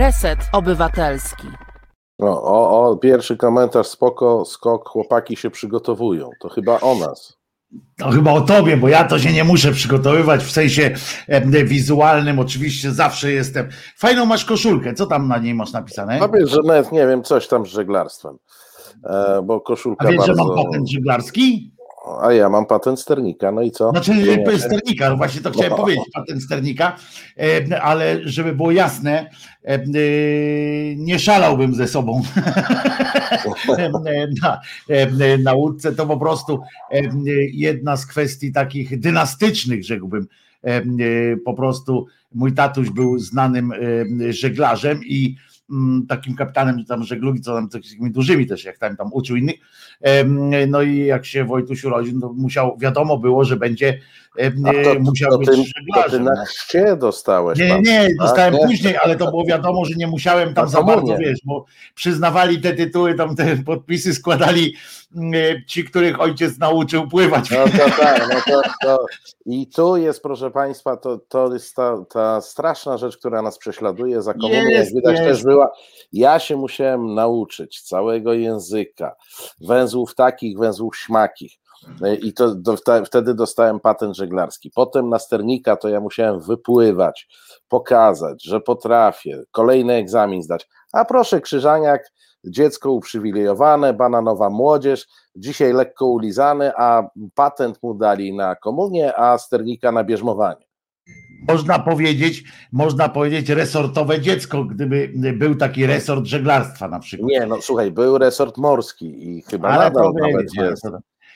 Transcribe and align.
Reset 0.00 0.38
Obywatelski. 0.52 1.46
No, 2.18 2.42
o, 2.42 2.88
o, 2.88 2.96
pierwszy 2.96 3.36
komentarz, 3.36 3.86
spoko, 3.86 4.44
skok, 4.44 4.88
chłopaki 4.88 5.36
się 5.36 5.50
przygotowują. 5.50 6.30
To 6.40 6.48
chyba 6.48 6.80
o 6.80 6.94
nas. 6.94 7.38
No 7.98 8.10
chyba 8.10 8.32
o 8.32 8.40
tobie, 8.40 8.76
bo 8.76 8.88
ja 8.88 9.04
to 9.04 9.18
się 9.18 9.32
nie 9.32 9.44
muszę 9.44 9.72
przygotowywać 9.72 10.44
w 10.44 10.50
sensie 10.50 10.90
wizualnym. 11.64 12.38
Oczywiście 12.38 12.92
zawsze 12.92 13.32
jestem. 13.32 13.68
Fajną 13.96 14.26
masz 14.26 14.44
koszulkę. 14.44 14.94
Co 14.94 15.06
tam 15.06 15.28
na 15.28 15.38
niej 15.38 15.54
masz 15.54 15.72
napisane? 15.72 16.18
No 16.18 16.28
wiesz, 16.28 16.50
że 16.50 16.60
nawet 16.64 16.92
nie 16.92 17.06
wiem, 17.06 17.22
coś 17.22 17.48
tam 17.48 17.66
z 17.66 17.68
żeglarstwem. 17.68 18.38
E, 19.04 19.42
bo 19.44 19.60
koszulka 19.60 20.08
A 20.08 20.10
wiesz, 20.10 20.18
bardzo... 20.18 20.34
że 20.34 20.44
mam 20.44 20.64
patent 20.64 20.90
żeglarski? 20.90 21.72
A 22.22 22.32
ja 22.32 22.48
mam 22.48 22.66
patent 22.66 23.00
sternika, 23.00 23.52
no 23.52 23.62
i 23.62 23.70
co? 23.70 23.90
Znaczy 23.90 24.14
Nie. 24.14 24.58
sternika, 24.58 25.10
no 25.10 25.16
właśnie 25.16 25.40
to 25.40 25.50
chciałem 25.50 25.70
No. 25.70 25.76
powiedzieć, 25.76 26.04
patent 26.14 26.42
sternika, 26.42 26.96
e, 27.38 27.82
ale 27.82 28.20
żeby 28.24 28.52
było 28.52 28.70
jasne, 28.70 29.30
e, 29.64 29.74
e, 29.74 29.80
nie 30.96 31.18
szalałbym 31.18 31.74
ze 31.74 31.88
sobą 31.88 32.22
na, 34.42 34.60
na 35.38 35.52
łódce, 35.52 35.92
to 35.92 36.06
po 36.06 36.16
prostu 36.16 36.60
jedna 37.52 37.96
z 37.96 38.06
kwestii 38.06 38.52
takich 38.52 39.00
dynastycznych, 39.00 39.84
rzekłbym, 39.84 40.26
po 41.44 41.54
prostu 41.54 42.06
mój 42.34 42.52
tatuś 42.52 42.90
był 42.90 43.18
znanym 43.18 43.72
żeglarzem 44.30 45.00
i 45.04 45.36
takim 46.08 46.34
kapitanem 46.34 46.84
tam 46.84 47.04
żeglugi, 47.04 47.40
co 47.40 47.54
tam 47.54 47.68
takimi 47.68 48.10
dużymi 48.10 48.46
też, 48.46 48.64
jak 48.64 48.78
tam, 48.78 48.96
tam 48.96 49.10
uczył 49.12 49.36
innych. 49.36 49.56
No 50.68 50.82
i 50.82 50.98
jak 50.98 51.26
się 51.26 51.44
Wojtuś 51.44 51.84
urodził, 51.84 52.20
to 52.20 52.32
musiał, 52.32 52.78
wiadomo 52.78 53.18
było, 53.18 53.44
że 53.44 53.56
będzie 53.56 54.00
to, 54.84 55.00
musiał 55.00 55.30
to, 55.30 55.38
być 55.38 55.48
ty, 55.48 55.56
to 55.56 55.62
ty 55.62 55.70
żeglarzem. 55.76 56.24
na 56.24 56.32
no. 56.36 56.44
chrzcie 56.44 56.96
dostałeś. 56.96 57.58
Nie, 57.58 57.80
nie, 57.80 58.02
tak? 58.02 58.16
dostałem 58.16 58.54
Nie? 58.54 58.66
później, 58.66 58.96
ale 59.02 59.16
to 59.16 59.30
było 59.30 59.44
wiadomo, 59.44 59.84
że 59.84 59.94
nie 59.94 60.06
musiałem 60.06 60.54
tam 60.54 60.64
Na 60.64 60.70
za 60.70 60.82
bardzo, 60.82 61.16
wiesz, 61.16 61.40
bo 61.44 61.64
przyznawali 61.94 62.60
te 62.60 62.72
tytuły, 62.72 63.14
tam 63.14 63.36
te 63.36 63.56
podpisy 63.56 64.14
składali 64.14 64.74
mm, 65.16 65.34
ci, 65.66 65.84
których 65.84 66.20
ojciec 66.20 66.58
nauczył 66.58 67.08
pływać. 67.08 67.50
No 67.50 67.64
to 67.64 67.90
tak, 68.00 68.28
no 68.34 68.54
to, 68.54 68.62
to 68.82 69.06
i 69.46 69.66
tu 69.66 69.96
jest, 69.96 70.22
proszę 70.22 70.50
Państwa, 70.50 70.96
to, 70.96 71.18
to 71.28 71.52
jest 71.52 71.76
ta, 71.76 72.04
ta 72.10 72.40
straszna 72.40 72.98
rzecz, 72.98 73.16
która 73.16 73.42
nas 73.42 73.58
prześladuje 73.58 74.22
za 74.22 74.34
komuny, 74.34 74.72
jak 74.72 74.94
widać 74.94 75.12
jest. 75.12 75.24
też 75.24 75.44
była. 75.44 75.70
Ja 76.12 76.38
się 76.38 76.56
musiałem 76.56 77.14
nauczyć 77.14 77.82
całego 77.82 78.32
języka, 78.32 79.16
węzłów 79.60 80.14
takich, 80.14 80.58
węzłów 80.58 80.96
śmakich. 80.96 81.59
E, 82.02 82.14
I 82.14 82.32
to 82.32 82.54
do, 82.54 82.74
wte- 82.74 83.04
wtedy 83.06 83.34
dostałem 83.34 83.80
patent 83.80 84.16
żeglarski. 84.16 84.70
Potem 84.74 85.08
na 85.08 85.18
sternika 85.18 85.76
to 85.76 85.88
ja 85.88 86.00
musiałem 86.00 86.40
wypływać, 86.40 87.28
pokazać, 87.68 88.44
że 88.44 88.60
potrafię, 88.60 89.42
kolejny 89.50 89.94
egzamin 89.94 90.42
zdać. 90.42 90.68
A 90.92 91.04
proszę, 91.04 91.40
Krzyżaniak, 91.40 92.12
dziecko 92.44 92.92
uprzywilejowane, 92.92 93.94
bananowa 93.94 94.50
młodzież, 94.50 95.06
dzisiaj 95.36 95.72
lekko 95.72 96.06
ulizany, 96.06 96.72
a 96.76 97.02
patent 97.34 97.82
mu 97.82 97.94
dali 97.94 98.34
na 98.34 98.56
komunię, 98.56 99.16
a 99.16 99.38
sternika 99.38 99.92
na 99.92 100.04
bierzmowanie. 100.04 100.70
Można 101.48 101.78
powiedzieć, 101.78 102.44
można 102.72 103.08
powiedzieć 103.08 103.48
resortowe 103.48 104.20
dziecko, 104.20 104.64
gdyby 104.64 105.12
był 105.38 105.54
taki 105.54 105.86
resort 105.86 106.24
żeglarstwa 106.26 106.88
na 106.88 106.98
przykład. 106.98 107.28
Nie, 107.30 107.46
no 107.46 107.62
słuchaj, 107.62 107.90
był 107.90 108.18
resort 108.18 108.56
morski 108.56 109.28
i 109.28 109.42
chyba 109.42 109.68
Ale 109.68 109.84
nadal 109.84 110.12
nawet 110.14 110.54
jest. 110.54 110.82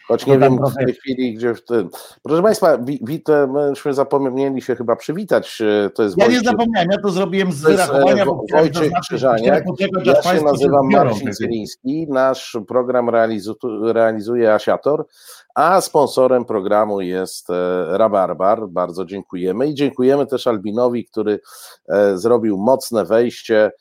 Choć 0.08 0.26
nie 0.26 0.38
wiem 0.38 0.58
w 0.66 0.74
tej 0.74 0.94
chwili, 0.94 1.34
gdzie 1.34 1.54
w 1.54 1.64
tym. 1.64 1.88
Proszę 2.22 2.42
Państwa, 2.42 2.78
wi- 2.78 3.00
wite, 3.02 3.46
myśmy 3.46 3.94
zapomnieli 3.94 4.62
się 4.62 4.76
chyba 4.76 4.96
przywitać. 4.96 5.60
e, 5.86 5.90
To 5.90 6.02
jest 6.02 6.18
Ja 6.18 6.24
nie 6.24 6.30
Wojciech, 6.30 6.50
zapomniałem, 6.50 6.88
ja 6.90 6.98
to 7.02 7.10
zrobiłem 7.10 7.52
z 7.52 7.64
e, 7.66 7.68
wyrachowania, 7.70 8.24
Wo- 8.24 8.44
Wojciech 8.52 8.92
Krzyżaniak. 9.02 9.64
Ja 10.04 10.22
się 10.22 10.44
nazywam 10.44 10.88
Marcin 10.90 11.20
tego. 11.24 11.34
Celiński. 11.36 12.06
Nasz 12.10 12.58
program 12.68 13.06
realizu- 13.10 13.92
realizuje 13.92 14.54
Asiator, 14.54 15.06
a 15.54 15.80
sponsorem 15.80 16.44
programu 16.44 17.00
jest 17.00 17.50
e, 17.50 17.54
Rabarbar. 17.98 18.68
Bardzo 18.68 19.04
dziękujemy 19.04 19.66
i 19.68 19.74
dziękujemy 19.74 20.26
też 20.26 20.46
Albinowi, 20.46 21.04
który 21.04 21.40
zrobił 22.14 22.58
mocne 22.58 23.04
wejście, 23.04 23.72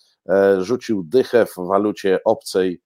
rzucił 0.58 1.04
dychę 1.04 1.46
w 1.46 1.56
walucie 1.68 2.20
obcej 2.26 2.82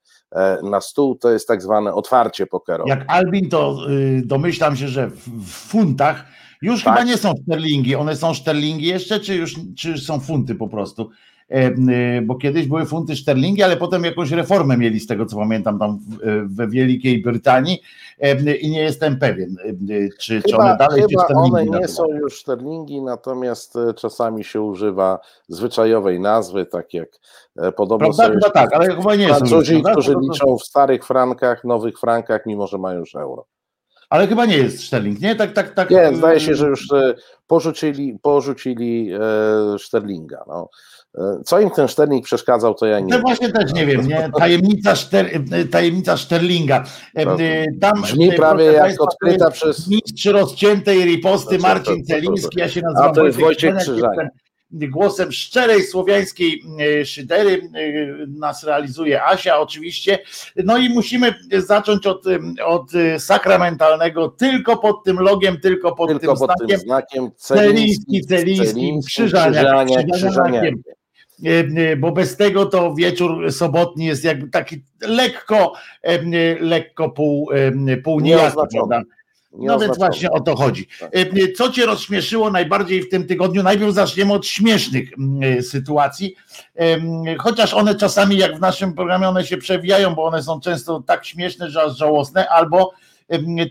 na 0.64 0.82
stół. 0.82 1.16
To 1.16 1.32
jest 1.32 1.48
tak 1.48 1.62
zwane 1.62 1.94
otwarcie 1.94 2.48
pokerowe. 2.48 2.90
Jak 2.90 3.06
Albin, 3.08 3.50
to 3.50 3.78
y, 3.90 4.22
domyślam 4.26 4.76
się, 4.76 4.88
że 4.88 5.08
w, 5.08 5.50
funtach 5.50 6.26
już 6.62 6.84
Tak. 6.84 6.94
chyba 6.94 7.06
nie 7.06 7.18
są 7.18 7.34
szterlingi. 7.44 7.96
One 7.96 8.16
są 8.16 8.34
szterlingi 8.34 8.86
jeszcze, 8.86 9.20
czy 9.20 9.36
już 9.36 9.56
czy 9.78 9.98
są 9.98 10.20
funty 10.20 10.56
po 10.56 10.68
prostu? 10.68 11.10
E, 11.52 11.68
y, 12.18 12.22
bo 12.22 12.36
kiedyś 12.36 12.68
były 12.68 12.86
funty 12.86 13.16
szterlingi, 13.16 13.64
ale 13.64 13.78
potem 13.78 14.04
jakąś 14.04 14.32
reformę 14.32 14.78
mieli 14.78 15.00
z 15.00 15.08
tego, 15.08 15.26
co 15.26 15.38
pamiętam, 15.38 15.80
tam 15.80 16.00
e, 16.24 16.44
we 16.46 16.68
Wielkiej 16.68 17.22
Brytanii 17.22 17.82
e, 18.20 18.56
i 18.56 18.70
nie 18.70 18.82
jestem 18.82 19.20
pewien, 19.20 19.56
e, 19.64 19.74
czy, 20.20 20.42
czy 20.42 20.52
Chyba, 20.52 20.64
one 20.64 20.78
dalej 20.78 21.04
chyba 21.10 21.24
szterlingi 21.24 21.70
one 21.70 21.80
nie 21.80 21.88
są 21.88 22.08
już 22.12 22.40
sterlingi, 22.40 23.02
natomiast 23.02 23.76
e, 23.76 23.94
czasami 23.94 24.44
się 24.44 24.62
używa 24.62 25.20
zwyczajowej 25.48 26.20
nazwy, 26.20 26.66
tak 26.66 26.94
jak 26.94 27.10
e, 27.10 27.20
podobno 27.76 27.98
Prawda? 28.14 28.34
Chyba 28.34 28.50
tak, 28.50 28.74
ale 28.74 28.96
chyba 28.96 29.16
nie 29.16 29.28
już, 29.28 29.38
Francuzi, 29.38 29.72
prawda? 29.74 29.92
którzy 29.92 30.14
To- 30.14 30.20
to- 30.20 30.26
liczą 30.34 30.58
w 30.58 30.64
starych 30.64 31.06
frankach, 31.06 31.64
nowych 31.64 32.00
frankach, 32.00 32.46
mimo 32.46 32.68
że 32.68 32.78
mają 32.78 33.00
już 33.00 33.16
euro. 33.16 33.46
Ale 34.10 34.28
chyba 34.28 34.46
nie 34.46 34.58
jest 34.58 34.84
szterling, 34.84 35.22
nie? 35.22 35.36
Tak, 35.36 35.54
tak, 35.54 35.74
tak. 35.74 35.90
Nie, 35.90 36.10
y, 36.10 36.16
zdaje 36.16 36.40
się, 36.40 36.56
że 36.56 36.68
już 36.68 36.92
e, 36.92 37.14
porzucili, 37.48 38.20
porzucili 38.22 39.12
e, 39.14 39.20
Sterlinga. 39.80 40.44
No. 40.48 40.70
E, 41.18 41.42
Co 41.46 41.60
im 41.60 41.70
ten 41.72 41.88
Sterling 41.88 42.26
przeszkadzał, 42.26 42.74
to 42.74 42.86
ja 42.86 43.00
nie 43.00 43.06
No 43.06 43.16
wiem. 43.16 43.22
właśnie 43.22 43.52
też 43.52 43.74
nie 43.74 43.86
wiem, 43.86 44.08
nie? 44.08 44.30
Tajemnica, 44.38 44.96
szter, 44.96 45.30
tajemnica. 45.72 46.16
E, 47.18 47.22
e, 47.22 47.66
Tam, 47.82 48.02
Brzmi 48.02 48.30
e, 48.30 48.34
prawie 48.34 48.66
jak 48.66 48.82
państwa, 48.82 49.04
odkryta 49.04 49.46
jest 49.46 49.58
przez... 49.58 49.88
Mistrz 49.88 50.26
rozciętej 50.26 51.06
riposty 51.06 51.60
Znaczy, 51.60 51.74
Marcin 51.76 52.06
Celiński, 52.06 52.60
ja 52.60 52.70
się 52.70 52.82
nazywam 52.82 53.10
A, 53.10 53.14
to 53.14 53.26
jest 53.26 53.40
Wojciech 53.40 53.76
Krzyżaniak, 53.76 54.28
Głosem 54.72 55.32
szczerej 55.32 55.84
słowiańskiej 55.84 56.64
e, 57.02 57.06
szydery 57.06 57.62
e, 57.74 58.28
nas 58.28 58.64
realizuje 58.64 59.24
Asia 59.24 59.60
oczywiście. 59.60 60.20
No 60.64 60.78
i 60.78 60.90
musimy 60.90 61.34
zacząć 61.58 62.08
od, 62.08 62.28
e, 62.28 62.66
od 62.66 62.92
sakramentalnego, 63.18 64.28
tylko 64.30 64.78
pod 64.78 65.04
tym 65.04 65.20
logiem, 65.20 65.60
tylko 65.60 65.96
pod 65.96 66.10
Tylko 66.10 66.20
tym 66.20 66.30
pod 66.30 66.50
znakiem. 66.58 66.68
tym 66.68 66.80
znakiem 66.80 67.32
Celiński, 67.36 68.26
Celiński, 68.26 69.02
E, 71.46 71.60
e, 71.92 71.96
bo 71.96 72.12
bez 72.12 72.38
tego 72.38 72.66
to 72.66 72.96
wieczór 72.96 73.52
sobotni 73.52 74.06
jest 74.06 74.24
jakby 74.24 74.50
taki 74.50 74.84
lekko, 75.02 75.74
lekko 76.60 77.10
pół, 77.10 77.50
pół 78.04 78.20
nijaki, 78.20 78.58
Prawda? 79.52 79.68
No 79.74 79.80
więc 79.80 79.98
właśnie 79.98 80.32
o 80.32 80.40
to 80.40 80.56
chodzi. 80.56 80.88
Tak. 81.00 81.10
E, 81.16 81.52
Co 81.52 81.70
cię 81.72 81.86
rozśmieszyło 81.86 82.52
najbardziej 82.52 83.02
w 83.04 83.10
tym 83.10 83.28
tygodniu? 83.28 83.64
Najpierw 83.64 83.94
zaczniemy 83.94 84.34
od 84.34 84.46
śmiesznych 84.48 85.10
e, 85.42 85.62
sytuacji, 85.62 86.36
chociaż 87.40 87.74
one 87.74 87.96
czasami, 87.96 88.38
jak 88.38 88.58
w 88.58 88.62
naszym 88.62 88.94
programie, 88.94 89.28
one 89.30 89.46
się 89.46 89.58
przewijają, 89.58 90.16
bo 90.16 90.24
one 90.26 90.44
są 90.44 90.60
często 90.60 91.04
tak 91.08 91.26
śmieszne, 91.26 91.70
że 91.70 91.82
aż 91.84 91.98
żałosne, 91.98 92.50
albo 92.50 92.92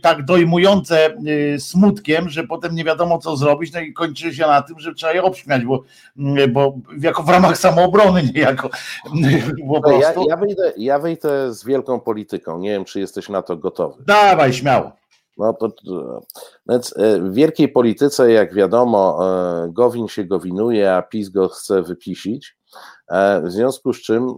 tak 0.02 0.24
dojmujące 0.24 1.16
smutkiem, 1.58 2.28
że 2.28 2.44
potem 2.44 2.74
nie 2.74 2.84
wiadomo 2.84 3.18
co 3.18 3.36
zrobić, 3.36 3.72
no 3.72 3.80
i 3.80 3.92
kończy 3.92 4.34
się 4.34 4.46
na 4.46 4.62
tym, 4.62 4.78
że 4.80 4.94
trzeba 4.94 5.12
je 5.12 5.22
obśmiać, 5.22 5.64
bo, 5.64 5.82
bo 6.48 6.74
jako 7.00 7.22
w 7.22 7.28
ramach 7.28 7.58
samoobrony 7.58 8.22
niejako 8.34 8.68
po 9.08 9.10
No, 9.14 9.28
Ja, 9.30 9.80
prostu. 10.12 10.26
ja, 10.28 10.36
wyjdę, 10.36 10.72
ja 10.76 10.98
wyjdę 10.98 11.54
z 11.54 11.64
wielką 11.64 12.00
polityką. 12.00 12.58
Nie 12.58 12.70
wiem, 12.70 12.84
czy 12.84 13.00
jesteś 13.00 13.28
na 13.28 13.42
to 13.42 13.56
gotowy. 13.56 14.04
Dawaj, 14.06 14.52
śmiało. 14.52 14.92
No 15.38 15.52
to, 15.52 15.68
więc 16.68 16.94
e, 16.96 17.20
w 17.20 17.34
wielkiej 17.34 17.68
polityce, 17.68 18.32
jak 18.32 18.54
wiadomo, 18.54 19.18
e, 19.20 19.68
Gowin 19.72 20.08
się 20.08 20.24
gowinuje, 20.24 20.94
a 20.94 21.02
PiS 21.02 21.28
go 21.28 21.48
chce 21.48 21.82
wypisić. 21.82 22.56
E, 23.08 23.42
W 23.42 23.50
związku 23.50 23.92
z 23.92 24.02
czym 24.02 24.28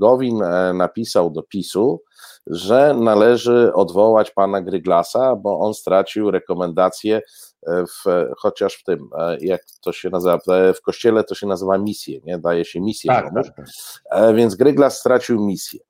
Gowin 0.00 0.42
napisał 0.74 1.30
do 1.30 1.42
PiSu, 1.42 2.02
że 2.46 2.94
należy 2.94 3.72
odwołać 3.74 4.30
pana 4.30 4.62
Gryglasa, 4.62 5.36
bo 5.36 5.58
on 5.58 5.74
stracił 5.74 6.30
rekomendację 6.30 7.20
w, 7.66 8.26
chociaż 8.38 8.74
w 8.74 8.84
tym, 8.84 9.08
jak 9.40 9.60
to 9.80 9.92
się 9.92 10.10
nazywa, 10.10 10.38
w 10.74 10.80
kościele 10.80 11.24
to 11.24 11.34
się 11.34 11.46
nazywa 11.46 11.78
misję, 11.78 12.20
nie? 12.24 12.38
Daje 12.38 12.64
się 12.64 12.80
misję 12.80 13.08
Tak, 13.12 13.34
tak, 13.34 13.56
tak. 13.56 14.34
Więc 14.34 14.54
Gryglas 14.54 14.98
stracił 14.98 15.40
misję. 15.40 15.80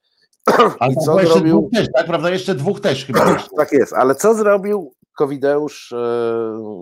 Ale 0.81 0.93
I 0.93 0.97
co 0.97 1.21
jeszcze 1.21 1.35
zrobił? 1.35 1.59
dwóch 1.59 1.71
też, 1.73 1.89
tak, 1.97 2.07
prawda? 2.07 2.31
Jeszcze 2.31 2.55
dwóch 2.55 2.81
też 2.81 3.07
chyba. 3.07 3.37
Tak 3.57 3.73
jest, 3.73 3.93
ale 3.93 4.15
co 4.15 4.35
zrobił 4.35 4.95
Kowideusz 5.17 5.93
e, 5.93 5.97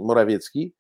Morawiecki? 0.05 0.75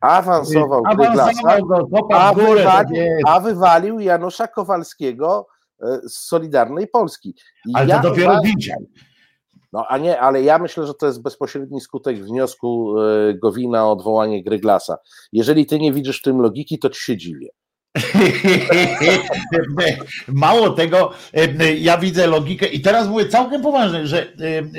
Awansował 0.00 0.82
Awansował 0.86 1.66
go, 1.66 1.88
a, 2.14 2.34
tak 2.34 2.36
wywalił, 2.36 2.94
jest. 3.02 3.22
a 3.26 3.40
wywalił 3.40 4.00
Janusza 4.00 4.46
Kowalskiego 4.48 5.46
e, 5.82 6.00
z 6.08 6.14
Solidarnej 6.18 6.88
Polski. 6.88 7.34
I 7.68 7.72
Ale 7.74 7.88
ja 7.88 8.02
to 8.02 8.08
dopiero 8.08 8.26
uważam- 8.32 8.44
widział. 8.44 8.78
No 9.72 9.86
a 9.88 9.98
nie, 9.98 10.20
ale 10.20 10.42
ja 10.42 10.58
myślę, 10.58 10.86
że 10.86 10.94
to 10.94 11.06
jest 11.06 11.22
bezpośredni 11.22 11.80
skutek 11.80 12.24
wniosku 12.24 12.94
e, 13.00 13.34
Gowina 13.34 13.86
o 13.86 13.92
odwołanie 13.92 14.44
Gryglasa. 14.44 14.96
Jeżeli 15.32 15.66
ty 15.66 15.78
nie 15.78 15.92
widzisz 15.92 16.18
w 16.18 16.22
tym 16.22 16.40
logiki, 16.40 16.78
to 16.78 16.90
ci 16.90 17.00
się 17.02 17.16
dziwię. 17.16 17.48
Mało 20.28 20.70
tego, 20.70 21.12
ja 21.78 21.98
widzę 21.98 22.26
logikę 22.26 22.66
i 22.66 22.80
teraz 22.80 23.08
mówię 23.08 23.28
całkiem 23.28 23.62
poważnie, 23.62 24.06
że, 24.06 24.32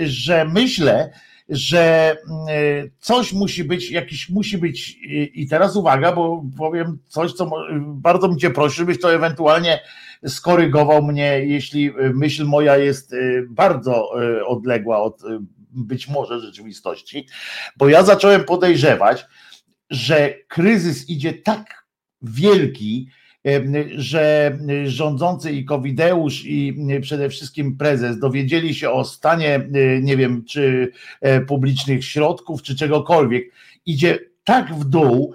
że 0.06 0.46
myślę, 0.46 1.14
że 1.50 2.16
coś 3.00 3.34
musi 3.34 3.64
być, 3.64 3.92
jakiś 3.92 4.30
musi 4.30 4.58
być 4.58 4.98
i 5.34 5.48
teraz 5.48 5.76
uwaga, 5.76 6.12
bo 6.12 6.44
powiem 6.58 6.98
coś, 7.08 7.34
co 7.34 7.52
bardzo 7.84 8.28
bym 8.28 8.40
cię 8.40 8.50
prosił, 8.50 8.78
żebyś 8.78 9.02
to 9.02 9.14
ewentualnie 9.14 9.80
skorygował 10.28 11.04
mnie, 11.04 11.46
jeśli 11.46 11.92
myśl 12.14 12.46
moja 12.46 12.78
jest 12.78 13.16
bardzo 13.50 14.10
odległa 14.48 15.02
od 15.02 15.22
być 15.72 16.08
może 16.08 16.40
rzeczywistości, 16.40 17.28
bo 17.78 17.90
ja 17.90 18.04
zacząłem 18.04 18.44
podejrzewać, 18.44 19.26
że 19.90 20.34
kryzys 20.48 21.10
idzie 21.10 21.34
tak 21.34 21.83
wielki, 22.24 23.08
że 23.96 24.58
rządzący 24.86 25.52
i 25.52 25.66
Kowideusz 25.66 26.46
i 26.46 26.76
przede 27.02 27.30
wszystkim 27.30 27.78
prezes 27.78 28.20
dowiedzieli 28.20 28.76
się 28.76 28.90
o 28.90 29.06
stanie, 29.06 29.70
nie 30.02 30.18
wiem, 30.18 30.44
czy 30.46 30.92
e, 31.22 31.42
publicznych 31.42 32.06
środków, 32.06 32.62
czy 32.62 32.76
czegokolwiek. 32.76 33.44
Idzie 33.86 34.20
tak 34.44 34.76
w 34.76 34.84
dół, 34.84 35.34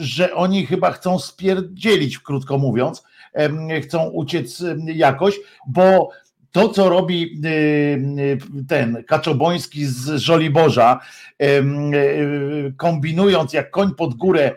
że 0.00 0.34
oni 0.34 0.66
chyba 0.66 0.92
chcą 0.92 1.18
spierdzielić, 1.18 2.18
krótko 2.18 2.58
mówiąc, 2.58 3.02
chcą 3.82 4.08
uciec 4.08 4.64
jakoś, 4.86 5.40
bo 5.66 6.10
to, 6.52 6.68
co 6.68 6.88
robi 6.88 7.40
y, 7.44 7.48
y, 7.48 8.38
ten 8.68 9.04
Kaczoboński 9.04 9.86
z 9.86 10.16
Żoliborza, 10.16 11.00
y, 11.42 12.74
kombinując 12.76 13.52
jak 13.52 13.70
koń 13.70 13.94
pod 13.94 14.14
górę, 14.14 14.52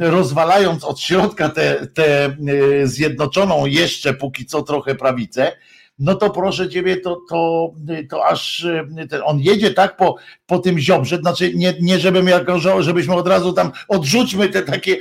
rozwalając 0.00 0.84
od 0.84 1.00
środka 1.00 1.48
tę 1.94 2.36
zjednoczoną 2.84 3.66
jeszcze 3.66 4.14
póki 4.14 4.46
co 4.46 4.62
trochę 4.62 4.94
prawicę, 4.94 5.52
no 5.98 6.14
to 6.14 6.30
proszę 6.30 6.68
ciebie, 6.68 6.96
to, 6.96 7.20
to, 7.28 7.70
to 8.10 8.26
aż 8.26 8.66
ten, 9.10 9.20
on 9.24 9.40
jedzie 9.40 9.70
tak 9.70 9.96
po, 9.96 10.16
po 10.46 10.58
tym 10.58 10.78
ziobrze, 10.78 11.16
znaczy 11.16 11.54
nie, 11.54 11.74
nie 11.80 11.98
żebym 11.98 12.28
jako, 12.28 12.58
żebyśmy 12.82 13.14
od 13.14 13.28
razu 13.28 13.52
tam 13.52 13.72
odrzućmy 13.88 14.48
te 14.48 14.62
takie 14.62 14.96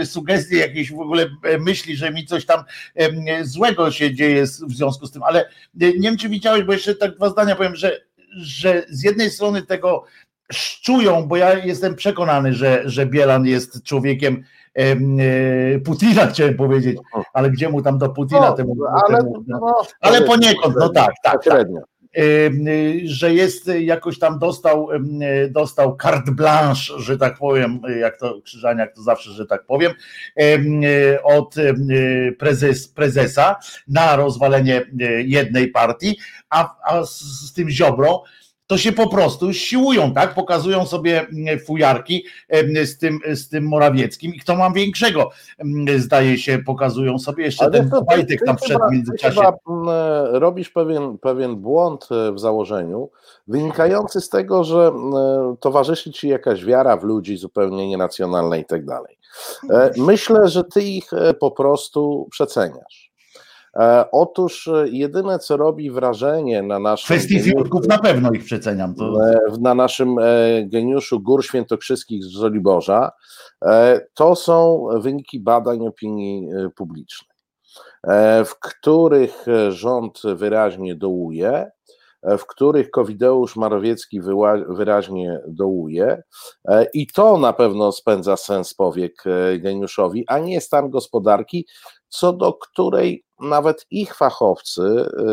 e, 0.00 0.06
sugestie, 0.06 0.56
jakieś 0.56 0.92
w 0.92 1.00
ogóle 1.00 1.30
e, 1.42 1.58
myśli, 1.58 1.96
że 1.96 2.10
mi 2.10 2.26
coś 2.26 2.46
tam 2.46 2.64
e, 2.94 3.44
złego 3.44 3.90
się 3.90 4.14
dzieje 4.14 4.42
w 4.44 4.72
związku 4.74 5.06
z 5.06 5.12
tym, 5.12 5.22
ale 5.22 5.48
nie 5.74 5.92
wiem, 5.92 6.16
czy 6.16 6.28
widziałeś, 6.28 6.64
bo 6.64 6.72
jeszcze 6.72 6.94
tak 6.94 7.16
dwa 7.16 7.30
zdania 7.30 7.56
powiem, 7.56 7.76
że, 7.76 8.00
że 8.36 8.86
z 8.88 9.02
jednej 9.02 9.30
strony 9.30 9.62
tego 9.62 10.04
szczują, 10.52 11.26
bo 11.26 11.36
ja 11.36 11.64
jestem 11.64 11.94
przekonany, 11.94 12.54
że, 12.54 12.82
że 12.84 13.06
Bielan 13.06 13.46
jest 13.46 13.82
człowiekiem 13.82 14.44
E, 14.44 14.57
Putina 15.84 16.26
chciałem 16.32 16.56
powiedzieć, 16.56 16.98
ale 17.32 17.50
gdzie 17.50 17.68
mu 17.68 17.82
tam 17.82 17.98
do 17.98 18.08
Putina 18.08 18.40
no, 18.40 18.52
temu, 18.52 18.76
ale, 19.08 19.18
temu, 19.18 19.44
no, 19.46 19.74
ale 20.00 20.22
poniekąd, 20.22 20.76
no 20.78 20.88
tak, 20.88 21.12
tak, 21.22 21.44
tak. 21.44 21.66
Że 23.04 23.34
jest 23.34 23.70
jakoś 23.80 24.18
tam 24.18 24.38
dostał, 24.38 24.88
dostał 25.50 25.96
carte 26.02 26.32
blanche, 26.32 26.98
że 26.98 27.18
tak 27.18 27.38
powiem, 27.38 27.80
jak 28.00 28.18
to 28.18 28.40
Krzyżaniak 28.40 28.94
to 28.94 29.02
zawsze, 29.02 29.30
że 29.30 29.46
tak 29.46 29.66
powiem, 29.66 29.92
od 31.24 31.54
prezes, 32.38 32.88
prezesa 32.88 33.56
na 33.88 34.16
rozwalenie 34.16 34.82
jednej 35.24 35.68
partii, 35.68 36.18
a, 36.50 36.76
a 36.84 37.04
z 37.04 37.52
tym 37.52 37.70
Ziobrą 37.70 38.18
to 38.68 38.78
się 38.78 38.92
po 38.92 39.08
prostu 39.08 39.52
siłują, 39.52 40.14
tak? 40.14 40.34
Pokazują 40.34 40.86
sobie 40.86 41.20
mm, 41.20 41.60
fujarki 41.60 42.24
z 42.84 42.98
tym, 42.98 43.18
z 43.34 43.48
tym 43.48 43.68
Morawieckim 43.68 44.34
i 44.34 44.38
kto 44.38 44.56
ma 44.56 44.70
większego, 44.70 45.30
mm, 45.58 46.00
zdaje 46.00 46.38
się, 46.38 46.58
pokazują 46.58 47.18
sobie. 47.18 47.44
Jeszcze 47.44 47.64
Ale 47.64 47.72
ten 47.72 47.90
Wojtek 48.10 48.40
tam 48.46 48.56
w 48.56 48.92
międzyczasie. 48.92 49.36
Chyba 49.36 49.48
mm, 49.68 49.88
robisz 50.36 50.70
pewien, 50.70 51.18
pewien 51.18 51.56
błąd 51.56 52.08
e, 52.10 52.32
w 52.32 52.40
założeniu, 52.40 53.10
wynikający 53.48 54.20
z 54.20 54.28
tego, 54.28 54.64
że 54.64 54.92
towarzyszy 55.60 56.10
ci 56.10 56.28
jakaś 56.28 56.64
wiara 56.64 56.96
w 56.96 57.04
ludzi 57.04 57.36
zupełnie 57.36 57.88
nienacjonalna 57.88 58.56
i 58.56 58.64
tak 58.64 58.84
dalej. 58.84 59.18
E, 59.70 59.90
myślę, 59.96 60.48
że 60.48 60.64
ty 60.64 60.82
ich 60.82 61.12
e, 61.12 61.34
po 61.34 61.50
prostu 61.50 62.28
przeceniasz. 62.30 63.07
E, 63.76 64.04
otóż 64.12 64.68
e, 64.68 64.88
jedyne, 64.88 65.38
co 65.38 65.56
robi 65.56 65.90
wrażenie 65.90 66.62
na 66.62 66.78
naszym. 66.78 67.16
Kwestii 67.16 67.40
fiutków 67.40 67.88
na 67.88 67.98
pewno 67.98 68.30
ich 68.32 68.44
przeceniam. 68.44 68.94
To... 68.94 69.30
E, 69.30 69.38
na 69.60 69.74
naszym 69.74 70.16
geniuszu 70.64 71.20
Gór 71.20 71.44
Świętokrzyskich 71.44 72.24
z 72.24 72.28
Żoliborza, 72.28 73.10
to 74.14 74.36
są 74.36 74.86
wyniki 75.00 75.40
badań 75.40 75.86
opinii 75.86 76.48
publicznej, 76.76 77.36
w 78.44 78.50
których 78.60 79.46
rząd 79.68 80.22
wyraźnie 80.34 80.94
dołuje, 80.94 81.70
w 82.22 82.46
których 82.46 82.90
Kowideusz 82.90 83.56
Marowiecki 83.56 84.20
wyraźnie 84.68 85.40
dołuje 85.48 86.22
i 86.94 87.06
to 87.06 87.38
na 87.38 87.52
pewno 87.52 87.92
spędza 87.92 88.36
sens 88.36 88.74
powiek 88.74 89.24
geniuszowi, 89.58 90.24
a 90.28 90.38
nie 90.38 90.60
stan 90.60 90.90
gospodarki, 90.90 91.66
co 92.08 92.32
do 92.32 92.52
której 92.54 93.24
nawet 93.40 93.86
ich 93.90 94.14
fachowcy 94.14 94.82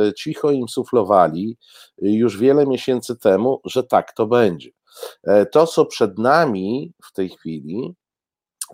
y, 0.08 0.14
cicho 0.14 0.52
im 0.52 0.68
suflowali 0.68 1.58
już 2.02 2.38
wiele 2.38 2.66
miesięcy 2.66 3.16
temu, 3.16 3.62
że 3.66 3.84
tak 3.84 4.14
to 4.14 4.28
będzie. 4.28 4.70
E, 5.24 5.46
to, 5.46 5.68
co 5.68 5.86
przed 5.86 6.18
nami 6.18 6.94
w 7.04 7.12
tej 7.12 7.30
chwili, 7.30 7.96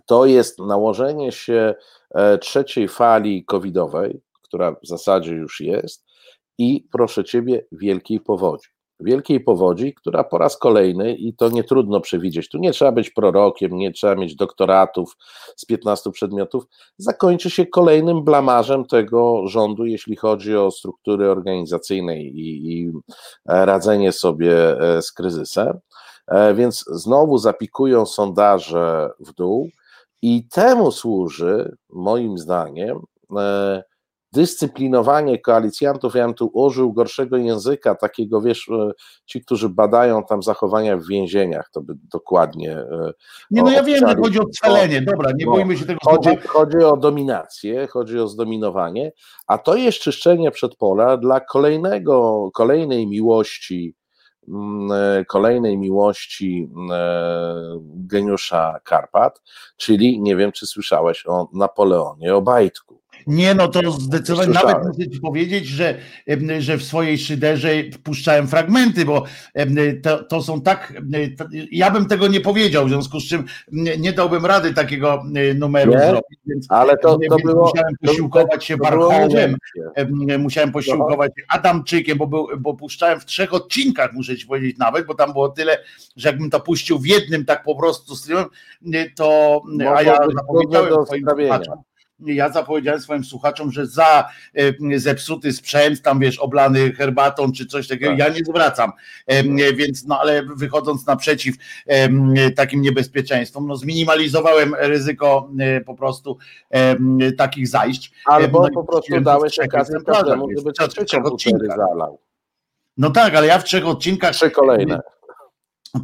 to 0.06 0.26
jest 0.26 0.58
nałożenie 0.58 1.32
się 1.32 1.74
e, 2.10 2.38
trzeciej 2.38 2.88
fali 2.88 3.44
covidowej, 3.44 4.20
która 4.42 4.72
w 4.72 4.86
zasadzie 4.86 5.32
już 5.32 5.60
jest, 5.60 6.04
i 6.58 6.88
proszę 6.92 7.24
ciebie, 7.24 7.66
wielkiej 7.72 8.20
powodzi 8.20 8.68
wielkiej 9.00 9.40
powodzi, 9.40 9.94
która 9.94 10.24
po 10.24 10.38
raz 10.38 10.56
kolejny, 10.56 11.14
i 11.14 11.34
to 11.34 11.48
nie 11.48 11.64
trudno 11.64 12.00
przewidzieć, 12.00 12.48
tu 12.48 12.58
nie 12.58 12.72
trzeba 12.72 12.92
być 12.92 13.10
prorokiem, 13.10 13.76
nie 13.76 13.92
trzeba 13.92 14.14
mieć 14.14 14.36
doktoratów 14.36 15.16
z 15.56 15.64
15 15.64 16.10
przedmiotów, 16.10 16.64
zakończy 16.98 17.50
się 17.50 17.66
kolejnym 17.66 18.24
blamarzem 18.24 18.84
tego 18.84 19.48
rządu, 19.48 19.86
jeśli 19.86 20.16
chodzi 20.16 20.56
o 20.56 20.70
struktury 20.70 21.30
organizacyjne 21.30 22.22
i, 22.22 22.72
i 22.72 22.92
radzenie 23.46 24.12
sobie 24.12 24.80
e, 24.80 25.02
z 25.02 25.12
kryzysem. 25.12 25.78
E, 26.26 26.54
więc 26.54 26.84
znowu 26.88 27.38
zapikują 27.38 28.06
sondaże 28.06 29.10
w 29.20 29.32
dół, 29.32 29.68
i 30.22 30.48
temu 30.48 30.92
służy, 30.92 31.76
moim 31.90 32.38
zdaniem, 32.38 33.00
e, 33.38 33.82
dyscyplinowanie 34.32 35.38
koalicjantów, 35.38 36.14
ja 36.14 36.24
bym 36.24 36.34
tu 36.34 36.50
użył 36.52 36.92
gorszego 36.92 37.36
języka, 37.36 37.94
takiego 37.94 38.40
wiesz, 38.40 38.68
e, 38.68 38.90
ci, 39.26 39.40
którzy 39.44 39.68
badają 39.68 40.24
tam 40.24 40.42
zachowania 40.42 40.96
w 40.96 41.06
więzieniach, 41.06 41.70
to 41.72 41.80
by 41.80 41.94
dokładnie. 42.12 42.72
E, 42.72 43.12
nie, 43.50 43.62
no 43.62 43.70
ja 43.70 43.82
wiem, 43.82 44.08
że 44.08 44.16
chodzi 44.16 44.40
o 44.40 44.44
scalenie, 44.52 45.02
dobra, 45.02 45.30
nie 45.34 45.46
no, 45.46 45.52
boimy 45.52 45.76
się 45.76 45.86
tego 45.86 45.98
chodzi, 46.04 46.36
chodzi 46.46 46.76
o 46.76 46.96
dominację, 46.96 47.86
chodzi 47.86 48.18
o 48.18 48.28
zdominowanie, 48.28 49.12
a 49.46 49.58
to 49.58 49.74
jest 49.74 49.98
czyszczenie 49.98 50.50
przedpola 50.50 51.16
dla 51.16 51.40
kolejnego, 51.40 52.48
kolejnej 52.54 53.06
miłości 53.06 53.94
mm, 54.48 54.92
e, 54.92 55.24
kolejnej 55.24 55.78
miłości 55.78 56.68
geniusza 57.84 58.80
Karpat, 58.84 59.42
czyli 59.76 60.20
nie 60.20 60.36
wiem, 60.36 60.52
czy 60.52 60.66
słyszałeś 60.66 61.26
o 61.26 61.48
Napoleonie 61.52 62.34
Obajtku. 62.34 63.01
Nie, 63.26 63.54
no 63.54 63.68
to 63.68 63.90
zdecydowanie 63.90 64.52
nawet 64.52 64.76
muszę 64.86 65.10
ci 65.10 65.20
powiedzieć, 65.20 65.66
że, 65.66 65.94
że 66.58 66.76
w 66.76 66.82
swojej 66.82 67.18
szyderze 67.18 67.70
wpuszczałem 67.92 68.48
fragmenty, 68.48 69.04
bo 69.04 69.24
to, 70.02 70.24
to 70.24 70.42
są 70.42 70.60
tak. 70.60 71.02
To, 71.38 71.44
ja 71.72 71.90
bym 71.90 72.06
tego 72.06 72.28
nie 72.28 72.40
powiedział, 72.40 72.86
w 72.86 72.88
związku 72.88 73.20
z 73.20 73.24
czym 73.24 73.44
nie 73.98 74.12
dałbym 74.12 74.46
rady 74.46 74.74
takiego 74.74 75.22
numeru 75.54 75.92
nie, 75.92 75.98
zrobić. 75.98 76.38
Więc, 76.46 76.66
ale 76.68 76.96
to, 76.96 77.18
to 77.28 77.36
było, 77.44 77.66
musiałem 77.66 77.94
posiłkować 78.06 78.64
się 78.64 78.76
Barchołem, 78.76 79.56
musiałem 80.38 80.72
posiłkować 80.72 81.32
się 81.38 81.44
Adamczykiem, 81.48 82.18
bo, 82.18 82.26
był, 82.26 82.48
bo 82.58 82.74
puszczałem 82.74 83.20
w 83.20 83.24
trzech 83.24 83.54
odcinkach, 83.54 84.12
muszę 84.12 84.36
ci 84.36 84.46
powiedzieć 84.46 84.78
nawet, 84.78 85.06
bo 85.06 85.14
tam 85.14 85.32
było 85.32 85.48
tyle, 85.48 85.78
że 86.16 86.28
jakbym 86.28 86.50
to 86.50 86.60
puścił 86.60 86.98
w 86.98 87.06
jednym 87.06 87.44
tak 87.44 87.64
po 87.64 87.76
prostu 87.76 88.16
streamem, 88.16 88.46
to 89.16 89.62
a 89.96 90.02
ja 90.02 90.18
zapowiedziałem 90.36 91.06
swoim 91.06 91.24
ja 92.26 92.52
zapowiedziałem 92.52 93.00
swoim 93.00 93.24
słuchaczom, 93.24 93.72
że 93.72 93.86
za 93.86 94.28
e, 94.54 94.98
zepsuty 94.98 95.52
sprzęt, 95.52 96.02
tam 96.02 96.20
wiesz, 96.20 96.38
oblany 96.38 96.92
herbatą 96.92 97.52
czy 97.52 97.66
coś 97.66 97.88
takiego, 97.88 98.10
tak. 98.10 98.18
ja 98.18 98.28
nie 98.28 98.44
zwracam. 98.44 98.92
No. 99.44 99.64
Więc, 99.76 100.06
no 100.06 100.20
ale 100.20 100.42
wychodząc 100.42 101.06
naprzeciw 101.06 101.54
takim 102.56 102.82
niebezpieczeństwom, 102.82 103.66
no 103.66 103.76
zminimalizowałem 103.76 104.74
ryzyko 104.78 105.50
e, 105.58 105.80
po 105.80 105.94
prostu 105.94 106.38
takich 107.38 107.68
zajść. 107.68 108.12
Albo 108.26 108.62
no, 108.62 108.68
po 108.74 108.84
prostu 108.84 109.20
dałeś 109.20 109.58
okazję 109.58 109.98
każdemu, 110.06 110.48
żeby 110.56 110.72
trzech 111.06 111.26
odcinkach 111.26 111.76
zalał. 111.76 112.18
No 112.96 113.10
tak, 113.10 113.34
ale 113.34 113.46
ja 113.46 113.58
w 113.58 113.64
trzech 113.64 113.86
odcinkach. 113.86 114.34
Trzy 114.34 114.50
kolejne 114.50 115.00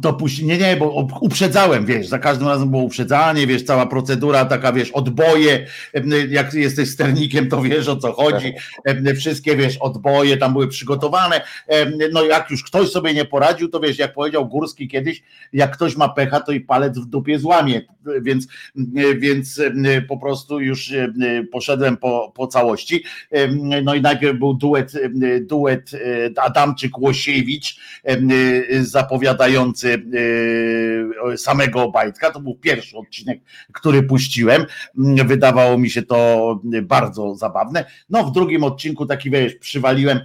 to 0.01 0.13
puści, 0.13 0.45
nie, 0.45 0.57
nie, 0.57 0.77
bo 0.77 1.07
uprzedzałem, 1.21 1.85
wiesz, 1.85 2.07
za 2.07 2.19
każdym 2.19 2.47
razem 2.47 2.71
było 2.71 2.83
uprzedzanie, 2.83 3.47
wiesz, 3.47 3.63
cała 3.63 3.85
procedura 3.85 4.45
taka, 4.45 4.73
wiesz, 4.73 4.91
odboje, 4.91 5.67
jak 6.29 6.53
jesteś 6.53 6.89
sternikiem, 6.89 7.49
to 7.49 7.61
wiesz 7.61 7.87
o 7.87 7.95
co 7.95 8.13
chodzi, 8.13 8.53
wszystkie, 9.15 9.55
wiesz, 9.55 9.77
odboje 9.77 10.37
tam 10.37 10.53
były 10.53 10.67
przygotowane, 10.67 11.41
no 12.13 12.23
jak 12.23 12.51
już 12.51 12.63
ktoś 12.63 12.89
sobie 12.89 13.13
nie 13.13 13.25
poradził, 13.25 13.69
to 13.69 13.79
wiesz, 13.79 13.99
jak 13.99 14.13
powiedział 14.13 14.47
Górski 14.47 14.87
kiedyś, 14.87 15.23
jak 15.53 15.75
ktoś 15.75 15.95
ma 15.95 16.09
pecha, 16.09 16.39
to 16.39 16.51
i 16.51 16.59
palec 16.59 16.97
w 16.99 17.05
dupie 17.05 17.39
złamie, 17.39 17.81
więc, 18.21 18.47
więc 19.17 19.61
po 20.07 20.17
prostu 20.17 20.59
już 20.59 20.93
poszedłem 21.51 21.97
po, 21.97 22.31
po 22.35 22.47
całości, 22.47 23.03
no 23.83 23.95
i 23.95 24.01
najpierw 24.01 24.39
był 24.39 24.53
duet, 24.53 24.93
duet 25.41 25.91
Adamczyk-Łosiewicz, 26.35 27.79
zapowiadający 28.81 29.78
Y, 29.83 31.37
samego 31.37 31.83
Obajtka. 31.83 32.31
To 32.31 32.39
był 32.39 32.55
pierwszy 32.55 32.97
odcinek, 32.97 33.39
który 33.73 34.03
puściłem. 34.03 34.65
Wydawało 35.25 35.77
mi 35.77 35.89
się 35.89 36.01
to 36.01 36.59
bardzo 36.81 37.35
zabawne. 37.35 37.85
No 38.09 38.23
w 38.23 38.31
drugim 38.31 38.63
odcinku 38.63 39.05
taki 39.05 39.29
wiesz, 39.31 39.55
przywaliłem 39.55 40.19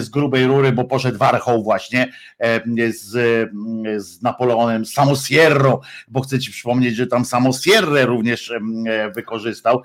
z 0.00 0.08
grubej 0.08 0.46
rury, 0.46 0.72
bo 0.72 0.84
poszedł 0.84 1.18
warchoł 1.18 1.62
właśnie 1.62 2.12
z, 2.90 3.10
z 3.96 4.22
Napoleonem 4.22 4.86
Samosierro, 4.86 5.80
bo 6.08 6.20
chcę 6.20 6.38
ci 6.38 6.50
przypomnieć, 6.50 6.96
że 6.96 7.06
tam 7.06 7.24
Samosierrę 7.24 8.06
również 8.06 8.52
wykorzystał. 9.14 9.82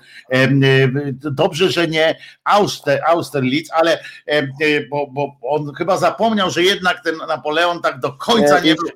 Dobrze, 1.14 1.70
że 1.70 1.88
nie 1.88 2.16
Auster, 2.44 3.00
Austerlitz, 3.06 3.70
ale 3.72 3.98
bo, 4.90 5.06
bo 5.10 5.36
on 5.42 5.74
chyba 5.74 5.96
zapomniał, 5.96 6.50
że 6.50 6.62
jednak 6.62 7.04
ten 7.04 7.14
Napoleon 7.28 7.82
tak 7.82 8.00
do 8.00 8.12
końca 8.12 8.60
nie, 8.60 8.70
nie 8.70 8.74
był 8.74 8.88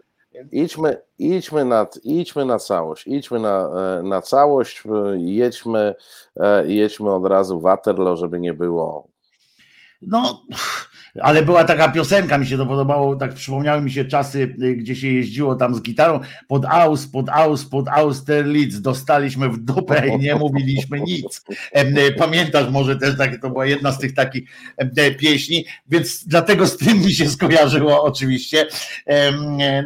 Idźmy, 0.52 1.02
idźmy, 1.18 1.64
na, 1.64 1.86
idźmy 2.04 2.44
na 2.44 2.58
całość, 2.58 3.06
idźmy 3.06 3.40
na, 3.40 3.70
e, 3.98 4.02
na 4.02 4.22
całość, 4.22 4.82
e, 4.86 5.18
jedźmy, 5.18 5.94
e, 6.36 6.66
jedźmy 6.66 7.12
od 7.12 7.26
razu 7.26 7.60
Waterloo, 7.60 8.16
żeby 8.16 8.40
nie 8.40 8.54
było. 8.54 9.08
No, 10.02 10.42
ale 11.22 11.42
była 11.42 11.64
taka 11.64 11.88
piosenka, 11.88 12.38
mi 12.38 12.46
się 12.46 12.56
to 12.56 12.66
podobało, 12.66 13.16
tak 13.16 13.34
przypomniały 13.34 13.82
mi 13.82 13.90
się 13.90 14.04
czasy, 14.04 14.56
y, 14.62 14.74
gdzie 14.76 14.96
się 14.96 15.08
jeździło 15.08 15.54
tam 15.54 15.74
z 15.74 15.82
gitarą, 15.82 16.20
pod 16.48 16.64
Aus, 16.64 17.06
pod 17.06 17.28
Aus, 17.28 17.64
pod 17.64 17.88
Austerlitz, 17.88 18.80
dostaliśmy 18.80 19.48
w 19.48 19.58
dupę 19.58 20.08
i 20.08 20.18
nie 20.18 20.34
mówiliśmy 20.34 21.00
nic. 21.00 21.44
Y, 21.76 22.12
pamiętasz 22.12 22.70
może 22.70 22.96
też, 22.96 23.18
takie, 23.18 23.38
to 23.38 23.50
była 23.50 23.66
jedna 23.66 23.92
z 23.92 23.98
tych 23.98 24.14
takich 24.14 24.50
pieśni, 25.18 25.64
więc 25.88 26.24
dlatego 26.26 26.66
z 26.66 26.76
tym 26.76 26.98
mi 26.98 27.12
się 27.12 27.30
skojarzyło 27.30 28.02
oczywiście, 28.02 28.66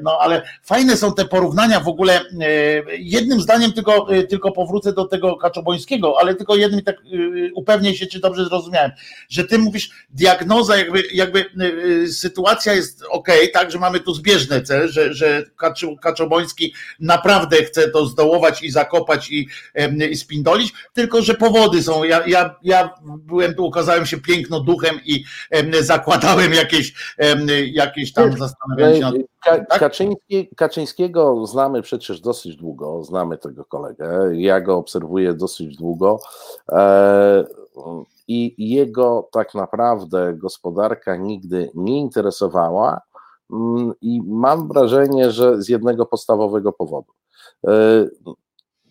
no 0.02 0.18
ale 0.20 0.42
fajne 0.62 0.96
są 0.96 1.14
te 1.14 1.24
porównania 1.24 1.80
w 1.80 1.88
ogóle, 1.88 2.20
jednym 2.98 3.40
zdaniem 3.40 3.72
tylko, 3.72 4.14
y, 4.14 4.24
tylko 4.24 4.52
powrócę 4.52 4.92
do 4.92 5.04
tego 5.04 5.36
Kaczobońskiego, 5.36 6.14
ale 6.20 6.34
tylko 6.34 6.56
jednym 6.56 6.82
tak 6.82 6.96
upewnię 7.54 7.94
się, 7.94 8.06
czy 8.06 8.20
dobrze 8.20 8.44
zrozumiałem, 8.44 8.90
że 9.28 9.44
ty 9.44 9.58
mówisz, 9.58 9.90
diagnoza 10.10 10.76
jakby 10.76 11.02
jakby 11.18 11.40
y, 11.40 11.64
y, 12.04 12.12
sytuacja 12.12 12.74
jest 12.74 13.04
ok, 13.10 13.28
tak, 13.52 13.70
że 13.70 13.78
mamy 13.78 14.00
tu 14.00 14.14
zbieżne 14.14 14.62
cele, 14.62 14.88
że, 14.88 15.14
że 15.14 15.44
Kaczoboński 16.00 16.74
naprawdę 17.00 17.56
chce 17.56 17.90
to 17.90 18.06
zdołować 18.06 18.62
i 18.62 18.70
zakopać 18.70 19.30
i, 19.30 19.48
i 20.10 20.16
spindolić, 20.16 20.72
tylko 20.92 21.22
że 21.22 21.34
powody 21.34 21.82
są. 21.82 22.04
Ja, 22.04 22.26
ja, 22.26 22.56
ja 22.62 22.90
byłem 23.04 23.54
tu, 23.54 23.66
okazałem 23.66 24.06
się 24.06 24.20
piękno 24.20 24.60
duchem 24.60 25.00
i 25.04 25.24
zakładałem 25.80 26.52
jakieś, 26.52 26.94
jakieś 27.72 28.12
tam 28.12 28.38
zastanawianie 28.38 28.96
się 28.96 29.00
nad 29.00 29.68
tak? 29.68 29.80
Kaczyński, 29.80 30.48
Kaczyńskiego 30.56 31.46
znamy 31.46 31.82
przecież 31.82 32.20
dosyć 32.20 32.56
długo, 32.56 33.04
znamy 33.04 33.38
tego 33.38 33.64
kolegę, 33.64 34.30
ja 34.32 34.60
go 34.60 34.76
obserwuję 34.76 35.34
dosyć 35.34 35.76
długo. 35.76 36.20
E, 36.68 37.44
i 38.28 38.68
jego 38.70 39.28
tak 39.32 39.54
naprawdę 39.54 40.34
gospodarka 40.34 41.16
nigdy 41.16 41.70
nie 41.74 41.98
interesowała 41.98 43.00
mm, 43.52 43.92
i 44.00 44.22
mam 44.26 44.68
wrażenie, 44.68 45.30
że 45.30 45.62
z 45.62 45.68
jednego 45.68 46.06
podstawowego 46.06 46.72
powodu. 46.72 47.12
E, 47.66 48.06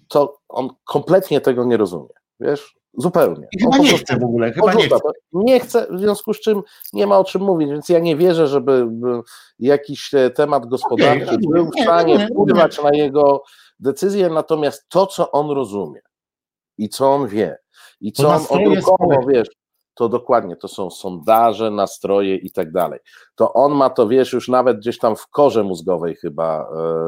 to 0.08 0.38
on 0.50 0.70
kompletnie 0.86 1.42
tego 1.42 1.66
nie 1.66 1.78
rozumie, 1.78 2.14
wiesz? 2.40 2.78
Zupełnie. 3.00 3.48
I 3.52 3.64
chyba 3.64 3.78
nie 3.78 3.98
chce 3.98 4.20
w 4.20 4.24
ogóle, 4.24 4.52
chyba 4.52 4.74
nie 4.74 4.86
chce. 4.86 5.00
nie 5.34 5.60
chce. 5.60 5.88
w 5.92 6.00
związku 6.00 6.34
z 6.34 6.40
czym 6.40 6.62
nie 6.94 7.08
ma 7.08 7.20
o 7.20 7.24
czym 7.24 7.42
mówić, 7.42 7.70
więc 7.70 7.90
ja 7.90 8.00
nie 8.00 8.16
wierzę, 8.16 8.48
żeby 8.48 8.88
jakiś 9.60 10.14
e, 10.14 10.30
temat 10.30 10.66
gospodarczy 10.66 11.26
okay, 11.26 11.38
był 11.52 11.66
w 11.66 11.82
stanie 11.82 12.28
wpływać 12.28 12.84
na 12.84 12.90
jego 12.94 13.44
decyzję, 13.80 14.30
natomiast 14.30 14.86
to, 14.90 15.08
co 15.08 15.32
on 15.32 15.52
rozumie 15.52 16.02
i 16.78 16.90
co 16.90 17.12
on 17.12 17.28
wie, 17.28 17.58
i 18.02 18.12
co 18.12 18.28
on 18.30 18.42
odruchowo, 18.50 19.26
wiesz, 19.28 19.48
to 19.98 20.10
dokładnie, 20.10 20.56
to 20.56 20.68
są 20.68 20.90
sondaże, 20.90 21.72
nastroje 21.72 22.36
i 22.36 22.52
tak 22.52 22.72
dalej. 22.72 23.00
To 23.36 23.54
on 23.54 23.72
ma 23.72 23.90
to, 23.90 24.08
wiesz, 24.08 24.34
już 24.34 24.48
nawet 24.48 24.78
gdzieś 24.78 24.98
tam 24.98 25.16
w 25.16 25.28
korze 25.28 25.64
mózgowej 25.64 26.16
chyba 26.16 26.62
e, 26.62 26.68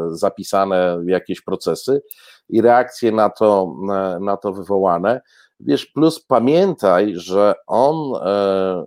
zapisane 0.10 1.01
jakieś 1.05 1.41
procesy 1.41 2.01
i 2.50 2.62
reakcje 2.62 3.12
na 3.12 3.29
to, 3.29 3.74
na, 3.81 4.19
na 4.19 4.38
to 4.38 4.53
wywołane. 4.53 5.22
Wiesz, 5.60 5.86
plus 5.86 6.25
pamiętaj, 6.25 7.13
że 7.15 7.53
on 7.67 7.96
e, 8.22 8.86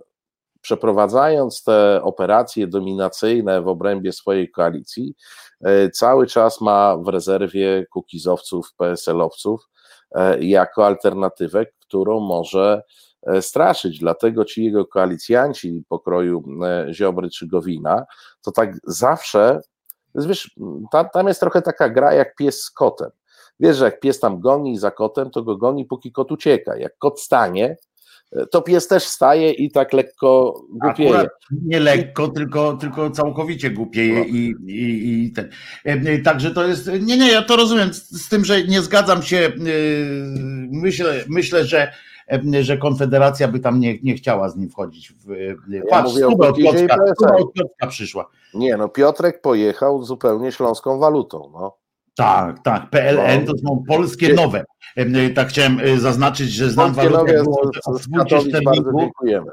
przeprowadzając 0.61 1.63
te 1.63 2.01
operacje 2.03 2.67
dominacyjne 2.67 3.61
w 3.61 3.67
obrębie 3.67 4.11
swojej 4.11 4.51
koalicji, 4.51 5.15
e, 5.65 5.89
cały 5.89 6.27
czas 6.27 6.61
ma 6.61 6.97
w 6.97 7.07
rezerwie 7.07 7.85
kukizowców, 7.91 8.73
PSL-owców 8.77 9.69
jako 10.39 10.85
alternatywę, 10.85 11.65
którą 11.93 12.19
może 12.19 12.83
e, 13.23 13.41
straszyć. 13.41 13.99
Dlatego 13.99 14.45
ci 14.45 14.63
jego 14.65 14.85
koalicjanci 14.85 15.83
pokroju 15.89 16.43
e, 16.63 16.93
Ziobry 16.93 17.29
czy 17.29 17.47
Gowina, 17.47 18.05
to 18.41 18.51
tak 18.51 18.77
zawsze, 18.87 19.59
wiesz, 20.15 20.55
tam, 20.91 21.09
tam 21.13 21.27
jest 21.27 21.39
trochę 21.39 21.61
taka 21.61 21.89
gra 21.89 22.13
jak 22.13 22.35
pies 22.35 22.61
z 22.61 22.71
kotem. 22.71 23.09
Wiesz, 23.59 23.77
że 23.77 23.85
jak 23.85 23.99
pies 23.99 24.19
tam 24.19 24.39
goni 24.39 24.77
za 24.77 24.91
kotem, 24.91 25.29
to 25.29 25.43
go 25.43 25.57
goni, 25.57 25.85
póki 25.85 26.11
kot 26.11 26.31
ucieka. 26.31 26.77
Jak 26.77 26.97
kot 26.97 27.21
stanie, 27.21 27.77
to 28.51 28.61
pies 28.61 28.87
też 28.87 29.03
staje 29.03 29.51
i 29.51 29.71
tak 29.71 29.93
lekko 29.93 30.61
głupieje. 30.69 31.09
Akurat 31.09 31.29
nie 31.65 31.79
lekko, 31.79 32.27
tylko, 32.27 32.77
tylko 32.77 33.09
całkowicie 33.09 33.69
głupieje 33.69 34.19
no. 34.19 34.25
i, 34.25 34.55
i, 34.67 35.23
i 35.25 35.31
ten. 35.31 35.49
Także 36.23 36.51
to 36.51 36.67
jest, 36.67 36.91
nie, 37.01 37.17
nie, 37.17 37.31
ja 37.31 37.41
to 37.41 37.55
rozumiem, 37.55 37.93
z, 37.93 38.29
tym, 38.29 38.45
że 38.45 38.63
nie 38.63 38.81
zgadzam 38.81 39.23
się, 39.23 39.51
myślę, 40.71 41.23
myślę, 41.27 41.65
że 41.65 41.93
że 42.61 42.77
Konfederacja 42.77 43.47
by 43.47 43.59
tam 43.59 43.79
nie, 43.79 43.99
nie 44.03 44.13
chciała 44.13 44.49
z 44.49 44.55
nim 44.55 44.69
wchodzić. 44.69 45.11
W, 45.11 45.55
patrz, 45.89 46.15
ja 46.17 46.29
mówię 46.29 46.47
od 46.47 46.57
Piotrka, 46.57 46.97
od 47.37 47.53
Piotrka 47.53 47.87
przyszła. 47.87 48.29
Nie, 48.53 48.77
no 48.77 48.89
Piotrek 48.89 49.41
pojechał 49.41 50.03
zupełnie 50.03 50.51
śląską 50.51 50.99
walutą. 50.99 51.51
No. 51.53 51.82
Tak, 52.15 52.63
tak. 52.63 52.89
PLN 52.89 53.45
to 53.45 53.53
są 53.57 53.83
polskie 53.87 54.33
nowe. 54.33 54.65
Tak 55.35 55.47
chciałem 55.47 55.79
e, 55.79 55.97
zaznaczyć, 55.97 56.49
że 56.49 56.69
znam 56.69 56.93
walutę. 56.93 57.43
Bardzo 58.65 58.91
dziękujemy 58.99 59.51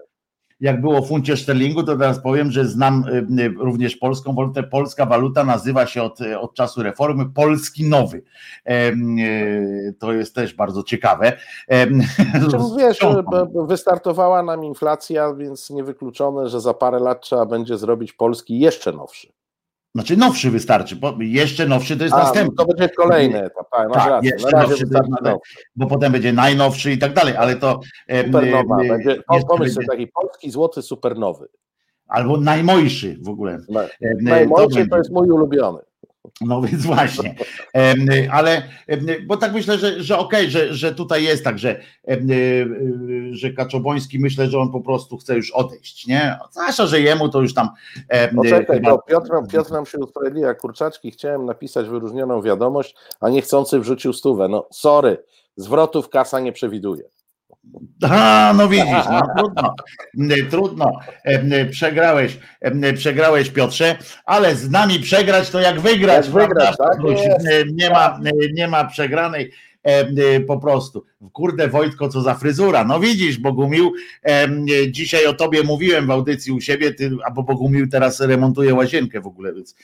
jak 0.60 0.80
było 0.80 1.02
w 1.02 1.08
funcie 1.08 1.36
szterlingu, 1.36 1.82
to 1.82 1.96
teraz 1.96 2.22
powiem, 2.22 2.50
że 2.50 2.64
znam 2.64 3.04
y, 3.38 3.48
również 3.58 3.96
polską 3.96 4.34
walutę. 4.34 4.62
Polska 4.62 5.06
waluta 5.06 5.44
nazywa 5.44 5.86
się 5.86 6.02
od, 6.02 6.18
od 6.40 6.54
czasu 6.54 6.82
reformy 6.82 7.30
Polski 7.30 7.88
Nowy. 7.88 8.22
To 9.98 10.12
jest 10.12 10.34
też 10.34 10.54
bardzo 10.54 10.82
ciekawe. 10.82 11.32
Czemu 12.50 12.76
wiesz, 12.76 12.98
wystartowała 13.66 14.42
nam 14.42 14.64
inflacja, 14.64 15.34
więc 15.34 15.70
niewykluczone, 15.70 16.48
że 16.48 16.60
za 16.60 16.74
parę 16.74 17.00
lat 17.00 17.20
trzeba 17.20 17.46
będzie 17.46 17.78
zrobić 17.78 18.12
Polski 18.12 18.60
jeszcze 18.60 18.92
nowszy. 18.92 19.32
Znaczy 19.94 20.16
nowszy 20.16 20.50
wystarczy, 20.50 20.96
bo 20.96 21.14
jeszcze 21.18 21.66
nowszy 21.66 21.96
to 21.96 22.04
jest 22.04 22.16
A, 22.16 22.18
następny. 22.18 22.56
To 22.56 22.66
będzie 22.66 22.88
kolejny 22.88 23.44
etap, 23.44 23.66
tak, 23.70 23.88
masz 23.88 23.96
tak, 23.96 24.08
rację. 24.08 24.30
Jeszcze 24.30 24.56
nowszy, 24.56 24.84
nowszy. 25.22 25.54
Bo 25.76 25.86
potem 25.86 26.12
będzie 26.12 26.32
najnowszy 26.32 26.92
i 26.92 26.98
tak 26.98 27.14
dalej, 27.14 27.36
ale 27.36 27.56
to... 27.56 27.80
Supernowa, 28.24 28.82
e, 28.82 28.88
będzie, 28.88 29.22
pomysł 29.48 29.74
będzie... 29.74 29.90
taki 29.90 30.06
polski 30.06 30.50
złoty 30.50 30.82
supernowy. 30.82 31.48
Albo 32.08 32.36
najmojszy 32.36 33.16
w 33.20 33.28
ogóle. 33.28 33.58
Najmojszy 34.22 34.84
to, 34.84 34.90
to 34.90 34.98
jest 34.98 35.10
mój 35.10 35.30
ulubiony. 35.30 35.78
No 36.40 36.62
więc 36.62 36.86
właśnie, 36.86 37.34
ale 38.30 38.62
bo 39.26 39.36
tak 39.36 39.52
myślę, 39.52 39.78
że, 39.78 40.02
że 40.02 40.18
okej, 40.18 40.40
okay, 40.40 40.50
że, 40.50 40.74
że 40.74 40.94
tutaj 40.94 41.24
jest 41.24 41.44
tak, 41.44 41.58
że, 41.58 41.80
że 43.30 43.50
Kaczoboński 43.52 44.18
myślę, 44.18 44.46
że 44.46 44.58
on 44.58 44.72
po 44.72 44.80
prostu 44.80 45.16
chce 45.16 45.36
już 45.36 45.50
odejść, 45.50 46.06
nie? 46.06 46.38
Zwłaszcza, 46.50 46.86
że 46.86 47.00
jemu 47.00 47.28
to 47.28 47.42
już 47.42 47.54
tam. 47.54 47.68
Poczekaj, 48.36 48.80
bo 48.80 49.02
Piotr, 49.02 49.30
Piotr 49.52 49.70
nam 49.70 49.86
się 49.86 49.98
usprawiedliwia, 49.98 50.54
kurczaczki, 50.54 51.10
chciałem 51.10 51.46
napisać 51.46 51.88
wyróżnioną 51.88 52.42
wiadomość, 52.42 52.94
a 53.20 53.28
niechcący 53.28 53.80
wrzucił 53.80 54.12
stówę. 54.12 54.48
No 54.48 54.68
sorry, 54.72 55.24
zwrotów 55.56 56.08
kasa 56.08 56.40
nie 56.40 56.52
przewiduje. 56.52 57.02
A, 58.02 58.52
no 58.56 58.68
widzisz, 58.68 59.06
no 59.10 59.22
trudno, 59.36 59.74
trudno, 60.50 61.00
przegrałeś, 61.70 62.38
przegrałeś 62.94 63.50
Piotrze, 63.50 63.96
ale 64.24 64.54
z 64.54 64.70
nami 64.70 65.00
przegrać 65.00 65.50
to 65.50 65.60
jak 65.60 65.80
wygrać, 65.80 66.26
jak 66.26 66.34
wygrać 66.34 66.76
tak? 66.76 66.98
nie, 67.72 67.90
ma, 67.90 68.20
nie 68.52 68.68
ma 68.68 68.84
przegranej. 68.84 69.52
E, 69.86 70.00
e, 70.00 70.40
po 70.40 70.58
prostu. 70.58 71.04
Kurde 71.32 71.68
Wojtko, 71.68 72.08
co 72.08 72.20
za 72.22 72.34
fryzura. 72.34 72.84
No 72.84 73.00
widzisz, 73.00 73.38
Bogumił, 73.38 73.92
e, 74.24 74.48
dzisiaj 74.90 75.26
o 75.26 75.34
tobie 75.34 75.62
mówiłem 75.62 76.06
w 76.06 76.10
audycji 76.10 76.52
u 76.52 76.60
siebie, 76.60 76.94
ty, 76.94 77.10
albo 77.24 77.42
Bogumił 77.42 77.88
teraz 77.88 78.20
remontuje 78.20 78.74
łazienkę 78.74 79.20
w 79.20 79.26
ogóle, 79.26 79.52
więc, 79.54 79.74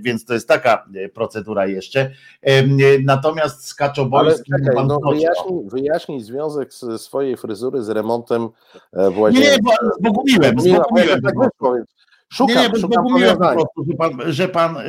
więc 0.00 0.24
to 0.24 0.34
jest 0.34 0.48
taka 0.48 0.88
procedura 1.14 1.66
jeszcze. 1.66 2.10
Natomiast 3.04 3.66
z 3.66 3.74
Kaczobońskim... 3.74 4.54
Ale 4.54 4.64
czekaj, 4.64 4.86
no 4.86 5.00
wyjaśnij, 5.10 5.60
wyjaśnij 5.66 6.20
związek 6.20 6.70
swojej 6.96 7.36
fryzury 7.36 7.82
z 7.82 7.88
remontem 7.88 8.48
w 8.92 9.18
łazience. 9.18 9.50
Nie, 9.50 9.56
nie, 9.56 9.62
bo, 9.62 9.70
z 9.98 10.02
Bogumiłem. 10.02 10.60
Z 10.60 10.68
Bogumiłem. 10.68 11.20
Szukam, 12.32 12.56
nie, 12.56 12.68
nie, 12.68 12.80
szukam 12.80 13.04
Bogumiłem 13.04 13.36
po 13.36 13.52
prostu, 13.52 13.84
że 13.88 13.94
pan, 13.96 14.12
że 14.26 14.48
pan 14.48 14.76
e, 14.76 14.80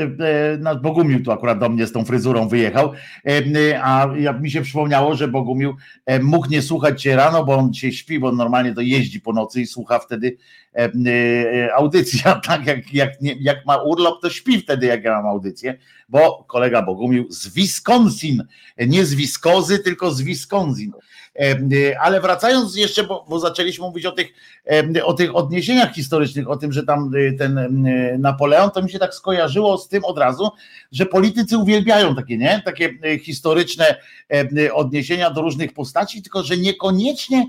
e 0.72 0.76
Bogumił 0.82 1.24
tu 1.24 1.32
akurat 1.32 1.60
do 1.60 1.70
mnie 1.70 1.88
z 1.88 1.92
tą 1.92 2.06
fryzurą 2.06 2.48
wyjechał, 2.48 2.92
e, 3.26 3.84
a 3.84 4.08
jak 4.18 4.42
mi 4.42 4.52
się 4.52 4.62
przypomniało, 4.62 5.16
że 5.16 5.28
Bogumił 5.28 5.76
e, 6.06 6.20
mógł 6.20 6.50
nie 6.50 6.62
słuchać 6.62 7.02
cię 7.02 7.16
rano, 7.16 7.46
bo 7.46 7.56
on 7.56 7.74
się 7.74 7.92
śpi, 7.92 8.20
bo 8.20 8.32
normalnie 8.32 8.74
to 8.76 8.82
jeździ 8.82 9.22
po 9.22 9.34
nocy 9.34 9.62
i 9.62 9.68
słucha 9.68 10.00
wtedy 10.00 10.38
e, 10.76 10.92
e, 11.08 11.74
audycja, 11.76 12.36
tak 12.48 12.66
jak, 12.68 12.94
jak, 12.94 13.22
nie, 13.22 13.36
jak 13.40 13.66
ma 13.66 13.78
urlop, 13.78 14.22
to 14.22 14.30
śpi 14.30 14.60
wtedy, 14.60 14.86
jak 14.86 15.04
ja 15.04 15.12
mam 15.12 15.26
audycję, 15.26 15.78
bo 16.10 16.44
kolega 16.48 16.82
Bogumił 16.82 17.26
z 17.30 17.54
Wisconsin, 17.54 18.44
nie 18.88 19.06
z 19.06 19.14
Wiskozy, 19.14 19.80
tylko 19.80 20.12
z 20.12 20.22
Wisconsin. 20.22 20.92
Y, 21.42 22.00
ale 22.00 22.22
wracając 22.22 22.76
jeszcze, 22.76 23.04
bo, 23.04 23.26
bo 23.30 23.40
zaczęliśmy 23.40 23.86
mówić 23.86 24.06
o 24.06 24.12
tych, 24.12 24.34
o 25.04 25.14
tych 25.14 25.36
odniesieniach 25.36 25.94
historycznych, 25.94 26.50
o 26.50 26.58
tym, 26.58 26.74
że 26.74 26.84
tam 26.84 27.16
y, 27.16 27.36
ten 27.38 27.58
y, 27.58 28.18
Napoleon, 28.20 28.72
to 28.72 28.82
mi 28.82 28.92
się 28.92 29.00
tak 29.00 29.14
skojarzyło 29.14 29.78
z 29.78 29.88
tym 29.88 30.06
od 30.06 30.18
razu, 30.18 30.50
że 30.92 31.06
politycy 31.06 31.58
uwielbiają 31.58 32.16
takie, 32.16 32.38
nie? 32.38 32.62
Takie 32.66 33.20
historyczne 33.20 33.96
odniesienia 34.74 35.32
do 35.32 35.42
różnych 35.42 35.74
postaci, 35.74 36.22
tylko 36.22 36.44
że 36.44 36.58
niekoniecznie 36.58 37.48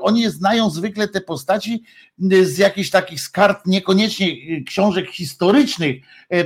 oni 0.00 0.30
znają 0.30 0.70
zwykle 0.70 1.08
te 1.08 1.20
postaci 1.20 1.82
z 2.18 2.58
jakichś 2.58 2.90
takich 2.90 3.20
z 3.20 3.28
kart, 3.28 3.66
niekoniecznie 3.66 4.26
książek 4.66 5.10
historycznych, 5.10 5.96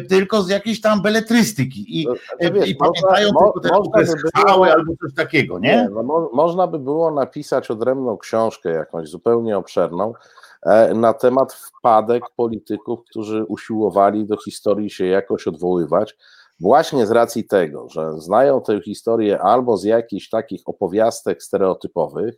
tylko 0.08 0.42
z 0.42 0.48
jakiejś 0.48 0.80
tam 0.80 1.02
beletrystyki 1.02 2.00
i, 2.02 2.06
no, 2.06 2.14
wiesz, 2.52 2.68
i 2.68 2.75
pamiętają 2.75 3.32
można, 3.32 3.60
tylko 3.60 3.90
te 3.90 4.04
by 4.60 4.72
albo 4.72 4.92
coś 5.02 5.14
takiego, 5.14 5.58
nie? 5.58 5.76
nie 5.76 5.88
no, 5.90 6.30
można 6.32 6.66
by 6.66 6.78
było 6.78 7.10
napisać 7.10 7.70
odrębną 7.70 8.18
książkę 8.18 8.70
jakąś 8.70 9.08
zupełnie 9.08 9.58
obszerną 9.58 10.12
e, 10.62 10.94
na 10.94 11.14
temat 11.14 11.52
wpadek 11.52 12.22
polityków, 12.37 13.00
którzy 13.10 13.44
usiłowali 13.44 14.26
do 14.26 14.37
historii 14.37 14.90
się 14.90 15.06
jakoś 15.06 15.46
odwoływać, 15.46 16.16
właśnie 16.60 17.06
z 17.06 17.10
racji 17.10 17.44
tego, 17.44 17.88
że 17.88 18.20
znają 18.20 18.60
tę 18.60 18.80
historię 18.82 19.42
albo 19.42 19.76
z 19.76 19.84
jakichś 19.84 20.28
takich 20.28 20.62
opowiastek 20.66 21.42
stereotypowych, 21.42 22.34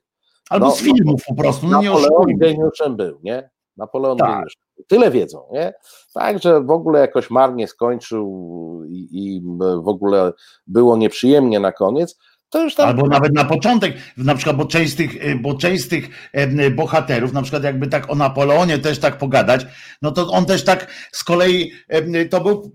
albo 0.50 0.66
no, 0.66 0.73
z 0.73 0.80
filmów 0.80 1.23
po 1.28 1.35
prostu. 1.35 1.66
No 1.66 1.83
Napoleon 1.83 2.38
geniuszem 2.38 2.97
był, 2.97 3.21
nie? 3.23 3.50
Napoleon 3.76 4.19
tak. 4.19 4.28
geniuszem. 4.28 4.62
Tyle 4.87 5.11
wiedzą, 5.11 5.49
nie? 5.52 5.73
Także 6.14 6.61
w 6.61 6.71
ogóle 6.71 7.00
jakoś 7.00 7.30
marnie 7.30 7.69
skończył 7.69 8.85
i, 8.88 9.09
i 9.12 9.42
w 9.85 9.88
ogóle 9.88 10.33
było 10.66 10.97
nieprzyjemnie 10.97 11.61
na 11.61 11.73
koniec. 11.73 12.19
Tam... 12.50 12.88
Albo 12.88 13.07
nawet 13.07 13.35
na 13.35 13.45
początek, 13.45 13.97
na 14.16 14.35
przykład, 14.35 14.57
bo 14.57 14.66
część, 14.66 14.92
z 14.92 14.97
tych, 14.97 15.25
y, 15.25 15.38
bo 15.42 15.54
część 15.54 15.88
tych 15.88 16.33
y, 16.35 16.71
bohaterów, 16.71 17.33
na 17.33 17.42
przykład 17.42 17.64
jakby 17.64 17.87
tak 17.87 18.11
o 18.11 18.14
Napoleonie 18.14 18.78
też 18.78 18.99
tak 18.99 19.19
pogadać, 19.19 19.66
no 20.02 20.12
to 20.12 20.26
on 20.28 20.47
też 20.47 20.64
tak 20.64 20.87
z 21.12 21.25
kolei 21.25 21.73
y, 21.95 22.28
to 22.28 22.40
był, 22.40 22.73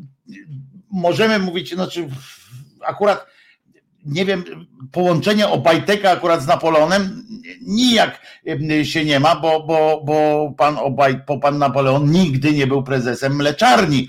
możemy 0.91 1.39
mówić, 1.39 1.73
znaczy 1.73 2.07
akurat 2.85 3.25
nie 4.05 4.25
wiem, 4.25 4.43
połączenie 4.91 5.47
Obajteka 5.47 6.11
akurat 6.11 6.41
z 6.41 6.47
Napoleonem 6.47 7.25
nijak 7.61 8.21
się 8.83 9.05
nie 9.05 9.19
ma, 9.19 9.35
bo, 9.35 9.63
bo, 9.67 10.01
bo 10.05 10.51
pan 10.57 10.77
Obaj, 10.77 11.21
bo 11.27 11.39
pan 11.39 11.57
Napoleon 11.57 12.11
nigdy 12.11 12.51
nie 12.51 12.67
był 12.67 12.83
prezesem 12.83 13.35
mleczarni, 13.35 14.07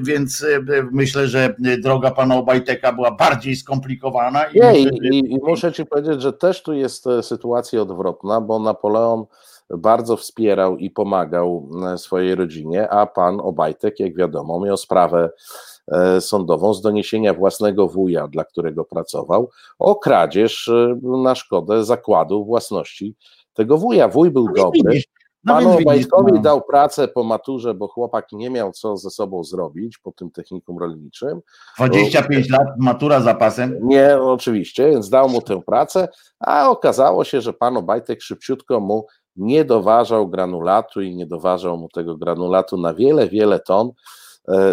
więc 0.00 0.46
myślę, 0.92 1.28
że 1.28 1.54
droga 1.82 2.10
pana 2.10 2.36
Obajteka 2.36 2.92
była 2.92 3.10
bardziej 3.10 3.56
skomplikowana. 3.56 4.44
I, 4.44 4.60
nie, 4.60 4.78
i, 4.78 4.84
i, 4.84 5.32
i 5.32 5.38
muszę 5.42 5.72
ci 5.72 5.86
powiedzieć, 5.86 6.22
że 6.22 6.32
też 6.32 6.62
tu 6.62 6.72
jest 6.72 7.06
e, 7.06 7.22
sytuacja 7.22 7.82
odwrotna, 7.82 8.40
bo 8.40 8.58
Napoleon 8.58 9.24
bardzo 9.70 10.16
wspierał 10.16 10.76
i 10.76 10.90
pomagał 10.90 11.70
e, 11.94 11.98
swojej 11.98 12.34
rodzinie, 12.34 12.88
a 12.88 13.06
pan 13.06 13.40
Obajtek, 13.40 14.00
jak 14.00 14.16
wiadomo, 14.16 14.60
miał 14.60 14.76
sprawę 14.76 15.28
E, 15.28 15.73
sądową 16.20 16.74
z 16.74 16.82
doniesienia 16.82 17.34
własnego 17.34 17.88
wuja, 17.88 18.28
dla 18.28 18.44
którego 18.44 18.84
pracował, 18.84 19.50
o 19.78 19.96
kradzież 19.96 20.68
e, 20.68 20.98
na 21.02 21.34
szkodę 21.34 21.84
zakładu 21.84 22.44
własności 22.44 23.14
tego 23.52 23.78
wuja. 23.78 24.08
Wuj 24.08 24.30
był 24.30 24.46
no 24.46 24.52
dobry. 24.52 25.00
No 25.44 25.54
Panu 25.54 25.78
Obajtkowi 25.78 26.32
no. 26.32 26.40
dał 26.40 26.62
pracę 26.62 27.08
po 27.08 27.24
maturze, 27.24 27.74
bo 27.74 27.88
chłopak 27.88 28.26
nie 28.32 28.50
miał 28.50 28.72
co 28.72 28.96
ze 28.96 29.10
sobą 29.10 29.44
zrobić 29.44 29.98
po 29.98 30.12
tym 30.12 30.30
technikum 30.30 30.78
rolniczym. 30.78 31.40
25 31.78 32.48
bo, 32.50 32.58
lat, 32.58 32.68
matura 32.78 33.20
za 33.20 33.34
pasem? 33.34 33.78
Nie, 33.82 34.18
oczywiście, 34.20 34.90
więc 34.90 35.10
dał 35.10 35.28
mu 35.28 35.42
tę 35.42 35.62
pracę, 35.62 36.08
a 36.40 36.70
okazało 36.70 37.24
się, 37.24 37.40
że 37.40 37.52
pan 37.52 37.76
Obajtek 37.76 38.22
szybciutko 38.22 38.80
mu 38.80 39.06
nie 39.36 39.64
doważał 39.64 40.28
granulatu 40.28 41.02
i 41.02 41.16
nie 41.16 41.26
doważał 41.26 41.76
mu 41.76 41.88
tego 41.88 42.16
granulatu 42.16 42.76
na 42.76 42.94
wiele, 42.94 43.28
wiele 43.28 43.60
ton 43.60 43.90
E, 43.90 43.92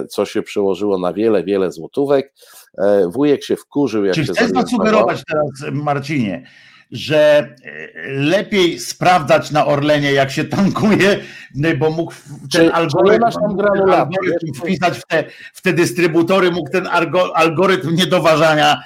co 0.09 0.25
się 0.25 0.41
przełożyło 0.41 0.99
na 0.99 1.13
wiele, 1.13 1.43
wiele 1.43 1.71
złotówek. 1.71 2.33
E, 2.77 3.07
wujek 3.07 3.43
się 3.43 3.55
wkurzył, 3.55 4.05
jak 4.05 4.15
Czy 4.15 4.25
się 4.25 4.33
chcesz 4.33 4.51
zasugerować 4.51 5.23
teraz, 5.27 5.73
Marcinie, 5.73 6.47
że 6.91 7.37
e, 7.65 8.11
lepiej 8.11 8.79
sprawdzać 8.79 9.51
na 9.51 9.65
Orlenie, 9.65 10.13
jak 10.13 10.31
się 10.31 10.43
tankuje, 10.43 11.19
bo 11.79 11.89
mógł 11.89 12.13
ten 12.13 12.47
czy, 12.49 12.73
algorytm, 12.73 13.25
czy 13.31 13.37
algorytm 13.95 14.53
wpisać 14.55 14.97
w 14.97 15.05
te, 15.05 15.23
w 15.53 15.61
te 15.61 15.73
dystrybutory, 15.73 16.51
mógł 16.51 16.71
ten 16.71 16.87
algorytm 17.33 17.95
niedoważania 17.95 18.81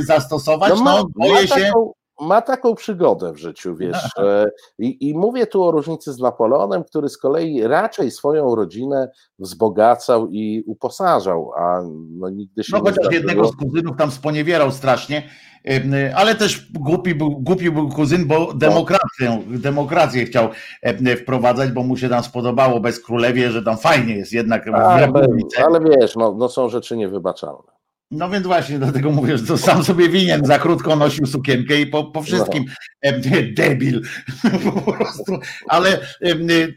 zastosować. 0.00 0.72
No, 0.76 0.84
ma, 0.84 0.94
no 0.94 1.08
boję 1.16 1.48
się. 1.48 1.54
Taką, 1.54 1.92
ma 2.20 2.42
taką 2.42 2.74
przygodę 2.74 3.32
w 3.32 3.36
życiu, 3.36 3.76
wiesz. 3.76 4.10
I, 4.78 5.08
I, 5.08 5.14
mówię 5.14 5.46
tu 5.46 5.64
o 5.64 5.70
różnicy 5.70 6.12
z 6.12 6.18
Napoleonem, 6.18 6.84
który 6.84 7.08
z 7.08 7.18
kolei 7.18 7.62
raczej 7.62 8.10
swoją 8.10 8.54
rodzinę 8.54 9.10
wzbogacał 9.38 10.28
i 10.28 10.62
uposażał, 10.66 11.52
a 11.56 11.82
no 12.10 12.30
nigdy 12.30 12.64
się 12.64 12.72
no, 12.72 12.78
nie 12.78 12.82
chociaż 12.82 12.94
zdarzyło. 12.94 13.14
jednego 13.14 13.48
z 13.48 13.56
kuzynów 13.56 13.96
tam 13.96 14.10
sponiewierał 14.10 14.70
strasznie, 14.70 15.22
ale 16.16 16.34
też 16.34 16.72
głupi 16.72 17.14
był, 17.14 17.30
głupi 17.30 17.70
był 17.70 17.88
kuzyn, 17.88 18.26
bo 18.26 18.38
no. 18.38 18.52
demokrację, 18.54 19.42
demokrację 19.46 20.24
chciał 20.24 20.48
wprowadzać, 21.22 21.70
bo 21.70 21.82
mu 21.82 21.96
się 21.96 22.08
tam 22.08 22.22
spodobało 22.22 22.80
bez 22.80 23.00
królewie, 23.00 23.50
że 23.50 23.62
tam 23.62 23.76
fajnie 23.76 24.16
jest 24.16 24.32
jednak 24.32 24.68
ale, 24.68 25.12
ale 25.66 25.80
wiesz, 25.80 26.16
no, 26.16 26.34
no 26.38 26.48
są 26.48 26.68
rzeczy 26.68 26.96
niewybaczalne. 26.96 27.81
No 28.12 28.30
więc 28.30 28.46
właśnie, 28.46 28.78
dlatego 28.78 29.10
mówię, 29.10 29.38
że 29.38 29.44
to 29.44 29.58
sam 29.58 29.84
sobie 29.84 30.08
winien, 30.08 30.44
za 30.44 30.58
krótko 30.58 30.96
nosił 30.96 31.26
sukienkę 31.26 31.80
i 31.80 31.86
po, 31.86 32.04
po 32.04 32.22
wszystkim 32.22 32.64
no. 33.04 33.10
debil. 33.56 34.02
po 34.74 34.92
prostu. 34.92 35.38
Ale 35.68 35.98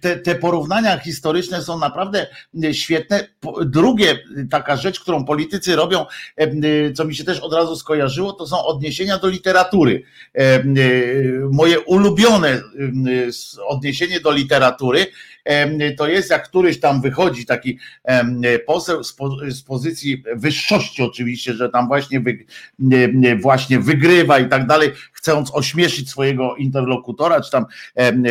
te, 0.02 0.18
te 0.18 0.36
porównania 0.36 1.00
historyczne 1.00 1.62
są 1.62 1.80
naprawdę 1.80 2.28
świetne. 2.72 3.28
Drugie, 3.66 4.20
taka 4.50 4.78
rzecz, 4.78 5.00
którą 5.00 5.26
politycy 5.26 5.76
robią, 5.76 6.06
co 6.96 7.06
mi 7.06 7.16
się 7.16 7.24
też 7.24 7.40
od 7.40 7.54
razu 7.54 7.76
skojarzyło, 7.76 8.34
to 8.34 8.48
są 8.48 8.66
odniesienia 8.66 9.18
do 9.18 9.28
literatury. 9.28 10.04
Moje 11.52 11.80
ulubione 11.80 12.62
odniesienie 13.68 14.20
do 14.20 14.32
literatury 14.32 15.08
to 15.98 16.08
jest 16.08 16.30
jak 16.30 16.50
któryś 16.50 16.80
tam 16.80 17.02
wychodzi 17.02 17.46
taki 17.46 17.80
poseł 18.66 19.04
z 19.50 19.64
pozycji 19.64 20.24
wyższości 20.36 21.04
oczywiście, 21.04 21.25
że 21.34 21.70
tam 21.70 21.88
właśnie, 21.88 22.20
wy, 22.20 22.46
właśnie 23.42 23.80
wygrywa 23.80 24.40
i 24.40 24.50
tak 24.50 24.68
dalej, 24.68 24.92
chcąc 25.14 25.52
ośmieszyć 25.54 26.10
swojego 26.10 26.56
interlokutora, 26.56 27.42
czy 27.42 27.52
tam 27.52 27.66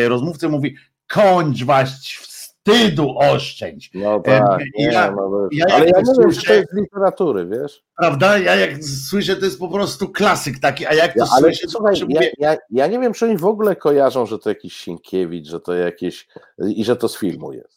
rozmówcę 0.07 0.49
mówi 0.49 0.75
kończ 1.07 1.63
waść 1.63 2.17
wstydu 2.17 3.15
oszczędź. 3.17 3.91
No 3.93 4.19
tak, 4.19 4.61
nie, 4.77 4.85
ja, 4.85 5.11
no 5.11 5.47
ja 5.51 5.65
ale 5.65 5.85
ja 5.85 6.01
nie 6.01 6.13
wiem, 6.19 6.31
czy 6.31 6.45
to 6.45 6.53
jest 6.53 6.73
literatury, 6.73 7.45
wiesz? 7.45 7.83
Prawda? 7.97 8.37
Ja 8.37 8.55
jak 8.55 8.83
słyszę, 8.83 9.35
to 9.35 9.45
jest 9.45 9.59
po 9.59 9.67
prostu 9.67 10.09
klasyk 10.09 10.59
taki, 10.59 10.85
a 10.85 10.93
jak 10.93 11.13
to 11.13 11.19
ja, 11.19 11.25
ale 11.31 11.41
słyszę, 11.41 11.67
słuchaj, 11.67 11.99
to 11.99 12.05
ja, 12.09 12.21
ja, 12.37 12.57
ja 12.69 12.87
nie 12.87 12.99
wiem, 12.99 13.13
czy 13.13 13.25
oni 13.25 13.37
w 13.37 13.45
ogóle 13.45 13.75
kojarzą, 13.75 14.25
że 14.25 14.39
to 14.39 14.49
jakiś 14.49 14.73
Sienkiewicz, 14.73 15.47
że 15.47 15.59
to 15.59 15.73
jakieś 15.73 16.27
i 16.75 16.85
że 16.85 16.95
to 16.95 17.07
z 17.07 17.17
filmu 17.17 17.53
jest. 17.53 17.74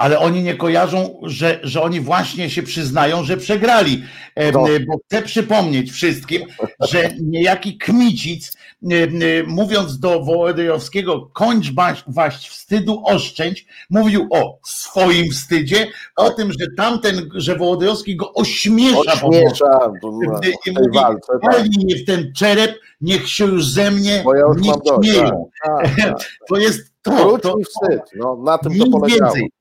Ale 0.00 0.18
oni 0.18 0.42
nie 0.42 0.54
kojarzą, 0.54 1.20
że, 1.22 1.60
że 1.62 1.82
oni 1.82 2.00
właśnie 2.00 2.50
się 2.50 2.62
przyznają, 2.62 3.24
że 3.24 3.36
przegrali. 3.36 4.02
E, 4.34 4.52
No. 4.52 4.64
Bo 4.88 4.98
chcę 5.06 5.22
przypomnieć 5.22 5.90
wszystkim, 5.92 6.42
że 6.80 7.10
niejaki 7.22 7.78
Kmicic, 7.78 8.56
e, 8.92 8.94
e, 8.94 9.08
mówiąc 9.46 9.98
do 9.98 10.24
Wołodyjowskiego, 10.24 11.30
kończ 11.32 11.72
waść, 12.06 12.48
wstydu, 12.48 13.02
oszczędź, 13.04 13.66
mówił 13.90 14.28
o 14.30 14.58
swoim 14.64 15.30
wstydzie, 15.30 15.86
o 16.16 16.30
tym, 16.30 16.52
że 16.52 16.66
tamten, 16.76 17.30
że 17.34 17.56
Wołodyjowski 17.56 18.16
go 18.16 18.32
ośmiesza. 18.34 19.12
Ośmiesza 19.12 19.92
I 20.22 20.36
w 20.36 20.40
tej 20.40 20.74
mówi, 20.74 20.94
walce. 20.94 21.32
Tak, 21.42 21.66
mnie 21.82 21.96
w 21.96 22.04
ten 22.04 22.32
czerep, 22.36 22.78
niech 23.00 23.28
się 23.28 23.44
już 23.44 23.66
ze 23.66 23.90
mnie 23.90 24.22
bo 24.24 24.34
ja 24.34 24.44
nie 24.56 24.72
śmieją. 25.08 25.50
Tak, 25.64 25.90
tak. 26.02 26.16
To 26.48 26.56
jest 26.56 26.92
to. 27.02 27.10
Wróć 27.10 27.42
to 27.42 27.54
wstyd. 27.68 28.00
No, 28.16 28.36
na 28.44 28.58
tym 28.58 28.78
to 28.78 28.84
nic 28.84 28.92
polegało. 28.92 29.32
więcej. 29.34 29.59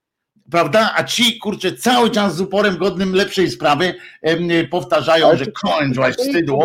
Prawda? 0.51 0.93
A 0.95 1.03
ci 1.03 1.39
kurczę 1.39 1.73
cały 1.73 2.09
czas 2.09 2.35
z 2.35 2.41
uporem 2.41 2.77
godnym 2.77 3.15
lepszej 3.15 3.51
sprawy 3.51 3.95
powtarzają, 4.71 5.27
Ale 5.27 5.37
że 5.37 5.45
kończ 5.45 5.95
właśnie 5.95 6.25
wstydu, 6.25 6.59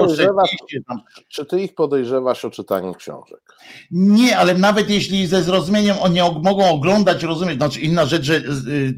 tam. 0.88 1.01
Czy 1.29 1.44
ty 1.44 1.61
ich 1.61 1.75
podejrzewasz 1.75 2.44
o 2.44 2.51
czytanie 2.51 2.94
książek? 2.94 3.55
Nie, 3.90 4.38
ale 4.38 4.55
nawet 4.55 4.90
jeśli 4.90 5.27
ze 5.27 5.42
zrozumieniem 5.42 5.97
oni 6.01 6.20
og- 6.20 6.42
mogą 6.44 6.70
oglądać, 6.70 7.23
rozumieć, 7.23 7.57
znaczy 7.57 7.81
inna 7.81 8.07
rzecz, 8.07 8.23
że 8.23 8.35
y, 8.35 8.42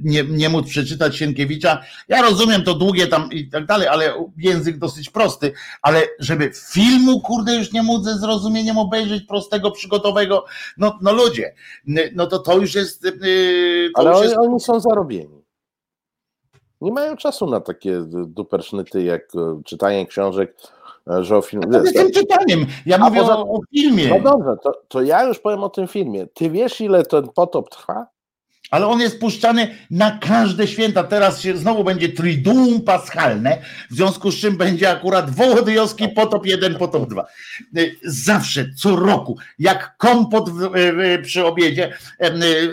nie, 0.04 0.24
nie 0.24 0.48
móc 0.48 0.68
przeczytać 0.68 1.16
Sienkiewicza, 1.16 1.82
ja 2.08 2.22
rozumiem 2.22 2.62
to 2.62 2.74
długie 2.74 3.06
tam 3.06 3.32
i 3.32 3.48
tak 3.48 3.66
dalej, 3.66 3.88
ale 3.88 4.14
język 4.36 4.78
dosyć 4.78 5.10
prosty, 5.10 5.52
ale 5.82 6.02
żeby 6.18 6.50
filmu, 6.72 7.20
kurde, 7.20 7.56
już 7.56 7.72
nie 7.72 7.82
móc 7.82 8.04
ze 8.04 8.18
zrozumieniem 8.18 8.78
obejrzeć 8.78 9.24
prostego, 9.24 9.70
przygotowego, 9.70 10.44
no, 10.76 10.98
no 11.02 11.12
ludzie, 11.12 11.54
no 12.14 12.26
to 12.26 12.38
to 12.38 12.58
już 12.58 12.74
jest, 12.74 13.04
y, 13.04 13.90
to 13.94 14.00
Ale 14.00 14.10
już 14.10 14.22
jest 14.24 14.36
oni 14.36 14.60
są 14.60 14.75
zarobieni. 14.80 15.44
Nie 16.80 16.92
mają 16.92 17.16
czasu 17.16 17.46
na 17.46 17.60
takie 17.60 18.00
dupersznyty 18.26 19.02
jak 19.02 19.22
e, 19.36 19.62
czytanie 19.64 20.06
książek, 20.06 20.56
e, 21.10 21.24
że 21.24 21.36
o 21.36 21.42
film. 21.42 21.62
z 21.84 21.92
tym 21.92 22.10
czytaniem, 22.12 22.66
ja 22.86 22.96
A 22.96 23.08
mówię 23.08 23.20
poza- 23.20 23.36
o, 23.38 23.42
o 23.42 23.60
filmie. 23.74 24.08
No 24.08 24.20
dobrze, 24.30 24.56
to, 24.62 24.72
to 24.88 25.02
ja 25.02 25.24
już 25.24 25.38
powiem 25.38 25.64
o 25.64 25.68
tym 25.68 25.88
filmie. 25.88 26.26
Ty 26.26 26.50
wiesz, 26.50 26.80
ile 26.80 27.04
ten 27.04 27.28
potop 27.28 27.70
trwa? 27.70 28.06
Ale 28.70 28.86
on 28.86 29.00
jest 29.00 29.20
puszczany 29.20 29.74
na 29.90 30.18
każde 30.18 30.66
święta. 30.66 31.04
Teraz 31.04 31.40
się 31.40 31.56
znowu 31.56 31.84
będzie 31.84 32.08
Triduum 32.08 32.80
Paschalne, 32.82 33.58
w 33.90 33.94
związku 33.94 34.30
z 34.30 34.36
czym 34.36 34.56
będzie 34.56 34.90
akurat 34.90 35.30
Wołodyjowski 35.30 36.08
potop 36.08 36.46
1, 36.46 36.74
potop 36.74 37.08
2. 37.10 37.26
Y, 37.78 37.96
Zawsze, 38.04 38.66
co 38.76 38.96
roku, 38.96 39.36
jak 39.58 39.96
kompot 39.96 40.50
w, 40.50 40.76
y, 40.76 41.22
przy 41.22 41.46
obiedzie, 41.46 41.92
y, 42.24 42.30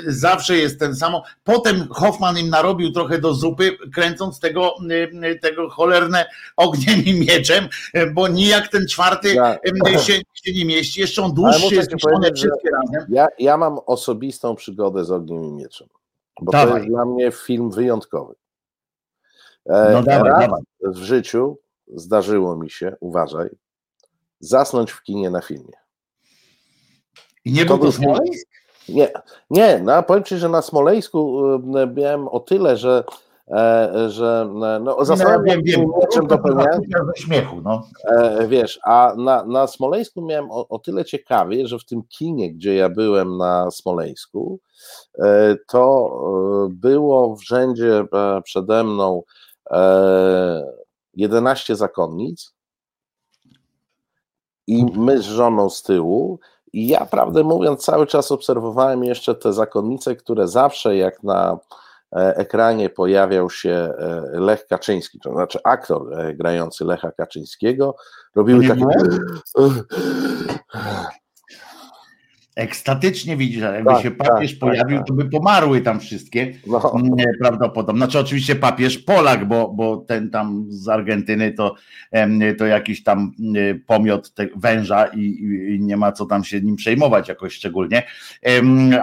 zawsze 0.07 0.57
jest 0.57 0.79
ten 0.79 0.95
samo. 0.95 1.23
Potem 1.43 1.87
Hoffman 1.89 2.37
im 2.37 2.49
narobił 2.49 2.91
trochę 2.91 3.19
do 3.19 3.33
zupy, 3.33 3.77
kręcąc 3.95 4.39
tego, 4.39 4.75
y, 4.91 5.27
y, 5.27 5.39
tego 5.39 5.69
cholerne 5.69 6.25
ogniem 6.57 7.03
i 7.05 7.13
mieczem, 7.13 7.67
y, 7.97 8.11
bo 8.11 8.27
nijak 8.27 8.67
ten 8.67 8.87
czwarty 8.87 9.33
Ja- 9.33 9.57
się, 9.99 10.13
się 10.33 10.53
nie 10.53 10.65
mieści. 10.65 11.01
Jeszcze 11.01 11.23
on 11.23 11.33
dłuższy 11.33 11.75
jest 11.75 11.93
niż 11.93 12.03
one 12.15 12.31
wszystkie 12.33 12.69
razem. 12.71 13.09
Ja, 13.09 13.27
ja 13.39 13.57
mam 13.57 13.79
osobistą 13.85 14.55
przygodę 14.55 15.05
z 15.05 15.11
ogniem 15.11 15.43
i 15.45 15.51
mieczem. 15.51 15.82
Bo 16.41 16.51
to 16.51 16.57
Dawaj. 16.57 16.75
jest 16.77 16.87
dla 16.89 17.05
mnie 17.05 17.31
film 17.31 17.71
wyjątkowy. 17.71 18.33
E, 19.65 19.89
No 19.93 20.03
dawaj, 20.03 20.31
dawaj. 20.39 20.61
w 20.81 20.97
życiu 20.97 21.57
zdarzyło 21.87 22.55
mi 22.55 22.69
się, 22.69 22.95
uważaj, 22.99 23.49
zasnąć 24.39 24.91
w 24.91 25.03
kinie 25.03 25.29
na 25.29 25.41
filmie. 25.41 25.73
I 27.45 27.51
nie 27.53 27.65
To 27.65 27.77
był 27.77 27.85
to 27.85 27.91
Smoleńsk? 27.91 28.47
Nie, 28.89 29.11
nie, 29.49 29.79
no 29.83 30.03
powiem 30.03 30.23
Ci, 30.23 30.37
że 30.37 30.49
na 30.49 30.61
Smoleńsku 30.61 31.41
e, 31.77 31.87
miałem 31.87 32.27
o 32.27 32.39
tyle, 32.39 32.77
że, 32.77 33.03
e, 33.47 34.09
że 34.09 34.49
e, 34.75 34.79
no, 34.79 35.05
zasnąłem 35.05 35.43
wiem, 35.43 35.61
wiem. 35.63 35.85
mieczem 36.01 36.27
dopełniałem, 36.27 36.81
Ze 37.15 37.21
śmiechu, 37.21 37.61
no. 37.61 37.87
e, 38.11 38.47
wiesz, 38.47 38.79
a 38.85 39.13
na, 39.17 39.45
na 39.45 39.67
Smoleńsku 39.67 40.21
miałem 40.21 40.51
o, 40.51 40.67
o 40.67 40.79
tyle 40.79 41.05
ciekawie, 41.05 41.67
że 41.67 41.79
w 41.79 41.85
tym 41.85 42.03
kinie, 42.09 42.53
gdzie 42.53 42.75
ja 42.75 42.89
byłem 42.89 43.37
na 43.37 43.71
Smoleńsku, 43.71 44.59
to 45.67 46.11
e, 46.67 46.73
było 46.73 47.35
w 47.35 47.43
rzędzie 47.43 48.05
e, 48.13 48.41
przede 48.41 48.83
mną 48.83 49.23
e, 49.71 50.63
11 51.13 51.75
zakonnic 51.75 52.53
i 54.67 54.85
my 54.85 55.21
z 55.21 55.25
żoną 55.25 55.69
z 55.69 55.83
tyłu. 55.83 56.39
I 56.73 56.87
ja, 56.87 57.05
prawdę 57.05 57.43
mówiąc, 57.43 57.85
cały 57.85 58.07
czas 58.07 58.31
obserwowałem 58.31 59.03
jeszcze 59.03 59.35
te 59.35 59.53
zakonnice, 59.53 60.15
które 60.15 60.47
zawsze 60.47 60.95
jak 60.97 61.23
na 61.23 61.57
e, 62.15 62.35
ekranie 62.35 62.89
pojawiał 62.89 63.49
się 63.49 63.69
e, 63.71 64.21
Lech 64.33 64.67
Kaczyński, 64.67 65.19
to 65.19 65.31
znaczy 65.31 65.59
aktor 65.63 66.19
e, 66.19 66.33
grający 66.33 66.85
Lecha 66.85 67.11
Kaczyńskiego, 67.11 67.95
robiły 68.35 68.67
takie. 68.67 68.85
Ekstatycznie 72.55 73.37
widzisz, 73.37 73.63
ale 73.63 73.75
jakby 73.75 73.91
Tak, 73.91 74.03
się 74.03 74.11
papież 74.11 74.51
tak, 74.51 74.59
pojawił, 74.59 74.97
tak, 74.97 75.07
to 75.07 75.13
by 75.13 75.29
pomarły 75.29 75.81
tam 75.81 75.99
wszystkie. 75.99 76.53
No, 76.67 76.93
Nie, 77.03 77.25
prawdopodobnie. 77.39 77.99
Znaczy 77.99 78.19
oczywiście 78.19 78.55
papież 78.55 78.97
Polak, 78.97 79.45
bo, 79.45 79.69
bo 79.69 79.97
ten 79.97 80.29
tam 80.29 80.65
z 80.69 80.87
Argentyny 80.89 81.51
to, 81.51 81.75
to 82.57 82.65
jakiś 82.65 83.03
tam 83.03 83.31
e, 83.55 83.75
pomiot 83.75 84.33
węża 84.55 85.05
i, 85.05 85.21
i 85.75 85.79
nie 85.81 85.97
ma 85.97 86.11
co 86.11 86.25
tam 86.25 86.43
się 86.43 86.61
nim 86.61 86.75
przejmować 86.75 87.29
jakoś 87.29 87.53
szczególnie. 87.53 88.03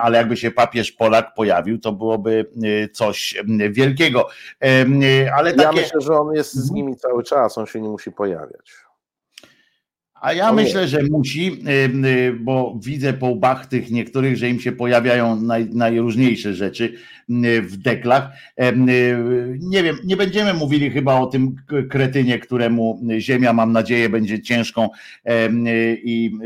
Ale 0.02 0.18
jakby 0.18 0.36
się 0.36 0.50
papież 0.50 0.92
Polak 0.92 1.34
pojawił, 1.34 1.78
to 1.78 1.92
byłoby 1.92 2.46
e, 2.84 2.88
coś 2.88 3.34
wielkiego. 3.70 4.28
Em, 4.60 5.00
Ale 5.36 5.50
ja 5.50 5.56
takie... 5.56 5.80
myślę, 5.80 6.00
że 6.00 6.12
on 6.20 6.34
jest 6.34 6.54
z 6.54 6.58
Mhm. 6.70 6.74
nimi 6.74 6.96
cały 6.96 7.22
czas, 7.24 7.58
on 7.58 7.66
się 7.66 7.80
nie 7.80 7.88
musi 7.88 8.12
pojawiać. 8.12 8.72
A 10.20 10.32
ja 10.32 10.52
myślę, 10.52 10.88
że 10.88 11.02
musi, 11.10 11.62
y, 12.04 12.32
bo 12.40 12.74
widzę 12.82 13.12
po 13.12 13.26
łbach 13.26 13.66
tych 13.66 13.90
niektórych, 13.90 14.36
że 14.36 14.48
im 14.48 14.60
się 14.60 14.72
pojawiają 14.72 15.40
naj, 15.40 15.70
najróżniejsze 15.70 16.54
rzeczy 16.54 16.84
y, 17.30 17.62
w 17.62 17.76
deklach. 17.76 18.28
Y, 18.60 18.72
Nie 19.60 19.82
wiem, 19.82 19.96
nie 20.04 20.16
będziemy 20.16 20.54
mówili 20.54 20.90
chyba 20.90 21.20
o 21.20 21.26
tym 21.26 21.56
kretynie, 21.90 22.38
któremu 22.38 23.00
ziemia, 23.18 23.52
mam 23.52 23.72
nadzieję, 23.72 24.08
będzie 24.08 24.42
ciężką 24.42 24.88
i, 26.04 26.38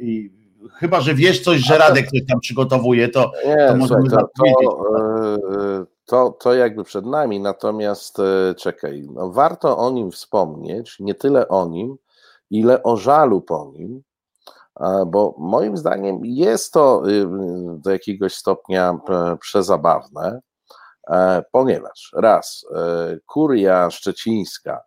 i 0.00 0.30
chyba, 0.72 1.00
że 1.00 1.14
wiesz 1.14 1.40
coś, 1.40 1.58
że 1.60 1.78
Radek 1.78 2.06
coś 2.10 2.20
tam 2.28 2.40
przygotowuje, 2.40 3.08
to 3.08 3.32
Nie, 3.46 3.68
To 3.68 3.76
możemy 3.76 4.04
to, 4.04 4.10
zapowiedzieć. 4.10 4.68
to, 4.70 5.80
e, 5.80 5.84
to, 6.06 6.30
to 6.30 6.54
jakby 6.54 6.84
przed 6.84 7.06
nami, 7.06 7.40
natomiast 7.40 8.18
e, 8.18 8.54
czekaj, 8.54 9.02
no 9.14 9.30
warto 9.30 9.78
o 9.78 9.90
nim 9.90 10.10
wspomnieć, 10.10 10.96
nie 11.00 11.14
tyle 11.14 11.48
o 11.48 11.68
nim, 11.68 11.96
ile 12.50 12.82
o 12.82 12.96
żalu 12.96 13.40
po 13.40 13.72
nim, 13.74 14.02
bo 15.06 15.34
moim 15.38 15.76
zdaniem 15.76 16.20
jest 16.22 16.72
to 16.72 17.02
y, 17.08 17.26
do 17.78 17.90
jakiegoś 17.90 18.34
stopnia 18.34 18.98
e, 19.08 19.36
przezabawne, 19.36 20.40
e, 21.10 21.42
ponieważ 21.52 22.12
raz, 22.16 22.66
e, 22.74 23.18
kuria 23.26 23.90
szczecińska 23.90 24.80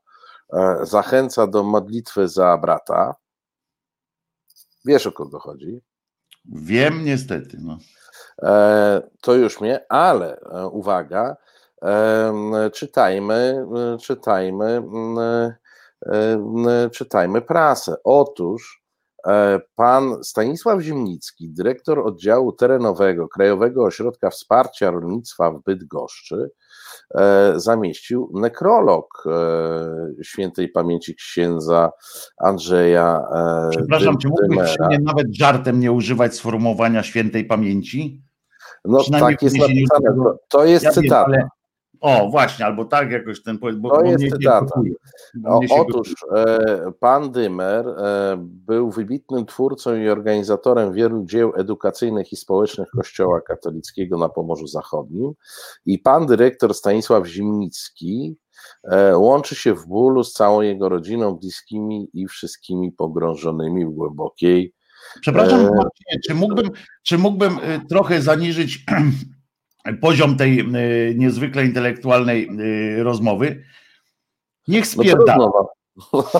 zachęca 0.81 1.47
do 1.47 1.63
modlitwy 1.63 2.27
za 2.27 2.57
brata, 2.57 3.15
wiesz 4.85 5.07
o 5.07 5.11
kogo 5.11 5.39
chodzi, 5.39 5.81
wiem 6.45 7.05
niestety. 7.05 7.57
No. 7.61 7.77
To 9.21 9.33
już 9.33 9.61
mnie, 9.61 9.85
ale 9.89 10.39
uwaga, 10.71 11.35
czytajmy, 12.73 13.65
czytajmy, 14.01 14.83
czytajmy 16.91 17.41
prasę. 17.41 17.95
Otóż 18.03 18.83
e, 19.27 19.59
pan 19.75 20.23
Stanisław 20.23 20.81
Zimnicki, 20.81 21.49
dyrektor 21.49 21.99
oddziału 21.99 22.51
terenowego 22.51 23.27
Krajowego 23.27 23.83
Ośrodka 23.83 24.29
Wsparcia 24.29 24.91
Rolnictwa 24.91 25.51
w 25.51 25.63
Bydgoszczy, 25.63 26.51
e, 27.15 27.53
zamieścił 27.55 28.31
nekrolog 28.33 29.23
e, 29.25 30.23
świętej 30.23 30.69
pamięci 30.69 31.15
księdza 31.15 31.91
Andrzeja 32.37 33.23
e, 33.35 33.69
Przepraszam, 33.69 34.17
czy 34.17 34.27
mógłbyś 34.27 34.75
nawet 35.01 35.27
żartem 35.35 35.79
nie 35.79 35.91
używać 35.91 36.35
sformułowania 36.35 37.03
świętej 37.03 37.45
pamięci? 37.45 38.21
No 38.85 39.03
tak 39.19 39.41
jest 39.41 39.57
napisane, 39.57 40.15
to, 40.15 40.37
to 40.49 40.65
jest 40.65 40.85
Ja 40.85 40.91
wiem, 40.91 41.03
cytat. 41.03 41.27
ale- 41.27 41.47
O, 42.01 42.29
właśnie, 42.29 42.65
albo 42.65 42.85
tak 42.85 43.11
jakoś 43.11 43.43
ten 43.43 43.59
bo, 43.77 43.89
To 43.89 44.03
jest 44.05 44.19
mnie 44.19 44.29
się 44.29 44.35
cytata. 44.35 44.65
gotuje, 44.65 44.93
bo 45.35 45.49
O, 45.49 45.59
mnie 45.59 45.67
się 45.67 45.75
otóż 45.75 46.15
e, 46.35 46.91
pan 46.99 47.31
Dymer 47.31 47.87
e, 47.87 48.35
był 48.39 48.91
wybitnym 48.91 49.45
twórcą 49.45 49.95
i 49.95 50.09
organizatorem 50.09 50.93
wielu 50.93 51.25
dzieł 51.25 51.53
edukacyjnych 51.55 52.31
i 52.31 52.35
społecznych 52.35 52.87
Kościoła 52.89 53.41
katolickiego 53.41 54.17
na 54.17 54.29
Pomorzu 54.29 54.67
Zachodnim. 54.67 55.33
I 55.85 55.99
pan 55.99 56.25
dyrektor 56.25 56.73
Stanisław 56.73 57.27
Zimnicki 57.27 58.35
e, 58.83 59.17
łączy 59.17 59.55
się 59.55 59.73
w 59.73 59.87
bólu 59.87 60.23
z 60.23 60.33
całą 60.33 60.61
jego 60.61 60.89
rodziną, 60.89 61.35
bliskimi 61.35 62.09
i 62.13 62.27
wszystkimi 62.27 62.91
pogrążonymi 62.91 63.85
w 63.85 63.89
głębokiej 63.89 64.73
Przepraszam, 65.21 65.69
czy 66.27 66.33
mógłbym, 66.33 66.69
czy 67.03 67.17
mógłbym 67.17 67.59
trochę 67.89 68.21
zaniżyć 68.21 68.85
poziom 70.01 70.37
tej 70.37 70.59
y, 70.59 71.15
niezwykle 71.17 71.65
intelektualnej 71.65 72.49
y, 72.99 73.03
rozmowy. 73.03 73.63
Niech 74.67 74.97
No 74.97 75.03
trudno, 75.03 75.35
no. 75.37 75.69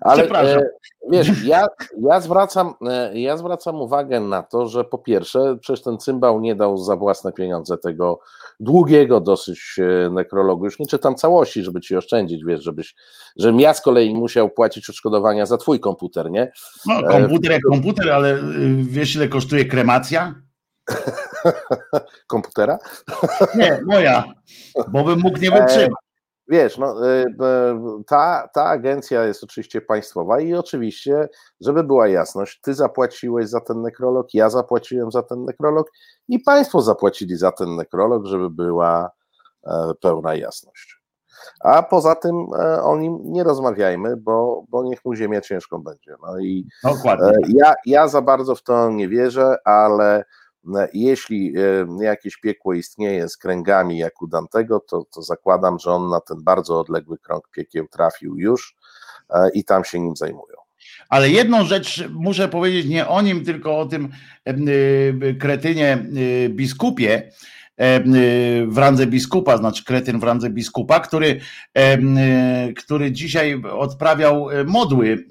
Ale 0.00 0.22
Przepraszam. 0.22 0.58
e, 0.58 0.70
wiesz, 1.10 1.44
ja, 1.44 1.66
ja, 2.00 2.20
zwracam, 2.20 2.74
e, 2.88 3.20
ja 3.20 3.36
zwracam 3.36 3.80
uwagę 3.80 4.20
na 4.20 4.42
to, 4.42 4.68
że 4.68 4.84
po 4.84 4.98
pierwsze, 4.98 5.56
przecież 5.60 5.82
ten 5.82 5.98
cymbał 5.98 6.40
nie 6.40 6.54
dał 6.54 6.78
za 6.78 6.96
własne 6.96 7.32
pieniądze 7.32 7.78
tego 7.78 8.20
długiego 8.60 9.20
dosyć 9.20 9.60
e, 9.78 10.10
nekrologu. 10.10 10.64
Już 10.64 10.78
nie 10.78 10.86
czytam 10.86 11.14
całości, 11.14 11.62
żeby 11.62 11.80
ci 11.80 11.96
oszczędzić, 11.96 12.44
wiesz, 12.44 12.62
żebyś, 12.62 12.94
żebym 13.36 13.60
ja 13.60 13.74
z 13.74 13.82
kolei 13.82 14.14
musiał 14.14 14.50
płacić 14.50 14.90
odszkodowania 14.90 15.46
za 15.46 15.56
twój 15.58 15.80
komputer, 15.80 16.30
nie? 16.30 16.52
No, 16.86 17.08
komputer 17.08 17.52
jak 17.52 17.62
komputer, 17.62 18.10
ale 18.10 18.34
y, 18.34 18.76
wiesz 18.82 19.16
ile 19.16 19.28
kosztuje 19.28 19.64
kremacja? 19.64 20.34
Komputera? 22.26 22.78
Nie, 23.54 23.80
moja, 23.86 24.24
bo 24.88 25.04
bym 25.04 25.20
mógł 25.20 25.38
nie 25.38 25.52
E, 25.52 25.60
wytrzymać. 25.60 26.02
Wiesz, 26.48 26.78
no, 26.78 27.10
y, 27.10 27.24
ta, 28.06 28.48
ta 28.54 28.64
agencja 28.64 29.24
jest 29.24 29.44
oczywiście 29.44 29.80
państwowa 29.80 30.40
i 30.40 30.54
oczywiście, 30.54 31.28
żeby 31.60 31.84
była 31.84 32.08
jasność, 32.08 32.60
ty 32.60 32.74
zapłaciłeś 32.74 33.48
za 33.48 33.60
ten 33.60 33.82
nekrolog, 33.82 34.34
ja 34.34 34.50
zapłaciłem 34.50 35.12
za 35.12 35.22
ten 35.22 35.44
nekrolog 35.44 35.90
i 36.28 36.38
państwo 36.38 36.82
zapłacili 36.82 37.36
za 37.36 37.52
ten 37.52 37.76
nekrolog, 37.76 38.26
żeby 38.26 38.50
była 38.50 39.10
e, 39.66 39.92
pełna 40.00 40.34
jasność. 40.34 41.02
A 41.60 41.82
poza 41.82 42.14
tym 42.14 42.46
e, 42.58 42.82
o 42.82 42.96
nim 42.96 43.18
nie 43.24 43.44
rozmawiajmy, 43.44 44.16
bo, 44.16 44.64
bo 44.68 44.84
niech 44.84 45.04
mu 45.04 45.14
ziemia 45.14 45.40
ciężką 45.40 45.78
będzie. 45.82 46.14
No 46.22 46.38
i 46.38 46.66
Dokładnie. 46.84 47.26
E, 47.28 47.32
Ja, 47.48 47.74
ja 47.86 48.08
za 48.08 48.22
bardzo 48.22 48.54
w 48.54 48.62
to 48.62 48.90
nie 48.90 49.08
wierzę, 49.08 49.56
ale 49.64 50.16
e, 50.18 50.24
jeśli 50.92 51.54
e, 51.56 52.04
jakieś 52.04 52.36
piekło 52.36 52.74
istnieje 52.74 53.28
z 53.28 53.36
kręgami 53.36 53.98
jak 53.98 54.22
u 54.22 54.26
Dantego, 54.26 54.80
to, 54.80 55.04
to 55.14 55.22
zakładam, 55.22 55.78
że 55.78 55.90
on 55.90 56.08
na 56.08 56.20
ten 56.20 56.42
bardzo 56.42 56.80
odległy 56.80 57.18
krąg 57.18 57.48
piekieł 57.48 57.88
trafił 57.88 58.38
już 58.38 58.76
e, 59.30 59.50
i 59.54 59.64
tam 59.64 59.84
się 59.84 60.00
nim 60.00 60.16
zajmują. 60.16 60.56
Ale 61.08 61.30
jedną 61.30 61.64
rzecz 61.64 62.08
muszę 62.10 62.48
powiedzieć 62.48 62.86
nie 62.86 63.08
o 63.08 63.22
nim, 63.22 63.44
tylko 63.44 63.78
o 63.78 63.86
tym 63.86 64.08
y, 64.48 65.36
kretynie 65.40 66.06
biskupie 66.48 67.32
w 68.66 68.74
randze 68.76 69.06
biskupa, 69.06 69.56
znaczy 69.56 69.84
kretyn 69.84 70.18
w 70.18 70.22
randze 70.22 70.50
biskupa, 70.50 71.00
który, 71.00 71.40
y, 71.78 72.74
który 72.74 73.12
dzisiaj 73.12 73.62
odprawiał 73.72 74.48
modły, 74.66 75.26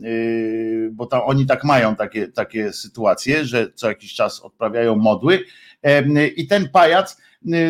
bo 0.92 1.10
oni 1.26 1.46
tak 1.46 1.64
mają 1.64 1.96
takie, 1.96 2.28
takie 2.28 2.74
sytuacje, 2.74 3.46
że 3.46 3.72
co 3.76 3.90
jakiś 3.90 4.14
czas 4.14 4.42
odprawiają 4.42 4.96
modły 4.96 5.40
i 6.36 6.48
ten 6.48 6.70
pajac 6.70 7.18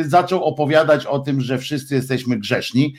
zaczął 0.04 0.44
opowiadać 0.44 1.06
o 1.06 1.20
tym, 1.20 1.42
że 1.42 1.58
wszyscy 1.58 1.96
jesteśmy 1.96 2.38
grzeszni 2.38 2.96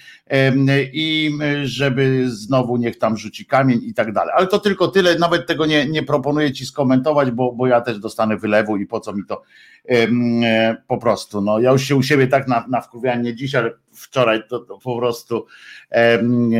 i 0.92 1.30
y, 1.42 1.66
żeby 1.66 2.30
znowu 2.30 2.76
niech 2.76 2.98
tam 2.98 3.16
rzuci 3.16 3.46
kamień 3.46 3.80
i 3.82 3.94
tak 3.94 4.12
dalej. 4.12 4.34
Ale 4.36 4.46
to 4.46 4.58
tylko 4.58 4.88
tyle, 4.88 5.18
nawet 5.18 5.46
tego 5.46 5.66
nie, 5.66 5.86
nie 5.86 6.02
proponuję 6.02 6.52
ci 6.52 6.66
skomentować, 6.66 7.30
bo, 7.30 7.52
bo 7.52 7.66
ja 7.66 7.80
też 7.80 7.98
dostanę 7.98 8.36
wylewu 8.36 8.76
i 8.76 8.86
po 8.86 9.00
co 9.00 9.12
mi 9.12 9.22
to 9.28 9.42
e, 9.88 10.76
po 10.86 10.98
prostu. 10.98 11.40
No, 11.40 11.60
ja 11.60 11.72
już 11.72 11.82
się 11.82 11.96
u 11.96 12.02
siebie 12.02 12.26
tak 12.26 12.48
na, 12.48 12.66
na 12.68 13.16
nie 13.16 13.34
dzisiaj, 13.34 13.60
ale 13.60 13.70
wczoraj 13.92 14.42
to, 14.48 14.58
to 14.58 14.78
po 14.78 14.98
prostu 14.98 15.46
em, 15.90 16.50
e, 16.54 16.58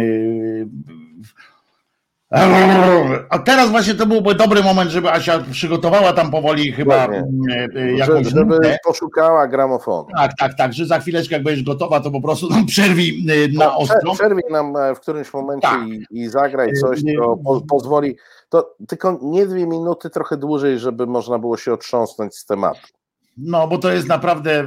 a 3.29 3.39
teraz 3.39 3.71
właśnie 3.71 3.95
to 3.95 4.07
byłby 4.07 4.35
dobry 4.35 4.63
moment, 4.63 4.91
żeby 4.91 5.11
Asia 5.13 5.39
przygotowała 5.51 6.13
tam 6.13 6.31
powoli 6.31 6.73
chyba 6.73 6.95
Dokładnie. 6.95 7.19
mm, 7.19 7.71
e, 7.77 7.81
e, 7.81 7.89
Że, 7.89 7.93
jakąś 7.97 8.27
żeby 8.27 8.45
nutę. 8.57 8.79
poszukała 8.85 9.49
gramofonu. 9.49 10.09
Tak, 10.17 10.33
tak, 10.39 10.55
tak, 10.55 10.73
że 10.73 10.87
za 10.87 10.99
chwileczkę 11.01 11.35
jak 11.35 11.43
będziesz 11.45 11.65
gotowa, 11.65 12.01
to 12.01 12.11
po 12.11 12.21
prostu 12.21 12.49
nam 12.51 12.67
przerwij 12.67 13.25
e, 13.45 13.49
na 13.59 13.65
No, 13.65 13.77
ostro. 13.77 13.99
prze- 14.13 14.15
Przerwij 14.15 14.45
nam 14.51 14.77
e, 14.77 14.95
w 14.95 15.01
którymś 15.01 15.33
momencie 15.33 15.69
Tak. 15.69 15.89
i, 15.89 16.07
i 16.11 16.29
zagraj 16.29 16.73
coś, 16.73 17.01
co 17.19 17.37
po, 17.37 17.61
pozwoli. 17.61 18.17
To 18.49 18.75
tylko 18.89 19.19
nie 19.23 19.47
dwie 19.47 19.67
minuty, 19.67 20.11
trochę 20.11 20.37
dłużej, 20.37 20.79
żeby 20.79 21.07
można 21.07 21.39
było 21.39 21.57
się 21.57 21.73
otrząsnąć 21.73 22.35
z 22.37 22.45
tematu. 22.47 22.81
No, 23.37 23.69
bo 23.69 23.79
to 23.79 23.93
jest 23.93 24.09
naprawdę 24.09 24.65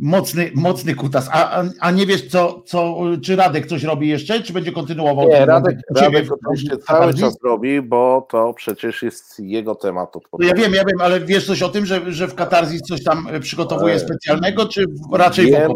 mocny, 0.00 0.50
mocny 0.54 0.94
kutas. 0.94 1.28
A, 1.32 1.62
a, 1.80 1.90
nie 1.90 2.06
wiesz, 2.06 2.28
co, 2.28 2.62
co, 2.66 2.96
czy 3.24 3.36
Radek 3.36 3.66
coś 3.66 3.82
robi 3.82 4.08
jeszcze, 4.08 4.42
czy 4.42 4.52
będzie 4.52 4.72
kontynuował? 4.72 5.28
Nie, 5.28 5.46
Radek, 5.46 5.78
Radek 5.96 6.26
oczywiście 6.32 6.78
cały 6.78 7.14
czas 7.14 7.36
robi, 7.44 7.82
bo 7.82 8.26
to 8.30 8.54
przecież 8.54 9.02
jest 9.02 9.40
jego 9.40 9.74
temat 9.74 10.14
No 10.38 10.46
ja 10.46 10.54
wiem, 10.54 10.74
ja 10.74 10.84
wiem, 10.84 11.00
ale 11.00 11.20
wiesz 11.20 11.46
coś 11.46 11.62
o 11.62 11.68
tym, 11.68 11.86
że, 11.86 12.12
że 12.12 12.28
w 12.28 12.34
Katarzys 12.34 12.82
coś 12.82 13.04
tam 13.04 13.28
przygotowuje 13.40 13.94
E, 13.94 13.98
specjalnego, 13.98 14.68
czy 14.68 14.84
raczej 15.12 15.46
Wiem, 15.46 15.72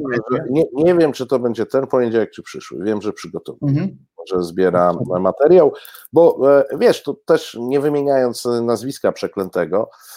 nie, 0.51 0.65
nie 0.75 0.95
wiem, 0.95 1.13
czy 1.13 1.27
to 1.27 1.39
będzie 1.39 1.67
ten 1.67 1.87
poniedziałek, 1.87 2.31
czy 2.31 2.43
przyszły. 2.43 2.85
Wiem, 2.85 3.03
że 3.03 3.13
przygotowuje, 3.13 3.73
Mhm. 3.73 3.97
że 4.31 4.43
zbiera 4.43 4.93
materiał, 5.21 5.73
bo 6.13 6.51
e, 6.59 6.79
wiesz, 6.79 7.03
tu 7.03 7.15
też 7.15 7.57
nie 7.61 7.81
wymieniając 7.81 8.47
e, 8.47 8.61
nazwiska 8.61 9.13
przeklętego, 9.13 9.91
e, 9.91 10.14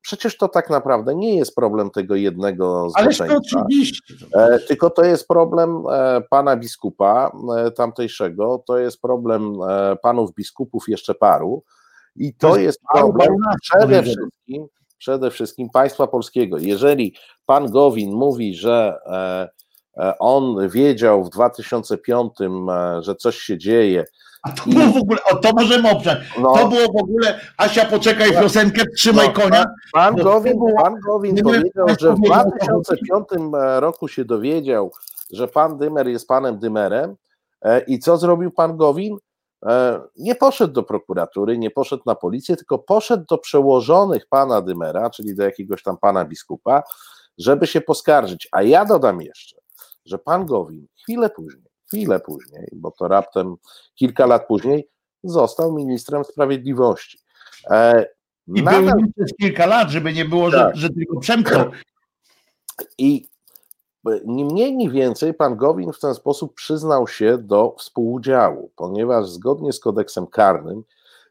przecież 0.00 0.36
to 0.36 0.48
tak 0.48 0.70
naprawdę 0.70 1.14
nie 1.14 1.36
jest 1.36 1.54
problem 1.54 1.90
tego 1.90 2.14
jednego 2.14 2.90
zboczeńca. 2.90 3.36
oczywiście. 3.36 4.14
E, 4.34 4.58
Tylko 4.58 4.90
to 4.90 5.04
jest 5.04 5.28
problem 5.28 5.82
e, 5.92 6.20
pana 6.30 6.56
biskupa 6.56 7.32
e, 7.56 7.70
tamtejszego, 7.70 8.62
to 8.66 8.78
jest 8.78 9.00
problem 9.00 9.54
e, 9.68 9.96
panów 9.96 10.34
biskupów 10.34 10.88
jeszcze 10.88 11.14
paru 11.14 11.62
i 12.16 12.34
to, 12.34 12.50
To 12.50 12.56
jest 12.56 12.80
problem 12.92 13.28
parunastu, 13.28 13.58
przede 13.60 14.02
wszystkim, 14.02 14.66
przede 14.98 15.30
wszystkim 15.30 15.70
państwa 15.70 16.06
polskiego. 16.06 16.58
Jeżeli 16.58 17.14
pan 17.46 17.70
Gowin 17.70 18.12
mówi, 18.12 18.54
że 18.54 18.98
e, 19.06 19.48
e, 20.04 20.18
on 20.18 20.68
wiedział 20.68 21.24
w 21.24 21.30
2005, 21.30 22.32
e, 22.40 23.02
że 23.02 23.14
coś 23.14 23.38
się 23.38 23.58
dzieje, 23.58 24.04
A 24.42 24.52
to 24.52 24.70
było 24.70 24.86
w 24.86 24.96
ogóle, 24.96 25.18
o, 25.24 25.36
to 25.36 25.52
możemy 25.52 25.90
obciąć. 25.90 26.18
no, 26.40 26.54
To 26.54 26.68
było 26.68 26.92
w 26.92 27.02
ogóle, 27.02 27.40
Asia, 27.56 27.84
poczekaj 27.84 28.32
piosenkę, 28.32 28.82
trzymaj 28.96 29.26
No, 29.28 29.32
konia. 29.34 29.64
Pan 29.92 30.16
Gowin, 30.16 30.60
pan 30.82 30.94
Gowin 31.06 31.34
nie 31.34 31.42
powiedział, 31.42 31.88
że 32.00 32.14
w 32.14 32.16
powiedział, 32.16 32.82
2005 32.82 33.24
roku 33.78 34.08
się 34.08 34.24
dowiedział, 34.24 34.92
że 35.32 35.48
pan 35.48 35.78
Dymer 35.78 36.08
jest 36.08 36.28
panem 36.28 36.58
Dymerem 36.58 37.16
e, 37.62 37.80
i 37.80 37.98
co 37.98 38.16
zrobił 38.16 38.50
pan 38.50 38.76
Gowin? 38.76 39.16
E, 39.66 40.00
Nie 40.16 40.34
poszedł 40.34 40.72
do 40.72 40.82
prokuratury, 40.82 41.58
nie 41.58 41.70
poszedł 41.70 42.02
na 42.06 42.14
policję, 42.14 42.56
tylko 42.56 42.78
poszedł 42.78 43.24
do 43.30 43.38
przełożonych 43.38 44.26
pana 44.28 44.62
Dymera, 44.62 45.10
czyli 45.10 45.34
do 45.34 45.44
jakiegoś 45.44 45.82
tam 45.82 45.96
pana 45.96 46.24
biskupa, 46.24 46.82
żeby 47.38 47.66
się 47.66 47.80
poskarżyć. 47.80 48.48
A 48.52 48.62
ja 48.62 48.84
dodam 48.84 49.20
jeszcze, 49.22 49.56
że 50.06 50.18
pan 50.18 50.46
Gowin 50.46 50.86
chwilę 51.02 51.30
później, 51.30 51.61
chwilę 51.92 52.20
później, 52.20 52.68
bo 52.72 52.90
to 52.90 53.08
raptem 53.08 53.56
kilka 53.94 54.26
lat 54.26 54.46
później, 54.46 54.88
został 55.24 55.72
ministrem 55.72 56.24
sprawiedliwości. 56.24 57.18
E, 57.70 58.06
I 58.54 58.62
nadal 58.62 58.84
był 58.84 59.12
przez 59.16 59.36
kilka 59.40 59.66
lat, 59.66 59.90
żeby 59.90 60.12
nie 60.12 60.24
było, 60.24 60.50
że, 60.50 60.56
Tak. 60.58 60.76
że 60.76 60.90
tylko 60.90 61.20
przemknął. 61.20 61.70
I 62.98 63.28
ni 64.24 64.44
mniej, 64.44 64.76
ni 64.76 64.90
więcej 64.90 65.34
pan 65.34 65.56
Gowin 65.56 65.92
w 65.92 66.00
ten 66.00 66.14
sposób 66.14 66.54
przyznał 66.54 67.08
się 67.08 67.38
do 67.38 67.74
współudziału, 67.78 68.70
ponieważ 68.76 69.28
zgodnie 69.28 69.72
z 69.72 69.80
kodeksem 69.80 70.26
karnym, 70.26 70.84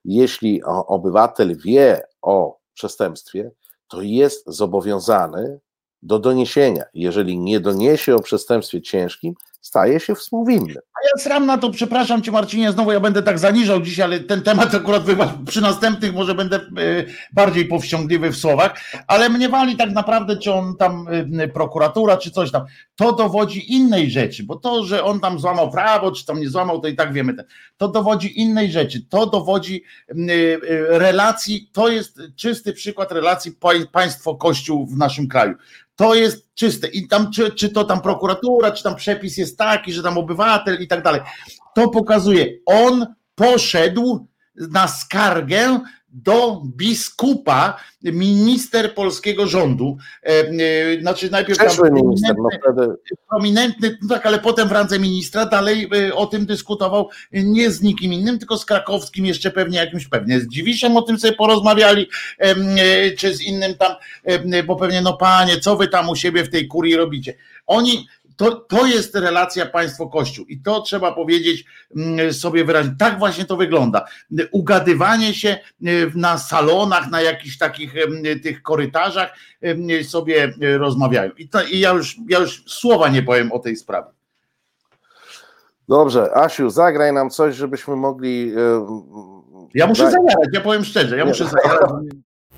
jeśli 0.05 0.63
obywatel 0.63 1.57
wie 1.57 2.01
o 2.21 2.57
przestępstwie, 2.73 3.51
to 3.87 4.01
jest 4.01 4.43
zobowiązany 4.47 5.59
do 6.03 6.19
doniesienia. 6.19 6.83
Jeżeli 6.93 7.39
nie 7.39 7.59
doniesie 7.59 8.15
o 8.15 8.21
przestępstwie 8.21 8.81
ciężkim, 8.81 9.33
staje 9.61 9.99
się 9.99 10.15
współwinny. 10.15 10.73
Ja 11.03 11.23
sram 11.23 11.45
na 11.45 11.57
to, 11.57 11.69
przepraszam 11.69 12.21
cię 12.21 12.31
Marcinie, 12.31 12.71
znowu 12.71 12.91
ja 12.91 12.99
będę 12.99 13.23
tak 13.23 13.39
zaniżał 13.39 13.81
dzisiaj, 13.81 14.05
ale 14.05 14.19
ten 14.19 14.41
temat 14.41 14.75
akurat 14.75 15.03
przy 15.45 15.61
następnych 15.61 16.13
może 16.13 16.35
będę 16.35 16.57
e, 16.57 16.61
bardziej 17.33 17.65
powściągliwy 17.65 18.31
w 18.31 18.37
słowach, 18.37 18.81
ale 19.07 19.29
mnie 19.29 19.49
wali 19.49 19.75
tak 19.75 19.91
naprawdę, 19.91 20.37
czy 20.37 20.53
on 20.53 20.77
tam 20.77 21.07
e, 21.39 21.47
prokuratura, 21.47 22.17
czy 22.17 22.31
coś 22.31 22.51
tam. 22.51 22.65
To 22.95 23.13
dowodzi 23.13 23.73
innej 23.73 24.11
rzeczy, 24.11 24.43
bo 24.43 24.55
to, 24.55 24.83
że 24.83 25.03
on 25.03 25.19
tam 25.19 25.39
złamał 25.39 25.71
prawo, 25.71 26.11
czy 26.11 26.25
tam 26.25 26.39
nie 26.39 26.49
złamał, 26.49 26.81
to 26.81 26.87
i 26.87 26.95
tak 26.95 27.13
wiemy. 27.13 27.35
To 27.77 27.87
dowodzi 27.87 28.39
innej 28.41 28.71
rzeczy. 28.71 29.05
To 29.09 29.25
dowodzi 29.25 29.83
e, 30.09 30.13
relacji, 30.99 31.69
to 31.73 31.89
jest 31.89 32.21
czysty 32.35 32.73
przykład 32.73 33.11
relacji 33.11 33.51
pań- 33.51 33.87
państwo-kościół 33.91 34.87
w 34.87 34.97
naszym 34.97 35.27
kraju. 35.27 35.55
To 36.01 36.15
jest 36.15 36.53
czyste. 36.53 36.87
I 36.87 37.07
tam, 37.07 37.31
czy, 37.31 37.51
czy 37.51 37.69
to 37.69 37.83
tam 37.83 38.01
prokuratura, 38.01 38.71
czy 38.71 38.83
tam 38.83 38.95
przepis 38.95 39.37
jest 39.37 39.57
taki, 39.57 39.93
że 39.93 40.03
tam 40.03 40.17
obywatel 40.17 40.81
i 40.81 40.87
tak 40.87 41.03
dalej. 41.03 41.21
To 41.75 41.89
pokazuje, 41.89 42.47
on 42.65 43.05
poszedł 43.35 44.27
na 44.55 44.87
skargę 44.87 45.79
do 46.13 46.61
biskupa 46.77 47.79
minister 48.03 48.93
polskiego 48.95 49.47
rządu. 49.47 49.97
Znaczy 51.01 51.31
najpierw 51.31 51.59
tam 51.59 51.93
minister, 51.93 52.35
no 52.37 52.49
wtedy... 52.63 52.93
prominentny, 53.29 53.97
no 54.01 54.09
tak, 54.09 54.25
ale 54.25 54.39
potem 54.39 54.67
w 54.67 54.71
randze 54.71 54.99
ministra 54.99 55.45
dalej 55.45 55.89
o 56.13 56.25
tym 56.25 56.45
dyskutował 56.45 57.09
nie 57.31 57.71
z 57.71 57.81
nikim 57.81 58.13
innym, 58.13 58.39
tylko 58.39 58.57
z 58.57 58.65
krakowskim, 58.65 59.25
jeszcze 59.25 59.51
pewnie 59.51 59.77
jakimś 59.77 60.07
pewnie 60.07 60.39
z 60.39 60.47
Dziwiszem 60.47 60.97
o 60.97 61.01
tym 61.01 61.19
sobie 61.19 61.33
porozmawiali, 61.33 62.07
czy 63.17 63.35
z 63.35 63.41
innym 63.41 63.73
tam, 63.75 63.95
bo 64.67 64.75
pewnie 64.75 65.01
no 65.01 65.13
panie, 65.13 65.59
co 65.59 65.75
wy 65.75 65.87
tam 65.87 66.09
u 66.09 66.15
siebie 66.15 66.43
w 66.43 66.49
tej 66.49 66.67
kurii 66.67 66.95
robicie? 66.95 67.33
Oni 67.67 68.07
to, 68.41 68.55
to 68.55 68.85
jest 68.85 69.15
relacja 69.15 69.65
państwo-kościół 69.65 70.45
i 70.45 70.61
to 70.61 70.81
trzeba 70.81 71.11
powiedzieć 71.11 71.65
mm, 71.95 72.33
sobie 72.33 72.65
wyraźnie. 72.65 72.95
Tak 72.99 73.19
właśnie 73.19 73.45
to 73.45 73.57
wygląda. 73.57 74.05
Ugadywanie 74.51 75.33
się 75.33 75.57
y, 75.87 76.11
na 76.15 76.37
salonach, 76.37 77.11
na 77.11 77.21
jakichś 77.21 77.57
takich 77.57 77.93
tych 78.43 78.61
korytarzach 78.61 79.33
sobie 80.03 80.53
rozmawiają. 80.77 81.31
I, 81.37 81.49
to, 81.49 81.63
i 81.63 81.79
ja, 81.79 81.91
już, 81.91 82.17
ja 82.29 82.39
już 82.39 82.63
słowa 82.67 83.09
nie 83.09 83.23
powiem 83.23 83.51
o 83.51 83.59
tej 83.59 83.75
sprawie. 83.75 84.07
Dobrze, 85.89 86.37
Asiu, 86.37 86.69
zagraj 86.69 87.13
nam 87.13 87.29
coś, 87.29 87.55
żebyśmy 87.55 87.95
mogli. 87.95 88.53
Ja 89.73 89.87
muszę 89.87 90.03
da... 90.03 90.11
zajarać, 90.11 90.49
ja 90.53 90.61
powiem 90.61 90.85
szczerze, 90.85 91.17
ja 91.17 91.25
muszę 91.25 91.45
zajarać. 91.47 91.91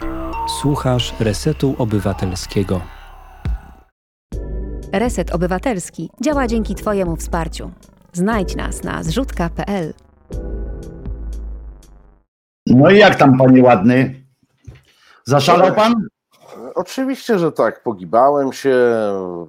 Słuchasz 0.62 1.13
Resetu 1.19 1.76
Obywatelskiego. 1.78 2.82
Reset 4.93 5.36
Obywatelski 5.36 6.10
działa 6.21 6.47
dzięki 6.47 6.75
Twojemu 6.75 7.15
wsparciu. 7.15 7.71
Znajdź 8.13 8.56
nas 8.56 8.84
na 8.84 9.03
zrzutka.pl. 9.03 9.93
No 12.67 12.89
i 12.91 12.97
jak 12.97 13.15
tam, 13.15 13.38
panie 13.38 13.63
ładny? 13.63 14.25
Zaszalał 15.25 15.73
pan? 15.73 15.93
Oczywiście, 16.75 17.39
że 17.39 17.51
tak. 17.51 17.84
Pogibałem 17.84 18.53
się. 18.53 18.75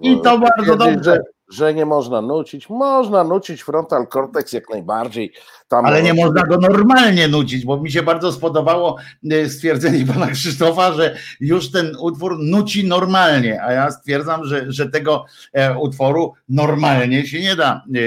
I 0.03 0.21
to 0.21 0.39
bardzo 0.39 0.77
dobrze 0.77 1.21
że 1.49 1.75
nie 1.75 1.87
można 1.87 2.21
nucić. 2.21 2.71
Można 2.71 3.25
nucić 3.25 3.63
frontal 3.63 4.07
cortex 4.07 4.53
jak 4.53 4.71
najbardziej. 4.71 5.33
Tam 5.69 5.87
Ale 5.87 6.03
nie 6.03 6.15
można 6.15 6.43
go 6.43 6.57
normalnie 6.57 7.29
nucić, 7.29 7.65
bo 7.65 7.81
mi 7.81 7.91
się 7.91 8.03
bardzo 8.03 8.33
spodobało 8.33 8.97
e, 9.31 9.49
stwierdzenie 9.49 10.07
pana 10.15 10.27
Krzysztofa, 10.27 10.93
że 10.93 11.17
już 11.41 11.71
ten 11.71 11.97
utwór 12.01 12.39
nuci 12.39 12.87
normalnie, 12.87 13.63
a 13.63 13.73
ja 13.73 13.91
stwierdzam, 13.91 14.45
że, 14.45 14.73
że 14.73 14.91
tego 14.91 15.25
e, 15.53 15.79
utworu 15.79 16.33
normalnie 16.49 17.27
się 17.27 17.41
nie 17.41 17.57
da 17.57 17.83
e, 17.95 17.99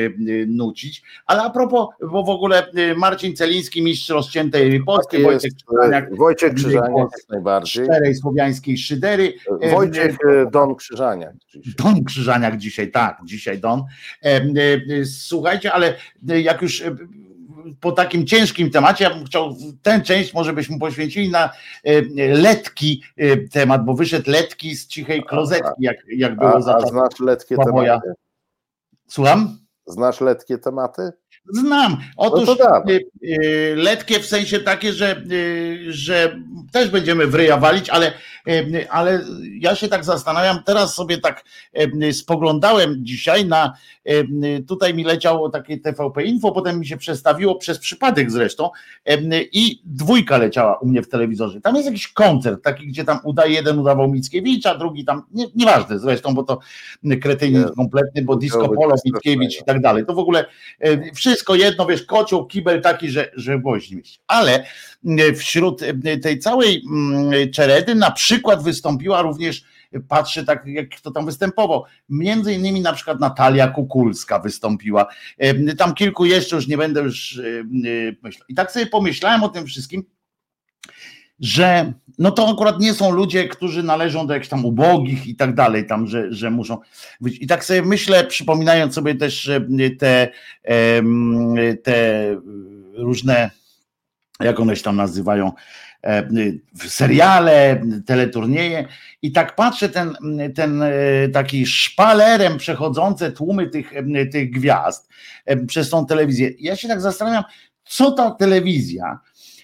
nucić. 0.48 1.04
Ale 1.26 1.44
a 1.44 1.50
propos, 1.50 1.88
bo 2.12 2.24
w 2.24 2.30
ogóle 2.30 2.68
Marcin 2.98 3.36
Celiński, 3.36 3.82
mistrz 3.82 4.10
rozciętej 4.10 4.84
polskiej, 4.84 5.24
tak 5.24 5.32
Wojciech 5.32 5.54
Krzyżaniak, 5.54 6.16
Wojciek 6.16 6.54
Krzyżaniak 6.54 7.10
najbardziej. 7.30 7.86
Szczerej 7.86 8.16
słowiańskiej 8.16 8.78
szydery. 8.78 9.34
Wojciech 9.72 10.18
Don 10.52 10.76
Krzyżaniak. 10.76 11.34
Don 11.78 12.04
Krzyżaniak 12.04 12.58
dzisiaj, 12.58 12.92
tak, 12.92 13.18
dzisiaj 13.26 13.60
Don. 13.60 13.84
Słuchajcie, 15.06 15.74
ale 15.74 15.94
jak 16.28 16.62
już 16.62 16.84
po 17.76 17.92
takim 17.92 18.28
ciężkim 18.28 18.72
temacie, 18.72 19.04
ja 19.04 19.10
bym 19.10 19.26
chciał 19.26 19.56
tę 19.82 20.02
część 20.02 20.34
może 20.34 20.54
byśmy 20.54 20.80
poświęcili 20.80 21.30
na 21.30 21.50
letki 22.18 23.04
temat, 23.52 23.86
bo 23.86 23.94
wyszedł 23.94 24.32
letki 24.32 24.76
z 24.76 24.88
cichej 24.88 25.24
klozetki, 25.24 25.84
jak, 25.84 25.98
jak 26.08 26.36
było 26.36 26.56
a, 26.56 26.62
za 26.62 26.76
a 26.76 26.88
znasz 26.88 27.20
letkie 27.20 27.56
tematy? 27.58 28.14
Słucham? 29.08 29.58
Znasz 29.86 30.22
letkie 30.22 30.58
tematy? 30.58 31.12
Znam. 31.54 31.98
Otóż 32.18 32.48
no 32.60 32.84
letkie 33.76 34.20
w 34.20 34.26
sensie 34.26 34.60
takie, 34.60 34.94
że, 34.94 35.24
że 35.88 36.40
też 36.72 36.90
będziemy 36.90 37.28
w 37.28 37.36
ryja 37.36 37.58
walić, 37.58 37.90
ale, 37.90 38.14
ale 38.90 39.22
ja 39.60 39.76
się 39.76 39.88
tak 39.88 40.06
zastanawiam, 40.06 40.64
teraz 40.66 40.96
sobie 40.96 41.18
tak 41.18 41.44
spoglądałem 42.12 42.96
dzisiaj 43.06 43.46
na, 43.46 43.74
tutaj 44.68 44.94
mi 44.94 45.04
leciało 45.04 45.50
takie 45.50 45.78
TVP 45.78 46.24
Info, 46.24 46.52
potem 46.52 46.80
mi 46.80 46.88
się 46.88 46.98
przestawiło 46.98 47.56
przez 47.56 47.80
przypadek 47.80 48.32
zresztą 48.32 48.70
i 49.52 49.82
dwójka 49.86 50.38
leciała 50.38 50.78
u 50.78 50.88
mnie 50.88 51.02
w 51.02 51.10
telewizorze. 51.10 51.62
Tam 51.62 51.76
jest 51.76 51.88
jakiś 51.88 52.08
koncert 52.08 52.64
taki, 52.64 52.88
gdzie 52.88 53.04
tam 53.04 53.20
udaje, 53.24 53.54
jeden 53.54 53.80
udawał 53.80 54.12
Mickiewicza, 54.12 54.78
drugi 54.78 55.06
tam, 55.06 55.24
nie, 55.32 55.46
nieważne 55.56 56.00
zresztą, 56.00 56.34
bo 56.34 56.44
to 56.44 56.60
kretynizm 57.22 57.74
kompletny, 57.74 58.22
bo 58.22 58.36
disco 58.36 58.70
polo, 58.70 58.96
Mickiewicz 59.06 59.62
i 59.62 59.66
tak 59.66 59.82
dalej. 59.82 60.06
To 60.06 60.14
w 60.14 60.20
ogóle 60.20 60.46
wszystko 61.38 61.56
jedno, 61.56 61.86
wiesz, 61.86 62.04
kocioł, 62.04 62.46
kibel 62.46 62.82
taki, 62.82 63.10
że, 63.10 63.32
że 63.36 63.60
woźni. 63.60 64.02
Ale 64.28 64.66
wśród 65.36 65.82
tej 66.22 66.40
całej 66.40 66.84
mm, 66.92 67.52
czeredy 67.52 67.96
na 67.96 68.12
przykład 68.12 68.64
wystąpiła 68.64 69.22
również 69.22 69.64
patrzę 70.08 70.44
tak, 70.46 70.64
jak 70.68 70.90
kto 70.90 71.12
tam 71.12 71.26
występował. 71.26 71.84
Między 72.10 72.54
innymi 72.54 72.82
na 72.82 72.94
przykład 72.94 73.20
Natalia 73.20 73.68
Kukulska 73.68 74.40
wystąpiła. 74.40 75.08
Tam 75.78 75.94
kilku 75.94 76.26
jeszcze 76.26 76.56
już 76.56 76.68
nie 76.68 76.78
będę 76.78 77.02
już 77.02 77.42
myślał. 78.24 78.46
I 78.50 78.56
tak 78.56 78.72
sobie 78.72 78.86
pomyślałem 78.86 79.44
o 79.44 79.50
tym 79.50 79.66
wszystkim, 79.66 80.04
że 81.40 81.94
no 82.18 82.32
to 82.32 82.50
akurat 82.50 82.80
nie 82.80 82.94
są 82.94 83.12
ludzie, 83.12 83.48
którzy 83.48 83.84
należą 83.84 84.28
do 84.28 84.34
jakichś 84.34 84.50
tam 84.50 84.66
ubogich 84.66 85.28
i 85.28 85.36
tak 85.36 85.56
dalej, 85.56 85.88
tam, 85.88 86.08
że, 86.08 86.34
że 86.34 86.52
muszą 86.52 86.78
być. 87.22 87.42
I 87.42 87.48
tak 87.48 87.66
sobie 87.66 87.82
myślę, 87.82 88.24
przypominając 88.24 88.94
sobie 88.94 89.16
też 89.16 89.52
te, 90.00 90.28
te 91.84 92.36
różne, 92.94 93.52
jak 94.40 94.60
one 94.60 94.76
się 94.76 94.84
tam 94.84 94.96
nazywają, 94.96 95.52
e, 96.04 96.30
seriale, 96.88 97.82
teleturnieje 98.06 98.88
i 99.22 99.32
tak 99.32 99.56
patrzę 99.56 99.90
ten, 99.90 100.18
ten 100.56 100.82
e, 100.82 100.92
taki 101.30 101.66
szpalerem 101.66 102.58
przechodzące 102.58 103.32
tłumy 103.32 103.70
tych, 103.70 103.94
tych 104.32 104.52
gwiazd 104.52 105.10
e, 105.46 105.58
przez 105.58 105.90
tą 105.90 106.06
telewizję. 106.06 106.52
Ja 106.60 106.76
się 106.76 106.88
tak 106.88 107.02
zastanawiam, 107.02 107.44
co 107.86 108.12
ta 108.12 108.32
telewizja 108.32 109.20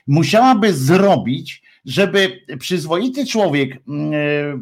musiałaby 0.07 0.73
zrobić, 0.73 1.62
żeby 1.85 2.39
przyzwoity 2.59 3.25
człowiek 3.25 3.77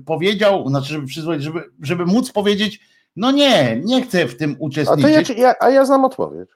powiedział, 0.05 0.69
znaczy 0.69 0.93
żeby 0.93 1.07
przyzwoity, 1.07 1.43
żeby, 1.43 1.63
żeby 1.81 2.05
móc 2.05 2.31
powiedzieć, 2.31 2.79
no 3.15 3.31
nie, 3.31 3.81
nie 3.83 4.01
chcę 4.01 4.27
w 4.27 4.37
tym 4.37 4.55
uczestniczyć. 4.59 5.31
A, 5.31 5.33
ja, 5.33 5.55
a 5.59 5.69
ja 5.69 5.85
znam 5.85 6.05
odpowiedź. 6.05 6.49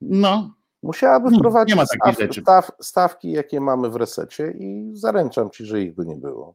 No. 0.00 0.54
Musiałaby 0.82 1.24
hmm, 1.24 1.40
wprowadzić 1.40 1.76
staw, 1.84 2.16
staw, 2.42 2.70
stawki, 2.80 3.32
jakie 3.32 3.60
mamy 3.60 3.90
w 3.90 3.96
resecie 3.96 4.54
i 4.58 4.90
zaręczam 4.94 5.50
ci, 5.50 5.64
że 5.64 5.82
ich 5.82 5.94
by 5.94 6.06
nie 6.06 6.16
było. 6.16 6.54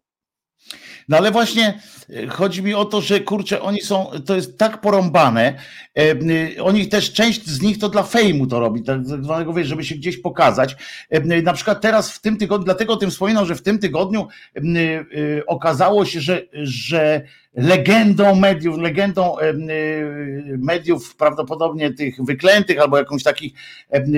No 1.10 1.18
ale 1.18 1.32
właśnie 1.32 1.80
e, 2.10 2.28
chodzi 2.28 2.64
mi 2.64 2.74
o 2.74 2.86
to, 2.86 3.02
że 3.02 3.20
kurczę, 3.20 3.62
oni 3.62 3.82
są, 3.82 4.12
to 4.26 4.36
jest 4.36 4.58
tak 4.58 4.82
porąbane, 4.82 5.60
e, 5.98 6.64
oni 6.64 6.88
też, 6.88 7.14
część 7.14 7.46
z 7.46 7.62
nich 7.62 7.80
to 7.80 7.90
dla 7.90 8.04
fejmu 8.04 8.48
to 8.48 8.60
robi, 8.60 8.84
tak 8.84 9.06
zwanego, 9.06 9.54
wiesz, 9.54 9.68
żeby 9.68 9.84
się 9.84 9.96
gdzieś 9.96 10.18
pokazać. 10.18 10.76
E, 11.10 11.42
na 11.42 11.54
przykład 11.54 11.82
teraz 11.82 12.12
w 12.12 12.22
tym 12.22 12.38
tygodniu, 12.38 12.66
dlatego 12.66 12.94
o 12.94 12.98
tym 12.98 13.12
wspominał, 13.12 13.46
że 13.46 13.56
w 13.56 13.62
tym 13.62 13.80
tygodniu 13.80 14.28
e, 14.56 14.62
okazało 15.46 16.06
się, 16.06 16.22
że, 16.22 16.42
że 16.54 17.22
legendą 17.60 18.36
mediów, 18.36 18.78
legendą 18.78 19.40
e, 19.40 19.54
mediów 20.58 21.16
prawdopodobnie 21.16 21.94
tych 21.94 22.16
wyklętych 22.26 22.80
albo 22.80 22.98
jakąś 22.98 23.24
takich, 23.24 23.54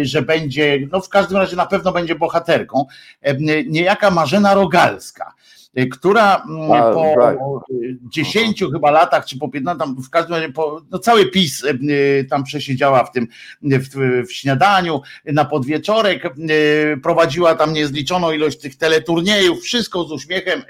że 0.02 0.22
będzie, 0.22 0.88
no 0.92 1.02
w 1.02 1.10
każdym 1.10 1.38
razie 1.38 1.56
na 1.56 1.66
pewno 1.66 1.92
będzie 1.92 2.16
bohaterką, 2.16 2.86
niejaka 3.68 4.12
Marzena 4.12 4.54
Rogalska 4.54 5.34
Y, 5.80 5.88
która 5.88 6.44
mm, 6.50 6.68
po 6.94 7.14
tak. 7.20 7.38
dziesięciu 8.10 8.72
chyba 8.72 8.92
latach, 8.92 9.26
czy 9.26 9.38
po 9.38 9.50
15, 9.50 9.80
tam 9.80 9.96
w 10.04 10.10
każdym 10.10 10.36
razie 10.36 10.54
po, 10.54 10.82
no 10.92 11.00
cały 11.00 11.26
PiS 11.26 11.64
y, 11.64 12.28
tam 12.30 12.44
przesiedziała 12.44 13.04
w 13.04 13.12
tym 13.12 13.28
w, 13.62 14.24
w 14.28 14.34
śniadaniu, 14.34 15.02
na 15.26 15.46
podwieczorek, 15.46 16.26
y, 16.26 17.00
prowadziła 17.04 17.56
tam 17.56 17.74
niezliczoną 17.74 18.32
ilość 18.32 18.60
tych 18.60 18.76
teleturniejów, 18.76 19.62
wszystko 19.62 20.04
z 20.04 20.12
uśmiechem 20.12 20.64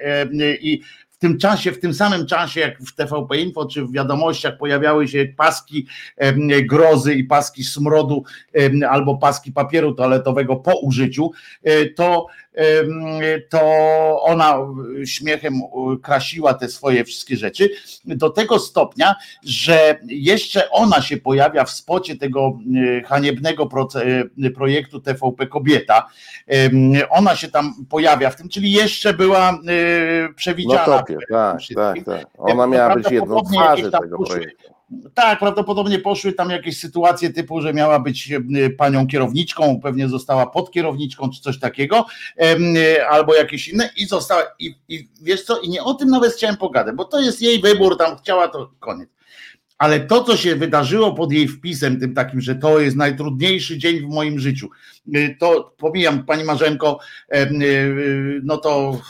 i 0.62 0.81
tym 1.21 1.38
czasie, 1.38 1.71
w 1.71 1.79
tym 1.79 1.93
samym 1.93 2.25
czasie, 2.25 2.60
jak 2.60 2.79
w 2.79 2.95
TVP 2.95 3.38
Info 3.38 3.65
czy 3.65 3.86
w 3.86 3.91
wiadomościach 3.91 4.57
pojawiały 4.57 5.07
się 5.07 5.25
paski 5.38 5.88
grozy 6.63 7.13
i 7.13 7.23
paski 7.23 7.63
smrodu 7.63 8.23
albo 8.89 9.17
paski 9.17 9.51
papieru 9.51 9.93
toaletowego 9.93 10.55
po 10.55 10.79
użyciu, 10.79 11.31
to 11.95 12.27
to 13.49 13.61
ona 14.21 14.57
śmiechem 15.05 15.53
krasiła 16.03 16.53
te 16.53 16.69
swoje 16.69 17.05
wszystkie 17.05 17.37
rzeczy 17.37 17.69
do 18.05 18.29
tego 18.29 18.59
stopnia, 18.59 19.15
że 19.43 19.99
jeszcze 20.07 20.71
ona 20.71 21.01
się 21.01 21.17
pojawia 21.17 21.63
w 21.63 21.71
spocie 21.71 22.15
tego 22.15 22.59
haniebnego 23.05 23.69
projektu 24.55 24.99
TVP 24.99 25.47
Kobieta. 25.47 26.07
Ona 27.09 27.35
się 27.35 27.47
tam 27.47 27.73
pojawia 27.89 28.29
w 28.29 28.35
tym, 28.35 28.49
czyli 28.49 28.71
jeszcze 28.71 29.13
była 29.13 29.59
przewidziana. 30.35 30.85
No 30.87 30.97
topie, 30.97 31.17
tak, 31.29 31.57
tak, 31.75 31.97
tak. 32.05 32.25
Ona 32.37 32.67
miała 32.67 32.95
być 32.95 33.11
jedną 33.11 33.39
z 33.39 33.51
twarzy 33.51 33.91
tego 33.91 34.17
projektu 34.17 34.73
Tak, 35.13 35.39
prawdopodobnie 35.39 35.99
poszły 35.99 36.33
tam 36.33 36.49
jakieś 36.49 36.79
sytuacje 36.79 37.33
typu, 37.33 37.61
że 37.61 37.73
miała 37.73 37.99
być 37.99 38.33
panią 38.77 39.07
kierowniczką, 39.07 39.79
pewnie 39.83 40.09
została 40.09 40.47
podkierowniczką 40.47 41.29
czy 41.29 41.41
coś 41.41 41.59
takiego, 41.59 42.05
albo 43.09 43.35
jakieś 43.35 43.67
inne 43.67 43.89
i 43.97 44.05
została. 44.05 44.43
I, 44.59 44.75
I 44.87 45.09
wiesz 45.21 45.43
co, 45.43 45.59
i 45.59 45.69
nie 45.69 45.83
o 45.83 45.93
tym 45.93 46.09
nawet 46.09 46.33
chciałem 46.33 46.57
pogadać, 46.57 46.95
bo 46.95 47.05
to 47.05 47.21
jest 47.21 47.41
jej 47.41 47.61
wybór, 47.61 47.97
tam 47.97 48.17
chciała 48.17 48.47
to 48.47 48.71
koniec. 48.79 49.09
Ale 49.77 49.99
to, 49.99 50.23
co 50.23 50.37
się 50.37 50.55
wydarzyło 50.55 51.13
pod 51.13 51.31
jej 51.31 51.47
wpisem, 51.47 51.99
tym 51.99 52.13
takim, 52.13 52.41
że 52.41 52.55
to 52.55 52.79
jest 52.79 52.97
najtrudniejszy 52.97 53.77
dzień 53.77 53.99
w 53.99 54.09
moim 54.09 54.39
życiu, 54.39 54.69
to 55.39 55.73
pomijam, 55.77 56.25
pani 56.25 56.43
Marzenko, 56.43 56.99
no 58.43 58.57
to 58.57 59.01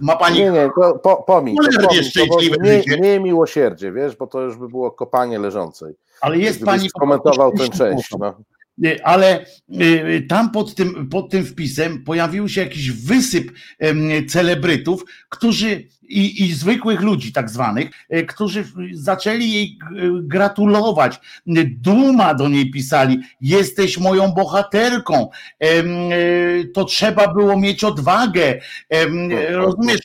ma 0.00 0.16
pani. 0.16 0.38
Nie, 0.38 0.50
nie, 0.50 0.70
to 0.80 0.98
po, 0.98 1.16
pomij. 1.22 1.56
To, 1.56 1.62
pomij 2.28 2.50
to, 2.50 2.62
nie, 2.62 3.00
nie 3.00 3.20
miłosierdzie, 3.20 3.92
wiesz, 3.92 4.16
bo 4.16 4.26
to 4.26 4.40
już 4.40 4.56
by 4.56 4.68
było 4.68 4.90
kopanie 4.90 5.38
leżącej. 5.38 5.94
Ale 6.20 6.38
jest 6.38 6.64
pani. 6.64 6.90
komentował 6.90 7.52
tę 7.52 7.68
część. 7.68 8.10
No. 8.18 8.34
Ale 9.04 9.46
y, 9.80 10.26
tam 10.28 10.50
pod 10.50 10.74
tym, 10.74 11.08
pod 11.08 11.30
tym 11.30 11.44
wpisem 11.44 12.04
pojawił 12.04 12.48
się 12.48 12.60
jakiś 12.60 12.90
wysyp 12.90 13.52
celebrytów, 14.28 15.04
którzy 15.28 15.88
i, 16.08 16.44
i 16.44 16.52
zwykłych 16.52 17.00
ludzi, 17.00 17.32
tak 17.32 17.50
zwanych, 17.50 17.90
e, 18.08 18.22
którzy 18.22 18.64
zaczęli 18.92 19.52
jej 19.52 19.78
gratulować. 20.22 21.20
Duma 21.66 22.34
do 22.34 22.48
niej 22.48 22.70
pisali: 22.70 23.18
Jesteś 23.40 23.98
moją 23.98 24.28
bohaterką. 24.28 25.30
E, 25.60 25.68
to 26.74 26.84
trzeba 26.84 27.34
było 27.34 27.56
mieć 27.56 27.84
odwagę. 27.84 28.60
Rozumiesz? 29.50 30.00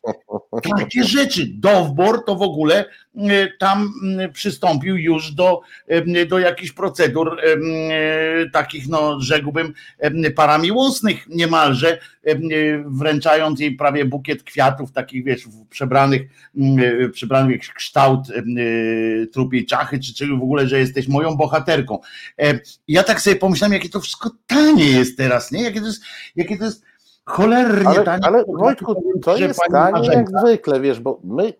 Takie 0.78 1.04
rzeczy. 1.04 1.46
Dowbor 1.54 2.26
to 2.26 2.36
w 2.36 2.42
ogóle 2.42 2.86
e, 3.18 3.48
tam 3.60 3.94
przystąpił 4.34 4.98
już 4.98 5.32
do, 5.32 5.62
do 6.28 6.40
jakichś 6.40 6.72
procedur 6.72 7.38
takich, 8.54 8.88
no 8.88 9.22
rzekłbym, 9.22 9.74
paramiłosnych 10.36 11.28
niemalże, 11.30 12.00
wręczając 12.86 13.60
jej 13.60 13.76
prawie 13.76 14.06
bukiet 14.06 14.44
kwiatów, 14.44 14.92
takich 14.92 15.24
wiesz, 15.24 15.48
przebranych 15.70 16.22
przybranych, 17.14 17.52
jakiś 17.52 17.70
kształt 17.70 18.30
y, 18.30 19.28
trupiej 19.34 19.66
czachy, 19.66 20.00
czy, 20.00 20.14
czy 20.14 20.28
w 20.28 20.44
ogóle, 20.44 20.68
że 20.68 20.80
jesteś 20.80 21.08
moją 21.08 21.36
bohaterką. 21.36 22.00
E, 22.40 22.60
ja 22.88 23.04
tak 23.04 23.22
sobie 23.22 23.36
pomyślałem, 23.36 23.74
jakie 23.74 23.90
to 23.90 24.00
wszystko 24.00 24.32
tanie 24.48 24.86
jest 24.86 25.18
teraz, 25.18 25.52
nie? 25.52 25.64
Jakie 25.64 25.80
to 25.80 25.86
jest, 25.86 26.04
jakie 26.36 26.58
to 26.58 26.66
jest 26.66 26.84
cholernie 27.26 27.88
ale, 27.88 28.04
tanie. 28.04 28.26
Ale 28.26 28.44
Wojtku, 28.48 28.96
to 29.24 29.38
jest 29.38 29.60
tanie 29.72 30.08
jak 30.08 30.30
zwykle, 30.40 30.80
wiesz, 30.80 31.00
bo 31.00 31.20
my, 31.24 31.54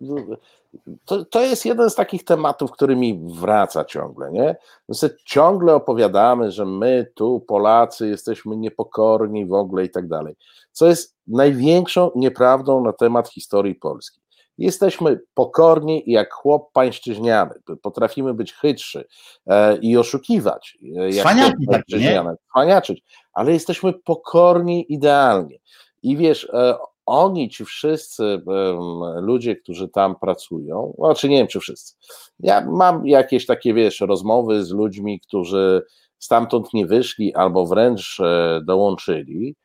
to, 1.04 1.24
to 1.24 1.40
jest 1.40 1.64
jeden 1.64 1.90
z 1.90 1.94
takich 1.94 2.24
tematów, 2.24 2.70
który 2.70 2.96
mi 2.96 3.20
wraca 3.40 3.84
ciągle, 3.84 4.32
nie? 4.32 4.56
My 4.88 4.94
sobie 4.94 5.14
ciągle 5.24 5.74
opowiadamy, 5.74 6.50
że 6.50 6.64
my 6.64 7.06
tu, 7.14 7.40
Polacy, 7.40 8.08
jesteśmy 8.08 8.56
niepokorni 8.56 9.46
w 9.46 9.52
ogóle 9.52 9.84
i 9.84 9.90
tak 9.90 10.08
dalej, 10.08 10.36
co 10.72 10.86
jest 10.86 11.16
największą 11.26 12.10
nieprawdą 12.14 12.84
na 12.84 12.92
temat 12.92 13.28
historii 13.28 13.74
Polski. 13.74 14.23
Jesteśmy 14.58 15.20
pokorni 15.34 16.02
jak 16.06 16.32
chłop 16.32 16.72
pańszczyźniany. 16.72 17.54
Potrafimy 17.82 18.34
być 18.34 18.52
chytrzy 18.52 19.04
e, 19.46 19.76
i 19.76 19.96
oszukiwać. 19.96 20.78
E, 20.96 21.12
Cwaniaki 21.12 21.66
nie? 21.98 22.24
Cwaniaczyć, 22.50 23.02
ale 23.32 23.52
jesteśmy 23.52 23.92
pokorni 23.92 24.92
idealnie. 24.92 25.58
I 26.02 26.16
wiesz, 26.16 26.48
e, 26.52 26.74
oni, 27.06 27.50
ci 27.50 27.64
wszyscy 27.64 28.42
ludzie, 29.16 29.56
którzy 29.56 29.88
tam 29.88 30.16
pracują, 30.16 30.94
znaczy 30.98 31.28
nie 31.28 31.36
wiem, 31.36 31.46
czy 31.46 31.60
wszyscy. 31.60 31.94
Ja 32.40 32.66
mam 32.70 33.06
jakieś 33.06 33.46
takie, 33.46 33.74
wiesz, 33.74 34.00
rozmowy 34.00 34.64
z 34.64 34.70
ludźmi, 34.70 35.20
którzy 35.20 35.82
stamtąd 36.18 36.74
nie 36.74 36.86
wyszli 36.86 37.34
albo 37.34 37.66
wręcz 37.66 38.18
dołączyli 38.62 39.56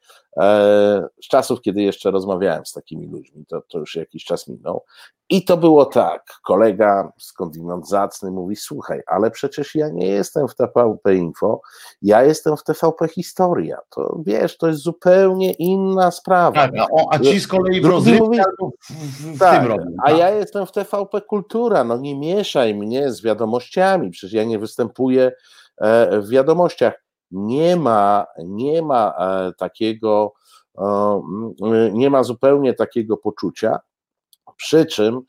z 1.23 1.27
czasów, 1.29 1.61
kiedy 1.61 1.81
jeszcze 1.81 2.11
rozmawiałem 2.11 2.65
z 2.65 2.73
takimi 2.73 3.07
ludźmi, 3.07 3.45
to, 3.45 3.61
to 3.67 3.79
już 3.79 3.95
jakiś 3.95 4.25
czas 4.25 4.47
minął. 4.47 4.83
I 5.31 5.45
to 5.45 5.57
było 5.57 5.85
tak, 5.85 6.23
kolega 6.43 7.11
skądinąd 7.17 7.89
zacny 7.89 8.31
mówi, 8.31 8.55
słuchaj, 8.55 9.01
ale 9.07 9.31
przecież 9.31 9.75
ja 9.75 9.89
nie 9.89 10.07
jestem 10.07 10.47
w 10.47 10.55
TVP 10.55 11.15
Info, 11.15 11.61
ja 12.01 12.23
jestem 12.23 12.57
w 12.57 12.63
TVP 12.63 13.07
Historia, 13.07 13.77
to 13.89 14.19
wiesz, 14.25 14.57
to 14.57 14.67
jest 14.67 14.79
zupełnie 14.79 15.51
inna 15.51 16.11
sprawa. 16.11 16.67
Tak, 16.67 16.71
a, 16.77 17.15
a 17.15 17.19
ci 17.19 17.39
z 17.39 17.47
kolei 17.47 17.81
w 17.81 17.85
rozrywce 17.85 18.43
w, 18.89 19.35
w 19.35 19.39
tak, 19.39 19.59
tym 19.59 19.71
robią, 19.71 19.83
tak? 19.83 20.13
A 20.13 20.17
ja 20.17 20.29
jestem 20.29 20.65
w 20.65 20.71
TVP 20.71 21.21
Kultura, 21.21 21.83
no 21.83 21.97
nie 21.97 22.19
mieszaj 22.19 22.75
mnie 22.75 23.11
z 23.11 23.21
wiadomościami, 23.21 24.09
przecież 24.09 24.33
ja 24.33 24.43
nie 24.43 24.59
występuję 24.59 25.31
e, 25.77 26.21
w 26.21 26.29
wiadomościach 26.29 27.08
nie 27.31 27.75
ma, 27.75 28.25
nie 28.37 28.81
ma 28.81 29.13
e, 29.19 29.53
takiego, 29.57 30.33
e, 30.77 31.21
nie 31.93 32.09
ma 32.09 32.23
zupełnie 32.23 32.73
takiego 32.73 33.17
poczucia, 33.17 33.79
przy 34.57 34.85
czym 34.85 35.21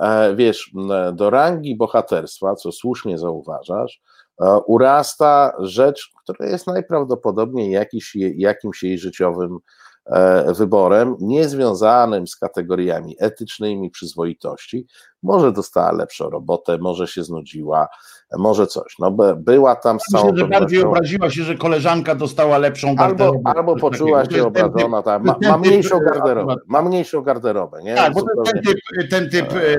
e, 0.00 0.36
wiesz, 0.36 0.72
do 1.12 1.30
rangi 1.30 1.76
bohaterstwa, 1.76 2.54
co 2.54 2.72
słusznie 2.72 3.18
zauważasz, 3.18 4.00
urasta 4.66 5.52
rzecz, 5.58 6.10
która 6.22 6.48
jest 6.48 6.66
najprawdopodobniej 6.66 7.70
jakiś, 7.70 8.16
jakimś 8.36 8.82
jej 8.82 8.98
życiowym 8.98 9.58
wyborem, 10.56 11.16
niezwiązanym 11.20 12.26
z 12.26 12.36
kategoriami 12.36 13.16
etycznymi, 13.18 13.90
przyzwoitości. 13.90 14.86
Może 15.22 15.52
dostała 15.52 15.92
lepszą 15.92 16.30
robotę, 16.30 16.78
może 16.78 17.06
się 17.06 17.24
znudziła, 17.24 17.88
może 18.38 18.66
coś. 18.66 18.94
No, 18.98 19.16
była 19.36 19.76
tam 19.76 20.00
z 20.00 20.04
całą 20.04 20.32
Myślę, 20.32 20.38
że 20.38 20.48
bardziej 20.48 20.82
obraziła 20.82 21.30
się, 21.30 21.42
że 21.42 21.54
koleżanka 21.54 22.14
dostała 22.14 22.58
lepszą 22.58 22.94
garderobę. 22.94 23.38
Albo, 23.44 23.58
albo 23.58 23.76
poczuła 23.76 24.24
się 24.24 24.46
obrażona, 24.46 25.02
tak. 25.02 25.24
ma, 25.24 25.36
ma 25.48 25.58
mniejszą 25.58 25.98
garderobę. 25.98 26.56
Ma 26.66 26.82
mniejszą 26.82 27.22
garderobę. 27.22 27.82
Nie? 27.82 27.94
Tak, 27.94 28.14
bo 28.14 28.20
to 28.20 28.42
ten 28.52 28.62
typ, 28.62 28.78
ten 29.10 29.30
typ 29.30 29.52
e, 29.52 29.78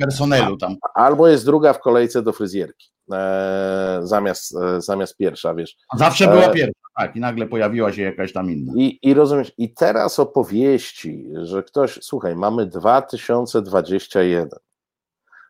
personelu 0.00 0.56
tam. 0.56 0.76
Albo 0.94 1.28
jest 1.28 1.44
druga 1.44 1.72
w 1.72 1.80
kolejce 1.80 2.22
do 2.22 2.32
fryzjerki. 2.32 2.90
E, 3.12 4.00
zamiast, 4.02 4.56
e, 4.56 4.80
zamiast 4.80 5.16
pierwsza, 5.16 5.54
wiesz. 5.54 5.76
Zawsze 5.96 6.28
była 6.28 6.44
e, 6.44 6.52
pierwsza, 6.52 6.80
tak, 6.96 7.16
i 7.16 7.20
nagle 7.20 7.46
pojawiła 7.46 7.92
się 7.92 8.02
jakaś 8.02 8.32
tam 8.32 8.50
inna. 8.50 8.72
I, 8.76 8.98
I 9.02 9.14
rozumiesz, 9.14 9.52
i 9.58 9.74
teraz 9.74 10.18
opowieści, 10.18 11.28
że 11.42 11.62
ktoś, 11.62 11.98
słuchaj, 12.02 12.36
mamy 12.36 12.66
2021 12.66 14.48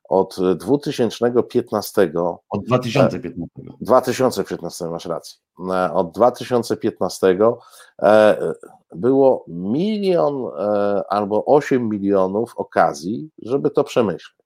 od 0.09 0.37
2015. 0.57 2.13
Od 2.51 2.65
2015. 2.65 3.49
2015, 3.81 4.85
masz 4.85 5.07
rację. 5.07 5.39
Od 5.93 6.13
2015 6.13 7.39
e, 8.03 8.37
było 8.95 9.45
milion 9.49 10.51
albo 11.09 11.45
8 11.45 11.89
milionów 11.89 12.53
okazji, 12.57 13.31
żeby 13.43 13.71
to 13.71 13.85
przemyśleć. 13.85 14.40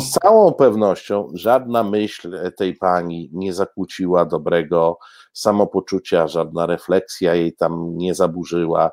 Z 0.00 0.10
całą 0.10 0.52
pewnością 0.52 1.28
żadna 1.34 1.82
myśl 1.82 2.52
tej 2.56 2.74
pani 2.74 3.30
nie 3.32 3.54
zakłóciła 3.54 4.24
dobrego 4.24 4.98
samopoczucia, 5.32 6.28
żadna 6.28 6.66
refleksja 6.66 7.34
jej 7.34 7.56
tam 7.56 7.96
nie 7.96 8.14
zaburzyła 8.14 8.90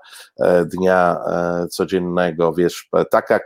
dnia 0.66 1.18
codziennego. 1.70 2.54
Wiesz, 2.54 2.90
taka 3.12 3.40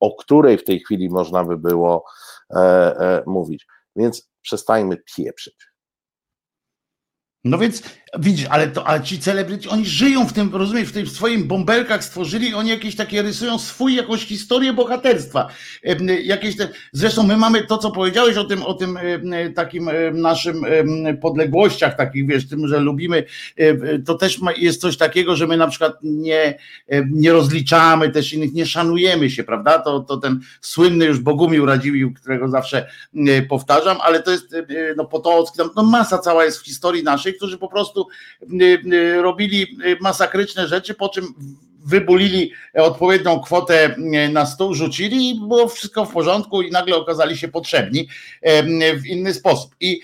o 0.00 0.16
której 0.16 0.58
w 0.58 0.64
tej 0.64 0.80
chwili 0.80 1.10
można 1.10 1.44
by 1.44 1.58
było 1.58 2.04
e, 2.50 2.56
e, 2.56 3.22
mówić. 3.26 3.66
Więc 3.96 4.30
przestańmy 4.42 4.96
pieprzyć. 5.16 5.67
No 7.44 7.58
więc 7.58 7.82
widzisz, 8.18 8.46
ale, 8.50 8.68
to, 8.68 8.86
ale 8.86 9.02
ci 9.02 9.18
celebryci, 9.18 9.68
oni 9.68 9.86
żyją 9.86 10.26
w 10.26 10.32
tym, 10.32 10.56
rozumiesz, 10.56 10.88
w 10.88 10.92
tym 10.92 11.06
swoim 11.06 11.48
bąbelkach 11.48 12.04
stworzyli, 12.04 12.54
oni 12.54 12.70
jakieś 12.70 12.96
takie 12.96 13.22
rysują 13.22 13.58
swój 13.58 13.94
jakąś 13.94 14.26
historię 14.26 14.72
bohaterstwa. 14.72 15.48
Jakieś 16.22 16.56
te, 16.56 16.68
zresztą 16.92 17.22
my 17.22 17.36
mamy 17.36 17.66
to, 17.66 17.78
co 17.78 17.90
powiedziałeś 17.90 18.36
o 18.36 18.44
tym, 18.44 18.62
o 18.62 18.74
tym 18.74 18.98
takim 19.54 19.90
naszym 20.12 20.62
podległościach, 21.22 21.96
takich 21.96 22.26
wiesz, 22.26 22.48
tym, 22.48 22.68
że 22.68 22.80
lubimy, 22.80 23.24
to 24.06 24.14
też 24.14 24.38
jest 24.56 24.80
coś 24.80 24.96
takiego, 24.96 25.36
że 25.36 25.46
my 25.46 25.56
na 25.56 25.68
przykład 25.68 25.92
nie, 26.02 26.58
nie 27.10 27.32
rozliczamy 27.32 28.10
też 28.10 28.32
innych, 28.32 28.52
nie 28.52 28.66
szanujemy 28.66 29.30
się, 29.30 29.44
prawda? 29.44 29.78
To, 29.78 30.00
to 30.00 30.16
ten 30.16 30.40
słynny 30.60 31.04
już 31.04 31.20
Bogumił 31.20 31.66
Radziwił, 31.66 32.14
którego 32.14 32.48
zawsze 32.48 32.86
powtarzam, 33.48 33.96
ale 34.02 34.22
to 34.22 34.30
jest 34.30 34.56
no 34.96 35.04
Potocki, 35.04 35.58
tam 35.58 35.70
no 35.76 35.82
masa 35.82 36.18
cała 36.18 36.44
jest 36.44 36.58
w 36.58 36.64
historii 36.64 37.02
naszej, 37.02 37.27
którzy 37.32 37.58
po 37.58 37.68
prostu 37.68 38.06
y, 38.42 38.64
y, 38.92 39.22
robili 39.22 39.62
y, 39.62 39.96
masakryczne 40.00 40.68
rzeczy, 40.68 40.94
po 40.94 41.08
czym 41.08 41.34
wybulili 41.84 42.52
odpowiednią 42.74 43.40
kwotę 43.40 43.94
na 44.32 44.46
stół, 44.46 44.74
rzucili 44.74 45.30
i 45.30 45.40
było 45.40 45.68
wszystko 45.68 46.04
w 46.04 46.12
porządku 46.12 46.62
i 46.62 46.70
nagle 46.70 46.96
okazali 46.96 47.36
się 47.36 47.48
potrzebni 47.48 48.08
w 48.96 49.06
inny 49.06 49.34
sposób. 49.34 49.74
I, 49.80 50.00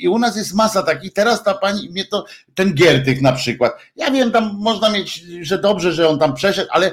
i 0.00 0.08
u 0.08 0.18
nas 0.18 0.36
jest 0.36 0.54
masa 0.54 0.82
takich, 0.82 1.12
teraz 1.12 1.44
ta 1.44 1.54
pani, 1.54 1.90
mnie 1.90 2.04
to, 2.04 2.24
ten 2.54 2.74
Giertych 2.74 3.22
na 3.22 3.32
przykład, 3.32 3.72
ja 3.96 4.10
wiem, 4.10 4.32
tam 4.32 4.56
można 4.58 4.90
mieć, 4.90 5.14
że 5.40 5.58
dobrze, 5.58 5.92
że 5.92 6.08
on 6.08 6.18
tam 6.18 6.34
przeszedł, 6.34 6.68
ale 6.72 6.92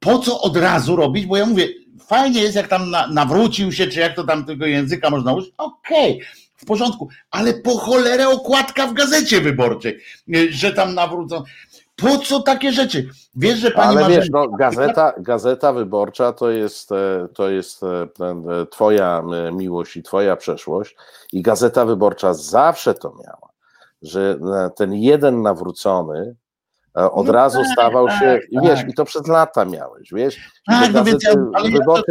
po 0.00 0.18
co 0.18 0.40
od 0.40 0.56
razu 0.56 0.96
robić, 0.96 1.26
bo 1.26 1.36
ja 1.36 1.46
mówię, 1.46 1.68
fajnie 2.06 2.42
jest, 2.42 2.56
jak 2.56 2.68
tam 2.68 2.90
na, 2.90 3.06
nawrócił 3.06 3.72
się, 3.72 3.86
czy 3.86 4.00
jak 4.00 4.16
to 4.16 4.24
tam 4.24 4.44
tego 4.44 4.66
języka 4.66 5.10
można 5.10 5.32
użyć, 5.32 5.50
okej, 5.58 6.20
w 6.62 6.64
porządku, 6.64 7.08
ale 7.30 7.54
po 7.54 7.78
cholerę 7.78 8.28
okładka 8.28 8.86
w 8.86 8.92
gazecie 8.92 9.40
wyborczej, 9.40 10.00
y, 10.34 10.52
że 10.52 10.72
tam 10.72 10.94
nawrócą. 10.94 11.42
Po 11.96 12.18
co 12.18 12.40
takie 12.42 12.72
rzeczy? 12.72 13.08
Wiesz, 13.34 13.58
że 13.58 13.70
pani 13.70 13.98
Ale 13.98 14.08
wiesz, 14.08 14.30
no, 14.30 14.48
gazeta, 14.48 15.12
gazeta 15.18 15.72
wyborcza 15.72 16.32
to 16.32 16.50
jest, 16.50 16.92
e, 16.92 17.28
to 17.34 17.50
jest 17.50 17.82
e, 17.82 17.86
e, 17.86 18.66
twoja 18.66 19.22
e, 19.48 19.52
miłość 19.52 19.96
i 19.96 20.02
twoja 20.02 20.36
przeszłość 20.36 20.96
i 21.32 21.42
gazeta 21.42 21.84
wyborcza 21.84 22.34
zawsze 22.34 22.94
to 22.94 23.14
miała, 23.24 23.48
że 24.02 24.38
e, 24.54 24.70
ten 24.76 24.94
jeden 24.94 25.42
nawrócony 25.42 26.36
e, 26.96 27.10
od 27.10 27.26
No 27.26 27.32
razu 27.32 27.58
tak, 27.58 27.72
stawał 27.72 28.06
tak, 28.06 28.18
się, 28.18 28.40
i 28.50 28.60
wiesz, 28.60 28.80
tak. 28.80 28.88
i 28.88 28.94
to 28.94 29.04
przez 29.04 29.26
lata 29.26 29.64
miałeś, 29.64 30.08
wiesz, 30.12 30.36
Tak, 30.66 30.92
no 30.92 31.04
więc 31.04 31.24
ja, 31.24 31.34
ale 31.54 31.70
ja 31.70 31.78
to, 31.84 32.02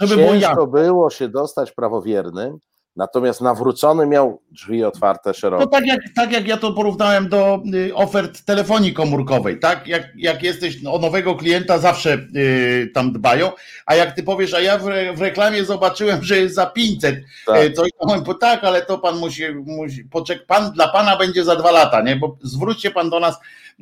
żeby 0.00 0.22
było 0.22 0.32
ciężko 0.32 0.66
było 0.66 1.10
się 1.10 1.28
dostać 1.28 1.72
prawowiernym, 1.72 2.58
natomiast 2.98 3.40
nawrócony 3.40 4.06
miał 4.06 4.40
drzwi 4.50 4.84
otwarte 4.84 5.32
To 5.32 5.38
szeroko. 5.38 5.66
tak 5.66 5.86
jak, 5.86 6.00
tak 6.16 6.32
jak 6.32 6.48
ja 6.48 6.56
to 6.56 6.72
porównałem 6.72 7.28
do 7.28 7.62
y, 7.74 7.94
ofert 7.94 8.44
telefonii 8.44 8.92
komórkowej, 8.94 9.58
tak? 9.60 9.86
Jak, 9.86 10.08
jak 10.16 10.42
jesteś 10.42 10.84
o 10.86 10.98
nowego 10.98 11.34
klienta, 11.34 11.78
zawsze 11.78 12.18
y, 12.36 12.90
tam 12.94 13.12
dbają, 13.12 13.52
a 13.86 13.94
jak 13.94 14.12
ty 14.14 14.22
powiesz, 14.22 14.54
a 14.54 14.60
ja 14.60 14.78
w, 14.78 14.88
re, 14.88 15.12
w 15.12 15.20
reklamie 15.20 15.64
zobaczyłem, 15.64 16.22
że 16.22 16.36
jest 16.38 16.54
za 16.54 16.66
500, 16.66 17.16
Tak. 17.46 17.56
tak. 17.56 17.72
coś 17.72 17.90
tam, 18.08 18.22
bo 18.24 18.34
tak, 18.34 18.64
ale 18.64 18.82
to 18.82 18.98
pan 18.98 19.16
musi, 19.18 19.42
musi 19.54 20.04
poczek, 20.04 20.46
pan 20.46 20.72
dla 20.72 20.88
pana 20.88 21.16
będzie 21.16 21.44
za 21.44 21.56
dwa 21.56 21.70
lata, 21.70 22.00
nie? 22.02 22.16
Bo 22.16 22.36
zwróćcie 22.42 22.90
pan 22.90 23.10
do 23.10 23.20
nas 23.20 23.36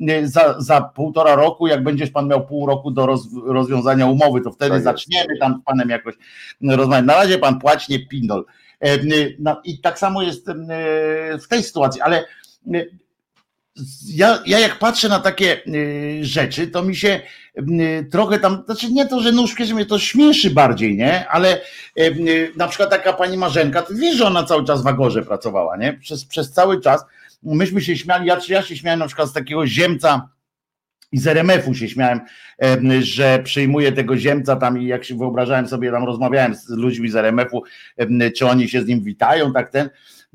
y, 0.09 0.27
za, 0.27 0.55
za 0.61 0.81
półtora 0.81 1.35
roku, 1.35 1.67
jak 1.67 1.83
będziesz 1.83 2.09
pan 2.11 2.27
miał 2.27 2.47
pół 2.47 2.67
roku 2.67 2.91
do 2.91 3.05
roz, 3.05 3.27
rozwiązania 3.45 4.05
umowy, 4.05 4.41
to 4.41 4.51
wtedy 4.51 4.71
Tak 4.71 4.83
zaczniemy 4.83 5.37
tam 5.39 5.61
z 5.61 5.65
panem 5.65 5.89
jakoś 5.89 6.15
rozmawiać. 6.61 7.05
Na 7.05 7.13
razie 7.15 7.37
pan 7.37 7.59
płać, 7.59 7.89
nie 7.89 8.07
pindol. 8.07 8.45
Y, 8.85 9.35
no 9.39 9.61
I 9.63 9.79
tak 9.79 9.99
samo 9.99 10.21
jest 10.21 10.47
y, 10.47 10.53
w 11.41 11.47
tej 11.47 11.63
sytuacji, 11.63 12.01
ale 12.01 12.25
y, 12.75 12.97
ja, 14.07 14.43
ja 14.45 14.59
jak 14.59 14.79
patrzę 14.79 15.09
na 15.09 15.19
takie 15.19 15.61
rzeczy, 16.21 16.67
to 16.67 16.83
mi 16.83 16.95
się 16.95 17.21
trochę 18.11 18.39
tam, 18.39 18.63
znaczy 18.65 18.91
nie 18.91 19.05
to, 19.07 19.21
że 19.21 19.31
nóżkę, 19.31 19.65
że 19.65 19.73
mnie 19.73 19.85
to 19.85 19.99
śmieszy 19.99 20.49
bardziej, 20.49 20.97
nie? 20.97 21.27
Ale 21.27 21.61
na 22.55 22.67
przykład 22.67 22.89
taka 22.89 23.13
pani 23.13 23.37
Marzenka, 23.37 23.81
ty 23.81 23.95
wiesz, 23.95 24.15
że 24.15 24.25
ona 24.25 24.43
cały 24.43 24.65
czas 24.65 24.83
w 24.83 24.87
Agorze 24.87 25.21
pracowała, 25.21 25.77
nie? 25.77 25.93
Przez, 25.93 26.25
przez 26.25 26.51
cały 26.51 26.81
czas. 26.81 27.05
Myśmy 27.43 27.81
się 27.81 27.97
śmiali, 27.97 28.27
ja, 28.27 28.39
ja 28.49 28.61
się 28.61 28.77
śmiałem 28.77 28.99
na 28.99 29.07
przykład 29.07 29.29
z 29.29 29.33
takiego 29.33 29.67
ziemca, 29.67 30.29
i 31.11 31.17
z 31.17 31.27
RMF-u 31.27 31.73
się 31.73 31.89
śmiałem, 31.89 32.21
em, 32.57 33.01
że 33.01 33.39
przyjmuję 33.43 33.91
tego 33.91 34.17
ziemca 34.17 34.55
tam 34.55 34.81
i 34.81 34.87
jak 34.87 35.03
się 35.03 35.17
wyobrażałem 35.17 35.67
sobie, 35.67 35.91
tam 35.91 36.05
rozmawiałem 36.05 36.55
z 36.55 36.69
ludźmi 36.69 37.09
z 37.09 37.15
RMF-u, 37.15 37.63
czy 38.37 38.47
oni 38.47 38.69
się 38.69 38.81
z 38.81 38.87
nim 38.87 39.03
witają, 39.03 39.53
tak 39.53 39.69
ten. 39.69 39.89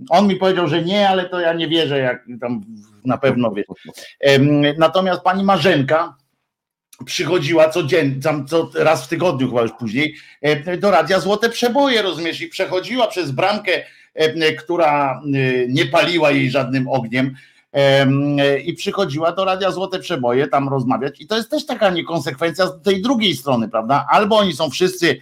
On 0.08 0.26
mi 0.26 0.36
powiedział, 0.36 0.68
że 0.68 0.82
nie, 0.82 1.08
ale 1.08 1.28
to 1.28 1.40
ja 1.40 1.52
nie 1.52 1.68
wierzę, 1.68 1.98
jak 1.98 2.26
tam 2.40 2.60
na 3.04 3.18
pewno 3.18 3.52
wie. 3.52 3.64
Natomiast 4.78 5.22
pani 5.22 5.44
Marzenka 5.44 6.16
przychodziła 7.04 7.68
codziennie, 7.68 8.22
tam 8.22 8.46
co 8.46 8.70
raz 8.74 9.04
w 9.04 9.08
tygodniu 9.08 9.48
chyba 9.48 9.62
już 9.62 9.72
później, 9.72 10.14
do 10.78 10.90
Radia 10.90 11.20
Złote 11.20 11.48
Przeboje, 11.48 12.02
rozumiesz, 12.02 12.40
i 12.40 12.48
przechodziła 12.48 13.06
przez 13.06 13.30
bramkę, 13.30 13.72
która 14.58 15.22
y, 15.34 15.66
nie 15.70 15.86
paliła 15.86 16.30
jej 16.30 16.50
żadnym 16.50 16.88
ogniem, 16.88 17.26
Em, 17.26 17.36
i 18.64 18.74
przychodziła 18.74 19.32
do 19.32 19.44
Radia 19.44 19.70
Złote 19.70 19.98
Przeboje 19.98 20.46
tam 20.46 20.68
rozmawiać 20.68 21.20
i 21.20 21.26
to 21.26 21.36
jest 21.36 21.50
też 21.50 21.66
taka 21.66 21.90
niekonsekwencja 21.90 22.66
z 22.66 22.82
tej 22.82 23.02
drugiej 23.02 23.36
strony, 23.36 23.68
prawda? 23.68 24.06
Albo 24.10 24.38
oni 24.38 24.52
są 24.52 24.70
wszyscy 24.70 25.18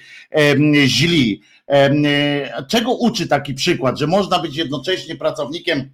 źli. 0.86 1.42
E, 1.70 2.64
czego 2.68 2.92
uczy 2.92 3.28
taki 3.28 3.55
przykład, 3.55 3.98
że 3.98 4.07
można 4.07 4.38
być 4.38 4.57
jednocześnie 4.57 5.16
pracownikiem 5.16 5.90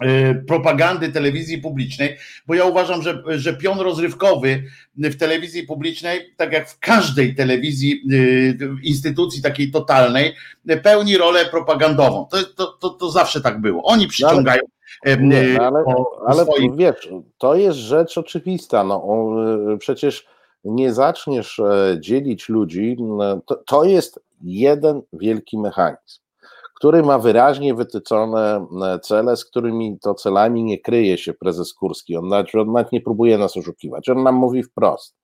e, 0.00 0.34
propagandy 0.34 1.08
telewizji 1.08 1.58
publicznej, 1.58 2.16
bo 2.46 2.54
ja 2.54 2.64
uważam, 2.64 3.02
że, 3.02 3.22
że 3.26 3.56
pion 3.56 3.80
rozrywkowy 3.80 4.64
w 4.96 5.16
telewizji 5.16 5.62
publicznej, 5.62 6.34
tak 6.36 6.52
jak 6.52 6.68
w 6.68 6.78
każdej 6.78 7.34
telewizji, 7.34 8.02
e, 8.12 8.76
instytucji 8.82 9.42
takiej 9.42 9.70
totalnej, 9.70 10.34
pełni 10.82 11.16
rolę 11.16 11.44
propagandową. 11.44 12.26
To, 12.30 12.44
to, 12.44 12.66
to, 12.66 12.90
to 12.90 13.10
zawsze 13.10 13.40
tak 13.40 13.60
było. 13.60 13.84
Oni 13.84 14.08
przyciągają 14.08 14.60
em, 14.60 14.68
Nie, 15.20 15.54
no 15.58 15.62
ale, 15.64 15.84
ale 16.26 16.44
swoich- 16.44 16.76
wiesz, 16.76 17.10
to 17.38 17.54
jest 17.54 17.78
rzecz 17.78 18.18
oczywista. 18.18 18.84
No, 18.84 19.06
e, 19.72 19.78
przecież 19.78 20.26
nie 20.64 20.92
zaczniesz 20.92 21.58
e, 21.58 21.96
dzielić 22.00 22.48
ludzi. 22.48 22.96
To, 23.46 23.54
to 23.66 23.84
jest 23.84 24.20
jeden 24.42 25.02
wielki 25.12 25.58
mechanizm, 25.58 26.20
który 26.76 27.02
ma 27.02 27.18
wyraźnie 27.18 27.74
wytyczone 27.74 28.66
cele, 29.02 29.36
z 29.36 29.44
którymi 29.44 29.98
to 29.98 30.14
celami 30.14 30.64
nie 30.64 30.78
kryje 30.78 31.18
się 31.18 31.34
prezes 31.34 31.74
Kurski. 31.74 32.16
On 32.16 32.28
nawet, 32.28 32.54
on 32.54 32.72
nawet 32.72 32.92
nie 32.92 33.00
próbuje 33.00 33.38
nas 33.38 33.56
oszukiwać. 33.56 34.08
On 34.08 34.22
nam 34.22 34.34
mówi 34.34 34.62
wprost, 34.62 35.16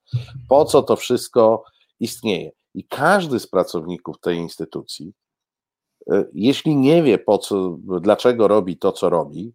po 0.49 0.65
co 0.65 0.83
to 0.83 0.95
wszystko 0.95 1.63
istnieje. 1.99 2.51
I 2.73 2.83
każdy 2.83 3.39
z 3.39 3.47
pracowników 3.47 4.19
tej 4.19 4.37
instytucji, 4.37 5.13
e, 6.11 6.25
jeśli 6.33 6.75
nie 6.75 7.03
wie, 7.03 7.17
po 7.17 7.37
co, 7.37 7.77
dlaczego 8.01 8.47
robi 8.47 8.77
to, 8.77 8.91
co 8.91 9.09
robi, 9.09 9.53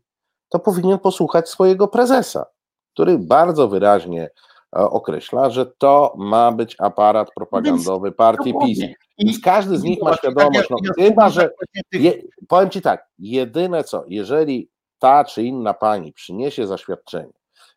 to 0.54 0.58
powinien 0.58 0.98
posłuchać 0.98 1.48
swojego 1.48 1.88
prezesa, 1.88 2.46
który 2.92 3.18
bardzo 3.18 3.68
wyraźnie 3.68 4.22
e, 4.22 4.30
określa, 4.78 5.50
że 5.50 5.66
to 5.66 6.14
ma 6.18 6.52
być 6.52 6.76
aparat 6.78 7.30
propagandowy 7.36 8.12
partii 8.12 8.54
PiS. 8.62 8.78
Więc 9.18 9.40
każdy 9.40 9.78
z 9.78 9.82
nich 9.82 10.02
ma 10.02 10.16
świadomość, 10.16 10.70
no, 10.70 10.76
chyba, 10.98 11.30
że 11.30 11.50
je, 11.92 12.12
powiem 12.48 12.70
ci 12.70 12.82
tak, 12.82 13.06
jedyne 13.18 13.84
co, 13.84 14.04
jeżeli 14.08 14.70
ta 14.98 15.24
czy 15.24 15.42
inna 15.42 15.74
pani 15.74 16.12
przyniesie 16.12 16.66
zaświadczenie, 16.66 17.32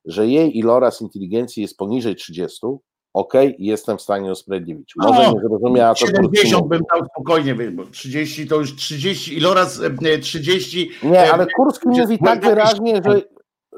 że 0.06 0.28
jej 0.28 0.58
iloraz 0.58 1.02
inteligencji 1.02 1.62
jest 1.62 1.78
poniżej 1.78 2.16
30, 2.16 2.68
okej, 3.18 3.56
jestem 3.60 3.98
w 3.98 4.02
stanie 4.02 4.32
usprawiedliwić. 4.32 4.94
Może 4.96 5.24
No, 5.24 5.34
nie 5.34 5.40
zrozumiała 5.40 5.96
to 5.96 6.08
70 6.08 6.68
bym 6.68 6.82
dał 6.94 7.06
spokojnie, 7.06 7.56
bo 7.56 7.86
30 7.86 8.48
to 8.48 8.56
już 8.56 8.76
30, 8.76 9.38
iloraz 9.38 9.82
e, 10.06 10.18
30. 10.18 10.92
Nie, 11.04 11.24
e, 11.24 11.34
ale 11.34 11.48
Kurski 11.56 11.88
mówi 11.88 12.20
tak 12.20 12.42
wyraźnie, 12.42 13.02
że, 13.06 13.22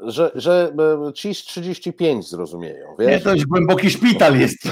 że, 0.02 0.30
że 0.34 0.72
e, 1.08 1.12
ci 1.12 1.34
z 1.34 1.38
35 1.38 2.28
zrozumieją, 2.28 2.86
Nie, 2.98 3.06
wiesz? 3.06 3.22
to 3.22 3.34
już 3.34 3.46
głęboki 3.46 3.90
szpital 3.90 4.38
jest. 4.38 4.58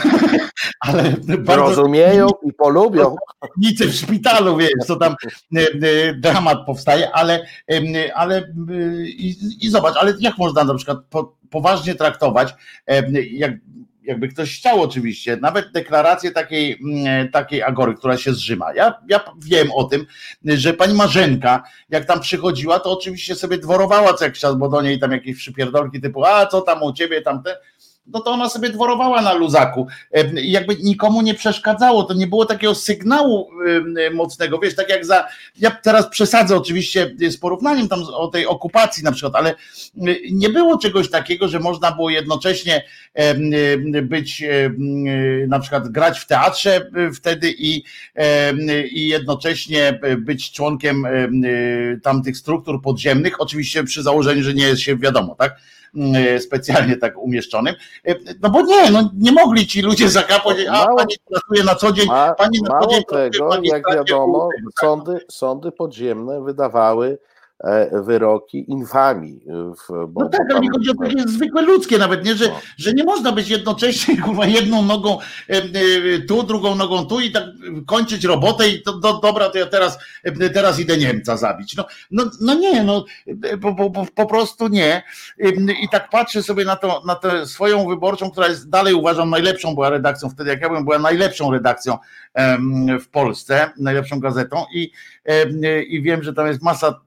Ale 0.81 1.03
bardzo 1.39 1.75
Zrozumieją 1.75 2.29
i 2.49 2.53
polubią. 2.53 3.17
nic 3.57 3.83
w 3.83 3.95
szpitalu, 3.95 4.57
wiesz, 4.57 4.71
co 4.87 4.97
tam 4.97 5.15
e, 5.57 5.61
e, 5.61 6.15
dramat 6.15 6.67
powstaje, 6.67 7.11
ale, 7.13 7.47
ale 8.15 8.37
e, 8.37 8.43
i, 9.07 9.37
i 9.61 9.71
zobacz, 9.71 9.97
ale 9.97 10.15
jak 10.21 10.39
można 10.39 10.65
na 10.65 10.75
przykład 10.75 10.99
po, 11.11 11.37
poważnie 11.51 11.95
traktować, 11.95 12.55
jak, 13.33 13.53
jakby 14.03 14.29
ktoś 14.29 14.59
chciał 14.59 14.83
oczywiście, 14.83 15.37
nawet 15.37 15.73
deklarację 15.73 16.31
takiej, 16.31 16.79
mm, 16.85 17.29
takiej 17.29 17.63
agory, 17.63 17.95
która 17.95 18.17
się 18.17 18.33
zrzyma. 18.33 18.75
Ja, 18.75 18.95
ja 19.09 19.21
wiem 19.39 19.73
o 19.73 19.85
tym, 19.85 20.07
że 20.45 20.75
pani 20.75 20.95
Marzenka, 20.95 21.63
jak 21.89 22.05
tam 22.05 22.21
przychodziła, 22.21 22.81
to 22.81 22.93
oczywiście 22.93 23.35
sobie 23.35 23.59
dworowała 23.59 24.15
co 24.15 24.25
jakiś 24.25 24.41
czas, 24.41 24.55
bo 24.55 24.69
do 24.69 24.83
niej 24.83 24.99
tam 24.99 25.13
jakieś 25.13 25.37
przypierdolki 25.37 26.01
typu, 26.01 26.25
a 26.25 26.47
co 26.47 26.61
tam 26.61 26.83
u 26.83 26.93
ciebie, 26.93 27.23
tamte, 27.23 27.57
no 28.13 28.21
to 28.21 28.31
ona 28.31 28.49
sobie 28.49 28.71
dworowała 28.71 29.23
na 29.23 29.33
luzaku 29.33 29.87
E, 30.13 30.41
i 30.41 30.51
jakby 30.51 30.77
nikomu 30.77 31.23
nie 31.23 31.35
przeszkadzało, 31.35 32.03
to 32.03 32.15
nie 32.15 32.27
było 32.27 32.47
takiego 32.47 32.75
sygnału 32.75 33.49
e, 34.07 34.11
mocnego, 34.11 34.59
wiesz, 34.59 34.75
tak 34.75 34.89
jak 34.89 35.07
za, 35.07 35.29
ja 35.59 35.71
teraz 35.71 36.09
przesadzę 36.09 36.57
oczywiście 36.57 37.15
z 37.29 37.37
porównaniem 37.37 37.89
tam 37.89 38.03
o 38.03 38.29
tej 38.29 38.47
okupacji 38.47 39.05
na 39.05 39.13
przykład, 39.13 39.35
ale 39.35 39.51
e, 39.51 39.55
nie 40.33 40.49
było 40.49 40.79
czegoś 40.79 41.11
takiego, 41.11 41.49
że 41.49 41.59
można 41.61 41.93
było 41.93 42.11
jednocześnie 42.11 42.85
e, 43.17 43.21
e, 43.21 44.03
być, 44.03 44.43
e, 44.43 44.67
e, 44.67 44.71
na 45.47 45.61
przykład 45.61 45.89
grać 45.89 46.21
w 46.21 46.27
teatrze 46.27 46.77
e, 46.77 47.13
wtedy 47.13 47.55
i, 47.59 47.83
e, 48.15 48.87
i 48.87 49.09
jednocześnie 49.09 50.01
być 50.19 50.53
członkiem 50.53 51.05
e, 51.05 51.11
e, 51.11 51.31
tamtych 52.03 52.37
struktur 52.37 52.83
podziemnych, 52.83 53.41
oczywiście 53.41 53.85
przy 53.85 54.03
założeniu, 54.03 54.43
że 54.43 54.55
nie 54.55 54.65
jest 54.65 54.83
się 54.83 54.97
wiadomo, 54.97 55.35
tak? 55.35 55.57
E, 56.17 56.41
specjalnie 56.41 56.97
tak 56.97 57.19
umieszczonym. 57.19 57.75
E, 58.09 58.15
No 58.43 58.51
bo 58.51 58.63
nie, 58.63 58.91
no 58.91 59.11
nie 59.19 59.33
mogli 59.33 59.67
ci 59.67 59.83
ludzie 59.83 60.09
zakapać, 60.09 60.57
a 60.69 60.73
Mało- 60.73 60.97
pani 60.97 61.15
pracuje 61.31 61.65
na 61.65 61.75
co 61.75 61.93
dzień, 61.93 62.07
Ma, 62.07 62.35
pani 62.35 62.63
na 62.63 62.81
co 62.81 62.87
dzień 62.91 63.05
pracuje 63.05 63.31
tego, 63.31 63.45
jak 63.55 63.61
magistracie 63.63 63.97
wiadomo, 63.99 64.49
sądy, 64.81 65.21
sądy 65.31 65.73
podziemne 65.73 66.45
wydawały 66.45 67.19
wyroki 67.93 68.71
infamii. 68.71 69.41
W, 69.49 70.07
bo, 70.09 70.23
No 70.23 70.29
tak, 70.29 70.41
ale 70.51 70.61
mi 70.61 70.69
chodzi 70.69 70.91
o 70.91 70.95
takie 70.95 71.29
zwykłe 71.29 71.63
ludzkie 71.63 71.99
nawet, 71.99 72.25
nie, 72.25 72.35
że, 72.35 72.49
No. 72.49 72.61
że 72.77 72.93
nie 72.93 73.05
można 73.05 73.33
być 73.33 73.49
jednocześnie 73.49 74.17
kurwa 74.23 74.47
jedną 74.47 74.83
nogą 74.83 75.19
e, 75.21 75.53
e, 75.53 75.63
tu, 76.29 76.43
drugą 76.43 76.75
nogą 76.75 77.07
tu 77.07 77.21
i 77.21 77.33
tak 77.33 77.45
kończyć 77.87 78.25
robotę 78.25 78.69
i 78.69 78.83
to, 78.83 78.99
do, 78.99 79.19
dobra, 79.19 79.49
to 79.51 79.59
ja 79.59 79.67
teraz, 79.67 79.99
teraz 80.55 80.81
idę 80.81 80.97
Niemca 80.97 81.37
zabić. 81.37 81.77
No, 81.77 81.85
no, 82.11 82.25
no 82.41 82.55
nie, 82.55 82.83
no 82.83 83.05
po, 83.63 83.91
po, 83.91 84.07
po 84.15 84.27
prostu 84.27 84.69
nie. 84.69 85.03
I 85.83 85.89
tak 85.89 86.11
patrzę 86.11 86.43
sobie 86.43 86.65
na 86.65 86.77
to, 86.77 87.03
na 87.07 87.15
tę 87.15 87.47
swoją 87.47 87.89
wyborczą, 87.89 88.31
która 88.31 88.49
jest 88.49 88.71
dalej 88.71 88.95
uważam 88.95 89.31
najlepszą 89.31 89.75
była 89.75 89.91
redakcją 89.91 90.31
wtedy, 90.31 90.51
jak 90.51 90.61
ja 90.61 90.69
byłem, 90.69 90.85
była 90.85 90.99
najlepszą 90.99 91.53
redakcją 91.53 91.99
w 93.01 93.09
Polsce, 93.09 93.71
najlepszą 93.79 94.21
gazetą 94.21 94.65
i, 94.75 94.93
i 95.89 96.03
wiem, 96.03 96.23
że 96.23 96.35
tam 96.35 96.47
jest 96.47 96.63
masa 96.63 97.01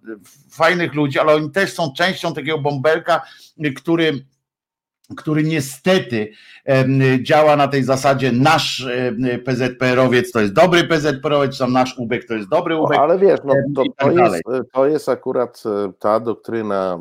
fajnych 0.50 0.94
ludzi, 0.94 1.20
ale 1.20 1.34
oni 1.34 1.52
też 1.52 1.74
są 1.74 1.94
częścią 1.94 2.34
takiego 2.34 2.58
bąbelka, 2.58 3.22
który 3.76 4.26
który 5.18 5.44
niestety 5.44 6.32
działa 7.22 7.56
na 7.56 7.68
tej 7.68 7.84
zasadzie 7.84 8.32
nasz 8.32 8.88
PZPR-owiec 9.46 10.32
to 10.32 10.40
jest 10.40 10.54
dobry 10.54 10.84
PZPR-owiec, 10.84 11.58
tam 11.58 11.74
nasz 11.74 11.98
UBEK 11.98 12.28
to 12.28 12.34
jest 12.34 12.50
dobry 12.50 12.76
UBEK. 12.76 13.00
ale 13.00 13.20
wiesz, 13.20 13.40
no, 13.46 13.54
to, 13.76 13.84
tak 13.98 14.08
to, 14.08 14.12
jest, 14.12 14.44
to 14.74 14.88
jest 14.88 15.10
akurat 15.10 15.64
e, 15.66 15.94
ta 16.00 16.20
doktryna 16.20 17.00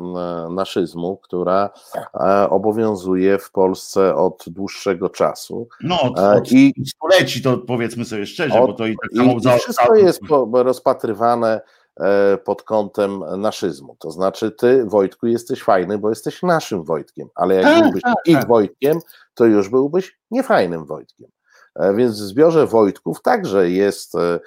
naszyzmu, 0.49 1.17
która 1.17 1.69
e, 2.13 2.49
obowiązuje 2.49 3.37
w 3.37 3.51
Polsce 3.51 4.15
od 4.15 4.43
dłuższego 4.47 5.09
czasu. 5.09 5.67
No, 5.83 6.01
od, 6.01 6.19
e, 6.19 6.31
od 6.31 6.51
I 6.51 6.73
stuleci 6.87 7.41
to 7.41 7.57
powiedzmy 7.57 8.05
sobie 8.05 8.25
szczerze, 8.25 8.61
od, 8.61 8.67
bo 8.67 8.73
to 8.73 8.85
i 8.85 8.95
tak 9.01 9.11
samo... 9.41 9.55
I 9.55 9.59
wszystko 9.59 9.95
jest 9.95 10.21
rozpatrywane 10.53 11.61
E, 11.61 11.61
pod 12.43 12.63
kątem 12.63 13.23
naszyzmu. 13.37 13.95
To 13.99 14.11
znaczy, 14.11 14.51
ty, 14.51 14.85
Wojtku, 14.85 15.27
jesteś 15.27 15.63
fajny, 15.63 15.97
bo 15.97 16.09
jesteś 16.09 16.43
naszym 16.43 16.83
Wojtkiem, 16.83 17.27
ale 17.35 17.55
jak 17.55 17.63
tak, 17.63 17.83
byłbyś 17.83 18.01
tak, 18.01 18.15
ich 18.25 18.37
tak. 18.37 18.47
Wojtkiem, 18.47 18.99
to 19.33 19.45
już 19.45 19.69
byłbyś 19.69 20.17
niefajnym 20.31 20.85
Wojtkiem. 20.85 21.27
E, 21.75 21.95
więc 21.95 22.13
w 22.13 22.23
zbiorze 22.23 22.67
Wojtków 22.67 23.21
także 23.21 23.69
jest 23.69 24.15
e, 24.15 24.39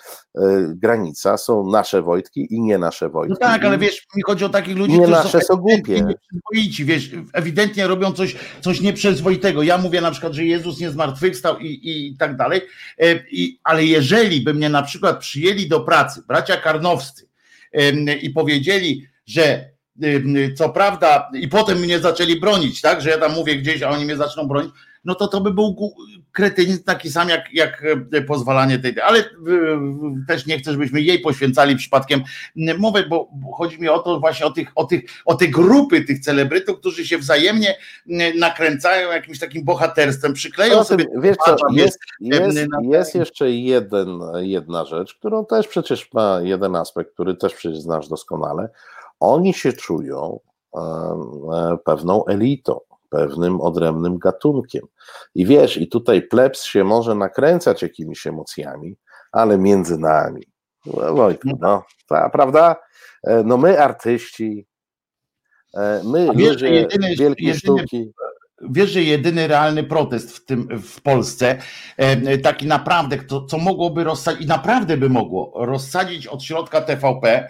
granica, 0.69 1.37
są 1.37 1.71
nasze 1.71 2.03
Wojtki 2.03 2.55
i 2.55 2.61
nie 2.61 2.79
nasze 2.79 3.09
Wojtki. 3.09 3.37
No 3.41 3.49
tak, 3.49 3.65
ale 3.65 3.79
wiesz, 3.79 4.07
mi 4.17 4.23
chodzi 4.23 4.45
o 4.45 4.49
takich 4.49 4.77
ludzi, 4.77 4.93
nie 4.93 4.99
którzy 4.99 5.13
nasze 5.13 5.41
są, 5.41 5.47
są 5.47 5.57
głupie. 5.57 6.01
nieprzyzwoici, 6.01 6.85
wiesz, 6.85 7.11
ewidentnie 7.33 7.87
robią 7.87 8.13
coś, 8.13 8.37
coś 8.61 8.81
nieprzyzwoitego. 8.81 9.63
Ja 9.63 9.79
mówię 9.79 10.01
na 10.01 10.11
przykład, 10.11 10.33
że 10.33 10.45
Jezus 10.45 10.81
nie 10.81 10.91
zmartwychwstał 10.91 11.59
i, 11.59 11.81
i 11.83 12.17
tak 12.17 12.37
dalej, 12.37 12.61
i, 13.31 13.61
ale 13.65 13.85
jeżeli 13.85 14.41
by 14.41 14.55
mnie 14.55 14.69
na 14.69 14.83
przykład 14.83 15.19
przyjęli 15.19 15.69
do 15.69 15.81
pracy 15.81 16.23
bracia 16.29 16.57
Karnowscy, 16.57 17.29
i 18.23 18.31
powiedzieli, 18.31 19.07
że 19.27 19.71
co 20.57 20.69
prawda, 20.69 21.31
i 21.35 21.49
potem 21.49 21.79
mnie 21.79 21.99
zaczęli 21.99 22.41
bronić, 22.41 22.81
tak, 22.81 23.01
że 23.03 23.11
ja 23.11 23.19
tam 23.19 23.35
mówię 23.35 23.57
gdzieś, 23.57 23.83
a 23.83 23.91
oni 23.91 24.05
mnie 24.05 24.17
zaczną 24.17 24.49
bronić, 24.49 24.73
no 25.05 25.15
to 25.15 25.29
to 25.29 25.41
by 25.41 25.55
był 25.55 25.95
kretynizm 26.35 26.85
taki 26.85 27.11
sam 27.11 27.29
jak, 27.29 27.53
jak 27.53 27.85
e, 28.13 28.23
pozwalanie 28.23 28.79
tej, 28.79 29.01
ale 29.01 29.25
też 30.29 30.47
nie 30.47 30.59
chcę, 30.59 30.73
żebyśmy 30.73 31.01
jej 31.01 31.19
poświęcali 31.19 31.77
przypadkiem 31.77 32.23
mówię, 32.79 33.07
bo 33.09 33.29
chodzi 33.57 33.81
mi 33.81 33.89
o 33.89 33.99
to 33.99 34.21
właśnie 34.21 34.47
o 34.47 34.51
tych, 34.51 34.73
o 34.75 34.85
tych, 34.85 35.03
o 35.25 35.35
te 35.35 35.49
grupy 35.49 36.05
tych 36.05 36.21
celebrytów, 36.21 36.79
którzy 36.79 37.07
się 37.07 37.19
wzajemnie 37.19 37.77
nakręcają 38.39 39.13
jakimś 39.13 39.39
takim 39.39 39.65
bohaterstwem, 39.65 40.33
przykleją 40.33 40.75
no, 40.75 40.85
sobie. 40.85 41.05
Wiesz 41.17 41.37
co, 41.47 41.57
jest, 41.73 41.99
jest, 42.21 42.59
jest 42.83 43.15
jeszcze 43.15 43.51
jeden, 43.51 44.21
jedna 44.37 44.85
rzecz, 44.85 45.15
którą 45.15 45.47
też 45.47 45.69
przecież 45.69 46.13
ma 46.13 46.41
jeden 46.43 46.77
aspekt, 46.77 47.15
który 47.15 47.37
też 47.37 47.55
przecież 47.55 47.79
znasz 47.79 48.09
doskonale. 48.09 48.69
Oni 49.21 49.55
się 49.55 49.73
czują 49.73 50.41
e, 50.75 50.81
e, 50.81 51.77
pewną 51.85 52.25
elitą 52.27 52.81
pewnym 53.15 53.61
odrębnym 53.61 54.19
gatunkiem. 54.19 54.87
I 55.35 55.47
wiesz, 55.47 55.77
i 55.77 55.89
tutaj 55.89 56.23
plebs 56.23 56.65
się 56.65 56.85
może 56.85 57.15
nakręcać 57.15 57.83
jakimiś 57.83 58.27
emocjami, 58.27 58.97
ale 59.33 59.59
między 59.59 59.99
nami. 59.99 60.43
No, 60.87 61.15
Wojtku, 61.15 61.49
no, 61.61 61.85
prawda? 62.33 62.77
E, 63.25 63.43
no 63.43 63.57
my 63.57 63.81
artyści, 63.81 64.67
e, 65.75 66.01
my 66.05 66.29
wiesz, 66.37 66.49
ludzie 66.49 66.71
jedyny, 66.71 67.17
wielkiej 67.17 67.47
jedyny, 67.47 67.59
sztuki. 67.59 68.13
Wiesz, 68.71 68.91
że 68.91 69.03
jedyny 69.03 69.47
realny 69.49 69.85
protest 69.85 70.37
w 70.37 70.45
tym 70.45 70.69
w 70.83 71.03
Polsce, 71.03 71.59
e, 71.97 72.39
taki 72.39 72.67
naprawdę, 72.67 73.19
to, 73.19 73.47
co 73.47 73.59
mogłoby 73.59 74.05
rozsadzić, 74.05 74.43
i 74.43 74.47
naprawdę 74.47 74.97
by 74.97 75.09
mogło 75.09 75.53
rozsadzić 75.67 76.27
od 76.27 76.43
środka 76.43 76.81
TVP, 76.81 77.49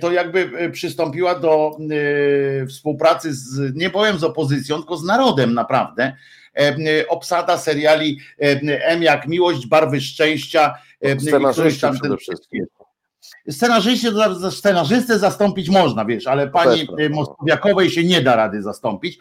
to 0.00 0.12
jakby 0.12 0.50
e, 0.58 0.70
przystąpiła 0.70 1.34
do 1.34 1.78
e, 2.62 2.66
współpracy 2.66 3.34
z, 3.34 3.74
nie 3.74 3.90
powiem 3.90 4.18
z 4.18 4.24
opozycją, 4.24 4.76
tylko 4.76 4.96
z 4.96 5.04
narodem 5.04 5.54
naprawdę. 5.54 6.16
Obsada 7.08 7.58
seriali 7.58 8.18
M 8.66 9.02
jak 9.02 9.28
Miłość, 9.28 9.66
Barwy 9.66 10.00
Szczęścia. 10.00 10.74
Scenarzyści 11.18 11.86
przede 12.00 12.16
wszystkim. 12.16 12.66
Scenarzystę, 13.50 14.10
scenarzystę 14.50 15.18
zastąpić 15.18 15.68
można, 15.68 16.04
wiesz, 16.04 16.26
ale 16.26 16.48
pani 16.48 16.86
Mostowiakowej 17.10 17.90
się 17.90 18.04
nie 18.04 18.20
da 18.20 18.36
rady 18.36 18.62
zastąpić. 18.62 19.18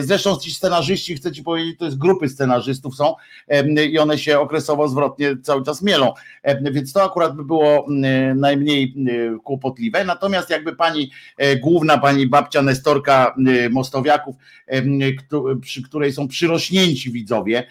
Zresztą 0.00 0.36
ci 0.36 0.52
scenarzyści, 0.52 1.16
chcę 1.16 1.32
ci 1.32 1.42
powiedzieć, 1.42 1.78
to 1.78 1.84
jest 1.84 1.98
grupy 1.98 2.28
scenarzystów 2.28 2.96
są 2.96 3.14
i 3.90 3.98
one 3.98 4.18
się 4.18 4.38
okresowo 4.38 4.88
zwrotnie 4.88 5.36
cały 5.42 5.64
czas 5.64 5.82
mielą, 5.82 6.12
więc 6.72 6.92
to 6.92 7.04
akurat 7.04 7.36
by 7.36 7.44
było 7.44 7.86
najmniej 8.34 8.94
kłopotliwe. 9.44 10.04
Natomiast 10.04 10.50
jakby 10.50 10.76
pani 10.76 11.10
e, 11.36 11.56
główna, 11.56 11.98
pani 11.98 12.26
babcia 12.26 12.62
Nestorka 12.62 13.34
Mostowiaków, 13.70 14.36
przy 15.60 15.82
której 15.82 16.12
są 16.12 16.28
przyrośnięci 16.28 17.10
widzowie, 17.10 17.66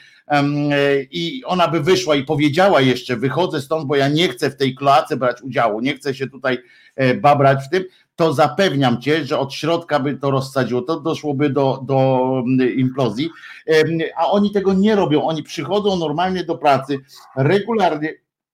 i 1.12 1.42
ona 1.46 1.68
by 1.68 1.80
wyszła 1.82 2.16
i 2.16 2.24
powiedziała 2.24 2.82
jeszcze, 2.82 3.16
wychodzę 3.16 3.62
stąd, 3.62 3.88
bo 3.88 3.96
ja 3.96 4.08
nie 4.08 4.30
chcę 4.30 4.50
w 4.50 4.56
tej 4.56 4.76
kloace 4.76 5.18
brać 5.18 5.42
udziału, 5.42 5.82
nie 5.82 5.96
chcę 5.96 6.16
się 6.16 6.28
tutaj 6.28 6.58
e, 6.96 7.14
babrać 7.14 7.60
w 7.66 7.70
tym, 7.70 7.84
to 8.16 8.34
zapewniam 8.34 9.02
cię, 9.02 9.26
że 9.26 9.40
od 9.40 9.54
środka 9.54 10.00
by 10.00 10.18
to 10.18 10.32
rozsadziło, 10.32 10.82
to 10.82 11.00
doszłoby 11.00 11.50
do, 11.50 11.80
do 11.86 12.20
implozji, 12.76 13.30
a 14.18 14.32
oni 14.32 14.52
tego 14.52 14.74
nie 14.74 14.96
robią, 14.96 15.24
oni 15.24 15.44
przychodzą 15.44 15.96
normalnie 15.96 16.44
do 16.44 16.58
pracy, 16.58 16.98
regularnie 17.36 18.14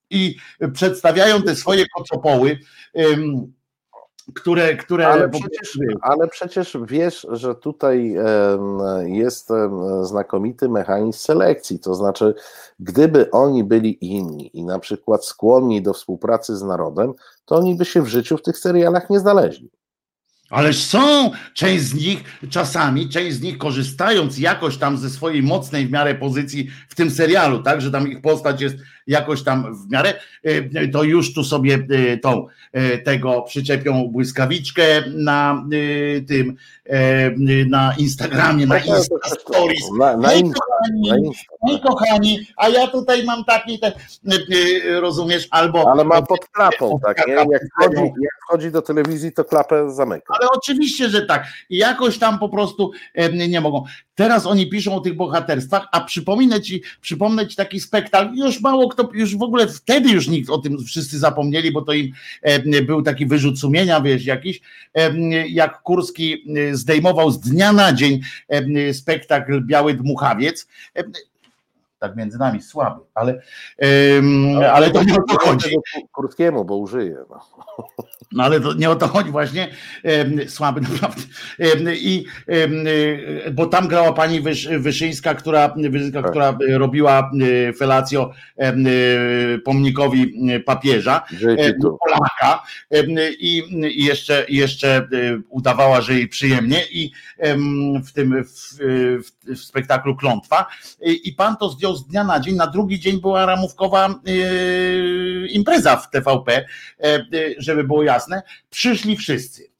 i 0.10 0.36
przedstawiają 0.74 1.42
te 1.42 1.56
swoje 1.56 1.86
kocopoły, 1.88 2.60
które, 4.34 4.76
które 4.76 5.08
ale, 5.08 5.30
przecież, 5.30 5.80
ale 6.02 6.28
przecież 6.28 6.78
wiesz, 6.88 7.28
że 7.32 7.56
tutaj 7.56 8.16
jest 9.06 9.50
znakomity 10.02 10.70
mechanizm 10.70 11.20
selekcji, 11.20 11.80
to 11.80 11.96
znaczy, 11.96 12.34
gdyby 12.80 13.32
oni 13.32 13.64
byli 13.64 14.06
inni 14.06 14.58
i 14.58 14.64
na 14.64 14.80
przykład 14.80 15.26
skłonni 15.26 15.82
do 15.82 15.94
współpracy 15.94 16.58
z 16.58 16.64
narodem, 16.64 17.14
to 17.46 17.56
oni 17.56 17.76
by 17.76 17.86
się 17.86 18.02
w 18.02 18.08
życiu 18.08 18.38
w 18.38 18.42
tych 18.42 18.58
serialach 18.58 19.10
nie 19.10 19.20
znaleźli. 19.20 19.70
Ależ 20.50 20.84
są! 20.84 21.32
Część 21.54 21.84
z 21.84 21.94
nich 21.94 22.24
czasami, 22.50 23.10
część 23.10 23.36
z 23.36 23.42
nich 23.42 23.58
korzystając 23.58 24.38
jakoś 24.38 24.78
tam 24.78 24.98
ze 24.98 25.10
swojej 25.10 25.44
mocnej 25.44 25.88
w 25.88 25.92
miarę 25.92 26.16
pozycji 26.16 26.70
w 26.90 26.96
tym 26.96 27.12
serialu, 27.12 27.64
tak, 27.64 27.82
że 27.82 27.92
tam 27.92 28.08
ich 28.08 28.22
postać 28.22 28.62
jest 28.62 28.76
jakoś 29.08 29.44
tam 29.44 29.76
w 29.76 29.92
miarę, 29.92 30.14
e, 30.44 30.88
to 30.88 31.04
już 31.04 31.34
tu 31.34 31.44
sobie 31.44 31.88
e, 31.90 32.18
tą 32.18 32.48
e, 32.72 32.98
tego 32.98 33.42
przyczepią 33.42 34.08
błyskawiczkę 34.08 34.84
na 35.08 35.66
tym 36.28 36.58
na 37.68 37.94
Instagramie, 37.98 38.66
na 38.66 38.80
Insta 38.80 39.16
Stories. 39.40 39.92
Na, 40.00 40.18
na, 40.18 40.30
kochani, 40.30 41.32
no 41.64 41.80
kochani, 41.80 42.48
a 42.58 42.70
ja 42.70 42.88
tutaj 42.88 43.24
mam 43.24 43.46
taki, 43.46 43.80
te, 43.80 43.92
rozumiesz, 45.00 45.48
albo... 45.52 45.92
Ale 45.92 46.04
ma 46.04 46.22
pod 46.22 46.48
klapą, 46.48 47.00
tak, 47.04 47.28
nie? 47.28 47.34
Jak 47.34 47.62
wchodzi, 47.80 48.02
jak 48.02 48.34
wchodzi 48.48 48.72
do 48.72 48.82
telewizji, 48.82 49.32
to 49.32 49.44
klapę 49.44 49.92
zamyka. 49.92 50.34
Ale 50.40 50.50
oczywiście, 50.52 51.10
że 51.10 51.26
tak. 51.26 51.48
I 51.70 51.78
jakoś 51.78 52.18
tam 52.18 52.40
po 52.40 52.50
prostu 52.50 52.92
nie 53.48 53.62
mogą. 53.62 53.84
Teraz 54.16 54.46
oni 54.46 54.70
piszą 54.70 54.96
o 54.96 55.00
tych 55.00 55.16
bohaterstwach, 55.16 55.88
a 55.92 56.02
przypomnę 56.02 56.62
ci, 56.62 56.84
przypomnę 57.02 57.48
ci 57.48 57.56
taki 57.56 57.80
spektakl, 57.80 58.36
już 58.36 58.62
mało 58.62 58.90
kto, 58.96 59.10
już 59.14 59.38
w 59.38 59.42
ogóle 59.42 59.68
wtedy 59.68 60.10
już 60.10 60.28
nikt 60.28 60.50
o 60.50 60.58
tym 60.58 60.84
wszyscy 60.86 61.20
zapomnieli, 61.20 61.72
bo 61.72 61.82
to 61.82 61.94
im 61.94 62.12
był 62.86 63.02
taki 63.02 63.26
wyrzut 63.26 63.60
sumienia, 63.60 64.02
wiesz, 64.02 64.26
jakiś, 64.26 64.62
jak 65.50 65.82
Kurski 65.82 66.46
zdejmował 66.72 67.32
z 67.32 67.40
dnia 67.40 67.74
na 67.74 67.94
dzień 67.94 68.22
spektakl 68.94 69.62
Biały 69.62 69.94
Dmuchawiec 69.94 70.68
tak 72.08 72.16
między 72.16 72.38
nami 72.38 72.62
słaby, 72.62 73.02
ale, 73.14 73.42
um, 74.16 74.58
ale 74.74 74.92
to 74.92 75.04
nie 75.04 75.14
o 75.14 75.22
to 75.22 75.38
chodzi. 75.40 75.76
Kurskiemu, 76.12 76.66
bo 76.66 76.78
użyje. 76.78 77.16
No. 77.30 77.40
no 78.32 78.44
ale 78.44 78.62
to 78.62 78.74
nie 78.74 78.90
o 78.90 78.96
to 78.96 79.08
chodzi 79.08 79.32
właśnie, 79.32 79.68
słaby 80.48 80.82
naprawdę. 80.82 81.22
I 81.96 82.26
bo 83.54 83.66
tam 83.66 83.88
grała 83.88 84.14
pani 84.14 84.42
Wysz, 84.42 84.68
Wyszyńska, 84.68 85.36
która, 85.36 85.74
Wyszyńska, 85.90 86.22
tak. 86.22 86.32
która 86.32 86.58
robiła 86.70 87.32
felacjo 87.78 88.32
pomnikowi 89.66 90.34
papieża, 90.66 91.26
Polaka 91.82 92.64
i, 93.40 93.64
i 93.92 94.06
jeszcze, 94.06 94.46
jeszcze 94.50 95.08
udawała, 95.50 96.02
że 96.02 96.14
jej 96.14 96.28
przyjemnie 96.28 96.82
i 96.92 97.12
w 98.06 98.12
tym 98.14 98.44
w, 98.44 98.78
w, 99.24 99.58
spektaklu 99.60 100.16
Klątwa 100.16 100.66
i 101.02 101.34
pan 101.34 101.58
to 101.58 101.70
zdjął 101.70 101.95
z 101.96 102.08
dnia 102.08 102.24
na 102.24 102.40
dzień, 102.40 102.56
na 102.56 102.68
drugi 102.68 103.00
dzień 103.00 103.22
była 103.22 103.46
ramówkowa 103.46 104.20
impreza 105.50 105.98
w 105.98 106.10
TVP, 106.10 106.66
żeby 107.58 107.84
było 107.84 108.04
jasne, 108.04 108.44
przyszli 108.70 109.18
wszyscy. 109.18 109.64
E, 109.64 109.75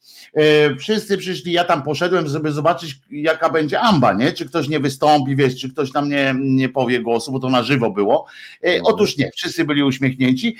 wszyscy 0.78 1.18
przyszli, 1.18 1.52
ja 1.52 1.64
tam 1.64 1.82
poszedłem, 1.82 2.28
żeby 2.28 2.52
zobaczyć, 2.52 3.00
jaka 3.10 3.50
będzie 3.50 3.80
amba, 3.80 4.12
nie? 4.12 4.32
Czy 4.32 4.46
ktoś 4.46 4.68
nie 4.68 4.80
wystąpi, 4.80 5.36
wiesz, 5.36 5.60
czy 5.60 5.70
ktoś 5.70 5.92
tam 5.92 6.08
nie, 6.08 6.34
nie 6.40 6.68
powie 6.68 7.00
głosu, 7.00 7.32
bo 7.32 7.40
to 7.40 7.50
na 7.50 7.62
żywo 7.62 7.90
było. 7.90 8.26
E, 8.62 8.66
mhm. 8.66 8.82
Otóż 8.84 9.16
nie, 9.16 9.30
wszyscy 9.36 9.64
byli 9.64 9.82
uśmiechnięci. 9.82 10.56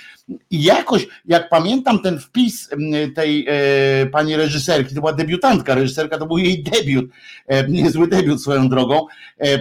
I 0.51 0.63
jakoś, 0.63 1.07
jak 1.25 1.49
pamiętam 1.49 1.99
ten 1.99 2.19
wpis 2.19 2.69
tej 3.15 3.47
e, 3.49 4.05
pani 4.05 4.35
reżyserki, 4.35 4.95
to 4.95 5.01
była 5.01 5.13
debiutantka, 5.13 5.75
reżyserka 5.75 6.17
to 6.17 6.25
był 6.25 6.37
jej 6.37 6.63
debiut, 6.63 7.05
e, 7.47 7.67
niezły 7.67 8.07
debiut 8.07 8.41
swoją 8.41 8.69
drogą, 8.69 9.05
e, 9.39 9.43
e 9.43 9.57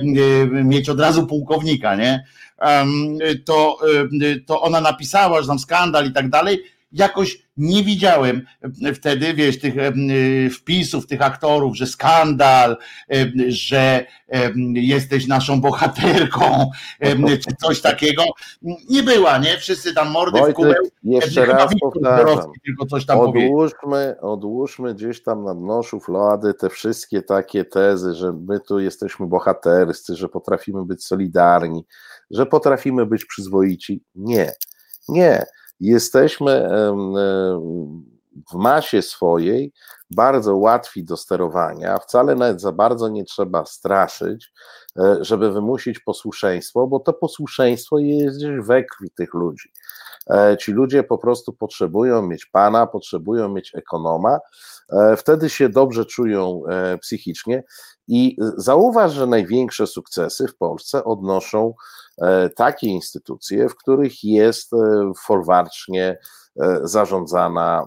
mieć 0.47 0.89
od 0.89 1.01
razu 1.01 1.27
pułkownika, 1.27 1.97
nie? 1.97 2.25
To, 3.45 3.79
to 4.47 4.63
ona 4.63 4.81
napisała, 4.81 5.43
że 5.43 5.49
tam 5.49 5.59
skandal 5.59 6.07
i 6.07 6.13
tak 6.13 6.29
dalej 6.29 6.63
jakoś 6.99 7.47
nie 7.57 7.85
widziałem 7.85 8.47
wtedy, 8.95 9.35
wiesz, 9.35 9.59
tych 9.59 9.75
wpisów, 10.55 11.07
tych 11.07 11.23
aktorów, 11.23 11.77
że 11.77 11.87
skandal, 11.87 12.77
że 13.49 14.07
jesteś 14.75 15.27
naszą 15.27 15.61
bohaterką, 15.61 16.71
czy 17.21 17.57
coś 17.63 17.81
takiego. 17.81 18.25
Nie 18.91 19.03
była, 19.03 19.39
nie? 19.39 19.59
Wszyscy 19.59 19.95
tam 19.95 20.11
mordy 20.11 20.39
Wojtek, 20.39 20.55
w 20.55 20.57
kubeł. 20.57 20.91
Jeszcze 21.03 21.47
raz 21.47 21.73
powtarzam, 21.81 22.53
tylko 22.65 22.87
coś 22.87 23.07
tam 23.07 23.19
odłóżmy, 23.21 24.17
odłóżmy 24.21 24.95
gdzieś 24.95 25.23
tam 25.23 25.45
na 25.45 25.55
dno 25.55 25.83
szuflady 25.83 26.55
te 26.55 26.71
wszystkie 26.71 27.23
takie 27.23 27.65
tezy, 27.65 28.15
że 28.15 28.33
my 28.33 28.61
tu 28.61 28.81
jesteśmy 28.81 29.27
bohaterscy, 29.27 30.17
że 30.17 30.29
potrafimy 30.29 30.85
być 30.85 31.05
solidarni, 31.05 31.87
że 32.31 32.47
potrafimy 32.47 33.07
być 33.07 33.25
przyzwoici. 33.25 34.03
Nie, 34.15 34.53
nie 35.09 35.45
jesteśmy 35.81 36.69
w 38.53 38.55
masie 38.55 39.03
swojej 39.03 39.73
bardzo 40.11 40.57
łatwi 40.57 41.05
do 41.05 41.17
sterowania, 41.17 41.99
wcale 41.99 42.35
nawet 42.35 42.61
za 42.61 42.73
bardzo 42.73 43.09
nie 43.09 43.25
trzeba 43.25 43.65
straszyć, 43.65 44.53
e, 44.99 45.17
żeby 45.21 45.53
wymusić 45.53 45.99
posłuszeństwo, 45.99 46.87
bo 46.87 47.01
to 47.01 47.13
posłuszeństwo 47.13 47.99
jest 47.99 48.37
gdzieś 48.37 48.61
we 48.61 48.85
krwi 48.85 49.11
tych 49.11 49.35
ludzi. 49.35 49.73
E, 50.31 50.57
ci 50.61 50.73
ludzie 50.73 51.03
po 51.03 51.19
prostu 51.19 51.53
potrzebują 51.53 52.23
mieć 52.23 52.47
pana, 52.47 52.87
potrzebują 52.87 53.49
mieć 53.49 53.75
ekonoma, 53.75 54.39
e, 54.91 55.17
wtedy 55.17 55.51
się 55.51 55.69
dobrze 55.69 56.05
czują 56.05 56.63
psychicznie 57.01 57.65
i 58.09 58.37
zauważ, 58.57 59.13
że 59.13 59.27
największe 59.27 59.87
sukcesy 59.87 60.49
w 60.49 60.57
Polsce 60.57 61.05
odnoszą 61.05 61.75
takie 62.57 62.87
instytucje, 62.87 63.69
w 63.69 63.77
których 63.77 64.25
jest 64.25 64.73
e, 64.73 65.13
folwarcznie 65.25 66.19
e, 66.61 66.81
zarządzana, 66.83 67.87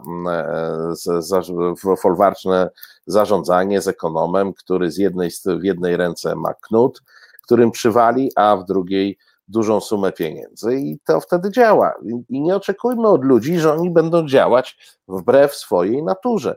folwarczne 2.01 2.69
zarządzanie 3.07 3.81
z 3.81 3.87
ekonomem, 3.87 4.53
który 4.53 4.91
z 4.91 4.97
jednej, 4.97 5.29
w 5.45 5.63
jednej 5.63 5.97
ręce 5.97 6.35
ma 6.35 6.53
knut, 6.53 7.01
którym 7.43 7.71
przywali, 7.71 8.31
a 8.35 8.57
w 8.57 8.65
drugiej 8.65 9.17
dużą 9.47 9.79
sumę 9.79 10.11
pieniędzy 10.11 10.75
i 10.75 10.99
to 11.05 11.21
wtedy 11.21 11.51
działa. 11.51 11.93
I 12.29 12.41
nie 12.41 12.55
oczekujmy 12.55 13.07
od 13.07 13.25
ludzi, 13.25 13.59
że 13.59 13.73
oni 13.73 13.89
będą 13.89 14.27
działać 14.27 14.77
wbrew 15.07 15.55
swojej 15.55 16.03
naturze. 16.03 16.55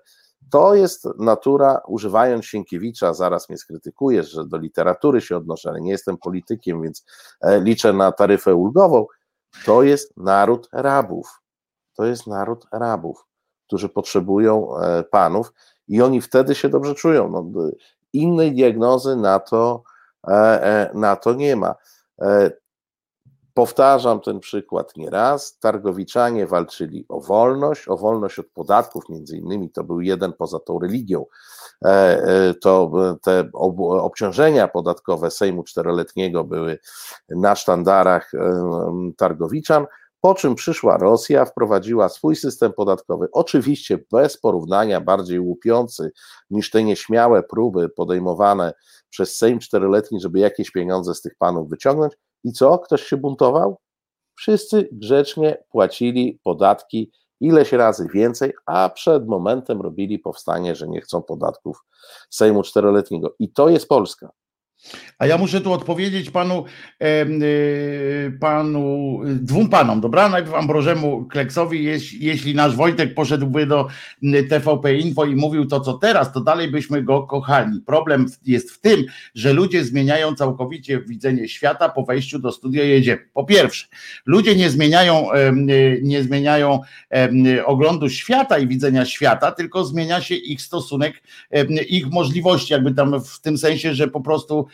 To 0.53 0.75
jest 0.75 1.09
natura, 1.19 1.81
używając 1.87 2.45
Sienkiewicza, 2.45 3.15
zaraz 3.15 3.49
mnie 3.49 3.59
skrytykujesz, 3.59 4.31
że 4.31 4.47
do 4.47 4.59
literatury 4.59 5.21
się 5.21 5.37
odnoszę, 5.37 5.69
ale 5.71 5.81
nie 5.81 5.91
jestem 5.91 6.19
politykiem, 6.19 6.83
więc 6.83 7.05
e, 7.41 7.61
liczę 7.61 7.93
na 7.93 8.13
taryfę 8.13 8.55
ulgową. 8.55 9.07
To 9.65 9.83
jest 9.83 10.17
naród 10.17 10.69
rabów. 10.73 11.41
To 11.97 12.05
jest 12.05 12.27
naród 12.27 12.67
rabów, 12.73 13.27
którzy 13.67 13.89
potrzebują 13.89 14.79
e, 14.79 15.03
panów 15.03 15.53
i 15.89 16.03
oni 16.03 16.21
wtedy 16.21 16.55
się 16.55 16.69
dobrze 16.69 16.95
czują. 16.95 17.29
No, 17.29 17.71
innej 18.13 18.53
diagnozy 18.53 19.17
na 19.17 19.39
to, 19.39 19.83
e, 20.29 20.91
na 20.95 21.17
to 21.17 21.35
nie 21.35 21.57
ma. 21.57 21.75
Powtarzam 23.55 24.21
ten 24.21 24.41
przykład 24.41 24.97
nieraz. 24.97 25.59
Targowiczanie 25.59 26.47
walczyli 26.47 27.05
o 27.09 27.21
wolność, 27.21 27.89
o 27.89 27.97
wolność 27.97 28.39
od 28.39 28.47
podatków, 28.47 29.09
między 29.09 29.37
innymi 29.37 29.71
to 29.71 29.85
był 29.85 30.01
jeden 30.01 30.33
poza 30.33 30.59
tą 30.59 30.79
religią. 30.79 31.27
E, 31.85 31.89
e, 31.89 32.55
to 32.55 32.91
te 33.23 33.51
obciążenia 33.79 34.69
podatkowe 34.69 35.31
Sejmu 35.31 35.65
Czteroletniego 35.65 36.45
były 36.45 36.79
na 37.29 37.57
sztandarach 37.57 38.35
e, 38.35 39.13
Targowiczan. 39.17 39.87
Po 40.21 40.35
czym 40.35 40.55
przyszła 40.55 40.97
Rosja, 40.97 41.45
wprowadziła 41.45 42.09
swój 42.09 42.37
system 42.37 42.73
podatkowy, 42.73 43.29
oczywiście 43.33 43.99
bez 44.13 44.39
porównania 44.39 45.01
bardziej 45.01 45.41
łupiący 45.41 46.13
niż 46.51 46.71
te 46.71 46.85
nieśmiałe 46.85 47.43
próby 47.43 47.89
podejmowane 47.89 48.73
przez 49.11 49.37
Sejm 49.37 49.59
Czteroletni, 49.59 50.21
żeby 50.21 50.39
jakieś 50.39 50.71
pieniądze 50.71 51.15
z 51.15 51.23
tych 51.23 51.35
panów 51.39 51.69
wyciągnąć. 51.69 52.13
I 52.45 52.53
co? 52.53 52.79
Ktoś 52.79 53.03
się 53.03 53.17
buntował? 53.17 53.77
Wszyscy 54.35 54.89
grzecznie 54.93 55.65
płacili 55.71 56.41
podatki 56.45 57.13
ileś 57.41 57.73
razy 57.73 58.09
więcej, 58.15 58.53
a 58.67 58.89
przed 58.89 59.27
momentem 59.27 59.81
robili 59.81 60.19
powstanie, 60.19 60.77
że 60.77 60.89
nie 60.89 61.01
chcą 61.01 61.23
podatków 61.23 61.85
Sejmu 62.31 62.63
Czteroletniego. 62.63 63.35
I 63.39 63.53
to 63.53 63.69
jest 63.69 63.89
Polska. 63.89 64.31
A 65.19 65.27
ja 65.27 65.39
muszę 65.39 65.61
tu 65.61 65.73
odpowiedzieć 65.73 66.31
panu, 66.31 66.65
e, 66.99 67.27
panu 68.41 69.21
dwóm 69.25 69.69
panom, 69.69 70.01
dobra? 70.01 70.29
Najpierw 70.29 70.55
Ambrożemu 70.55 71.25
Kleksowi, 71.25 71.85
jeśli 72.21 72.55
nasz 72.55 72.77
Wojtek 72.77 73.15
poszedłby 73.15 73.67
do 73.67 73.89
TVP 74.49 74.95
Info 74.95 75.25
i 75.25 75.37
mówił 75.37 75.67
to, 75.67 75.81
co 75.81 75.93
teraz, 75.93 76.33
to 76.33 76.41
dalej 76.41 76.71
byśmy 76.71 77.03
go 77.03 77.23
kochali. 77.23 77.81
Problem 77.87 78.27
jest 78.47 78.71
w 78.71 78.81
tym, 78.81 79.05
że 79.35 79.53
ludzie 79.53 79.85
zmieniają 79.85 80.35
całkowicie 80.35 81.01
widzenie 81.01 81.49
świata 81.49 81.89
po 81.89 82.03
wejściu 82.05 82.39
do 82.39 82.53
studia 82.53 82.85
jedziemy. 82.85 83.29
Po 83.35 83.45
pierwsze, 83.45 83.87
ludzie 84.27 84.57
nie 84.57 84.71
zmieniają, 84.71 85.29
nie 86.03 86.23
zmieniają 86.23 86.81
oglądu 87.65 88.11
świata 88.11 88.59
i 88.59 88.67
widzenia 88.67 89.05
świata, 89.05 89.53
tylko 89.53 89.85
zmienia 89.85 90.21
się 90.21 90.35
ich 90.35 90.63
stosunek, 90.63 91.23
ich 91.89 92.11
możliwości, 92.11 92.73
jakby 92.73 92.95
tam 92.95 93.25
w 93.25 93.41
tym 93.41 93.59
sensie, 93.59 93.95
że 93.95 94.09
po 94.09 94.21
prostu 94.21 94.67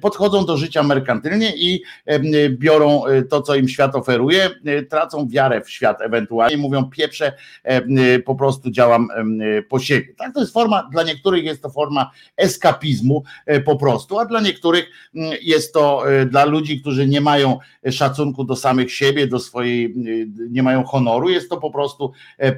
podchodzą 0.00 0.46
do 0.46 0.56
życia 0.56 0.82
merkantylnie 0.82 1.56
i 1.56 1.82
biorą 2.50 3.06
e, 3.06 3.22
to, 3.22 3.42
co 3.42 3.54
im 3.54 3.68
świat 3.68 3.94
oferuje, 3.94 4.50
e, 4.64 4.82
tracą 4.82 5.28
wiarę 5.28 5.60
w 5.60 5.70
świat 5.70 6.02
ewentualnie, 6.02 6.56
mówią 6.56 6.90
pieprze, 6.90 7.32
po 8.24 8.34
prostu 8.34 8.70
działam 8.70 9.08
po 9.68 9.78
siebie. 9.78 10.14
Tak, 10.18 10.34
to 10.34 10.40
jest 10.40 10.52
forma, 10.52 10.88
dla 10.92 11.02
niektórych 11.02 11.44
jest 11.44 11.62
to 11.62 11.70
forma 11.70 12.10
eskapizmu 12.36 13.22
e, 13.46 13.60
po 13.60 13.76
prostu, 13.76 14.18
a 14.18 14.24
dla 14.24 14.40
niektórych 14.40 14.90
jest 15.42 15.74
to 15.74 16.04
dla 16.26 16.44
ludzi, 16.44 16.80
którzy 16.80 17.06
nie 17.06 17.20
mają 17.20 17.58
szacunku 17.90 18.44
do 18.44 18.56
samych 18.56 18.92
siebie, 18.92 19.26
do 19.26 19.38
swojej, 19.38 19.94
nie 20.50 20.62
mają 20.62 20.84
honoru, 20.84 21.28
jest 21.28 21.50
to 21.50 21.56
po 21.56 21.70
prostu 21.70 22.12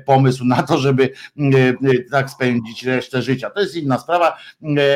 pomysł 0.06 0.44
na 0.44 0.62
to, 0.62 0.78
żeby 0.78 1.10
tak 2.10 2.30
spędzić 2.30 2.84
resztę 2.84 3.22
życia. 3.22 3.50
To 3.50 3.60
jest 3.60 3.76
inna 3.76 3.98
sprawa, 3.98 4.36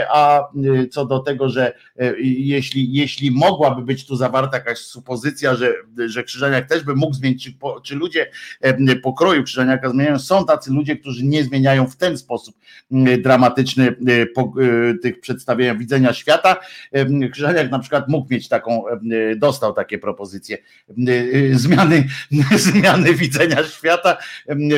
a 0.09 0.49
co 0.91 1.07
do 1.07 1.19
tego, 1.19 1.49
że 1.49 1.67
E, 1.67 1.86
jeśli, 2.23 2.93
jeśli 2.93 3.31
mogłaby 3.31 3.83
być 3.83 4.07
tu 4.07 4.17
zawarta 4.17 4.57
jakaś 4.57 4.79
supozycja, 4.79 5.55
że, 5.55 5.73
że 6.07 6.25
Krzyżaniak 6.25 6.69
też 6.69 6.85
by 6.85 6.95
mógł 6.95 7.15
zmienić, 7.15 7.45
czy, 7.45 7.53
czy 7.83 7.95
ludzie 7.95 8.31
e, 8.61 8.97
pokroju 8.97 9.45
Krzyżaniaka 9.45 9.91
zmieniają, 9.91 10.19
są 10.19 10.47
tacy 10.47 10.71
ludzie, 10.73 10.97
którzy 10.97 11.25
nie 11.25 11.45
zmieniają 11.45 11.87
w 11.87 11.97
ten 11.97 12.19
sposób 12.19 12.57
dramatyczny 13.19 13.89
e, 13.89 14.95
tych 15.03 15.21
przedstawienia 15.21 15.75
widzenia 15.75 16.13
świata. 16.13 16.57
Krzyżaniak 17.33 17.71
na 17.71 17.79
przykład 17.79 18.09
mógł 18.09 18.35
mieć 18.35 18.49
taką, 18.49 18.85
dostał 19.37 19.73
takie 19.73 19.99
propozycje 19.99 20.59
zmiany, 21.53 22.09
zmiany 22.57 23.15
widzenia 23.15 23.65
świata, 23.65 24.17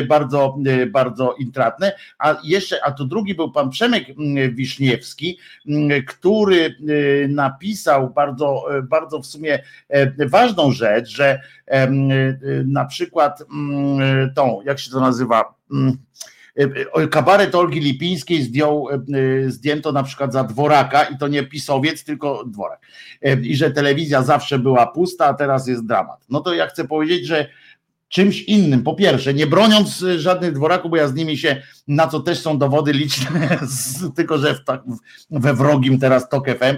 bardzo, 0.07 0.57
bardzo 0.91 1.35
intratne. 1.39 1.91
A 2.19 2.37
jeszcze, 2.43 2.85
a 2.85 2.91
tu 2.91 3.05
drugi 3.05 3.35
był 3.35 3.51
pan 3.51 3.69
Przemek 3.69 4.05
Wiszniewski, 4.51 5.37
który 6.07 6.75
napisał 7.29 8.09
bardzo, 8.09 8.65
bardzo 8.83 9.21
w 9.21 9.25
sumie 9.25 9.59
e, 9.89 10.27
ważną 10.27 10.71
rzecz, 10.71 11.09
że 11.09 11.41
e, 11.65 11.91
na 12.65 12.85
przykład 12.85 13.43
mm, 13.51 14.33
tą, 14.33 14.61
jak 14.65 14.79
się 14.79 14.91
to 14.91 14.99
nazywa, 14.99 15.55
mm, 15.71 15.97
e, 16.95 17.07
kabaret 17.07 17.55
Olgi 17.55 17.79
Lipińskiej 17.79 18.43
zdjął, 18.43 18.87
zdjęto 19.47 19.91
na 19.91 20.03
przykład 20.03 20.33
za 20.33 20.43
dworaka 20.43 21.03
i 21.03 21.17
to 21.17 21.27
nie 21.27 21.43
pisowiec, 21.43 22.03
tylko 22.03 22.43
dworak. 22.45 22.81
I 23.41 23.55
że 23.55 23.71
telewizja 23.71 24.23
zawsze 24.23 24.59
była 24.59 24.87
pusta, 24.87 25.25
a 25.25 25.33
teraz 25.33 25.67
jest 25.67 25.85
dramat. 25.85 26.25
No 26.29 26.39
to 26.39 26.53
ja 26.53 26.67
chcę 26.67 26.87
powiedzieć, 26.87 27.27
że 27.27 27.49
czymś 28.09 28.41
innym. 28.41 28.83
Po 28.83 28.95
pierwsze, 28.95 29.33
nie 29.33 29.47
broniąc 29.47 30.05
żadnych 30.17 30.53
dworaków, 30.53 30.91
bo 30.91 30.97
ja 30.97 31.07
z 31.07 31.13
nimi 31.13 31.37
się, 31.37 31.61
na 31.87 32.07
co 32.07 32.19
też 32.19 32.39
są 32.39 32.57
dowody 32.57 32.93
liczne, 32.93 33.59
tylko 34.15 34.37
że 34.37 34.55
w, 34.55 34.59
we 35.29 35.53
wrogim 35.53 35.99
teraz 35.99 36.29
TOK 36.29 36.47
FM, 36.49 36.75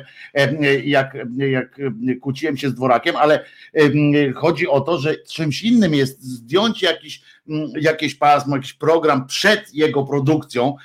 jak, 0.84 1.18
jak 1.38 1.80
kłóciłem 2.22 2.58
się 2.58 2.70
z 2.70 2.74
dworakiem, 2.74 3.16
ale 3.16 3.46
chodzi 4.36 4.68
o 4.68 4.82
to, 4.82 5.00
że 5.00 5.16
czymś 5.18 5.64
innym 5.64 5.94
jest 5.94 6.24
zdjąć 6.24 6.82
jakiś, 6.82 7.22
jakieś 7.82 8.16
pasmo, 8.16 8.56
jakiś 8.56 8.74
program 8.74 9.28
przed 9.28 9.74
jego 9.74 10.04
produkcją, 10.04 10.76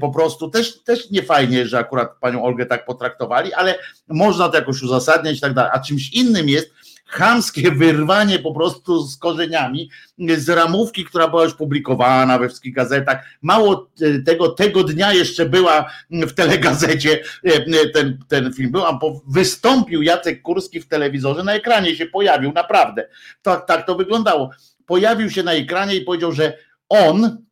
po 0.00 0.10
prostu 0.10 0.50
też, 0.50 0.82
też 0.82 1.10
nie 1.10 1.22
fajnie, 1.22 1.66
że 1.66 1.78
akurat 1.78 2.18
panią 2.20 2.44
Olgę 2.44 2.66
tak 2.66 2.84
potraktowali, 2.84 3.52
ale 3.52 3.78
można 4.08 4.48
to 4.48 4.56
jakoś 4.56 4.82
uzasadniać 4.82 5.36
i 5.38 5.40
tak 5.40 5.54
dalej, 5.54 5.70
a 5.74 5.80
czymś 5.80 6.12
innym 6.12 6.48
jest 6.48 6.77
chamskie 7.08 7.70
wyrwanie 7.70 8.38
po 8.38 8.54
prostu 8.54 9.02
z 9.02 9.16
korzeniami 9.16 9.90
z 10.18 10.48
ramówki, 10.48 11.04
która 11.04 11.28
była 11.28 11.44
już 11.44 11.54
publikowana 11.54 12.38
we 12.38 12.48
wszystkich 12.48 12.74
gazetach. 12.74 13.24
Mało 13.42 13.90
tego, 14.26 14.48
tego 14.48 14.84
dnia 14.84 15.12
jeszcze 15.12 15.46
była 15.46 15.90
w 16.10 16.32
telegazecie 16.32 17.22
e, 17.44 17.88
ten, 17.88 18.18
ten 18.28 18.52
film 18.52 18.70
był, 18.70 18.82
wystąpił 19.28 20.02
Jacek 20.02 20.42
Kurski 20.42 20.80
w 20.80 20.88
telewizorze, 20.88 21.44
na 21.44 21.54
ekranie 21.54 21.96
się 21.96 22.06
pojawił, 22.06 22.52
naprawdę. 22.52 23.08
Tak, 23.42 23.66
tak 23.66 23.86
to 23.86 23.94
wyglądało. 23.94 24.50
Pojawił 24.86 25.30
się 25.30 25.42
na 25.42 25.52
ekranie 25.52 25.94
i 25.94 26.00
powiedział, 26.00 26.32
że 26.32 26.58
on, 26.88 27.44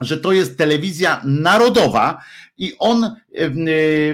że 0.00 0.16
to 0.16 0.32
jest 0.32 0.58
telewizja 0.58 1.20
narodowa 1.24 2.22
i 2.58 2.72
on 2.78 3.04
e, 3.04 3.10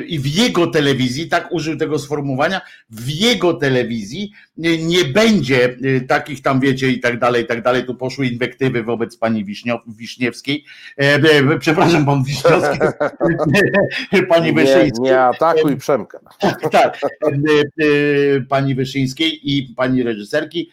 i 0.06 0.18
w 0.18 0.26
jego 0.26 0.66
telewizji, 0.66 1.28
tak 1.28 1.52
użył 1.52 1.76
tego 1.76 1.98
sformułowania, 1.98 2.60
w 2.90 3.10
jego 3.10 3.54
telewizji 3.54 4.32
nie 4.56 5.04
będzie 5.04 5.64
e, 5.64 6.00
takich 6.00 6.42
tam, 6.42 6.60
wiecie, 6.60 6.88
i 6.88 7.00
tak 7.00 7.18
dalej, 7.18 7.44
i 7.44 7.46
tak 7.46 7.62
dalej. 7.62 7.84
Tu 7.84 7.94
poszły 7.94 8.26
inwektywy 8.26 8.82
wobec 8.82 9.16
pani 9.16 9.44
Wiśniewskiej. 9.86 10.64
E, 10.96 11.58
przepraszam, 11.58 12.06
pan 12.06 12.24
Wiśniewski, 12.24 12.78
pani 14.28 14.52
Wyszyńskiej. 14.52 15.02
Nie, 15.02 15.10
nie 15.10 15.20
atakuj 15.20 15.76
Przemka. 15.76 16.20
Tak, 16.40 16.70
tak. 16.70 17.00
Pani 18.48 18.74
Wyszyńskiej 18.74 19.52
i 19.52 19.74
pani 19.76 20.02
reżyserki 20.02 20.70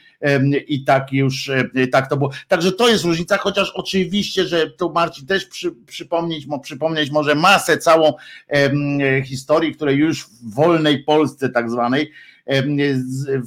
i 0.68 0.84
tak 0.84 1.14
już, 1.14 1.52
tak 1.92 2.10
to 2.10 2.18
było. 2.18 2.32
Także 2.48 2.72
to 2.72 2.90
jest 2.90 3.04
różnica, 3.04 3.38
chociaż 3.38 3.72
oczywiście, 3.76 4.44
że 4.44 4.70
tu 4.70 4.92
Marcin 4.92 5.26
też 5.26 5.46
przy, 5.46 5.72
przypomnieć, 5.72 6.48
przypomnieć 6.62 7.12
może 7.12 7.36
mas 7.36 7.52
masę 7.52 7.78
całą 7.78 8.14
historii, 9.26 9.76
które 9.76 9.94
już 9.94 10.24
w 10.24 10.54
wolnej 10.54 11.04
Polsce 11.04 11.50
tak 11.50 11.72
zwanej 11.72 12.12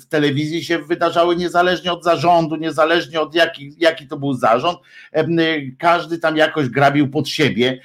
w 0.00 0.06
telewizji 0.08 0.64
się 0.64 0.78
wydarzały 0.78 1.36
niezależnie 1.36 1.92
od 1.92 2.04
zarządu, 2.04 2.56
niezależnie 2.56 3.20
od 3.20 3.34
jaki, 3.34 3.74
jaki 3.78 4.06
to 4.06 4.16
był 4.16 4.34
zarząd. 4.34 4.78
Każdy 5.78 6.18
tam 6.18 6.36
jakoś 6.36 6.68
grabił 6.68 7.10
pod 7.10 7.28
siebie 7.28 7.80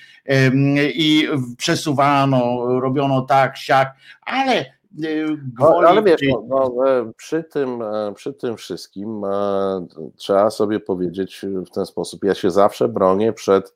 i 0.93 1.27
przesuwano, 1.57 2.65
robiono 2.79 3.21
tak, 3.21 3.57
siak, 3.57 3.95
ale 4.21 4.65
no, 5.59 5.79
ale 5.87 6.03
wiesz, 6.03 6.21
no, 6.29 6.45
no, 6.49 6.89
e, 6.89 7.11
przy, 7.17 7.43
tym, 7.43 7.81
e, 7.81 8.13
przy 8.15 8.33
tym 8.33 8.57
wszystkim 8.57 9.23
e, 9.25 9.87
trzeba 10.15 10.49
sobie 10.49 10.79
powiedzieć 10.79 11.45
w 11.67 11.69
ten 11.69 11.85
sposób. 11.85 12.23
Ja 12.23 12.35
się 12.35 12.51
zawsze 12.51 12.87
bronię 12.87 13.33
przed 13.33 13.75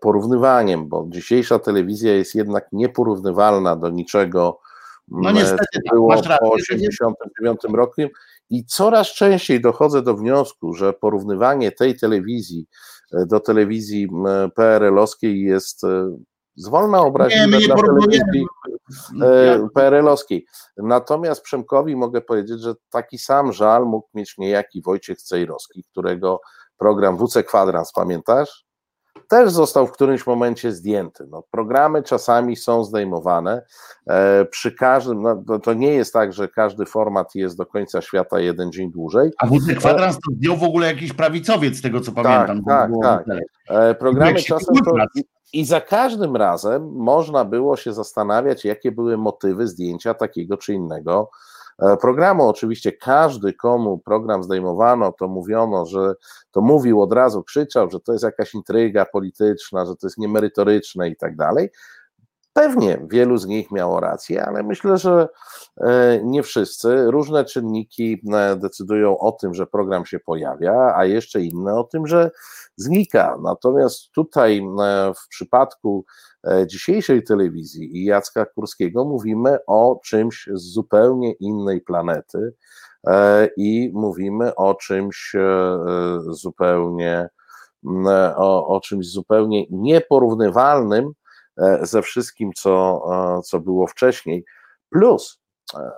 porównywaniem, 0.00 0.88
bo 0.88 1.06
dzisiejsza 1.08 1.58
telewizja 1.58 2.14
jest 2.14 2.34
jednak 2.34 2.68
nieporównywalna 2.72 3.76
do 3.76 3.90
niczego, 3.90 4.60
no 5.08 5.32
niestety, 5.32 5.64
co 5.74 5.80
tak, 5.84 5.94
było 5.94 6.22
tak, 6.22 6.40
po 6.40 6.56
1989 6.56 7.60
roku 7.74 8.02
i 8.50 8.64
coraz 8.64 9.06
częściej 9.06 9.60
dochodzę 9.60 10.02
do 10.02 10.14
wniosku, 10.14 10.74
że 10.74 10.92
porównywanie 10.92 11.72
tej 11.72 11.96
telewizji 11.96 12.66
do 13.26 13.40
telewizji 13.40 14.08
PRL-owskiej 14.54 15.42
jest 15.42 15.82
zwolna 16.56 17.00
obraźliwe 17.00 17.58
dla 17.58 17.76
telewizji 17.76 18.46
e, 18.72 18.73
PRL-owskiej. 19.74 20.46
Natomiast 20.76 21.42
Przemkowi 21.42 21.96
mogę 21.96 22.20
powiedzieć, 22.20 22.60
że 22.60 22.74
taki 22.90 23.18
sam 23.18 23.52
żal 23.52 23.86
mógł 23.86 24.08
mieć 24.14 24.38
niejaki 24.38 24.82
Wojciech 24.82 25.22
Cejrowski, 25.22 25.84
którego 25.84 26.40
program 26.78 27.16
WC 27.16 27.42
Kwadrans, 27.42 27.92
pamiętasz? 27.92 28.64
Też 29.28 29.50
został 29.50 29.86
w 29.86 29.92
którymś 29.92 30.26
momencie 30.26 30.72
zdjęty. 30.72 31.26
No, 31.30 31.42
programy 31.50 32.02
czasami 32.02 32.56
są 32.56 32.84
zdejmowane. 32.84 33.62
E, 34.06 34.44
przy 34.44 34.72
każdym, 34.72 35.22
no, 35.46 35.58
to 35.58 35.74
nie 35.74 35.94
jest 35.94 36.12
tak, 36.12 36.32
że 36.32 36.48
każdy 36.48 36.86
format 36.86 37.34
jest 37.34 37.56
do 37.56 37.66
końca 37.66 38.02
świata 38.02 38.40
jeden 38.40 38.72
dzień 38.72 38.92
dłużej. 38.92 39.30
A 39.38 39.46
WC 39.46 39.74
Kwadrans 39.78 40.16
to 40.16 40.34
zdjął 40.36 40.56
w 40.56 40.62
ogóle 40.62 40.86
jakiś 40.86 41.12
prawicowiec, 41.12 41.76
z 41.76 41.82
tego 41.82 42.00
co 42.00 42.12
pamiętam. 42.12 42.64
Tak, 42.64 42.90
tak, 43.02 43.26
tak. 43.26 43.38
E, 43.68 43.94
programy 43.94 44.42
czasem 44.42 44.74
to, 44.84 44.92
i 45.54 45.64
za 45.64 45.80
każdym 45.80 46.36
razem 46.36 46.92
można 46.92 47.44
było 47.44 47.76
się 47.76 47.92
zastanawiać, 47.92 48.64
jakie 48.64 48.92
były 48.92 49.16
motywy 49.16 49.66
zdjęcia 49.68 50.14
takiego 50.14 50.56
czy 50.56 50.74
innego 50.74 51.30
e, 51.78 51.96
programu. 51.96 52.48
Oczywiście 52.48 52.92
każdy, 52.92 53.52
komu 53.52 53.98
program 53.98 54.42
zdejmowano, 54.42 55.12
to 55.12 55.28
mówiono, 55.28 55.86
że 55.86 56.14
to 56.50 56.60
mówił 56.60 57.02
od 57.02 57.12
razu, 57.12 57.42
krzyczał, 57.42 57.90
że 57.90 58.00
to 58.00 58.12
jest 58.12 58.24
jakaś 58.24 58.54
intryga 58.54 59.04
polityczna, 59.04 59.86
że 59.86 59.96
to 59.96 60.06
jest 60.06 60.18
niemerytoryczne 60.18 61.08
i 61.08 61.16
tak 61.16 61.36
dalej. 61.36 61.70
Pewnie 62.54 63.06
wielu 63.10 63.36
z 63.36 63.46
nich 63.46 63.70
miało 63.70 64.00
rację, 64.00 64.44
ale 64.44 64.62
myślę, 64.62 64.98
że 64.98 65.28
e, 65.80 66.20
nie 66.24 66.42
wszyscy. 66.42 67.10
Różne 67.10 67.44
czynniki 67.44 68.22
e, 68.32 68.56
decydują 68.56 69.18
o 69.18 69.32
tym, 69.32 69.54
że 69.54 69.66
program 69.66 70.06
się 70.06 70.18
pojawia, 70.18 70.94
a 70.96 71.04
jeszcze 71.04 71.40
inne 71.40 71.74
o 71.74 71.84
tym, 71.84 72.06
że 72.06 72.30
znika. 72.76 73.38
Natomiast 73.42 74.12
tutaj 74.12 74.58
e, 74.58 75.12
w 75.14 75.28
przypadku 75.28 76.04
dzisiejszej 76.66 77.24
telewizji 77.24 77.96
i 77.96 78.04
Jacka 78.04 78.46
Kurskiego 78.46 79.04
mówimy 79.04 79.58
o 79.66 80.00
czymś 80.04 80.48
z 80.52 80.62
zupełnie 80.62 81.32
innej 81.32 81.80
planety 81.80 82.54
i 83.56 83.90
mówimy 83.94 84.54
o 84.54 84.74
czymś 84.74 85.36
zupełnie 86.28 87.28
o, 88.36 88.66
o 88.66 88.80
czymś 88.80 89.06
zupełnie 89.06 89.66
nieporównywalnym 89.70 91.12
ze 91.82 92.02
wszystkim, 92.02 92.52
co, 92.56 93.02
e, 93.38 93.42
co 93.42 93.60
było 93.60 93.86
wcześniej. 93.86 94.44
Plus, 94.90 95.40
e, 95.74 95.90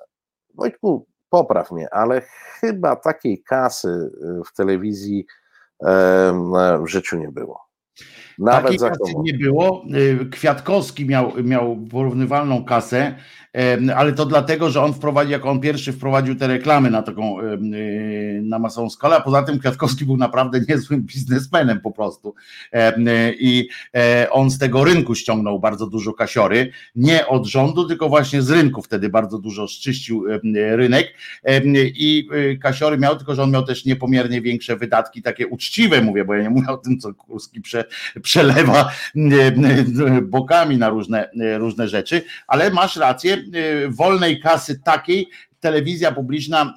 Wojtku, 0.55 1.07
popraw 1.31 1.71
mnie, 1.71 1.89
ale 1.95 2.21
chyba 2.61 2.97
takiej 2.97 3.43
kasy 3.43 4.11
w 4.47 4.57
telewizji 4.57 5.27
w 6.81 6.87
życiu 6.87 7.17
nie 7.19 7.29
było. 7.29 7.61
Nawet 8.39 8.63
Takiej 8.65 8.79
za 8.79 8.91
kasy 8.91 9.15
nie 9.23 9.35
było. 9.35 9.85
Kwiatkowski 10.31 11.07
miał, 11.07 11.33
miał 11.43 11.77
porównywalną 11.77 12.65
kasę 12.65 13.15
ale 13.97 14.13
to 14.13 14.27
dlatego, 14.27 14.71
że 14.71 14.83
on 14.83 14.95
wprowadził, 14.95 15.33
jako 15.33 15.51
on 15.51 15.61
pierwszy 15.61 15.93
wprowadził 15.93 16.37
te 16.37 16.47
reklamy 16.47 16.91
na 16.91 17.03
taką, 17.03 17.41
y, 17.41 18.41
na 18.43 18.59
masową 18.59 18.91
skalę, 18.91 19.17
a 19.17 19.21
poza 19.21 19.43
tym 19.43 19.59
Kwiatkowski 19.59 20.05
był 20.05 20.17
naprawdę 20.17 20.61
niezłym 20.69 21.03
biznesmenem 21.03 21.81
po 21.81 21.91
prostu. 21.93 22.35
I 23.39 23.69
e, 23.95 24.31
on 24.31 24.51
z 24.51 24.59
tego 24.59 24.85
rynku 24.85 25.15
ściągnął 25.15 25.61
bardzo 25.61 25.87
dużo 25.87 26.13
kasiory, 26.13 26.71
nie 26.97 27.27
od 27.27 27.47
rządu, 27.47 27.89
tylko 27.89 28.09
właśnie 28.09 28.43
z 28.43 28.51
rynku 28.51 28.83
wtedy 28.83 29.09
bardzo 29.09 29.39
dużo 29.39 29.67
szczyścił 29.67 30.25
rynek. 30.55 31.15
I 31.75 32.29
y, 32.33 32.59
kasiory 32.59 32.99
miał, 32.99 33.17
tylko 33.17 33.35
że 33.35 33.43
on 33.43 33.51
miał 33.51 33.65
też 33.65 33.85
niepomiernie 33.85 34.41
większe 34.41 34.77
wydatki, 34.77 35.23
takie 35.23 35.47
uczciwe 35.47 36.03
mówię, 36.03 36.25
bo 36.25 36.35
ja 36.35 36.43
nie 36.43 36.51
mówię 36.51 36.69
o 36.69 36.77
tym, 36.77 36.99
co 36.99 37.15
Kurski 37.15 37.61
prze, 37.61 37.85
przelewa 38.27 38.91
bokami 40.23 40.77
na 40.79 40.89
różne, 40.89 41.31
różne 41.59 41.89
rzeczy, 41.89 42.23
ale 42.47 42.71
masz 42.71 42.97
rację, 42.97 43.37
wolnej 43.89 44.41
kasy 44.41 44.81
takiej 44.85 45.29
telewizja 45.61 46.13
publiczna 46.13 46.75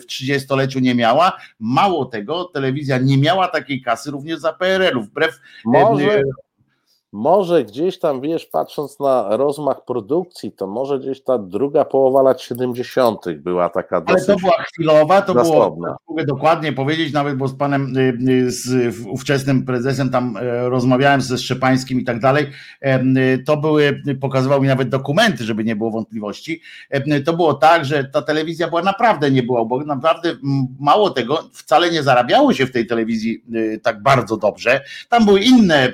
w 0.00 0.06
30-leciu 0.06 0.80
nie 0.80 0.94
miała. 0.94 1.32
Mało 1.60 2.04
tego, 2.04 2.44
telewizja 2.44 2.98
nie 2.98 3.18
miała 3.18 3.48
takiej 3.48 3.82
kasy 3.82 4.10
również 4.10 4.38
za 4.38 4.52
PRL-u. 4.52 5.02
Wbrew. 5.02 5.40
Może, 5.64 6.22
może 7.12 7.64
gdzieś 7.64 7.98
tam, 7.98 8.20
wiesz, 8.20 8.46
patrząc 8.46 9.00
na 9.00 9.36
rozmach 9.36 9.84
produkcji, 9.84 10.52
to 10.52 10.66
może 10.66 10.98
gdzieś 10.98 11.24
ta 11.24 11.38
druga 11.38 11.84
połowa 11.84 12.22
lat 12.22 12.40
70. 12.40 13.24
była 13.36 13.68
taka 13.68 14.00
dosyć 14.00 14.28
Ale 14.28 14.36
to 14.36 14.40
była 14.40 14.62
chwilowa, 14.62 15.22
to 15.22 15.34
zasobna. 15.34 15.86
było, 15.86 15.98
mogę 16.08 16.24
dokładnie 16.24 16.72
powiedzieć, 16.72 17.12
nawet 17.12 17.36
bo 17.36 17.48
z 17.48 17.54
panem, 17.54 17.96
y, 17.96 18.32
y, 18.32 18.50
z 18.50 18.94
ówczesnym 19.06 19.64
prezesem 19.64 20.10
tam 20.10 20.36
e, 20.36 20.68
rozmawiałem 20.68 21.20
ze 21.20 21.38
Szczepańskim 21.38 22.00
i 22.00 22.04
tak 22.04 22.20
dalej, 22.20 22.46
y, 22.82 23.42
to 23.46 23.56
były, 23.56 24.02
pokazywał 24.20 24.62
mi 24.62 24.68
nawet 24.68 24.88
dokumenty, 24.88 25.44
żeby 25.44 25.64
nie 25.64 25.76
było 25.76 25.90
wątpliwości, 25.90 26.60
to 27.24 27.32
było 27.32 27.54
tak, 27.54 27.84
że 27.84 28.04
ta 28.04 28.22
telewizja 28.22 28.68
była 28.68 28.82
naprawdę 28.82 29.30
nie 29.30 29.42
była, 29.42 29.64
bo 29.64 29.84
naprawdę 29.84 30.36
mało 30.80 31.10
tego, 31.10 31.38
wcale 31.52 31.90
nie 31.90 32.02
zarabiało 32.02 32.52
się 32.52 32.66
w 32.66 32.72
tej 32.72 32.86
telewizji 32.86 33.44
tak 33.82 34.02
bardzo 34.02 34.36
dobrze, 34.36 34.80
tam 35.08 35.24
były 35.24 35.40
inne 35.40 35.92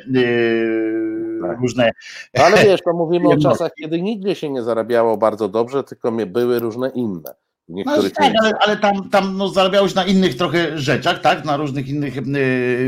tak. 1.43 1.61
różne. 1.61 1.91
No 2.34 2.45
ale 2.45 2.64
wiesz, 2.64 2.82
to 2.82 2.93
mówimy 2.93 3.28
o 3.28 3.36
czasach, 3.49 3.72
kiedy 3.74 4.03
nigdzie 4.03 4.34
się 4.34 4.51
nie 4.51 4.62
zarabiało 4.62 5.16
bardzo 5.16 5.49
dobrze, 5.49 5.84
tylko 5.84 6.11
były 6.26 6.59
różne 6.59 6.89
inne. 6.89 7.34
W 7.69 7.71
No, 7.71 7.77
niektórych 7.77 8.12
tak, 8.12 8.33
ale, 8.43 8.53
ale 8.61 8.77
tam, 8.77 9.11
tam 9.11 9.37
no, 9.37 9.49
zarabiałeś 9.49 9.95
na 9.95 10.05
innych 10.05 10.37
trochę 10.37 10.79
rzeczach, 10.79 11.21
tak, 11.21 11.45
na 11.45 11.57
różnych 11.57 11.89
innych 11.89 12.19
e, 12.19 12.23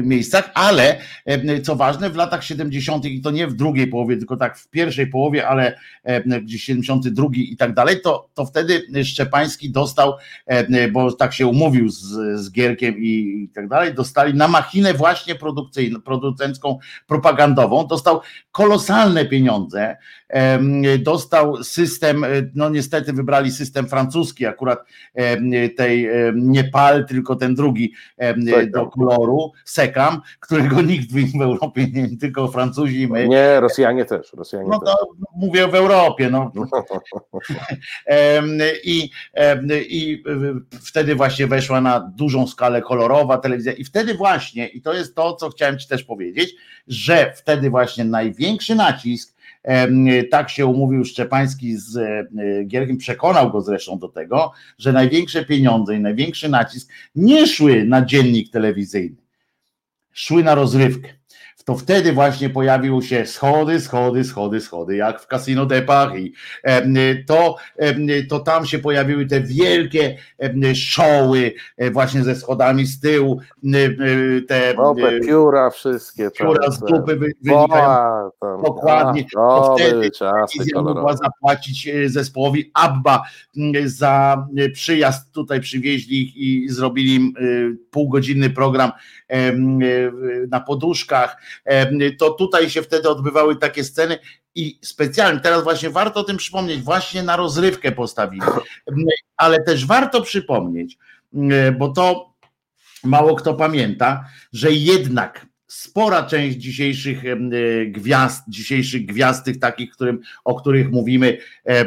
miejscach, 0.03 0.51
ale 0.55 0.99
e, 1.27 1.61
co 1.61 1.77
ważne, 1.77 2.11
w 2.11 2.17
latach 2.17 2.45
70. 2.45 3.05
i 3.05 3.21
to 3.21 3.31
nie 3.31 3.47
w 3.47 3.55
drugiej 3.55 3.87
połowie, 3.87 4.17
tylko 4.17 4.37
tak 4.37 4.59
w 4.59 4.69
pierwszej 4.69 5.07
połowie, 5.07 5.49
ale 5.49 5.79
e, 6.05 6.41
gdzieś 6.41 6.65
72 6.65 7.27
i 7.35 7.57
tak 7.57 7.75
dalej, 7.75 8.01
to, 8.01 8.29
to 8.35 8.47
wtedy 8.47 8.83
Szczepański 9.05 9.71
dostał, 9.71 10.13
bo 10.93 11.13
tak 11.13 11.33
się 11.33 11.47
umówił 11.47 11.89
z, 11.89 12.03
z 12.41 12.53
Gierkiem 12.53 12.99
i, 12.99 13.43
i 13.45 13.49
tak 13.55 13.69
dalej, 13.69 13.95
dostali 13.95 14.35
na 14.35 14.49
machinę 14.49 14.95
właśnie 14.95 15.35
produkcyjną, 15.35 16.01
producencką, 16.01 16.79
propagandową, 17.07 17.87
dostał 17.87 18.21
kolosalne 18.53 19.25
pieniądze, 19.25 19.97
dostał 20.99 21.65
system, 21.65 22.25
no 22.55 22.71
niestety 22.71 23.13
wybrali 23.13 23.53
system 23.53 23.89
francuski, 23.89 24.47
akurat 24.47 24.70
em, 25.15 25.51
tej 25.77 26.09
nie 26.35 26.65
pal, 26.65 27.07
tylko 27.07 27.37
ten 27.37 27.55
drugi 27.55 27.93
Sekam. 28.19 28.71
do 28.71 28.87
koloru, 28.87 29.53
sekam, 29.65 30.21
którego 30.41 30.83
nikt 30.91 31.13
w 31.13 31.43
Europie 31.43 31.87
nie, 31.93 32.17
tylko 32.17 32.49
Francuzi 32.49 33.09
my. 33.09 33.29
Nie, 33.29 33.61
Rosjanie 33.61 34.05
też. 34.05 34.33
Rosjanie 34.33 34.69
No 34.69 34.79
też. 34.79 34.89
to 34.89 35.07
mówię 35.37 35.69
w 35.69 35.75
Europie, 35.75 36.31
no. 36.31 36.53
Em, 38.07 38.59
I, 38.85 39.11
I 39.89 40.23
wtedy 40.87 41.15
właśnie 41.15 41.47
weszła 41.47 41.81
na 41.81 42.01
dużą 42.17 42.47
skalę 42.47 42.83
kolorowa 42.83 43.39
telewizja 43.39 43.73
i 43.73 43.85
wtedy 43.85 44.15
właśnie, 44.15 44.69
i 44.69 44.83
to 44.83 44.95
jest 44.95 45.15
to, 45.15 45.35
co 45.37 45.51
chciałem 45.51 45.79
Ci 45.79 45.89
też 45.89 46.05
powiedzieć, 46.05 46.55
że 46.89 47.33
wtedy 47.37 47.71
właśnie 47.71 48.05
największy 48.05 48.75
nacisk, 48.75 49.35
tak 50.31 50.51
się 50.51 50.67
umówił 50.67 51.05
Szczepański 51.05 51.77
z 51.77 51.97
e, 51.97 52.65
Gierkiem, 52.65 52.97
przekonał 52.97 53.51
go 53.51 53.61
zresztą 53.61 53.99
do 53.99 54.09
tego, 54.09 54.53
że 54.79 54.93
największe 54.93 55.45
pieniądze 55.45 55.97
i 55.97 56.01
największy 56.01 56.49
nacisk 56.49 56.93
nie 57.15 57.47
szły 57.47 57.85
na 57.85 58.05
dziennik 58.05 58.51
telewizyjny, 58.51 59.17
szły 60.13 60.45
na 60.45 60.55
rozrywkę. 60.55 61.20
To 61.65 61.77
wtedy 61.77 62.13
właśnie 62.13 62.51
pojawiły 62.51 63.03
się 63.03 63.27
schody, 63.27 63.81
schody, 63.81 64.25
schody, 64.25 64.61
schody, 64.61 64.97
jak 64.97 65.21
w 65.21 65.27
Casino 65.27 65.67
de 65.67 65.83
Paris. 65.83 66.37
To, 67.27 67.57
to 68.29 68.39
tam 68.41 68.67
się 68.67 68.79
pojawiły 68.79 69.27
te 69.27 69.41
wielkie 69.41 70.17
showy 70.75 71.53
e, 71.77 71.91
właśnie 71.91 72.23
ze 72.25 72.35
schodami 72.35 72.87
z 72.87 73.01
tyłu, 73.01 73.41
e, 73.65 73.79
te 74.49 74.75
e, 75.09 75.21
pióra 75.21 75.71
wszystkie. 75.71 76.31
pióra 76.31 76.71
z 76.71 76.81
dupy 76.81 77.17
wy- 77.17 77.33
wynikają. 77.43 78.31
Dokładnie. 78.65 79.25
To 79.35 79.77
wtedy 79.79 80.11
mogła 80.83 81.17
zapłacić 81.17 81.89
zespołowi 82.07 82.71
ABBA 82.75 83.23
za 83.85 84.47
przyjazd 84.73 85.33
tutaj 85.33 85.61
przywieźli 85.61 86.21
ich 86.23 86.37
i 86.37 86.69
zrobili 86.69 87.15
im 87.15 87.35
półgodzinny 87.91 88.51
program 88.51 88.93
na 90.51 90.61
poduszkach. 90.61 91.37
To 92.19 92.31
tutaj 92.31 92.71
się 92.71 92.83
wtedy 92.83 93.09
odbywały 93.09 93.57
takie 93.57 93.85
sceny 93.85 94.19
i 94.55 94.79
specjalnie, 94.83 95.41
teraz 95.41 95.63
właśnie 95.63 95.91
warto 95.91 96.21
o 96.21 96.25
tym 96.25 96.37
przypomnieć, 96.37 96.83
właśnie 96.83 97.23
na 97.23 97.37
rozrywkę 97.37 97.93
postawili. 97.93 98.43
Ale 99.37 99.63
też 99.65 99.87
warto 99.87 100.23
przypomnieć, 100.23 100.99
bo 101.79 101.89
to 101.89 102.35
mało 103.05 103.37
kto 103.37 103.55
pamięta, 103.55 104.25
że 104.53 104.73
jednak 104.73 105.47
spora 105.71 106.23
część 106.23 106.57
dzisiejszych 106.57 107.25
e, 107.25 107.37
gwiazd, 107.87 108.45
dzisiejszych 108.49 109.07
gwiazd 109.07 109.45
tych 109.45 109.59
takich, 109.59 109.93
którym, 109.93 110.21
o 110.45 110.55
których 110.55 110.91
mówimy 110.91 111.39
e, 111.65 111.85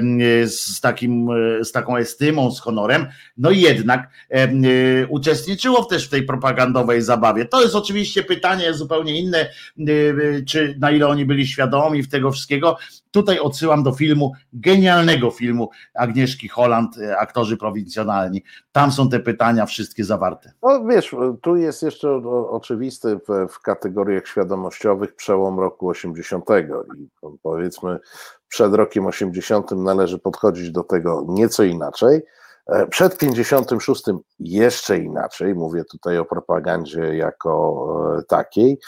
z, 0.48 0.82
takim, 0.82 1.30
e, 1.32 1.66
z 1.66 1.72
taką 1.72 1.98
estymą, 1.98 2.52
z 2.52 2.60
honorem, 2.60 3.06
no 3.38 3.52
jednak 3.52 4.10
uczestniczyło 5.10 5.86
też 5.86 6.08
w 6.08 6.10
tej 6.10 6.24
propagandowej 6.24 7.02
zabawie. 7.02 7.46
To 7.46 7.62
jest 7.62 7.76
oczywiście 7.76 8.24
pytanie 8.24 8.74
zupełnie 8.74 9.20
inne, 9.20 9.50
czy 10.48 10.76
na 10.80 10.92
ile 10.92 11.08
oni 11.08 11.26
byli 11.26 11.48
świadomi 11.48 12.04
w 12.04 12.10
tego 12.10 12.32
wszystkiego. 12.32 12.78
Tutaj 13.14 13.40
odsyłam 13.40 13.84
do 13.84 13.92
filmu, 13.92 14.32
genialnego 14.54 15.32
filmu 15.32 15.70
Agnieszki 15.94 16.48
Holland, 16.48 16.98
e, 16.98 17.18
aktorzy 17.18 17.58
prowincjonalni. 17.58 18.44
Tam 18.72 18.92
są 18.92 19.10
te 19.10 19.20
pytania 19.20 19.66
wszystkie 19.66 20.04
zawarte. 20.04 20.52
No 20.64 20.86
wiesz, 20.86 21.16
tu 21.42 21.56
jest 21.56 21.84
jeszcze 21.84 22.12
oczywisty 22.50 23.20
w, 23.28 23.48
w 23.54 23.62
kategoriach 23.62 24.28
świadomościowych 24.28 25.16
przełom 25.16 25.60
roku 25.60 25.88
80 25.90 26.46
i 26.98 27.08
po- 27.22 27.34
powiedzmy 27.44 28.00
przed 28.48 28.74
rokiem 28.74 29.06
80 29.06 29.72
należy 29.72 30.20
podchodzić 30.20 30.72
do 30.72 30.84
tego 30.84 31.26
nieco 31.30 31.64
inaczej. 31.64 32.22
E, 32.68 32.88
Przed 32.88 33.18
56 33.18 34.04
jeszcze 34.40 34.98
inaczej, 34.98 35.56
mówię 35.56 35.84
tutaj 35.86 36.18
o 36.18 36.26
propagandzie 36.26 37.16
jako 37.16 37.88
e, 38.20 38.24
takiej. 38.24 38.80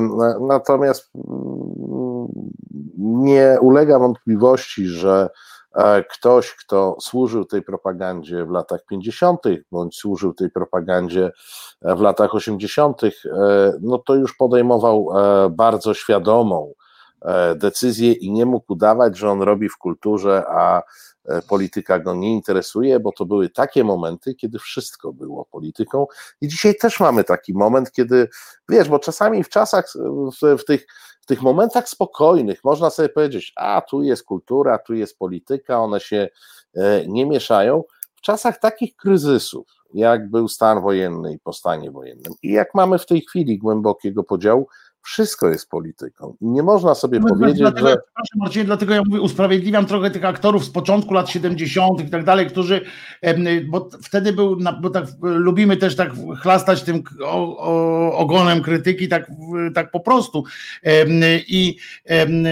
Na- 0.00 0.38
Natomiast 0.40 1.10
mm, 1.14 1.26
nie 2.98 3.58
ulega 3.60 3.98
wątpliwości, 3.98 4.86
że 4.86 5.28
e, 5.74 6.04
ktoś, 6.04 6.54
kto 6.54 6.96
służył 7.00 7.44
tej 7.44 7.62
propagandzie 7.62 8.44
w 8.44 8.50
latach 8.50 8.80
50., 8.90 9.40
bądź 9.72 9.96
służył 9.96 10.34
tej 10.34 10.50
propagandzie 10.50 11.30
e, 11.82 11.96
w 11.96 12.00
latach 12.00 12.34
80., 12.34 13.04
e, 13.04 13.10
no 13.80 13.98
to 13.98 14.14
już 14.14 14.36
podejmował 14.36 15.08
bardzo 15.50 15.94
świadomą 15.94 16.72
decyzję 17.56 18.12
i 18.12 18.32
nie 18.32 18.46
mógł 18.46 18.72
udawać, 18.72 19.16
że 19.16 19.30
on 19.30 19.42
robi 19.42 19.68
w 19.68 19.76
kulturze, 19.76 20.44
a 20.48 20.82
polityka 21.48 21.98
go 21.98 22.14
nie 22.14 22.32
interesuje, 22.32 23.00
bo 23.00 23.12
to 23.12 23.26
były 23.26 23.48
takie 23.50 23.84
momenty, 23.84 24.34
kiedy 24.34 24.58
wszystko 24.58 25.12
było 25.12 25.44
polityką. 25.44 26.06
I 26.40 26.48
dzisiaj 26.48 26.74
też 26.74 27.00
mamy 27.00 27.24
taki 27.24 27.54
moment, 27.54 27.92
kiedy 27.92 28.28
wiesz, 28.68 28.88
bo 28.88 28.98
czasami 28.98 29.44
w 29.44 29.48
czasach, 29.48 29.92
w, 30.42 30.58
w 30.58 30.64
tych 30.64 30.86
w 31.26 31.28
tych 31.28 31.42
momentach 31.42 31.88
spokojnych 31.88 32.64
można 32.64 32.90
sobie 32.90 33.08
powiedzieć, 33.08 33.52
a 33.56 33.80
tu 33.80 34.02
jest 34.02 34.24
kultura, 34.24 34.78
tu 34.78 34.94
jest 34.94 35.18
polityka, 35.18 35.78
one 35.80 36.00
się 36.00 36.28
e, 36.76 37.06
nie 37.06 37.26
mieszają. 37.26 37.84
W 38.14 38.20
czasach 38.20 38.58
takich 38.58 38.96
kryzysów, 38.96 39.66
jak 39.94 40.30
był 40.30 40.48
stan 40.48 40.82
wojenny 40.82 41.32
i 41.32 41.38
po 41.38 41.52
stanie 41.52 41.90
wojennym, 41.90 42.32
i 42.42 42.52
jak 42.52 42.74
mamy 42.74 42.98
w 42.98 43.06
tej 43.06 43.20
chwili 43.20 43.58
głębokiego 43.58 44.24
podziału, 44.24 44.68
wszystko 45.06 45.48
jest 45.48 45.70
polityką. 45.70 46.36
I 46.40 46.46
nie 46.46 46.62
można 46.62 46.94
sobie 46.94 47.20
No, 47.20 47.28
powiedzieć, 47.28 47.58
dlatego, 47.58 47.88
że. 47.88 47.96
Marcinie, 48.36 48.64
dlatego 48.64 48.94
ja 48.94 49.02
mówię, 49.06 49.20
usprawiedliwiam 49.20 49.86
trochę 49.86 50.10
tych 50.10 50.24
aktorów 50.24 50.64
z 50.64 50.70
początku 50.70 51.14
lat 51.14 51.30
70. 51.30 52.00
i 52.00 52.10
tak 52.10 52.24
dalej, 52.24 52.46
którzy, 52.46 52.80
em, 53.22 53.44
bo 53.70 53.88
wtedy 54.02 54.32
był, 54.32 54.58
bo 54.80 54.90
tak 54.90 55.04
lubimy 55.22 55.76
też 55.76 55.96
tak 55.96 56.12
chlastać 56.40 56.82
tym 56.82 57.02
ogonem 58.12 58.62
krytyki 58.62 59.08
tak, 59.08 59.30
tak 59.74 59.90
po 59.90 60.00
prostu. 60.00 60.44
Em, 60.82 61.10
I, 61.48 61.76
em, 62.04 62.44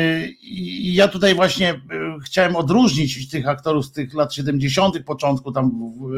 I 0.42 0.94
ja 0.94 1.08
tutaj 1.08 1.34
właśnie 1.34 1.80
chciałem 2.24 2.56
odróżnić 2.56 3.30
tych 3.30 3.48
aktorów 3.48 3.86
z 3.86 3.92
tych 3.92 4.14
lat 4.14 4.34
70. 4.34 5.04
początku 5.04 5.52
tam, 5.52 5.70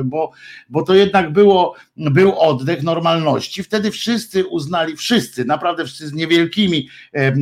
bo, 0.05 0.31
bo 0.69 0.83
to 0.83 0.95
jednak 0.95 1.33
było, 1.33 1.75
był 1.97 2.39
oddech 2.39 2.83
normalności. 2.83 3.63
Wtedy 3.63 3.91
wszyscy 3.91 4.47
uznali, 4.47 4.97
wszyscy, 4.97 5.45
naprawdę 5.45 5.85
wszyscy 5.85 6.09
z 6.09 6.13
niewielkimi 6.27 6.89
e, 7.15 7.19
e, 7.19 7.33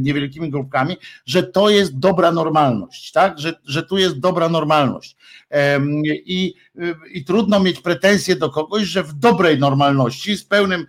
niewielkimi 0.00 0.50
grupkami, 0.50 0.96
że 1.26 1.42
to 1.42 1.70
jest 1.70 1.98
dobra 1.98 2.32
normalność, 2.32 3.12
tak? 3.12 3.38
Że, 3.38 3.54
że 3.64 3.82
tu 3.82 3.98
jest 3.98 4.18
dobra 4.18 4.48
normalność. 4.48 5.16
Em, 5.50 6.02
I, 6.06 6.54
I 7.12 7.24
trudno 7.24 7.60
mieć 7.60 7.80
pretensje 7.80 8.36
do 8.36 8.50
kogoś, 8.50 8.82
że 8.82 9.02
w 9.02 9.12
dobrej 9.12 9.58
normalności, 9.58 10.36
z 10.36 10.44
pełnym 10.44 10.86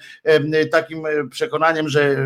takim 0.72 1.06
e, 1.06 1.28
przekonaniem, 1.30 1.90
że 1.90 2.02
e, 2.02 2.18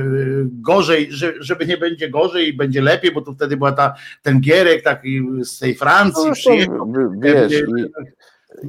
gorzej, 0.45 1.07
że, 1.11 1.33
żeby 1.39 1.65
nie 1.65 1.77
będzie 1.77 2.09
gorzej 2.09 2.47
i 2.47 2.53
będzie 2.53 2.81
lepiej, 2.81 3.11
bo 3.11 3.21
tu 3.21 3.33
wtedy 3.33 3.57
była 3.57 3.71
ta, 3.71 3.93
ten 4.21 4.41
Gierek 4.41 4.83
taki 4.83 5.21
z 5.41 5.59
tej 5.59 5.75
Francji 5.75 6.27
No, 6.27 6.33
przyjechał. 6.33 6.93
wiesz, 7.19 7.53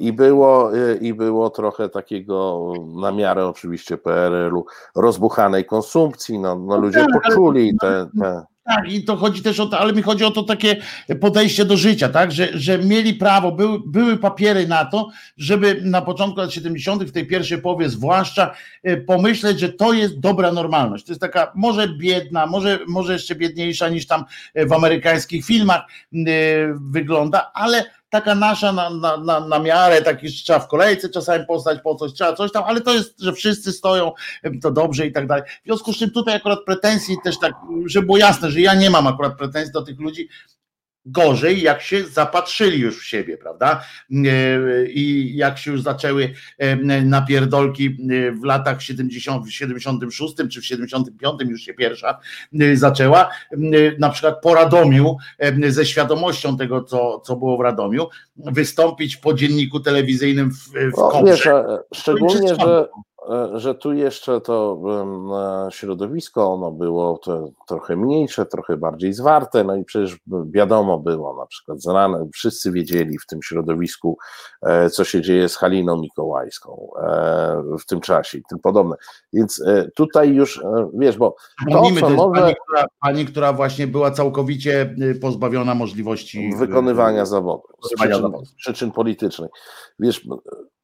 i, 0.01 0.13
było, 0.13 0.77
y, 0.77 0.99
I 1.01 1.15
było 1.15 1.51
trochę 1.51 1.89
takiego 1.89 2.73
na 3.03 3.13
miarę 3.13 3.47
oczywiście 3.47 3.97
PRL-u 3.97 4.67
rozbuchanej 4.95 5.65
konsumpcji. 5.65 6.39
No, 6.39 6.57
no 6.59 6.77
ludzie 6.77 7.07
tak, 7.13 7.23
poczuli 7.23 7.73
te, 7.81 8.07
te, 8.21 8.43
Tak, 8.65 8.93
i 8.93 9.05
to 9.05 9.17
chodzi 9.17 9.43
też 9.43 9.61
o 9.61 9.67
to, 9.67 9.79
ale 9.79 9.93
mi 9.93 10.03
chodzi 10.03 10.25
o 10.25 10.31
to 10.31 10.43
takie 10.43 10.77
podejście 11.21 11.65
do 11.65 11.77
życia, 11.77 12.09
tak, 12.09 12.33
że, 12.33 12.49
że 12.55 12.79
mieli 12.79 13.15
prawo, 13.15 13.53
były, 13.53 13.81
były 13.87 14.17
papiery 14.17 14.67
na 14.67 14.85
to, 14.85 15.09
żeby 15.37 15.81
na 15.85 16.03
początku 16.03 16.41
lat 16.41 16.53
70., 16.53 17.05
w 17.05 17.13
tej 17.13 17.27
pierwszej 17.27 17.59
połowie 17.59 17.89
zwłaszcza, 17.89 18.55
e, 18.83 18.97
pomyśleć, 18.97 19.61
że 19.61 19.69
to 19.69 19.93
jest 19.93 20.21
dobra 20.21 20.53
normalność. 20.53 21.05
To 21.05 21.13
jest 21.13 21.21
taka 21.21 21.53
może 21.55 21.89
biedna, 21.89 22.47
może, 22.47 22.79
może 22.89 23.13
jeszcze 23.13 23.35
biedniejsza 23.35 23.89
niż 23.89 24.07
tam 24.07 24.25
w 24.55 24.73
amerykańskich 24.73 25.45
filmach 25.45 25.83
e, 26.15 26.27
wygląda, 26.91 27.51
ale 27.55 27.85
taka 28.11 28.35
nasza 28.35 28.73
na, 28.73 28.91
na, 28.91 29.17
na, 29.17 29.41
na 29.41 29.59
miarę, 29.59 30.03
taki 30.03 30.29
że 30.29 30.45
trzeba 30.45 30.59
w 30.59 30.69
kolejce 30.69 31.09
czasami 31.09 31.47
postać 31.47 31.79
po 31.85 31.95
coś, 31.95 32.13
trzeba 32.13 32.33
coś 32.33 32.53
tam, 32.53 32.65
ale 32.65 32.81
to 32.81 32.95
jest, 32.95 33.21
że 33.21 33.33
wszyscy 33.33 33.73
stoją, 33.73 34.13
to 34.63 34.71
dobrze 34.71 35.07
i 35.07 35.13
tak 35.13 35.27
dalej. 35.27 35.45
W 35.63 35.67
związku 35.67 35.93
z 35.93 35.97
czym 35.97 36.11
tutaj 36.11 36.35
akurat 36.35 36.65
pretensji 36.65 37.17
też 37.25 37.39
tak, 37.39 37.53
żeby 37.87 38.07
było 38.07 38.19
jasne, 38.19 38.51
że 38.51 38.61
ja 38.61 38.75
nie 38.75 38.91
mam 38.91 39.07
akurat 39.07 39.37
pretensji 39.37 39.73
do 39.73 39.83
tych 39.83 40.01
ludzi, 40.01 40.29
gorzej, 41.07 41.63
jak 41.63 41.83
się 41.83 42.05
zapatrzyli 42.05 42.79
już 42.79 43.01
w 43.01 43.05
siebie, 43.05 43.39
prawda? 43.39 43.85
I 44.89 45.33
jak 45.37 45.59
się 45.59 45.71
już 45.71 45.83
zaczęły 45.83 46.35
napierdolki 47.05 47.97
w 48.41 48.45
latach 48.45 48.83
70, 48.83 49.47
w 49.47 49.51
76 49.51 50.35
czy 50.51 50.61
w 50.61 50.67
75 50.67 51.51
już 51.51 51.61
się 51.61 51.75
pierwsza 51.75 52.19
zaczęła, 52.75 53.31
na 53.99 54.11
przykład 54.11 54.41
po 54.43 54.55
Radomiu, 54.55 55.17
ze 55.69 55.87
świadomością 55.87 56.57
tego, 56.57 56.83
co, 56.83 57.21
co 57.21 57.37
było 57.37 57.57
w 57.57 57.61
Radomiu, 57.61 58.09
wystąpić 58.37 59.17
po 59.17 59.35
dzienniku 59.35 59.81
telewizyjnym 59.81 60.51
w, 60.51 60.69
w 60.69 60.97
no, 60.97 61.23
wiesz, 61.25 61.49
Szczególnie, 61.95 62.55
że 62.55 62.57
E, 62.67 62.89
że 63.55 63.75
tu 63.75 63.93
jeszcze 63.93 64.41
to 64.41 64.81
środowisko, 65.71 66.53
ono 66.53 66.71
było 66.71 67.19
to 67.19 67.49
trochę 67.69 67.97
mniejsze, 67.97 68.47
trochę 68.47 68.77
bardziej 68.77 69.13
zwarte, 69.13 69.65
no 69.65 69.77
i 69.77 69.85
przecież 69.85 70.19
wiadomo 70.51 70.99
było, 70.99 71.37
na 71.37 71.47
przykład 71.47 71.83
z 71.83 71.87
rana, 71.87 72.19
wszyscy 72.35 72.73
wiedzieli 72.73 73.19
w 73.19 73.27
tym 73.27 73.43
środowisku, 73.43 74.19
e, 74.63 74.91
co 74.91 75.05
się 75.05 75.23
dzieje 75.23 75.49
z 75.49 75.57
Haliną 75.57 75.97
Mikołajską 75.97 76.89
e, 77.03 77.63
w 77.81 77.87
tym 77.87 78.01
czasie 78.01 78.39
i 78.39 78.43
tym 78.51 78.59
podobne. 78.59 78.97
Więc 79.33 79.65
tutaj 79.97 80.35
już, 80.35 80.63
wiesz, 80.95 81.17
bo 81.17 81.37
to, 81.71 81.83
co 82.01 82.11
może... 82.11 82.41
Pani 82.41 82.55
która, 82.67 82.87
pani, 83.01 83.27
która 83.27 83.53
właśnie 83.53 83.87
była 83.87 84.11
całkowicie 84.11 84.95
y, 85.03 85.15
pozbawiona 85.15 85.75
możliwości 85.75 86.51
wykonywania 86.59 87.27
zawodu, 87.27 87.63
z 87.83 87.95
przyczyn, 87.95 88.33
przyczyn 88.57 88.93
politycznych. 88.93 89.51
Wiesz, 89.99 90.29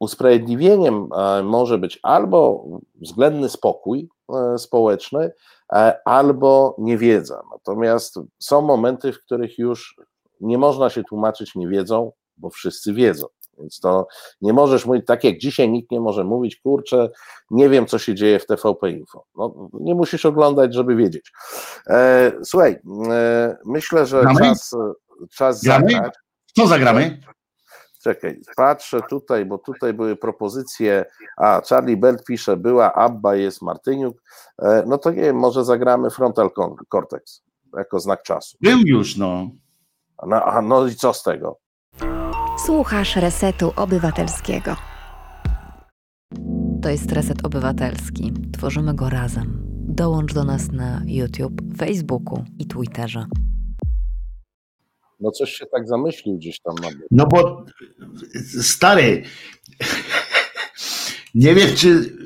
usprawiedliwieniem 0.03 1.09
może 1.43 1.77
być 1.77 1.99
albo 2.03 2.65
względny 3.01 3.49
spokój 3.49 4.09
e, 4.29 4.57
społeczny, 4.57 5.31
e, 5.73 5.99
albo 6.05 6.75
niewiedza. 6.77 7.41
Natomiast 7.51 8.19
są 8.39 8.61
momenty, 8.61 9.13
w 9.13 9.19
których 9.19 9.57
już 9.57 9.95
nie 10.41 10.57
można 10.57 10.89
się 10.89 11.03
tłumaczyć 11.03 11.55
niewiedzą, 11.55 12.11
bo 12.37 12.49
wszyscy 12.49 12.93
wiedzą. 12.93 13.27
Więc 13.57 13.79
to 13.79 14.07
nie 14.41 14.53
możesz 14.53 14.85
mówić, 14.85 15.05
tak 15.05 15.23
jak 15.23 15.37
dzisiaj 15.37 15.69
nikt 15.69 15.91
nie 15.91 15.99
może 15.99 16.23
mówić, 16.23 16.55
kurczę, 16.55 17.09
nie 17.51 17.69
wiem, 17.69 17.85
co 17.85 17.99
się 17.99 18.15
dzieje 18.15 18.39
w 18.39 18.45
TVP 18.45 18.91
Info. 18.91 19.25
No, 19.35 19.69
nie 19.73 19.95
musisz 19.95 20.25
oglądać, 20.25 20.73
żeby 20.73 20.95
wiedzieć. 20.95 21.31
E, 21.87 22.31
słuchaj, 22.43 22.79
e, 23.11 23.57
myślę, 23.65 24.05
że 24.05 24.21
Gramy? 24.21 24.39
czas, 24.39 24.75
czas 25.31 25.61
zagrać. 25.61 26.13
Co 26.55 26.67
zagramy? 26.67 27.19
Czekaj, 28.03 28.39
patrzę 28.55 29.01
tutaj, 29.09 29.45
bo 29.45 29.57
tutaj 29.57 29.93
były 29.93 30.15
propozycje. 30.15 31.05
A, 31.37 31.61
Charlie 31.69 31.97
Belt 31.97 32.23
pisze, 32.23 32.57
była 32.57 32.93
Abba, 32.93 33.35
jest 33.35 33.61
Martyniuk. 33.61 34.23
E, 34.61 34.83
no 34.87 34.97
to 34.97 35.11
nie 35.11 35.21
wiem, 35.21 35.35
może 35.35 35.65
zagramy 35.65 36.09
Frontal 36.09 36.49
Cortex 36.91 37.43
jako 37.77 37.99
znak 37.99 38.23
czasu. 38.23 38.57
Był 38.61 38.79
już, 38.85 39.17
no. 39.17 39.49
No, 40.27 40.43
a, 40.43 40.61
no 40.61 40.87
i 40.87 40.95
co 40.95 41.13
z 41.13 41.23
tego? 41.23 41.57
Słuchasz 42.65 43.15
Resetu 43.15 43.73
Obywatelskiego. 43.75 44.75
To 46.81 46.89
jest 46.89 47.11
Reset 47.11 47.45
Obywatelski. 47.45 48.33
Tworzymy 48.57 48.93
go 48.93 49.09
razem. 49.09 49.61
Dołącz 49.87 50.33
do 50.33 50.43
nas 50.43 50.71
na 50.71 51.01
YouTube, 51.05 51.61
Facebooku 51.77 52.43
i 52.59 52.67
Twitterze. 52.67 53.25
No 55.23 55.31
coś 55.31 55.53
się 55.53 55.65
tak 55.65 55.87
zamyślił 55.87 56.37
gdzieś 56.37 56.59
tam 56.59 56.75
na 56.81 56.89
No 57.11 57.25
bo 57.25 57.65
stary, 58.61 59.23
nie 61.35 61.55
wiem, 61.55 61.75
czy 61.75 62.17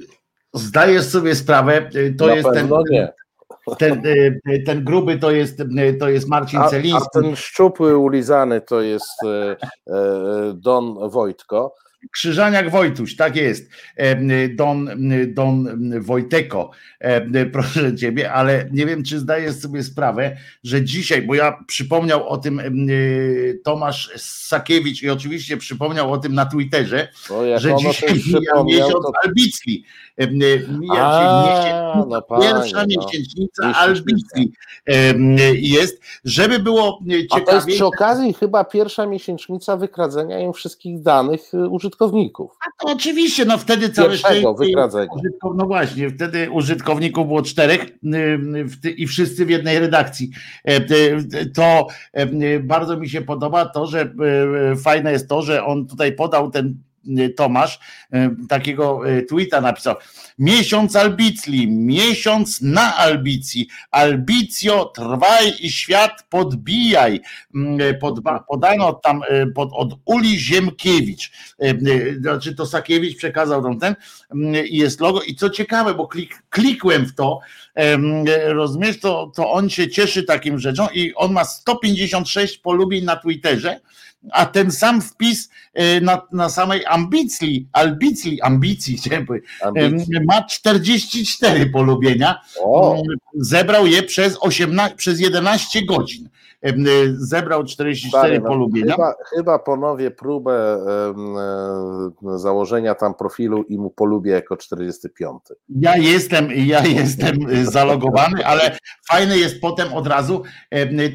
zdajesz 0.53 1.05
sobie 1.05 1.35
sprawę, 1.35 1.89
to 2.17 2.27
na 2.27 2.35
jest 2.35 2.49
ten. 2.53 2.69
Nie. 2.89 3.13
Ten, 3.77 4.01
ten 4.65 4.83
gruby 4.83 5.19
to 5.19 5.31
jest, 5.31 5.63
to 5.99 6.09
jest 6.09 6.27
Marcin 6.27 6.59
a, 6.59 6.69
Celiński. 6.69 7.07
A 7.15 7.21
ten 7.21 7.35
szczupły, 7.35 7.97
ulizany 7.97 8.61
to 8.61 8.81
jest 8.81 9.23
e, 9.23 9.55
e, 9.87 10.53
Don 10.53 11.09
Wojtko. 11.09 11.75
Krzyżaniak 12.11 12.71
Wojtuś, 12.71 13.15
tak 13.15 13.35
jest. 13.35 13.69
Don, 14.55 14.89
Don 15.27 15.67
Wojteko, 16.01 16.71
proszę 17.51 17.95
ciebie, 17.95 18.31
ale 18.31 18.69
nie 18.71 18.85
wiem, 18.85 19.03
czy 19.03 19.19
zdajesz 19.19 19.55
sobie 19.55 19.83
sprawę, 19.83 20.37
że 20.63 20.83
dzisiaj, 20.83 21.21
bo 21.21 21.35
ja 21.35 21.63
przypomniał 21.67 22.29
o 22.29 22.37
tym 22.37 22.61
Tomasz 23.63 24.11
Sakiewicz 24.17 25.03
i 25.03 25.09
oczywiście 25.09 25.57
przypomniał 25.57 26.13
o 26.13 26.17
tym 26.17 26.33
na 26.33 26.45
Twitterze, 26.45 27.07
że 27.57 27.75
dzisiaj 27.75 28.13
mija 28.13 28.63
miesiąc 28.63 28.91
to... 28.91 29.11
Albicli. 29.23 29.85
Mija 30.79 31.63
się 31.63 32.03
no 32.09 32.21
pierwsza 32.41 32.77
no. 32.77 32.85
miesięcznica 32.87 33.73
Albicli 33.75 34.53
jest, 35.53 36.01
żeby 36.25 36.59
było 36.59 36.99
ciekawie. 37.09 37.43
A 37.43 37.45
to 37.45 37.55
jest 37.55 37.67
przy 37.67 37.85
okazji 37.85 38.33
chyba 38.33 38.63
pierwsza 38.63 39.05
miesięcznica 39.05 39.77
wykradzenia 39.77 40.39
im 40.39 40.53
wszystkich 40.53 41.01
danych 41.01 41.41
użytkowników 41.69 41.86
użytkowników. 41.87 42.51
A 42.65 42.91
oczywiście, 42.91 43.45
no 43.45 43.57
wtedy 43.57 43.89
całe 43.89 44.17
szczęście. 44.17 44.47
No 45.55 45.65
właśnie, 45.65 46.09
wtedy 46.09 46.51
użytkowników 46.51 47.27
było 47.27 47.41
czterech 47.41 47.85
i 48.97 49.07
wszyscy 49.07 49.45
w 49.45 49.49
jednej 49.49 49.79
redakcji. 49.79 50.29
E, 50.63 50.81
to 51.55 51.87
bardzo 52.61 52.97
mi 52.97 53.09
się 53.09 53.21
podoba 53.21 53.65
to, 53.65 53.87
że 53.87 54.01
e, 54.01 54.75
fajne 54.75 55.11
jest 55.11 55.29
to, 55.29 55.41
że 55.41 55.65
on 55.65 55.87
tutaj 55.87 56.13
podał 56.13 56.51
ten 56.51 56.86
Tomasz 57.35 57.79
takiego 58.49 59.01
tweeta 59.29 59.61
napisał. 59.61 59.95
Miesiąc 60.39 60.95
albicli, 60.95 61.67
miesiąc 61.67 62.61
na 62.61 62.97
albicji, 62.97 63.67
albicjo 63.91 64.85
trwaj 64.85 65.53
i 65.59 65.71
świat 65.71 66.23
podbijaj. 66.29 67.19
Podba, 67.99 68.39
podano 68.39 68.93
tam 68.93 69.21
pod, 69.55 69.69
od 69.73 69.93
Uli 70.05 70.39
Ziemkiewicz, 70.39 71.31
znaczy 72.19 72.55
to 72.55 72.65
Sakiewicz 72.65 73.17
przekazał 73.17 73.63
tam 73.63 73.79
ten 73.79 73.95
i 74.69 74.77
jest 74.77 75.01
logo 75.01 75.21
i 75.21 75.35
co 75.35 75.49
ciekawe, 75.49 75.93
bo 75.93 76.07
klik, 76.07 76.43
klikłem 76.49 77.05
w 77.05 77.15
to, 77.15 77.39
rozumiesz, 78.45 78.99
to, 78.99 79.31
to 79.35 79.51
on 79.51 79.69
się 79.69 79.89
cieszy 79.89 80.23
takim 80.23 80.59
rzeczą 80.59 80.87
i 80.93 81.13
on 81.15 81.33
ma 81.33 81.45
156 81.45 82.57
polubień 82.57 83.05
na 83.05 83.15
Twitterze, 83.15 83.79
a 84.31 84.45
ten 84.45 84.71
sam 84.71 85.01
wpis 85.01 85.49
e, 85.73 86.01
na, 86.01 86.21
na 86.31 86.49
samej 86.49 86.85
ambicji, 86.85 87.67
ambicji, 87.73 88.39
ambicji. 88.41 88.99
ma 90.25 90.43
44 90.43 91.65
polubienia. 91.65 92.41
O. 92.63 93.03
Zebrał 93.35 93.87
je 93.87 94.03
przez, 94.03 94.37
18, 94.41 94.95
przez 94.95 95.19
11 95.19 95.85
godzin. 95.85 96.29
Y, 96.65 97.15
zebrał 97.17 97.63
44 97.63 98.09
Stary, 98.09 98.39
no, 98.39 98.49
polubienia. 98.49 98.91
Chyba, 98.91 99.13
chyba 99.35 99.59
ponowię 99.59 100.11
próbę 100.11 100.53
e, 102.23 102.37
założenia 102.37 102.95
tam 102.95 103.13
profilu 103.13 103.63
i 103.63 103.77
mu 103.77 103.89
polubię 103.89 104.31
jako 104.31 104.57
45. 104.57 105.41
Ja 105.69 105.97
jestem, 105.97 106.51
ja 106.51 106.85
jestem 106.85 107.35
zalogowany, 107.63 108.45
ale 108.45 108.77
fajne 109.11 109.37
jest 109.37 109.61
potem 109.61 109.93
od 109.93 110.07
razu 110.07 110.43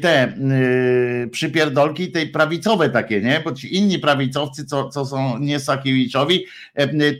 te 0.01 0.27
y, 0.27 1.29
przypierdolki, 1.31 2.11
tej 2.11 2.27
prawicowe 2.27 2.89
takie, 2.89 3.02
nie? 3.11 3.41
Bo 3.43 3.51
ci 3.51 3.75
inni 3.75 3.99
prawicowcy, 3.99 4.65
co, 4.65 4.89
co 4.89 5.05
są 5.05 5.39
nie 5.39 5.59
Sakiewiczowi, 5.59 6.45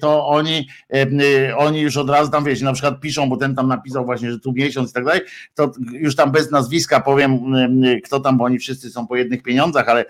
to 0.02 0.28
oni, 0.28 0.68
oni 1.58 1.82
już 1.82 1.98
od 1.98 2.10
razu 2.10 2.32
tam 2.32 2.44
wiecie, 2.44 2.66
na 2.66 2.74
przykład 2.74 3.00
piszą, 3.00 3.30
bo 3.30 3.38
ten 3.38 3.56
tam 3.56 3.68
napisał 3.68 4.06
właśnie, 4.06 4.32
że 4.32 4.40
tu 4.40 4.54
miesiąc 4.54 4.90
i 4.92 4.94
tak 4.94 5.06
dalej, 5.06 5.22
to 5.56 5.72
już 5.92 6.16
tam 6.16 6.32
bez 6.32 6.52
nazwiska 6.52 7.00
powiem, 7.00 7.40
kto 8.04 8.20
tam, 8.20 8.38
bo 8.38 8.44
oni 8.44 8.60
wszyscy 8.60 8.90
są 8.90 9.08
po 9.08 9.16
jednych 9.16 9.44
pieniądzach, 9.44 9.90
ale 9.90 10.06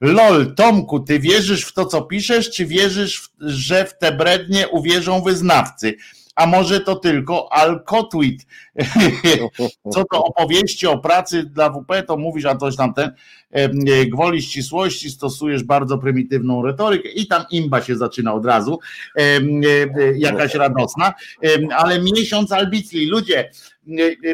lol, 0.00 0.54
Tomku, 0.54 1.00
ty 1.00 1.18
wierzysz 1.18 1.64
w 1.64 1.72
to, 1.72 1.86
co 1.86 2.02
piszesz, 2.02 2.50
czy 2.50 2.66
wierzysz, 2.66 3.30
że 3.40 3.84
w 3.84 3.98
te 3.98 4.12
brednie 4.12 4.68
uwierzą 4.68 5.22
wyznawcy? 5.22 5.94
A 6.40 6.46
może 6.46 6.80
to 6.80 6.96
tylko 6.96 7.52
alkotwit. 7.52 8.46
Co 9.92 10.04
do 10.12 10.24
opowieści 10.24 10.86
o 10.86 10.98
pracy 10.98 11.42
dla 11.42 11.70
WP, 11.70 12.06
to 12.06 12.16
mówisz, 12.16 12.46
a 12.46 12.56
coś 12.56 12.76
tam 12.76 12.94
ten, 12.94 13.12
gwoli 14.12 14.42
ścisłości, 14.42 15.10
stosujesz 15.10 15.64
bardzo 15.64 15.98
prymitywną 15.98 16.62
retorykę 16.62 17.08
i 17.08 17.26
tam 17.26 17.44
imba 17.50 17.82
się 17.82 17.96
zaczyna 17.96 18.34
od 18.34 18.46
razu, 18.46 18.78
jakaś 20.16 20.54
radosna, 20.54 21.14
ale 21.76 22.02
miesiąc 22.02 22.52
albicli, 22.52 23.06
ludzie, 23.06 23.50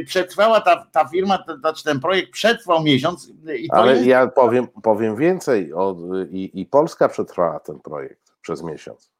przetrwała 0.06 0.60
ta, 0.60 0.86
ta 0.92 1.08
firma, 1.08 1.38
znaczy 1.58 1.84
ten 1.84 2.00
projekt 2.00 2.32
przetrwał 2.32 2.82
miesiąc. 2.82 3.32
ale 3.70 3.92
jest... 3.92 4.06
ja 4.06 4.26
powiem, 4.26 4.66
powiem 4.82 5.16
więcej, 5.16 5.72
od, 5.72 5.98
i, 6.30 6.60
i 6.60 6.66
Polska 6.66 7.08
przetrwała 7.08 7.60
ten 7.60 7.80
projekt 7.80 8.32
przez 8.42 8.62
miesiąc. 8.62 9.15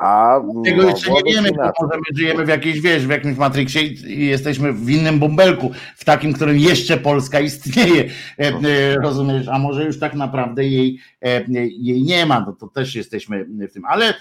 A 0.00 0.40
Tego 0.64 0.82
jeszcze 0.82 1.12
nie 1.12 1.32
wiemy, 1.32 1.50
bo 1.52 1.62
może 1.62 1.96
my 1.96 2.18
żyjemy 2.18 2.44
w 2.44 2.48
jakiejś, 2.48 2.80
wiesz, 2.80 3.06
w 3.06 3.10
jakimś 3.10 3.38
Matrixie 3.38 3.82
i 3.82 4.26
jesteśmy 4.26 4.72
w 4.72 4.90
innym 4.90 5.18
bąbelku, 5.18 5.70
w 5.96 6.04
takim, 6.04 6.32
którym 6.32 6.58
jeszcze 6.58 6.96
Polska 6.96 7.40
istnieje, 7.40 8.04
e, 8.04 8.08
e, 8.38 8.94
rozumiesz, 9.02 9.48
a 9.48 9.58
może 9.58 9.84
już 9.84 9.98
tak 9.98 10.14
naprawdę 10.14 10.64
jej, 10.64 10.98
e, 11.22 11.44
jej 11.68 12.02
nie 12.02 12.26
ma, 12.26 12.40
no 12.40 12.52
to 12.52 12.68
też 12.68 12.94
jesteśmy 12.94 13.44
w 13.44 13.72
tym, 13.72 13.84
ale 13.84 14.14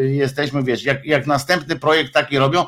jesteśmy, 0.00 0.62
wiesz, 0.62 0.84
jak, 0.84 1.06
jak 1.06 1.26
następny 1.26 1.76
projekt 1.76 2.12
taki 2.12 2.38
robią, 2.38 2.64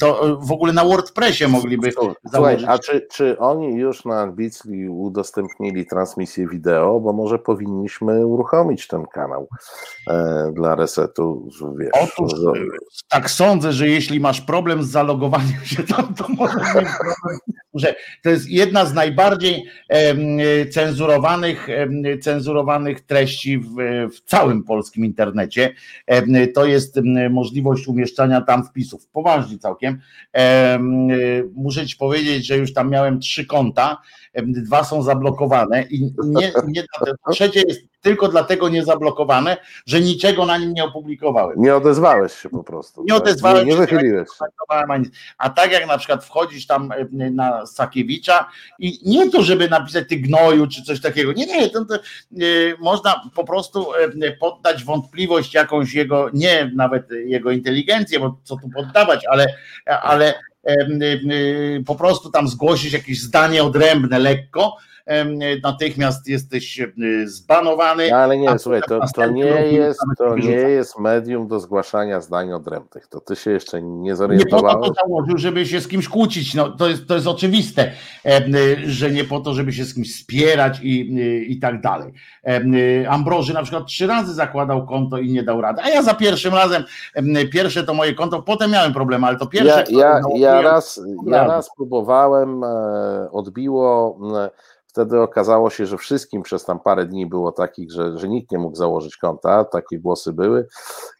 to 0.00 0.38
w 0.42 0.52
ogóle 0.52 0.72
na 0.72 0.84
WordPressie 0.84 1.48
mogliby 1.48 1.92
Słuchaj, 1.92 2.14
założyć. 2.24 2.64
a 2.68 2.78
czy, 2.78 3.06
czy 3.12 3.38
oni 3.38 3.76
już 3.76 4.04
na 4.04 4.20
Ambicli 4.20 4.88
udostępnili 4.88 5.86
transmisję 5.86 6.48
wideo, 6.48 7.00
bo 7.00 7.12
może 7.12 7.38
powinniśmy 7.38 8.26
uruchomić 8.26 8.86
ten 8.86 9.06
kanał 9.06 9.48
e, 10.10 10.52
dla 10.54 10.74
resetu, 10.74 11.13
że 11.60 11.66
wiesz. 11.78 11.90
Otóż 11.94 12.32
że- 12.40 12.52
tak 13.08 13.30
sądzę, 13.30 13.72
że 13.72 13.88
jeśli 13.88 14.20
masz 14.20 14.40
problem 14.40 14.82
z 14.82 14.88
zalogowaniem 14.90 15.64
się 15.64 15.82
tam, 15.82 16.14
to 16.14 16.28
mieć 16.28 16.38
problem, 16.38 16.86
że 17.74 17.94
to 18.22 18.30
jest 18.30 18.50
jedna 18.50 18.86
z 18.86 18.94
najbardziej 18.94 19.64
cenzurowanych, 20.72 21.68
cenzurowanych 22.22 23.00
treści 23.00 23.58
w, 23.58 23.74
w 24.14 24.20
całym 24.20 24.62
polskim 24.64 25.04
internecie. 25.04 25.74
To 26.54 26.64
jest 26.66 27.00
możliwość 27.30 27.88
umieszczania 27.88 28.40
tam 28.40 28.64
wpisów. 28.64 29.06
Poważnie 29.08 29.58
całkiem. 29.58 30.00
Em, 30.32 31.08
Muszę 31.54 31.86
ci 31.86 31.96
powiedzieć, 31.96 32.46
że 32.46 32.56
już 32.56 32.72
tam 32.72 32.90
miałem 32.90 33.20
trzy 33.20 33.46
konta, 33.46 33.98
dwa 34.42 34.84
są 34.84 35.02
zablokowane 35.02 35.82
i 35.82 36.12
nie, 36.24 36.52
nie, 36.66 36.84
trzecie 37.32 37.62
jest 37.68 37.80
tylko 38.04 38.28
dlatego 38.28 38.68
nie 38.68 38.84
zablokowane, 38.84 39.56
że 39.86 40.00
niczego 40.00 40.46
na 40.46 40.58
nim 40.58 40.72
nie 40.74 40.84
opublikowałem. 40.84 41.62
Nie 41.62 41.76
odezwałeś 41.76 42.32
się 42.32 42.48
po 42.48 42.64
prostu. 42.64 43.02
Nie 43.02 43.08
tak? 43.08 43.16
odezwałem 43.16 43.58
Nie, 43.58 43.64
nie 43.64 43.72
się, 43.72 43.78
wychyliłeś 43.78 44.28
kontaktowałem 44.28 44.90
ani- 44.90 45.10
A 45.38 45.50
tak 45.50 45.72
jak 45.72 45.86
na 45.86 45.98
przykład 45.98 46.24
wchodzisz 46.24 46.66
tam 46.66 46.92
e, 46.92 47.30
na 47.30 47.66
Sakiewicza 47.66 48.48
i 48.78 49.10
nie 49.10 49.30
to, 49.30 49.42
żeby 49.42 49.68
napisać 49.68 50.08
ty 50.08 50.16
gnoju 50.16 50.66
czy 50.66 50.82
coś 50.82 51.00
takiego. 51.00 51.32
Nie, 51.32 51.46
nie, 51.46 51.70
to, 51.70 51.84
to, 51.84 51.94
e, 51.94 51.98
można 52.80 53.30
po 53.34 53.44
prostu 53.44 53.94
e, 54.22 54.32
poddać 54.32 54.84
wątpliwość 54.84 55.54
jakąś 55.54 55.94
jego, 55.94 56.30
nie 56.32 56.70
nawet 56.74 57.10
jego 57.10 57.50
inteligencję, 57.50 58.20
bo 58.20 58.38
co 58.42 58.56
tu 58.56 58.70
poddawać, 58.74 59.24
ale, 59.30 59.46
ale 59.86 60.34
po 61.86 61.94
prostu 61.94 62.30
tam 62.30 62.48
zgłosić 62.48 62.92
jakieś 62.92 63.20
zdanie 63.20 63.62
odrębne 63.62 64.18
lekko. 64.18 64.76
Natychmiast 65.62 66.28
jesteś 66.28 66.80
e, 66.80 66.86
zbanowany. 67.24 68.10
No, 68.10 68.16
ale 68.16 68.38
nie, 68.38 68.58
słuchaj, 68.58 68.80
to, 68.88 69.00
to 69.14 69.26
nie 69.26 69.44
jest, 69.44 70.00
to 70.18 70.36
nie 70.36 70.50
jest 70.50 70.98
medium 70.98 71.48
do 71.48 71.60
zgłaszania 71.60 72.20
zdań 72.20 72.52
odrębnych. 72.52 73.06
To 73.06 73.20
ty 73.20 73.36
się 73.36 73.50
jeszcze 73.50 73.82
nie 73.82 73.90
Nie 73.98 74.10
po 74.10 74.10
to 74.10 74.16
zorientowałeś? 74.16 74.88
to 74.88 74.94
założył, 74.94 75.38
żeby 75.38 75.66
się 75.66 75.80
z 75.80 75.88
kimś 75.88 76.08
kłócić. 76.08 76.54
No, 76.54 76.68
to, 76.68 76.88
jest, 76.88 77.08
to 77.08 77.14
jest 77.14 77.26
oczywiste, 77.26 77.92
y, 78.26 78.90
że 78.90 79.10
nie 79.10 79.24
po 79.24 79.40
to, 79.40 79.54
żeby 79.54 79.72
się 79.72 79.84
z 79.84 79.94
kimś 79.94 80.14
spierać 80.14 80.80
i, 80.82 81.18
y, 81.20 81.44
i 81.44 81.58
tak 81.58 81.80
dalej. 81.80 82.12
Y, 82.48 83.06
Ambroży 83.08 83.54
na 83.54 83.62
przykład 83.62 83.86
trzy 83.86 84.06
razy 84.06 84.34
zakładał 84.34 84.86
konto 84.86 85.18
i 85.18 85.32
nie 85.32 85.42
dał 85.42 85.60
rady. 85.60 85.82
A 85.82 85.88
ja 85.88 86.02
za 86.02 86.14
pierwszym 86.14 86.54
razem, 86.54 86.84
pierwsze 87.52 87.84
to 87.84 87.94
moje 87.94 88.14
konto, 88.14 88.42
potem 88.42 88.70
miałem 88.70 88.92
problem, 88.92 89.24
ale 89.24 89.36
to 89.38 89.46
pierwsze. 89.46 89.84
Ja, 89.90 89.98
ja, 89.98 90.20
ja, 90.36 90.62
raz, 90.62 91.00
ja 91.26 91.46
raz 91.46 91.70
próbowałem, 91.76 92.64
e, 92.64 93.28
odbiło. 93.32 94.18
Wtedy 94.94 95.20
okazało 95.20 95.70
się, 95.70 95.86
że 95.86 95.98
wszystkim 95.98 96.42
przez 96.42 96.64
tam 96.64 96.80
parę 96.80 97.06
dni 97.06 97.26
było 97.26 97.52
takich, 97.52 97.92
że, 97.92 98.18
że 98.18 98.28
nikt 98.28 98.50
nie 98.50 98.58
mógł 98.58 98.76
założyć 98.76 99.16
konta, 99.16 99.64
takie 99.64 99.98
głosy 99.98 100.32
były, 100.32 100.66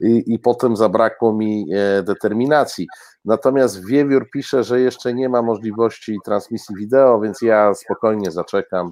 i, 0.01 0.25
i 0.27 0.39
potem 0.39 0.77
zabrakło 0.77 1.33
mi 1.33 1.67
e, 1.73 2.03
determinacji. 2.03 2.87
Natomiast 3.25 3.87
Wiewiór 3.87 4.31
pisze, 4.31 4.65
że 4.65 4.81
jeszcze 4.81 5.15
nie 5.15 5.29
ma 5.29 5.43
możliwości 5.43 6.19
transmisji 6.25 6.77
wideo, 6.77 7.21
więc 7.21 7.43
ja 7.43 7.75
spokojnie 7.75 8.31
zaczekam, 8.31 8.91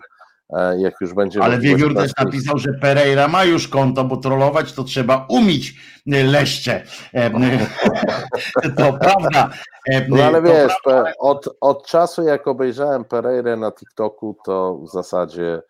jak 0.79 0.95
już 1.01 1.15
będzie 1.15 1.43
Ale 1.43 1.59
Wiewiór 1.59 1.95
też 1.95 2.13
napisał, 2.25 2.59
że 2.59 2.73
Pereira 2.81 3.29
ma 3.29 3.45
już 3.45 3.69
konto, 3.69 4.05
bo 4.05 4.17
trollować 4.17 4.73
to 4.73 4.85
trzeba 4.85 5.27
umieć 5.29 5.75
leszcze. 6.07 6.83
E, 7.15 7.31
To 8.77 8.93
prawda. 8.93 9.51
E, 9.93 10.09
No 10.09 10.25
ale 10.25 10.43
wiesz, 10.43 10.73
prawda, 10.85 11.13
od, 11.19 11.49
od 11.61 11.87
czasu 11.87 12.23
jak 12.23 12.47
obejrzałem 12.49 13.05
Pereirę 13.05 13.57
na 13.57 13.73
TikToku, 13.73 14.37
to 14.45 14.79
w 14.79 14.89
zasadzie. 14.93 15.63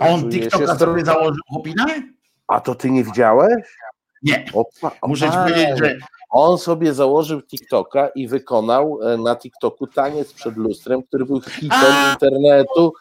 e, 0.00 0.08
on 0.08 0.30
TikToka 0.30 0.64
stro- 0.64 0.78
sobie 0.78 1.04
założył 1.04 1.42
chłopina? 1.52 1.86
A 2.48 2.60
to 2.60 2.74
ty 2.74 2.90
nie 2.90 3.04
widziałeś? 3.04 3.64
Nie. 4.22 4.44
Opa, 4.52 4.96
Muszę 5.06 5.24
ci 5.24 5.30
opa. 5.32 5.42
powiedzieć, 5.42 5.78
że 5.78 5.96
On 6.30 6.58
sobie 6.58 6.94
założył 6.94 7.42
TikToka 7.42 8.08
i 8.08 8.28
wykonał 8.28 8.98
e, 9.02 9.16
na 9.16 9.36
TikToku 9.36 9.86
taniec 9.86 10.32
przed 10.32 10.56
lustrem, 10.56 11.02
który 11.02 11.24
był 11.24 11.40
hitem 11.40 11.94
internetu. 12.12 12.92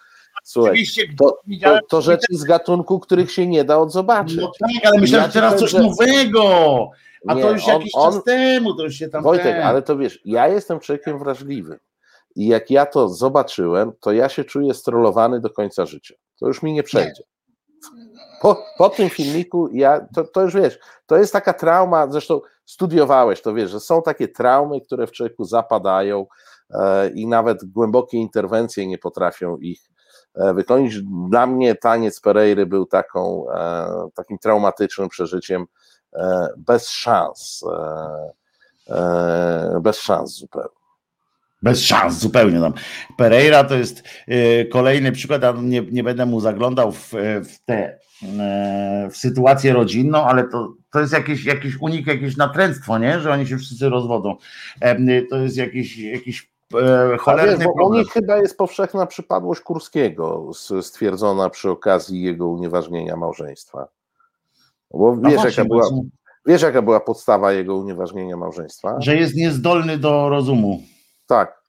Słuchaj, 0.47 0.85
to, 1.19 1.39
to, 1.63 1.79
to 1.89 2.01
rzeczy 2.01 2.27
z 2.37 2.43
gatunku, 2.43 2.99
których 2.99 3.31
się 3.31 3.47
nie 3.47 3.63
da 3.63 3.77
odzobaczyć. 3.77 4.37
No 4.37 4.51
tak, 4.59 4.85
ale 4.85 4.99
myślałem, 5.01 5.23
Ja 5.25 5.27
że 5.31 5.33
teraz 5.33 5.59
coś 5.59 5.71
że- 5.71 5.79
nowego. 5.79 6.89
A 7.27 7.33
Nie, 7.33 7.41
to 7.41 7.51
już 7.51 7.63
on- 7.67 7.69
jakiś 7.73 7.91
on- 7.95 8.13
czas 8.13 8.23
temu, 8.23 8.75
to 8.75 8.83
już 8.83 8.95
się 8.95 9.09
tam. 9.09 9.23
Wojtek, 9.23 9.45
ten- 9.45 9.63
ale 9.63 9.81
to 9.81 9.97
wiesz, 9.97 10.19
ja 10.25 10.47
jestem 10.47 10.79
człowiekiem 10.79 11.19
wrażliwym. 11.19 11.77
I 12.35 12.47
jak 12.47 12.71
ja 12.71 12.85
to 12.85 13.09
zobaczyłem, 13.09 13.91
to 13.99 14.11
ja 14.11 14.29
się 14.29 14.43
czuję 14.43 14.73
strollowany 14.73 15.39
do 15.41 15.49
końca 15.49 15.85
życia. 15.85 16.15
To 16.39 16.47
już 16.47 16.63
mi 16.63 16.73
nie 16.73 16.83
przejdzie. 16.83 17.23
Po, 18.41 18.63
po 18.77 18.89
tym 18.89 19.09
filmiku, 19.09 19.69
ja, 19.73 20.07
to, 20.15 20.23
to 20.23 20.41
już 20.41 20.55
wiesz, 20.55 20.79
to 21.05 21.17
jest 21.17 21.33
taka 21.33 21.53
trauma, 21.53 22.07
zresztą 22.11 22.41
studiowałeś 22.65 23.41
to, 23.41 23.53
wiesz, 23.53 23.71
że 23.71 23.79
są 23.79 24.01
takie 24.01 24.27
traumy, 24.27 24.81
które 24.81 25.07
w 25.07 25.11
człowieku 25.11 25.43
zapadają 25.45 26.25
e, 26.69 27.09
i 27.09 27.27
nawet 27.27 27.65
głębokie 27.65 28.17
interwencje 28.17 28.87
nie 28.87 28.97
potrafią 28.97 29.57
ich 29.57 29.79
e, 30.35 30.53
wykonać. 30.53 30.93
Dla 31.29 31.47
mnie 31.47 31.75
taniec 31.75 32.19
Pereiry 32.21 32.65
był 32.65 32.85
taką, 32.85 33.51
e, 33.51 33.87
takim 34.15 34.37
traumatycznym 34.37 35.09
przeżyciem 35.09 35.65
e, 36.13 36.47
bez 36.57 36.89
szans. 36.89 37.63
Bez 39.81 39.99
szans 39.99 40.37
zupełnie. 40.37 40.69
Bez 41.61 41.81
szans 41.81 42.19
zupełnie 42.19 42.59
tam. 42.59 42.73
Pereira 43.17 43.63
to 43.63 43.75
jest 43.75 44.03
kolejny 44.71 45.11
przykład, 45.11 45.43
a 45.43 45.51
nie, 45.51 45.81
nie 45.81 46.03
będę 46.03 46.25
mu 46.25 46.39
zaglądał 46.39 46.91
w, 46.91 47.13
w 47.43 47.57
e, 48.23 49.09
w 49.11 49.17
sytuację 49.17 49.73
rodzinną, 49.73 50.25
ale 50.25 50.43
to, 50.43 50.73
to 50.91 50.99
jest 50.99 51.13
jakiś, 51.13 51.45
jakiś 51.45 51.77
unik, 51.79 52.07
jakieś 52.07 52.37
natręctwo, 52.37 52.97
nie? 52.97 53.19
Że 53.19 53.31
oni 53.31 53.47
się 53.47 53.57
wszyscy 53.57 53.89
rozwodzą. 53.89 54.35
To 55.29 55.37
jest 55.37 55.57
jakiś, 55.57 55.97
jakiś 55.97 56.54
cholerny 57.19 57.65
bo 57.65 57.71
u 57.71 57.75
problem. 57.75 58.01
nich 58.01 58.11
chyba 58.11 58.37
jest 58.37 58.57
powszechna 58.57 59.05
przypadłość 59.05 59.61
Kurskiego 59.61 60.49
stwierdzona 60.81 61.49
przy 61.49 61.69
okazji 61.69 62.21
jego 62.21 62.47
unieważnienia 62.47 63.15
małżeństwa. 63.15 63.87
Bo 64.93 65.15
No 65.15 65.29
wiesz, 65.29 65.41
właśnie, 65.41 65.63
jaka 65.63 65.65
była, 65.65 65.89
wiesz, 66.45 66.61
jaka 66.61 66.81
była 66.81 66.99
podstawa 66.99 67.51
jego 67.51 67.75
unieważnienia 67.75 68.37
małżeństwa? 68.37 68.95
Że 68.99 69.15
jest 69.15 69.35
niezdolny 69.35 69.97
do 69.97 70.29
rozumu. 70.29 70.81
Tak. 71.27 71.61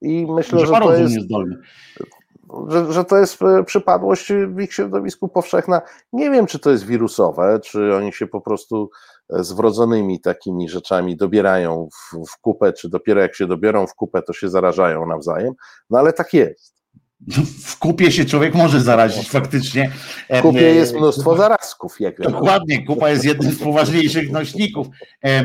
I 0.00 0.26
myślę, 0.30 0.60
Że 0.60 0.66
że 0.66 0.72
to 0.72 0.96
jest, 0.96 1.14
niezdolny. 1.14 1.56
że, 2.68 2.92
że 2.92 3.04
to 3.04 3.16
jest 3.16 3.42
e, 3.42 3.64
przypadłość 3.64 4.32
w 4.32 4.60
ich 4.60 4.74
środowisku 4.74 5.28
powszechna. 5.28 5.82
Nie 6.12 6.30
wiem, 6.30 6.46
czy 6.46 6.58
to 6.58 6.70
jest 6.70 6.86
wirusowe, 6.86 7.60
czy 7.62 7.96
oni 7.96 8.12
się 8.12 8.26
po 8.26 8.40
prostu 8.40 8.90
e, 8.92 9.13
z 9.30 9.52
wrodzonymi 9.52 10.20
takimi 10.20 10.68
rzeczami 10.68 11.16
dobierają 11.16 11.88
w, 11.92 12.26
w 12.26 12.40
kupę, 12.40 12.72
czy 12.72 12.88
dopiero 12.88 13.20
jak 13.20 13.34
się 13.34 13.46
dobiorą 13.46 13.86
w 13.86 13.94
kupę, 13.94 14.22
to 14.22 14.32
się 14.32 14.48
zarażają 14.48 15.06
nawzajem. 15.06 15.54
No 15.90 15.98
ale 15.98 16.12
tak 16.12 16.34
jest. 16.34 16.73
W 17.64 17.78
kupie 17.78 18.12
się 18.12 18.24
człowiek 18.24 18.54
może 18.54 18.80
zarazić 18.80 19.28
faktycznie. 19.28 19.90
W 20.30 20.40
kupie 20.40 20.68
E, 20.68 20.74
jest 20.74 20.94
mnóstwo 20.94 21.36
zarazków, 21.36 22.00
jak. 22.00 22.20
Dokładnie, 22.20 22.86
kupa 22.86 23.10
jest 23.10 23.24
jednym 23.24 23.52
z 23.52 23.58
poważniejszych 23.58 24.30
nośników 24.38 24.86
e, 25.24 25.28
e, 25.28 25.44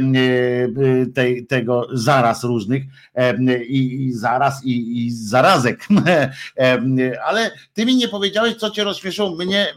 tego 1.49 1.87
zaraz 1.93 2.43
różnych 2.43 2.83
i, 3.67 4.11
zaraz 4.13 4.61
i, 4.65 5.11
zarazek. 5.11 5.87
Ale 7.27 7.51
ty 7.73 7.85
mi 7.85 7.95
nie 7.95 8.07
powiedziałeś, 8.07 8.55
co 8.55 8.69
cię 8.69 8.83
rozśmieszyło. 8.83 9.35
Mnie, 9.35 9.67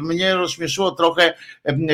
mnie 0.00 0.34
rozśmieszyło 0.34 0.90
trochę 0.90 1.34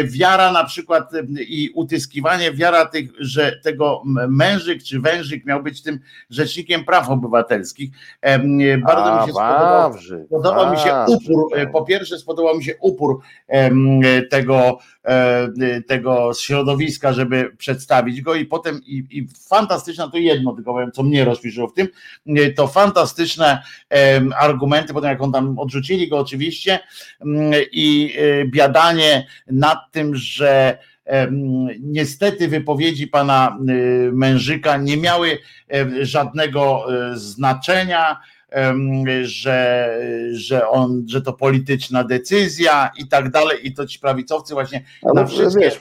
wiara 0.04 0.52
na 0.52 0.64
przykład 0.64 1.10
i 1.38 1.70
utyskiwanie, 1.74 2.52
wiara 2.52 2.86
tych, 2.86 3.10
że 3.18 3.60
tego 3.62 4.02
mężyk 4.28 4.82
czy 4.82 5.00
wężyk 5.00 5.44
miał 5.44 5.62
być 5.62 5.82
tym 5.82 6.00
rzecznikiem 6.30 6.84
praw 6.84 7.10
obywatelskich. 7.10 7.90
Bardzo 8.82 9.20
mi 9.20 9.26
się 9.26 9.32
A, 9.42 9.54
spodobało. 9.54 9.82
Wawrzyk, 9.82 10.28
Podobał 10.28 10.72
mi 10.72 10.78
się 10.78 11.04
upór, 11.08 11.58
e, 11.58 11.66
po 11.66 11.84
pierwsze 11.84 12.18
spodobał 12.18 12.56
mi 12.56 12.64
się 12.64 12.74
upór 12.80 13.20
e, 13.48 13.70
tego, 14.22 14.78
e, 15.04 15.82
tego 15.86 16.30
środowiska, 16.34 17.12
żeby 17.12 17.50
przedstawić 17.58 18.22
go 18.22 18.34
i 18.34 18.46
potem 18.46 18.80
i, 18.86 19.04
i 19.10 19.28
fantastyczne, 19.48 20.10
to 20.10 20.18
jedno 20.18 20.52
tylko 20.52 20.72
powiem, 20.72 20.92
co 20.92 21.02
mnie 21.02 21.24
rozśmieszyło 21.24 21.68
w 21.68 21.74
tym, 21.74 21.88
to 22.56 22.66
fantastyczne 22.66 23.62
argumenty, 24.38 24.94
potem 24.94 25.10
jak 25.10 25.22
on 25.22 25.32
tam 25.32 25.58
odrzucili 25.58 26.08
go 26.08 26.18
oczywiście 26.18 26.80
mm, 27.20 27.52
i 27.72 28.14
biadanie 28.46 29.26
nad 29.46 29.78
tym, 29.90 30.14
że 30.14 30.78
niestety 31.80 32.48
wypowiedzi 32.48 33.06
pana 33.06 33.58
Mężyka 34.12 34.76
nie 34.76 34.96
miały 34.96 35.38
żadnego 36.02 36.86
znaczenia 37.14 38.20
że, 39.22 39.98
że 40.32 40.68
on, 40.68 41.04
że 41.08 41.22
to 41.22 41.32
polityczna 41.32 42.04
decyzja 42.04 42.90
i 42.98 43.08
tak 43.08 43.30
dalej, 43.30 43.58
i 43.68 43.74
to 43.74 43.86
ci 43.86 43.98
prawicowcy 43.98 44.54
właśnie 44.54 44.84
Ale 45.02 45.14
na 45.14 45.26
wszystkie, 45.26 45.60
wiesz, 45.60 45.78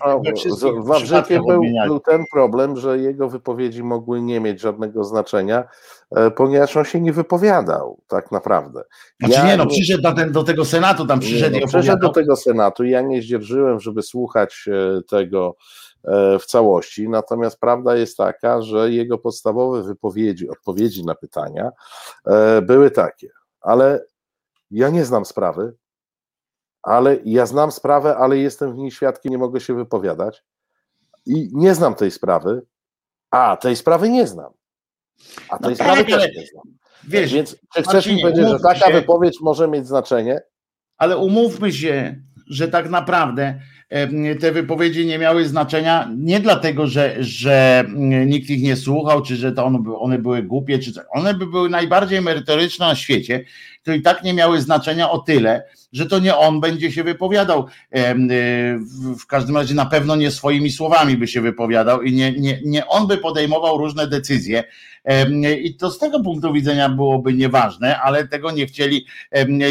w 0.82 0.86
Wawrzykie 0.86 1.40
był, 1.48 1.62
był 1.86 2.00
ten 2.00 2.24
problem, 2.34 2.78
że 2.78 2.98
jego 2.98 3.30
wypowiedzi 3.30 3.84
mogły 3.84 4.22
nie 4.22 4.40
mieć 4.40 4.62
żadnego 4.62 5.04
znaczenia, 5.04 5.64
e, 6.16 6.32
ponieważ 6.32 6.78
on 6.78 6.86
się 6.86 7.02
nie 7.02 7.14
wypowiadał 7.14 8.02
tak 8.08 8.32
naprawdę. 8.32 8.84
Znaczy 9.20 9.34
ja 9.34 9.46
nie, 9.46 9.58
no 9.58 9.68
przyszedł 9.68 10.04
do, 10.04 10.14
ten, 10.14 10.32
do 10.32 10.44
tego 10.44 10.66
Senatu, 10.66 11.08
tam 11.08 11.20
przyszedł 11.20 11.56
nie, 11.56 11.62
no, 11.62 11.68
Przyszedł 11.68 12.02
do 12.02 12.10
tego 12.10 12.36
Senatu, 12.36 12.84
ja 12.84 13.02
nie 13.02 13.22
zdzierżyłem, 13.22 13.80
żeby 13.80 14.02
słuchać 14.02 14.66
e, 14.68 15.02
tego 15.04 15.56
w 16.40 16.46
całości. 16.46 17.10
Natomiast 17.10 17.60
prawda 17.60 17.96
jest 17.96 18.18
taka, 18.18 18.62
że 18.62 18.92
jego 18.92 19.18
podstawowe 19.18 19.84
wypowiedzi, 19.84 20.50
odpowiedzi 20.50 21.06
na 21.06 21.16
pytania 21.16 21.72
e, 22.26 22.62
były 22.62 22.92
takie, 22.92 23.30
ale 23.62 24.06
ja 24.72 24.90
nie 24.90 25.06
znam 25.06 25.26
sprawy, 25.26 25.74
ale 26.84 27.18
ja 27.26 27.46
znam 27.46 27.72
sprawę, 27.72 28.18
ale 28.18 28.38
jestem 28.38 28.74
w 28.74 28.78
niej 28.78 28.92
świadkiem, 28.92 29.32
nie 29.32 29.38
mogę 29.38 29.60
się 29.60 29.76
wypowiadać 29.76 30.44
i 31.26 31.50
nie 31.54 31.76
znam 31.76 31.96
tej 31.96 32.12
sprawy, 32.12 32.62
a 33.32 33.58
tej 33.58 33.76
sprawy 33.76 34.10
nie 34.10 34.28
znam. 34.28 34.54
A 35.50 35.58
tej 35.58 35.70
no 35.70 35.76
sprawy 35.76 36.06
tak, 36.06 36.22
też 36.22 36.36
nie 36.36 36.46
znam. 36.46 36.64
Wiesz, 37.04 37.34
Więc 37.34 37.56
czy 37.76 37.84
chcesz 37.84 38.08
mi 38.08 38.22
powiedzieć, 38.22 38.48
że 38.48 38.60
taka 38.60 38.88
się, 38.88 38.94
wypowiedź 38.94 39.38
może 39.42 39.68
mieć 39.68 39.88
znaczenie? 39.88 40.42
Ale 40.98 41.18
umówmy 41.18 41.74
się, 41.74 42.16
że 42.48 42.68
tak 42.68 42.90
naprawdę 42.90 43.60
te 44.40 44.52
wypowiedzi 44.52 45.06
nie 45.06 45.18
miały 45.18 45.48
znaczenia 45.48 46.12
nie 46.18 46.40
dlatego, 46.40 46.88
że, 46.88 47.16
że 47.20 47.86
nikt 48.26 48.50
ich 48.50 48.64
nie 48.64 48.76
słuchał, 48.76 49.22
czy 49.22 49.36
że 49.36 49.52
to 49.52 49.66
one 50.00 50.18
były 50.20 50.44
głupie, 50.44 50.80
czy. 50.80 50.94
One 51.10 51.34
by 51.34 51.48
były 51.48 51.70
najbardziej 51.70 52.22
merytoryczne 52.22 52.86
na 52.86 52.96
świecie, 52.96 53.46
to 53.84 53.94
i 53.94 54.02
tak 54.02 54.24
nie 54.24 54.34
miały 54.34 54.62
znaczenia 54.62 55.12
o 55.12 55.20
tyle, 55.20 55.64
że 55.94 56.06
to 56.06 56.20
nie 56.20 56.38
on 56.38 56.60
będzie 56.60 56.92
się 56.92 57.04
wypowiadał. 57.04 57.66
Y, 57.96 58.00
w 59.20 59.26
każdym 59.28 59.58
razie 59.58 59.76
na 59.76 59.86
pewno 59.86 60.16
nie 60.16 60.32
swoimi 60.32 60.72
słowami 60.72 61.18
by 61.18 61.28
się 61.28 61.42
wypowiadał 61.42 62.02
i 62.02 62.14
nie, 62.14 62.40
nie, 62.40 62.60
nie 62.66 62.88
on 62.88 63.08
by 63.08 63.18
podejmował 63.18 63.78
różne 63.78 64.08
decyzje. 64.08 64.64
I 65.64 65.76
to 65.76 65.92
z 65.92 65.98
tego 65.98 66.20
punktu 66.20 66.54
widzenia 66.54 66.90
byłoby 66.90 67.34
nieważne, 67.34 68.00
ale 68.02 68.28
tego 68.28 68.52
nie 68.52 68.66
chcieli, 68.66 69.06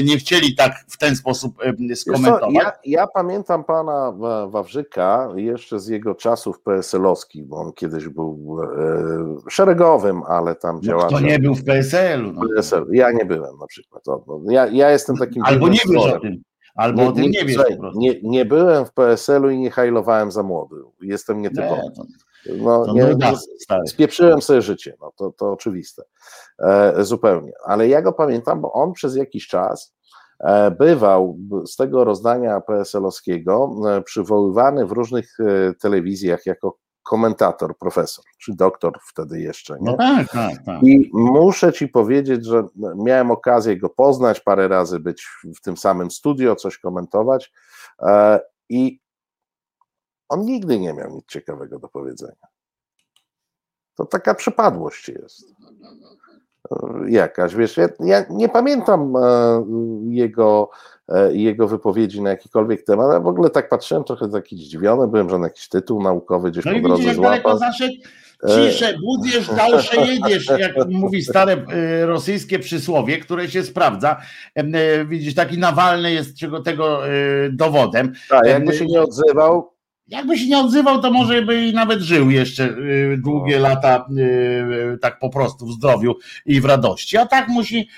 nie 0.02 0.16
chcieli 0.16 0.54
tak 0.54 0.72
w 0.88 0.98
ten 0.98 1.16
sposób 1.16 1.62
skomentować. 1.94 2.54
Ja, 2.54 2.72
ja 2.84 3.06
pamiętam 3.06 3.64
pana 3.64 4.12
Wawrzyka 4.48 5.28
jeszcze 5.36 5.80
z 5.80 5.88
jego 5.88 6.14
czasów 6.14 6.60
PSL-owskich, 6.60 7.44
bo 7.44 7.56
on 7.56 7.72
kiedyś 7.72 8.08
był 8.08 8.58
e, 8.62 9.50
szeregowym, 9.50 10.22
ale 10.22 10.54
tam 10.54 10.82
działał. 10.82 11.10
No, 11.10 11.16
kto 11.16 11.26
nie 11.26 11.38
był 11.38 11.54
w 11.54 11.64
PSL-u? 11.64 12.32
No. 12.32 12.40
PSL. 12.56 12.86
Ja 12.92 13.12
nie 13.12 13.24
byłem 13.24 13.58
na 13.58 13.66
przykład. 13.66 13.99
Ja, 14.44 14.66
ja 14.66 14.90
jestem 14.90 15.16
takim. 15.16 15.42
Albo 15.44 15.68
nie 15.68 15.78
wiesz 15.88 16.12
o 16.12 16.20
tym. 16.20 16.42
Albo 16.74 17.02
nie, 17.02 17.08
o 17.08 17.12
tym 17.12 17.22
nie, 17.22 17.28
nie 17.28 17.44
wiesz. 17.44 17.62
Nie, 17.94 18.20
nie 18.22 18.44
byłem 18.44 18.86
w 18.86 18.92
PSL-u 18.92 19.50
i 19.50 19.58
nie 19.58 19.70
hajlowałem 19.70 20.30
za 20.30 20.42
młody. 20.42 20.76
Jestem 21.00 21.42
nietypowy. 21.42 21.82
Nie, 22.46 22.62
no, 22.62 22.92
nie, 22.94 23.02
nie, 23.02 23.32
spieprzyłem 23.86 24.42
sobie 24.42 24.62
życie, 24.62 24.96
no 25.00 25.12
to, 25.16 25.32
to 25.32 25.52
oczywiste. 25.52 26.02
E, 26.58 27.04
zupełnie. 27.04 27.52
Ale 27.64 27.88
ja 27.88 28.02
go 28.02 28.12
pamiętam, 28.12 28.60
bo 28.60 28.72
on 28.72 28.92
przez 28.92 29.16
jakiś 29.16 29.46
czas 29.46 29.94
e, 30.40 30.70
bywał 30.70 31.38
z 31.66 31.76
tego 31.76 32.04
rozdania 32.04 32.60
PSL-owskiego 32.60 33.70
e, 33.88 34.02
przywoływany 34.02 34.86
w 34.86 34.92
różnych 34.92 35.40
e, 35.40 35.74
telewizjach 35.74 36.46
jako 36.46 36.78
komentator, 37.10 37.76
profesor, 37.78 38.24
czy 38.38 38.54
doktor 38.54 38.98
wtedy 39.02 39.40
jeszcze. 39.40 39.74
Nie? 39.74 39.90
No 39.90 39.96
tak, 39.96 40.28
tak, 40.32 40.62
tak. 40.66 40.82
I 40.82 41.10
muszę 41.12 41.72
ci 41.72 41.88
powiedzieć, 41.88 42.44
że 42.44 42.66
miałem 42.96 43.30
okazję 43.30 43.76
go 43.76 43.90
poznać, 43.90 44.40
parę 44.40 44.68
razy 44.68 45.00
być 45.00 45.28
w 45.56 45.60
tym 45.60 45.76
samym 45.76 46.10
studio, 46.10 46.56
coś 46.56 46.78
komentować 46.78 47.52
e, 48.02 48.40
i 48.68 49.00
on 50.28 50.40
nigdy 50.40 50.80
nie 50.80 50.92
miał 50.92 51.10
nic 51.10 51.26
ciekawego 51.26 51.78
do 51.78 51.88
powiedzenia. 51.88 52.46
To 53.94 54.04
taka 54.04 54.34
przypadłość 54.34 55.08
jest 55.08 55.54
e, 56.70 57.10
jakaś, 57.10 57.54
wiesz, 57.54 57.76
ja, 57.76 57.88
ja 58.00 58.24
nie 58.30 58.48
pamiętam 58.48 59.16
e, 59.16 59.20
jego 60.08 60.70
E, 61.10 61.36
jego 61.36 61.68
wypowiedzi 61.68 62.22
na 62.22 62.30
jakikolwiek 62.30 62.82
temat, 62.82 63.10
a 63.10 63.20
w 63.20 63.26
ogóle 63.26 63.50
tak 63.50 63.68
patrzyłem 63.68 64.04
trochę 64.04 64.28
taki 64.28 64.56
zdziwiony, 64.56 65.08
byłem, 65.08 65.30
że 65.30 65.38
na 65.38 65.46
jakiś 65.46 65.68
tytuł 65.68 66.02
naukowy 66.02 66.50
gdzieś 66.50 66.64
no 66.64 66.72
po 66.72 66.80
drodze 66.80 67.14
złapał. 67.14 67.58
zaszedł, 67.58 67.94
ciszę, 68.48 68.94
budziesz, 69.04 69.48
dalsze 69.48 69.96
jedziesz, 70.06 70.46
jak 70.58 70.72
mówi 70.88 71.22
stare 71.22 71.52
e, 71.52 72.06
rosyjskie 72.06 72.58
przysłowie, 72.58 73.18
które 73.18 73.48
się 73.48 73.62
sprawdza. 73.62 74.16
E, 74.54 75.04
widzisz, 75.04 75.34
taki 75.34 75.58
Nawalny 75.58 76.12
jest 76.12 76.38
czego 76.38 76.60
tego 76.60 77.00
dowodem. 77.52 78.12
Tak, 78.28 78.46
jakby 78.46 78.72
się 78.72 78.86
nie 78.86 79.02
odzywał, 79.02 79.72
jakby 80.10 80.38
się 80.38 80.48
nie 80.48 80.58
odzywał, 80.58 81.02
to 81.02 81.10
może 81.10 81.42
by 81.42 81.66
i 81.66 81.72
nawet 81.72 82.00
żył 82.00 82.30
jeszcze 82.30 82.64
y, 82.64 83.18
długie 83.24 83.56
no. 83.56 83.62
lata 83.62 84.06
y, 84.94 84.98
tak 84.98 85.18
po 85.18 85.30
prostu 85.30 85.66
w 85.66 85.72
zdrowiu 85.72 86.16
i 86.46 86.60
w 86.60 86.64
radości. 86.64 87.16
A 87.16 87.26
tak 87.26 87.48
musi, 87.48 87.88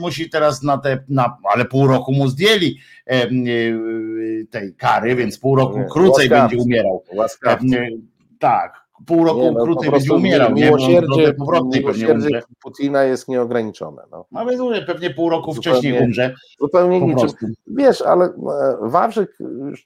musi 0.00 0.30
teraz 0.30 0.62
na 0.62 0.78
te, 0.78 1.04
na, 1.08 1.36
ale 1.52 1.64
pół 1.64 1.86
roku 1.86 2.12
mu 2.12 2.28
zdjęli 2.28 2.78
y, 3.12 4.46
tej 4.50 4.74
kary, 4.74 5.16
więc 5.16 5.38
pół 5.38 5.56
roku 5.56 5.84
krócej 5.92 6.28
będzie 6.28 6.56
umierał. 6.56 7.04
Tak, 8.38 8.87
pół 9.06 9.24
roku 9.24 9.40
nie, 9.40 9.50
no, 9.50 9.64
krócej 9.64 9.90
będzie 9.90 10.14
umierał. 10.14 10.52
Miłosierdzie, 10.52 11.34
miłosierdzie 11.74 12.42
Putina 12.62 13.04
jest 13.04 13.28
nieograniczone. 13.28 14.02
No. 14.10 14.24
no 14.32 14.46
więc 14.46 14.60
mówię, 14.60 14.82
pewnie 14.82 15.10
pół 15.10 15.30
roku 15.30 15.52
zupełnie, 15.52 15.78
wcześniej 15.78 16.02
umrze. 16.02 16.34
Zupełnie 16.60 17.00
niczym. 17.00 17.28
Wiesz, 17.66 18.02
ale 18.02 18.24
e, 18.24 18.30
Wawrzyk 18.82 19.38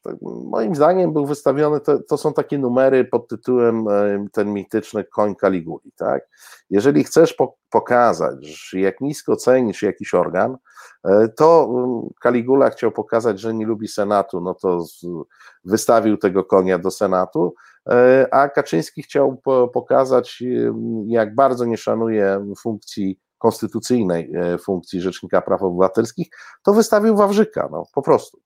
tak, 0.03 0.17
moim 0.45 0.75
zdaniem 0.75 1.13
był 1.13 1.27
wystawiony, 1.27 1.81
to, 1.81 1.99
to, 2.03 2.17
są 2.17 2.33
takie 2.33 2.59
numery 2.59 3.05
pod 3.05 3.29
tytułem 3.29 3.89
e, 3.89 4.27
ten 4.33 4.53
mityczny 4.53 5.05
koń 5.05 5.35
Kaliguli, 5.35 5.93
tak? 5.97 6.29
Jeżeli 6.71 7.05
chcesz 7.05 7.33
po, 7.33 7.57
pokazać, 7.71 8.71
jak 8.73 9.01
nisko 9.01 9.37
cenisz 9.37 9.83
jakiś 9.83 10.15
organ, 10.15 10.57
e, 11.05 11.29
to 11.29 11.69
Kaligula 12.21 12.71
chciał 12.71 12.93
pokazać, 12.93 13.41
że 13.41 13.55
nie 13.55 13.67
lubi 13.67 13.89
Senatu, 13.89 14.41
no 14.41 14.55
to 14.55 14.85
wystawił 15.65 16.17
tego 16.17 16.45
konia 16.45 16.79
do 16.79 16.91
Senatu, 16.91 17.55
a 18.31 18.49
Kaczyński 18.49 19.03
chciał 19.03 19.41
pokazać, 19.75 20.43
jak 21.07 21.35
bardzo 21.35 21.65
nie 21.65 21.77
szanuje 21.77 22.47
funkcji 22.63 23.19
konstytucyjnej 23.43 24.31
e, 24.35 24.59
funkcji 24.59 25.01
Rzecznika 25.01 25.43
Praw 25.43 25.63
Obywatelskich, 25.63 26.29
to 26.63 26.73
wystawił 26.75 27.17
Wawrzyka, 27.17 27.69
no 27.73 27.87
po 27.95 28.03
prostu. 28.03 28.39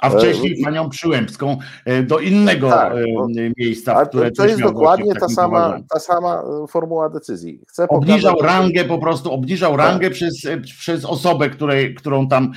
A 0.00 0.10
wcześniej 0.10 0.60
e, 0.60 0.64
panią 0.64 0.90
Przyłębską 0.90 1.56
do 2.02 2.18
innego 2.18 2.70
tak, 2.70 2.92
no, 3.14 3.26
miejsca, 3.58 4.06
które 4.06 4.30
To 4.30 4.46
jest 4.46 4.60
dokładnie 4.60 5.14
ta 5.14 5.28
sama, 5.28 5.78
ta 5.90 6.00
sama 6.00 6.42
formuła 6.68 7.10
decyzji. 7.10 7.60
Chcę 7.68 7.88
obniżał 7.88 8.34
pokazać, 8.34 8.52
rangę 8.52 8.84
po 8.84 8.98
prostu, 8.98 9.32
obniżał 9.32 9.76
tak. 9.76 9.80
rangę 9.80 10.10
przez, 10.10 10.34
przez 10.78 11.04
osobę, 11.04 11.50
której, 11.50 11.94
którą 11.94 12.28
tam 12.28 12.52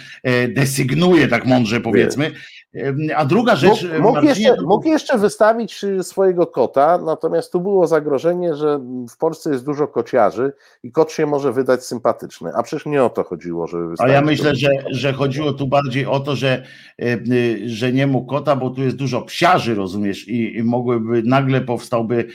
desygnuje, 0.50 1.28
tak 1.28 1.46
mądrze 1.46 1.82
powiedzmy, 1.82 2.32
a 3.16 3.26
druga 3.26 3.56
rzecz. 3.56 3.84
Mógł, 3.84 4.02
mógł, 4.02 4.22
jeszcze, 4.22 4.56
mógł, 4.62 4.88
jeszcze, 4.88 5.18
wystawić 5.18 5.84
y, 5.84 6.04
swojego 6.04 6.48
kota, 6.48 6.98
natomiast 6.98 7.52
tu 7.52 7.62
było 7.62 7.88
zagrożenie, 7.88 8.56
że 8.56 8.80
w 9.10 9.18
Polsce 9.18 9.52
jest 9.52 9.66
dużo 9.66 9.88
kociarzy 9.88 10.54
i 10.84 10.92
kot 10.92 11.12
się 11.12 11.26
może 11.26 11.54
wydać 11.54 11.86
sympatyczny. 11.86 12.52
A 12.56 12.64
przecież 12.64 12.86
nie 12.86 13.04
o 13.04 13.10
to 13.10 13.24
chodziło, 13.24 13.68
żeby. 13.68 13.96
A 14.00 14.08
ja 14.08 14.22
myślę, 14.22 14.56
że, 14.56 14.70
że 14.92 15.14
chodziło 15.14 15.54
tu 15.54 15.68
bardziej 15.68 16.06
o 16.06 16.20
to, 16.20 16.36
że, 16.36 16.64
y, 17.02 17.06
y, 17.32 17.70
że 17.70 17.94
nie 17.94 18.08
mógł 18.08 18.28
kota, 18.28 18.56
bo 18.56 18.70
tu 18.70 18.84
jest 18.84 18.96
dużo 18.96 19.22
psiarzy, 19.22 19.76
rozumiesz, 19.76 20.28
i, 20.28 20.58
i 20.58 20.64
mogłyby 20.64 21.24
nagle 21.24 21.62
powstałby 21.62 22.28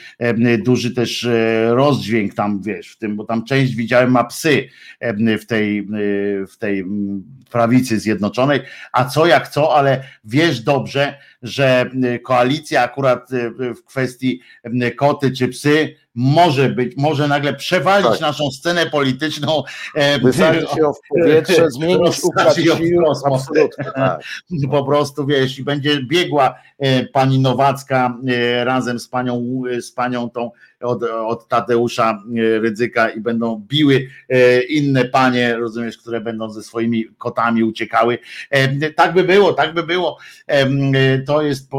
duży 0.65 0.95
też 0.95 1.29
rozdźwięk 1.71 2.35
tam, 2.35 2.63
wiesz, 2.63 2.93
w 2.93 2.99
tym, 2.99 3.17
bo 3.17 3.25
tam 3.25 3.45
część 3.45 3.75
widziałem 3.75 4.11
ma 4.11 4.25
psy 4.25 4.69
w 5.41 5.47
tej, 5.47 5.89
w 6.49 6.57
tej 6.59 6.85
prawicy 7.51 8.01
zjednoczonej, 8.01 8.61
a 8.93 9.05
co 9.05 9.27
jak 9.27 9.49
co, 9.49 9.77
ale 9.77 10.05
wiesz 10.25 10.61
dobrze, 10.61 11.19
że 11.45 11.91
koalicja 12.23 12.83
akurat 12.83 13.29
w 13.59 13.85
kwestii 13.85 14.41
koty 14.97 15.33
czy 15.33 15.49
psy 15.49 15.95
może 16.15 16.69
być, 16.69 16.97
może 16.97 17.29
nagle 17.29 17.55
przewalić 17.55 18.09
tak. 18.11 18.21
naszą 18.21 18.51
scenę 18.51 18.87
polityczną. 18.87 19.63
Wysadzić 20.23 20.77
ją 20.77 20.93
w 20.93 20.99
powietrze, 21.09 21.71
zmienić 21.79 22.25
układ 22.25 22.57
sił, 22.57 23.03
absolutnie. 23.33 23.85
Tak. 23.85 24.23
Po 24.71 24.85
prostu 24.85 25.27
wiesz, 25.27 25.59
i 25.59 25.63
będzie 25.63 26.03
biegła 26.03 26.55
e, 26.79 27.05
pani 27.05 27.39
Nowacka 27.39 28.19
e, 28.29 28.65
razem 28.65 28.99
z 28.99 29.09
panią, 29.09 29.63
z 29.81 29.93
panią 29.93 30.31
tą 30.31 30.51
od, 30.81 31.03
od 31.03 31.49
Tadeusza 31.49 32.11
e, 32.11 32.59
Rydzyka 32.59 33.09
i 33.09 33.21
będą 33.21 33.65
biły 33.69 34.09
inne 34.69 35.05
panie, 35.05 35.57
rozumiesz, 35.57 35.99
które 35.99 36.21
będą 36.21 36.51
ze 36.51 36.63
swoimi 36.63 37.05
kotami 37.19 37.65
uciekały. 37.65 38.19
Tak 38.97 39.15
by 39.15 39.25
było, 39.25 39.53
tak 39.53 39.75
by 39.75 39.83
było. 39.83 40.19
To 41.27 41.34
to 41.35 41.43
jest 41.43 41.71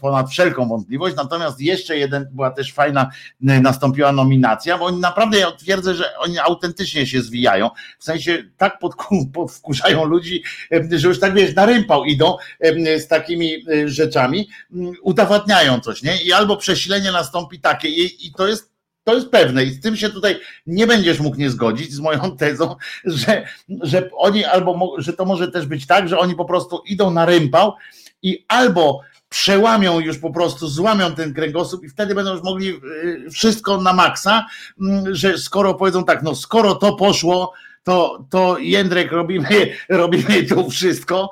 ponad 0.00 0.30
wszelką 0.30 0.68
wątpliwość. 0.68 1.16
Natomiast 1.16 1.60
jeszcze 1.60 1.98
jeden, 1.98 2.28
była 2.32 2.50
też 2.50 2.72
fajna, 2.72 3.10
nastąpiła 3.40 4.12
nominacja, 4.12 4.78
bo 4.78 4.84
oni 4.84 5.00
naprawdę, 5.00 5.38
ja 5.38 5.52
twierdzę, 5.52 5.94
że 5.94 6.18
oni 6.18 6.38
autentycznie 6.38 7.06
się 7.06 7.22
zwijają. 7.22 7.70
W 7.98 8.04
sensie 8.04 8.44
tak 8.56 8.78
podwkurzają 9.32 10.04
ludzi, 10.14 10.42
że 10.90 11.08
już 11.08 11.20
tak 11.20 11.34
wiesz, 11.34 11.54
na 11.54 11.66
rympał 11.66 12.04
idą 12.04 12.36
z 12.98 13.08
takimi 13.08 13.64
rzeczami, 13.84 14.48
udowadniają 15.02 15.80
coś, 15.80 16.02
nie? 16.02 16.22
I 16.22 16.32
albo 16.32 16.56
przesilenie 16.56 17.12
nastąpi 17.12 17.60
takie, 17.60 17.88
i, 17.88 18.26
i 18.26 18.32
to 18.32 18.46
jest 18.46 18.76
to 19.04 19.14
jest 19.14 19.30
pewne 19.30 19.64
i 19.64 19.70
z 19.70 19.80
tym 19.80 19.96
się 19.96 20.10
tutaj 20.10 20.40
nie 20.66 20.86
będziesz 20.86 21.20
mógł 21.20 21.36
nie 21.36 21.50
zgodzić 21.50 21.92
z 21.92 22.00
moją 22.00 22.20
tezą, 22.36 22.76
że, 23.04 23.46
że 23.82 24.10
oni 24.12 24.44
albo, 24.44 24.94
że 24.98 25.12
to 25.12 25.24
może 25.24 25.50
też 25.50 25.66
być 25.66 25.86
tak, 25.86 26.08
że 26.08 26.18
oni 26.18 26.34
po 26.34 26.44
prostu 26.44 26.82
idą 26.86 27.10
na 27.10 27.26
rympał 27.26 27.72
i 28.22 28.44
albo 28.48 29.00
przełamią 29.28 30.00
już 30.00 30.18
po 30.18 30.30
prostu, 30.30 30.68
złamią 30.68 31.14
ten 31.14 31.34
kręgosłup 31.34 31.84
i 31.84 31.88
wtedy 31.88 32.14
będą 32.14 32.32
już 32.32 32.42
mogli 32.42 32.68
y, 32.68 33.30
wszystko 33.30 33.80
na 33.80 33.92
maksa, 33.92 34.46
mm, 34.80 35.14
że 35.14 35.38
skoro 35.38 35.74
powiedzą 35.74 36.04
tak, 36.04 36.22
no 36.22 36.34
skoro 36.34 36.74
to 36.74 36.92
poszło, 36.92 37.52
to, 37.86 38.24
to 38.30 38.58
Jędrek 38.58 39.12
robimy, 39.12 39.48
robimy 39.88 40.42
tu 40.42 40.70
wszystko, 40.70 41.30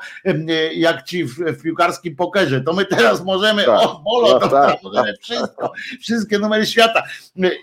jak 0.74 1.02
ci 1.02 1.24
w, 1.24 1.34
w 1.34 1.62
piłkarskim 1.62 2.16
pokerze, 2.16 2.60
to 2.60 2.72
my 2.72 2.84
teraz 2.84 3.24
możemy, 3.24 3.64
tak. 3.64 3.80
o 3.80 4.02
bolo, 4.04 4.28
no 4.28 4.38
to 4.40 4.48
tak, 4.48 4.82
możemy 4.82 5.12
tak. 5.12 5.22
wszystko, 5.22 5.72
wszystkie 6.00 6.38
numery 6.38 6.66
świata. 6.66 7.02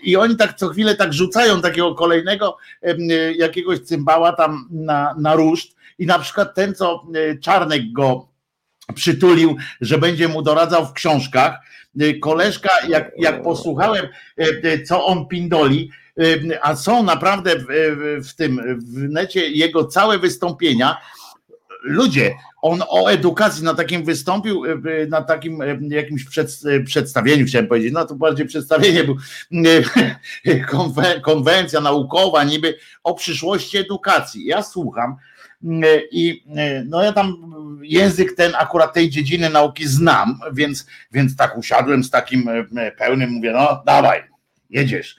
I 0.02 0.16
oni 0.16 0.36
tak 0.36 0.54
co 0.54 0.68
chwilę 0.68 0.94
tak 0.94 1.12
rzucają 1.12 1.60
takiego 1.60 1.94
kolejnego 1.94 2.56
jakiegoś 3.36 3.80
cymbała 3.80 4.32
tam 4.32 4.68
na, 4.70 5.14
na 5.18 5.34
ruszt 5.34 5.76
i 5.98 6.06
na 6.06 6.18
przykład 6.18 6.54
ten, 6.54 6.74
co 6.74 7.06
Czarnek 7.40 7.92
go 7.92 8.31
przytulił, 8.94 9.56
że 9.80 9.98
będzie 9.98 10.28
mu 10.28 10.42
doradzał 10.42 10.86
w 10.86 10.92
książkach, 10.92 11.54
koleżka, 12.22 12.70
jak, 12.88 13.10
jak 13.18 13.42
posłuchałem, 13.42 14.06
co 14.86 15.06
on 15.06 15.28
pindoli, 15.28 15.90
a 16.62 16.76
są 16.76 17.02
naprawdę 17.02 17.50
w, 17.56 17.66
w 18.28 18.34
tym 18.34 18.78
w 18.78 19.08
necie 19.08 19.48
jego 19.48 19.84
całe 19.84 20.18
wystąpienia. 20.18 20.96
Ludzie, 21.82 22.34
on 22.62 22.82
o 22.88 23.08
edukacji 23.08 23.64
na 23.64 23.74
takim 23.74 24.04
wystąpił, 24.04 24.62
na 25.08 25.22
takim 25.22 25.58
jakimś 25.88 26.24
przed, 26.24 26.60
przedstawieniu, 26.86 27.46
chciałem 27.46 27.66
powiedzieć, 27.66 27.92
no 27.92 28.06
to 28.06 28.14
bardziej 28.14 28.46
przedstawienie 28.46 29.04
był, 29.04 29.16
konwencja 31.22 31.80
naukowa 31.80 32.44
niby 32.44 32.78
o 33.04 33.14
przyszłości 33.14 33.78
edukacji. 33.78 34.46
Ja 34.46 34.62
słucham 34.62 35.16
i 36.12 36.44
no 36.84 37.02
ja 37.02 37.12
tam 37.12 37.52
język 37.82 38.36
ten 38.36 38.52
akurat 38.58 38.94
tej 38.94 39.10
dziedziny 39.10 39.50
nauki 39.50 39.88
znam, 39.88 40.38
więc, 40.52 40.86
więc 41.12 41.36
tak 41.36 41.58
usiadłem 41.58 42.04
z 42.04 42.10
takim 42.10 42.48
pełnym, 42.98 43.30
mówię, 43.30 43.52
no 43.52 43.82
dawaj, 43.86 44.22
jedziesz 44.70 45.16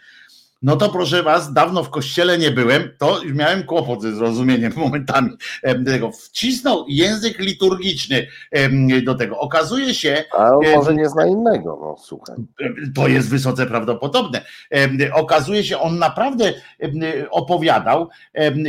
no 0.63 0.75
to 0.75 0.89
proszę 0.89 1.23
was, 1.23 1.53
dawno 1.53 1.83
w 1.83 1.89
kościele 1.89 2.37
nie 2.37 2.51
byłem, 2.51 2.89
to 2.97 3.21
miałem 3.33 3.63
kłopot 3.63 4.01
ze 4.01 4.15
zrozumieniem 4.15 4.73
momentami 4.75 5.29
tego. 5.85 6.11
Wcisnął 6.11 6.85
język 6.87 7.39
liturgiczny 7.39 8.27
do 9.05 9.15
tego. 9.15 9.39
Okazuje 9.39 9.93
się. 9.93 10.23
A 10.37 10.51
on 10.51 10.65
może 10.75 10.93
nie 10.95 11.09
zna 11.09 11.27
innego, 11.27 11.77
no 11.81 11.95
słuchaj. 11.99 12.35
To 12.95 13.07
jest 13.07 13.29
wysoce 13.29 13.65
prawdopodobne. 13.65 14.45
Okazuje 15.13 15.63
się, 15.63 15.79
on 15.79 15.99
naprawdę 15.99 16.53
opowiadał 17.31 18.09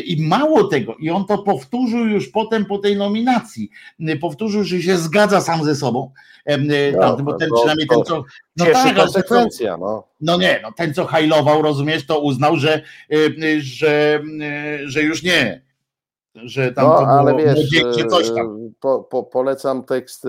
i 0.04 0.22
mało 0.28 0.64
tego, 0.64 0.94
i 0.94 1.10
on 1.10 1.26
to 1.26 1.38
powtórzył 1.38 2.06
już 2.06 2.28
potem 2.28 2.64
po 2.64 2.78
tej 2.78 2.96
nominacji. 2.96 3.70
Powtórzył, 4.20 4.64
że 4.64 4.82
się 4.82 4.96
zgadza 4.96 5.40
sam 5.40 5.64
ze 5.64 5.74
sobą. 5.74 6.12
No, 7.00 7.16
bo 7.16 7.32
ten, 7.32 7.48
to, 7.48 7.56
przynajmniej 7.56 7.86
to, 7.86 7.94
ten, 7.94 8.04
co. 8.04 8.24
No 8.56 8.64
tak, 8.72 8.96
konsekwencja, 8.96 9.76
no. 9.76 10.04
No 10.24 10.36
nie, 10.36 10.60
no 10.62 10.72
ten, 10.72 10.94
co 10.94 11.04
hajlował, 11.04 11.62
rozumiesz, 11.62 12.06
to 12.06 12.20
uznał, 12.20 12.56
że, 12.56 12.82
y, 13.12 13.16
y, 13.16 13.60
że, 13.62 14.22
y, 14.82 14.90
że 14.90 15.02
już 15.02 15.22
nie. 15.22 15.62
Że 16.34 16.72
tam 16.72 16.86
no, 16.86 16.98
to 16.98 17.00
było 17.00 17.18
ale 17.18 17.36
wiesz, 17.36 18.06
coś 18.10 18.30
tam. 18.30 18.72
Po, 18.80 19.04
po, 19.04 19.22
polecam 19.22 19.84
tekst 19.84 20.26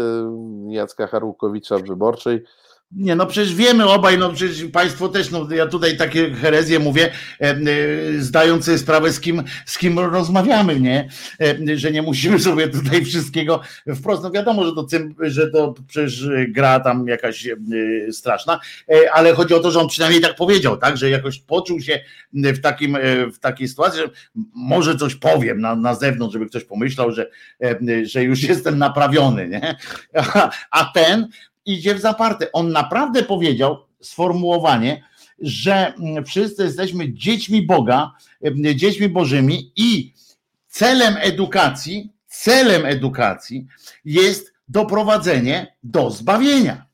Jacka 0.70 1.08
Harłukowicza 1.08 1.78
w 1.78 1.84
Wyborczej 1.84 2.44
nie, 2.91 3.16
no 3.16 3.26
przecież 3.26 3.56
wiemy 3.56 3.86
obaj, 3.86 4.18
no 4.18 4.34
przecież 4.34 4.64
Państwo 4.64 5.10
też, 5.10 5.32
no 5.32 5.48
ja 5.52 5.68
tutaj 5.68 5.98
takie 5.98 6.32
herezje 6.32 6.80
mówię, 6.80 7.12
e, 7.41 7.49
e, 7.49 7.57
zdając 8.20 8.66
sobie 8.66 8.78
sprawę 8.78 9.14
z 9.14 9.20
kim, 9.20 9.44
z 9.66 9.78
kim 9.78 9.99
rozmawiamy, 9.99 10.80
nie? 10.80 11.10
E, 11.41 11.78
że 11.78 11.91
nie 11.91 12.02
musimy 12.02 12.40
sobie 12.40 12.68
tutaj 12.68 13.06
wszystkiego 13.06 13.62
wprost, 13.95 14.24
no 14.24 14.32
wiadomo, 14.32 14.66
że 14.66 14.72
to, 14.72 14.88
że 15.20 15.52
to 15.52 15.74
przecież 15.88 16.30
gra 16.49 16.80
tam 16.80 17.07
jakaś 17.07 17.48
straszna, 18.12 18.60
ale 19.14 19.34
chodzi 19.34 19.53
o 19.53 19.60
to, 19.60 19.72
że 19.72 19.80
on 19.80 19.88
przynajmniej 19.88 20.22
tak 20.22 20.36
powiedział, 20.36 20.78
tak, 20.78 20.98
że 20.98 21.10
jakoś 21.10 21.40
poczuł 21.40 21.80
się 21.80 21.99
w, 22.34 22.62
takim, 22.62 22.98
w 23.34 23.40
takiej 23.40 23.68
sytuacji, 23.68 23.99
że 23.99 24.10
może 24.56 24.95
coś 24.95 25.16
powiem 25.16 25.62
na, 25.62 25.76
na 25.76 25.95
zewnątrz, 25.95 26.34
żeby 26.34 26.45
ktoś 26.45 26.64
pomyślał, 26.64 27.12
że, 27.12 27.30
że 28.03 28.24
już 28.24 28.44
jestem 28.44 28.78
naprawiony, 28.78 29.49
nie? 29.49 29.76
A, 30.14 30.49
a 30.82 30.86
ten 30.86 31.28
idzie 31.66 31.96
w 31.96 32.00
zaparte. 32.00 32.52
On 32.52 32.72
naprawdę 32.72 33.24
powiedział 33.24 33.78
sformułowanie, 34.02 35.04
że 35.40 35.94
mm, 35.94 36.26
wszyscy 36.26 36.64
jesteśmy 36.64 37.14
dziećmi 37.14 37.62
Boga, 37.62 38.12
dziećmi 38.76 39.10
Bożymi 39.10 39.72
i 39.76 40.14
celem 40.68 41.16
edukacji, 41.20 42.12
celem 42.28 42.86
edukacji 42.86 43.68
jest 44.06 44.54
doprowadzenie 44.68 45.76
do 45.84 46.12
zbawienia. 46.12 46.86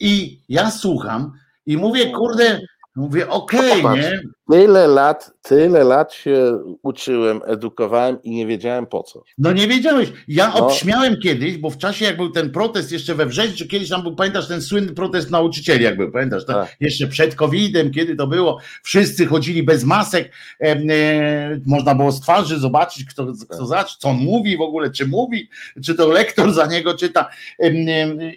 I 0.00 0.40
ja 0.48 0.70
słucham 0.70 1.32
i 1.66 1.76
mówię, 1.76 2.10
kurde, 2.10 2.60
mówię, 2.96 3.28
okej, 3.28 3.84
okay, 3.84 3.96
nie? 3.96 4.20
Tyle 4.50 4.86
lat, 4.86 5.30
tyle 5.42 5.84
lat 5.84 6.12
się 6.12 6.58
uczyłem, 6.82 7.40
edukowałem 7.46 8.22
i 8.22 8.30
nie 8.30 8.46
wiedziałem 8.46 8.86
po 8.86 9.02
co. 9.02 9.22
No 9.38 9.52
nie 9.52 9.68
wiedziałeś. 9.68 10.12
Ja 10.28 10.48
no. 10.48 10.66
obśmiałem 10.66 11.16
kiedyś, 11.22 11.58
bo 11.58 11.70
w 11.70 11.78
czasie 11.78 12.04
jak 12.04 12.16
był 12.16 12.30
ten 12.30 12.50
protest 12.50 12.92
jeszcze 12.92 13.14
we 13.14 13.26
wrześniu, 13.26 13.66
kiedyś 13.66 13.88
tam 13.88 14.02
był, 14.02 14.16
pamiętasz 14.16 14.48
ten 14.48 14.62
słynny 14.62 14.92
protest 14.92 15.30
nauczycieli, 15.30 15.84
jak 15.84 15.96
był, 15.96 16.12
pamiętasz? 16.12 16.46
Tak. 16.46 16.76
Jeszcze 16.80 17.06
przed 17.06 17.34
COVID-em, 17.34 17.90
kiedy 17.90 18.16
to 18.16 18.26
było, 18.26 18.58
wszyscy 18.82 19.26
chodzili 19.26 19.62
bez 19.62 19.84
masek, 19.84 20.32
e, 20.60 20.64
e, 20.64 21.60
można 21.66 21.94
było 21.94 22.12
z 22.12 22.20
twarzy 22.20 22.58
zobaczyć, 22.58 23.04
kto, 23.04 23.26
kto 23.48 23.66
tak. 23.66 23.88
co 23.88 24.08
on 24.08 24.16
mówi 24.16 24.56
w 24.56 24.60
ogóle, 24.60 24.90
czy 24.90 25.06
mówi, 25.06 25.48
czy 25.84 25.94
to 25.94 26.08
lektor 26.08 26.52
za 26.52 26.66
niego 26.66 26.94
czyta. 26.94 27.28
E, 27.58 27.70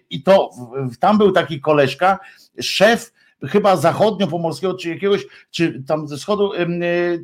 I 0.09 0.23
to 0.23 0.49
tam 0.99 1.17
był 1.17 1.31
taki 1.31 1.61
koleżka, 1.61 2.19
szef 2.61 3.11
chyba 3.47 3.77
zachodnio-pomorskiego, 3.77 4.73
czy 4.73 4.89
jakiegoś, 4.89 5.25
czy 5.51 5.83
tam 5.87 6.07
ze 6.07 6.17
wschodu 6.17 6.51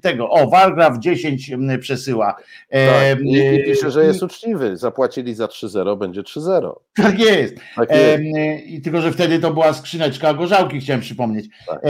tego, 0.02 0.30
o, 0.30 0.50
Wargraf 0.50 1.00
10 1.00 1.52
przesyła. 1.80 2.36
Tak, 2.70 3.22
i, 3.22 3.38
i 3.38 3.64
pisze, 3.64 3.92
że 3.92 4.06
jest 4.06 4.24
uczciwy, 4.24 4.78
zapłacili 4.78 5.36
za 5.36 5.46
3-0, 5.46 5.98
będzie 5.98 6.22
3-0. 6.22 6.74
Tak 6.96 7.20
jest. 7.20 7.56
Tak 7.76 7.90
jest. 7.92 8.24
I 8.66 8.82
tylko, 8.82 9.02
że 9.02 9.12
wtedy 9.12 9.40
to 9.40 9.54
była 9.54 9.74
skrzyneczka 9.74 10.34
gorzałki, 10.34 10.80
chciałem 10.80 11.02
przypomnieć. 11.02 11.46
Tak. 11.68 11.82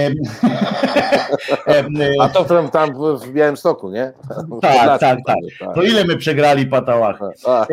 A 2.21 2.29
to 2.29 2.45
tam, 2.45 2.69
tam 2.69 2.93
w 3.17 3.31
Białymstoku, 3.31 3.91
nie? 3.91 4.13
Tak, 4.61 4.99
tak, 4.99 5.19
tak. 5.25 5.75
To 5.75 5.83
ile 5.83 6.05
my 6.05 6.17
przegrali 6.17 6.65
patałach? 6.65 7.19
Tak. 7.43 7.69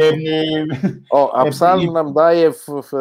O, 1.10 1.34
a 1.34 1.50
psalm 1.50 1.92
nam 1.92 2.14
daje 2.14 2.52
w, 2.52 2.66
w 2.66 2.92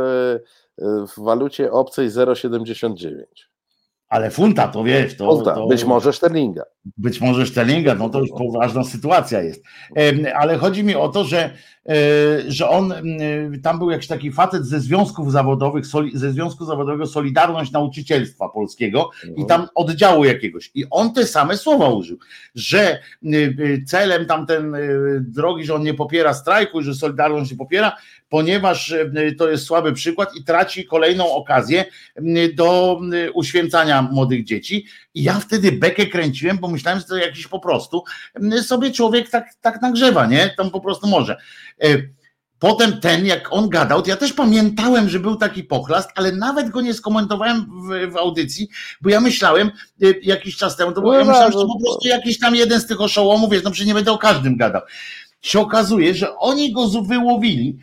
w 1.15 1.23
walucie 1.23 1.71
obcej 1.71 2.09
0,79. 2.09 3.23
Ale 4.07 4.31
funta 4.31 4.67
to 4.67 4.83
wiesz, 4.83 5.17
to, 5.17 5.35
funta, 5.35 5.55
to, 5.55 5.67
być 5.67 5.83
może 5.83 6.13
szterlinga. 6.13 6.63
Być 6.97 7.21
może 7.21 7.45
szterlinga, 7.45 7.95
no 7.95 8.09
to 8.09 8.19
już 8.19 8.29
poważna 8.29 8.83
sytuacja 8.83 9.41
jest. 9.41 9.63
Ale 10.35 10.57
chodzi 10.57 10.83
mi 10.83 10.95
o 10.95 11.09
to, 11.09 11.23
że 11.23 11.53
E, 11.89 11.93
że 12.51 12.69
on, 12.69 12.93
tam 13.63 13.79
był 13.79 13.91
jakiś 13.91 14.07
taki 14.07 14.31
facet 14.31 14.65
ze 14.65 14.79
związków 14.79 15.31
zawodowych, 15.31 15.85
ze 16.13 16.31
Związku 16.31 16.65
Zawodowego 16.65 17.07
Solidarność 17.07 17.71
Nauczycielstwa 17.71 18.49
Polskiego 18.49 19.09
i 19.23 19.27
mhm. 19.27 19.47
tam 19.47 19.67
oddziału 19.75 20.25
jakiegoś. 20.25 20.71
I 20.75 20.85
on 20.89 21.13
te 21.13 21.25
same 21.25 21.57
słowa 21.57 21.89
użył, 21.89 22.17
że 22.55 22.99
celem 23.87 24.25
tamten 24.25 24.75
drogi, 25.19 25.65
że 25.65 25.75
on 25.75 25.83
nie 25.83 25.93
popiera 25.93 26.33
strajku, 26.33 26.81
że 26.81 26.95
Solidarność 26.95 27.51
nie 27.51 27.57
popiera, 27.57 27.97
ponieważ 28.31 28.93
to 29.37 29.49
jest 29.49 29.65
słaby 29.65 29.93
przykład 29.93 30.35
i 30.35 30.43
traci 30.43 30.85
kolejną 30.85 31.31
okazję 31.31 31.85
do 32.55 32.99
uświęcania 33.33 34.01
młodych 34.01 34.43
dzieci. 34.43 34.85
I 35.13 35.23
ja 35.23 35.39
wtedy 35.39 35.71
bekę 35.71 36.05
kręciłem, 36.05 36.57
bo 36.57 36.67
myślałem, 36.67 36.99
że 36.99 37.05
to 37.05 37.17
jakiś 37.17 37.47
po 37.47 37.59
prostu 37.59 38.03
sobie 38.61 38.91
człowiek 38.91 39.29
tak, 39.29 39.55
tak 39.61 39.81
nagrzewa, 39.81 40.25
nie? 40.25 40.53
Tam 40.57 40.71
po 40.71 40.81
prostu 40.81 41.07
może. 41.07 41.37
E, 41.83 41.87
potem 42.59 42.99
ten, 42.99 43.25
jak 43.25 43.53
on 43.53 43.69
gadał, 43.69 44.01
to 44.01 44.09
ja 44.09 44.15
też 44.15 44.33
pamiętałem, 44.33 45.09
że 45.09 45.19
był 45.19 45.35
taki 45.35 45.63
pochlast, 45.63 46.09
ale 46.15 46.31
nawet 46.31 46.69
go 46.69 46.81
nie 46.81 46.93
skomentowałem 46.93 47.65
w, 47.65 48.11
w 48.13 48.17
audycji, 48.17 48.69
bo 49.01 49.09
ja 49.09 49.21
myślałem 49.21 49.67
e, 49.67 50.05
jakiś 50.21 50.57
czas 50.57 50.77
temu, 50.77 50.91
to 50.91 51.01
bo 51.01 51.13
ja 51.13 51.19
no, 51.19 51.25
myślałem, 51.25 51.51
że 51.51 51.57
to 51.57 51.67
po 51.67 51.79
prostu 51.79 52.07
jakiś 52.07 52.39
tam 52.39 52.55
jeden 52.55 52.79
z 52.79 52.87
tych 52.87 53.01
oszołomów, 53.01 53.51
wiesz, 53.51 53.63
no 53.63 53.71
przecież 53.71 53.87
nie 53.87 53.93
będę 53.93 54.11
o 54.11 54.17
każdym 54.17 54.57
gadał. 54.57 54.81
się 55.41 55.59
okazuje, 55.59 56.15
że 56.15 56.37
oni 56.37 56.71
go 56.71 56.87
wyłowili 56.87 57.79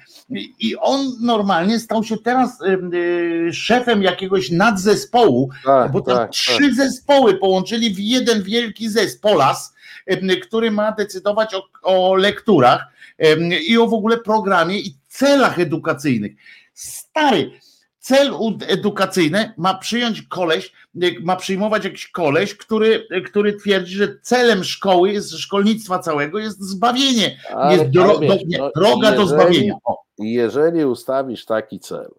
i 0.61 0.77
on 0.77 1.13
normalnie 1.21 1.79
stał 1.79 2.05
się 2.05 2.17
teraz 2.17 2.59
y, 2.61 3.53
szefem 3.53 4.03
jakiegoś 4.03 4.51
nadzespołu, 4.51 5.51
tak, 5.65 5.93
bo 5.93 6.01
tam 6.01 6.17
tak, 6.17 6.31
trzy 6.31 6.63
tak. 6.63 6.75
zespoły 6.75 7.35
połączyli 7.35 7.95
w 7.95 7.99
jeden 7.99 8.43
wielki 8.43 8.89
zespolas, 8.89 9.75
który 10.43 10.71
ma 10.71 10.93
decydować 10.93 11.55
o, 11.55 11.63
o 11.83 12.15
lekturach 12.15 12.87
i 13.69 13.79
o 13.79 13.87
w 13.87 13.95
ogóle 13.95 14.19
programie 14.19 14.79
i 14.79 14.95
celach 15.09 15.59
edukacyjnych. 15.59 16.33
Stary, 16.75 17.51
cel 18.09 18.33
edukacyjny 18.69 19.53
ma 19.57 19.75
przyjąć 19.75 20.23
koleś, 20.23 20.73
ma 21.21 21.37
przyjmować 21.37 21.85
jakiś 21.85 22.11
koleś, 22.11 22.55
który, 22.55 23.09
który 23.27 23.53
twierdzi, 23.53 23.95
że 23.95 24.19
celem 24.23 24.65
szkoły, 24.65 25.13
jest 25.13 25.33
szkolnictwa 25.39 25.99
całego 25.99 26.39
jest 26.39 26.61
zbawienie, 26.61 27.37
ale, 27.55 27.77
jest 27.77 27.91
dro, 27.91 28.19
do, 28.19 28.35
nie, 28.47 28.59
no, 28.59 28.71
droga 28.77 29.11
jeżeli, 29.11 29.17
do 29.17 29.27
zbawienia. 29.27 29.75
O. 29.85 30.03
Jeżeli 30.19 30.85
ustawisz 30.85 31.45
taki 31.45 31.81
cel, 31.81 32.11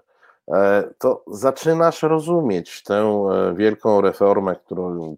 e, 0.53 0.90
to 0.98 1.24
zaczynasz 1.28 2.02
rozumieć 2.02 2.84
tę 2.84 2.95
e, 2.95 3.56
wielką 3.56 4.02
reformę, 4.02 4.56
którą 4.66 5.16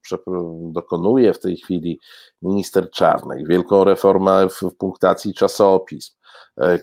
dokonuje 0.71 1.33
w 1.33 1.39
tej 1.39 1.57
chwili 1.57 1.99
minister 2.41 2.91
Czarnek, 2.91 3.47
wielką 3.47 3.83
reformę 3.83 4.47
w 4.49 4.75
punktacji 4.77 5.33
czasopism, 5.33 6.13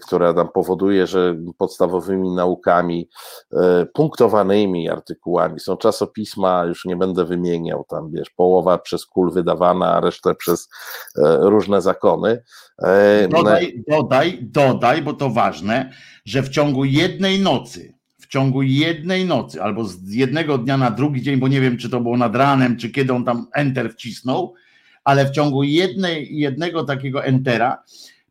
która 0.02 0.34
tam 0.34 0.48
powoduje, 0.48 1.06
że 1.06 1.36
podstawowymi 1.58 2.30
naukami, 2.30 3.08
e, 3.52 3.86
punktowanymi 3.86 4.88
artykułami 4.88 5.60
są 5.60 5.76
czasopisma, 5.76 6.64
już 6.64 6.84
nie 6.84 6.96
będę 6.96 7.24
wymieniał, 7.24 7.84
tam 7.88 8.10
wiesz, 8.10 8.30
połowa 8.30 8.78
przez 8.78 9.06
kul 9.06 9.32
wydawana, 9.32 9.94
a 9.94 10.00
resztę 10.00 10.34
przez 10.34 10.68
e, 11.16 11.36
różne 11.40 11.80
zakony. 11.80 12.42
Dodaj, 13.30 13.82
dodaj, 13.88 14.38
dodaj, 14.42 15.02
bo 15.02 15.12
to 15.12 15.30
ważne, 15.30 15.90
że 16.24 16.42
w 16.42 16.48
ciągu 16.48 16.84
jednej 16.84 17.40
nocy, 17.40 17.94
w 18.20 18.26
ciągu 18.26 18.62
jednej 18.62 19.24
nocy, 19.24 19.62
albo 19.62 19.84
z 19.84 20.12
jednego 20.12 20.58
dnia 20.58 20.76
na 20.76 20.90
drugi 20.90 21.22
dzień, 21.22 21.36
bo 21.36 21.48
nie 21.48 21.60
wiem, 21.60 21.76
czy 21.76 21.90
to 21.90 22.00
było 22.00 22.16
nad 22.16 22.36
ranem, 22.36 22.76
czy 22.76 22.90
kiedy 22.90 23.12
on 23.12 23.24
tam 23.24 23.46
enter 23.54 23.92
wcisnął, 23.92 24.54
ale 25.04 25.26
w 25.26 25.30
ciągu 25.30 25.62
jednej, 25.62 26.36
jednego 26.36 26.84
takiego 26.84 27.24
entera 27.24 27.82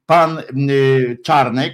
pan 0.08 0.40
y, 0.70 1.18
Czarnek 1.24 1.74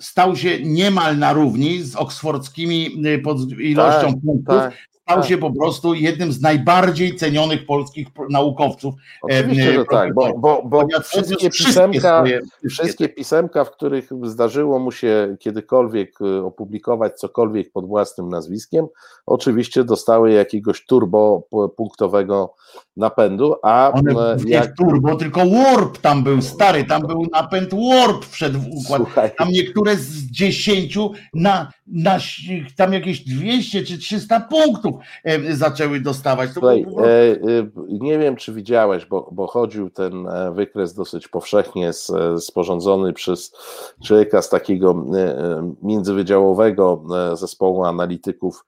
stał 0.00 0.36
się 0.36 0.60
niemal 0.60 1.18
na 1.18 1.32
równi 1.32 1.82
z 1.82 1.96
oksfordzkimi 1.96 3.06
y, 3.06 3.18
pod 3.18 3.38
ilością 3.50 4.12
tak, 4.12 4.20
punktów. 4.26 4.56
Tak, 4.56 4.74
stał 4.90 5.20
tak. 5.20 5.28
się 5.28 5.38
po 5.38 5.52
prostu 5.52 5.94
jednym 5.94 6.32
z 6.32 6.40
najbardziej 6.40 7.16
cenionych 7.16 7.66
polskich 7.66 8.08
naukowców. 8.30 8.94
Oczywiście, 9.22 9.72
że 9.72 9.84
tak, 9.84 10.14
bo, 10.14 10.38
bo, 10.38 10.62
bo 10.64 10.86
wszystkie, 11.02 11.50
pisemka, 11.50 12.18
swoje, 12.18 12.40
wszystkie 12.68 13.08
pisemka, 13.08 13.64
w 13.64 13.70
których 13.70 14.10
zdarzyło 14.22 14.78
mu 14.78 14.92
się 14.92 15.36
kiedykolwiek 15.40 16.20
y, 16.20 16.44
opublikować 16.44 17.18
cokolwiek 17.18 17.72
pod 17.72 17.86
własnym 17.86 18.28
nazwiskiem, 18.28 18.86
oczywiście 19.26 19.84
dostały 19.84 20.32
jakiegoś 20.32 20.86
turbo 20.86 21.48
punktowego 21.76 22.54
napędu, 22.96 23.54
a 23.62 23.92
One, 23.92 24.12
jak... 24.46 24.68
nie 24.68 24.72
turbo, 24.76 25.16
tylko 25.16 25.40
warp 25.46 25.98
tam 25.98 26.24
był 26.24 26.42
stary, 26.42 26.84
tam 26.84 27.02
był 27.02 27.26
napęd 27.32 27.70
warp 27.74 28.24
wszedł 28.24 28.58
w 28.58 28.66
układ. 28.66 29.02
Słuchaj. 29.02 29.30
Tam 29.38 29.48
niektóre 29.48 29.96
z 29.96 30.30
dziesięciu 30.30 31.10
na, 31.34 31.70
na 31.86 32.18
tam 32.76 32.92
jakieś 32.92 33.20
200 33.20 33.82
czy 33.82 33.98
300 33.98 34.40
punktów 34.40 34.94
e, 35.24 35.56
zaczęły 35.56 36.00
dostawać. 36.00 36.50
Słuchaj, 36.50 36.84
było... 36.84 37.06
e, 37.06 37.32
e, 37.32 37.36
nie 37.88 38.18
wiem, 38.18 38.36
czy 38.36 38.52
widziałeś, 38.52 39.06
bo, 39.06 39.28
bo 39.32 39.46
chodził 39.46 39.90
ten 39.90 40.28
e, 40.28 40.52
wykres 40.52 40.94
dosyć 40.94 41.28
powszechnie 41.28 41.92
z, 41.92 42.10
e, 42.10 42.40
sporządzony 42.40 43.12
przez 43.12 43.52
człowieka 44.04 44.42
z 44.42 44.48
takiego 44.48 45.04
e, 45.14 45.72
międzywydziałowego 45.82 47.04
zespołu 47.32 47.84
analityków 47.84 48.64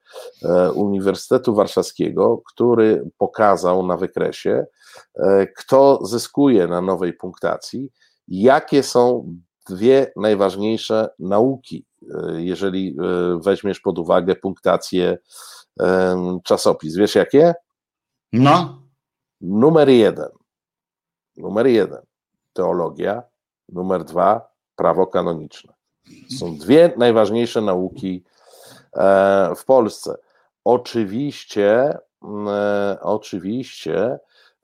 Uniwersytetu 0.74 1.54
Warszawskiego, 1.54 2.42
który 2.46 3.10
pokazał 3.18 3.86
na 3.86 3.96
wykresie 3.96 4.15
zakresie, 4.16 4.66
e, 5.14 5.46
kto 5.46 6.06
zyskuje 6.06 6.66
na 6.66 6.80
nowej 6.80 7.12
punktacji, 7.12 7.92
jakie 8.28 8.82
są 8.82 9.34
dwie 9.70 10.12
najważniejsze 10.16 11.08
nauki, 11.18 11.86
e, 12.14 12.42
jeżeli 12.42 12.96
e, 13.00 13.38
weźmiesz 13.42 13.80
pod 13.80 13.98
uwagę 13.98 14.34
punktację 14.34 15.18
czasopis. 16.44 16.96
Wiesz 16.96 17.14
jakie? 17.14 17.54
No. 18.32 18.82
Numer 19.40 19.88
jeden. 19.88 20.28
Numer 21.36 21.66
jeden. 21.66 22.02
Teologia. 22.52 23.22
Numer 23.68 24.04
dwa. 24.04 24.48
Prawo 24.76 25.06
kanoniczne. 25.06 25.72
Są 26.38 26.56
dwie 26.58 26.94
najważniejsze 26.96 27.60
nauki 27.60 28.24
w 29.56 29.64
Polsce. 29.66 30.16
Oczywiście 30.64 31.98
oczywiście, 33.00 34.18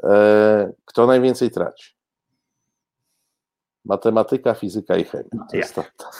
e, 0.05 0.73
kto 0.85 1.07
najwięcej 1.07 1.51
traci? 1.51 1.92
Matematyka, 3.85 4.55
fizyka 4.55 4.97
i 4.97 5.05
chemia. 5.05 5.47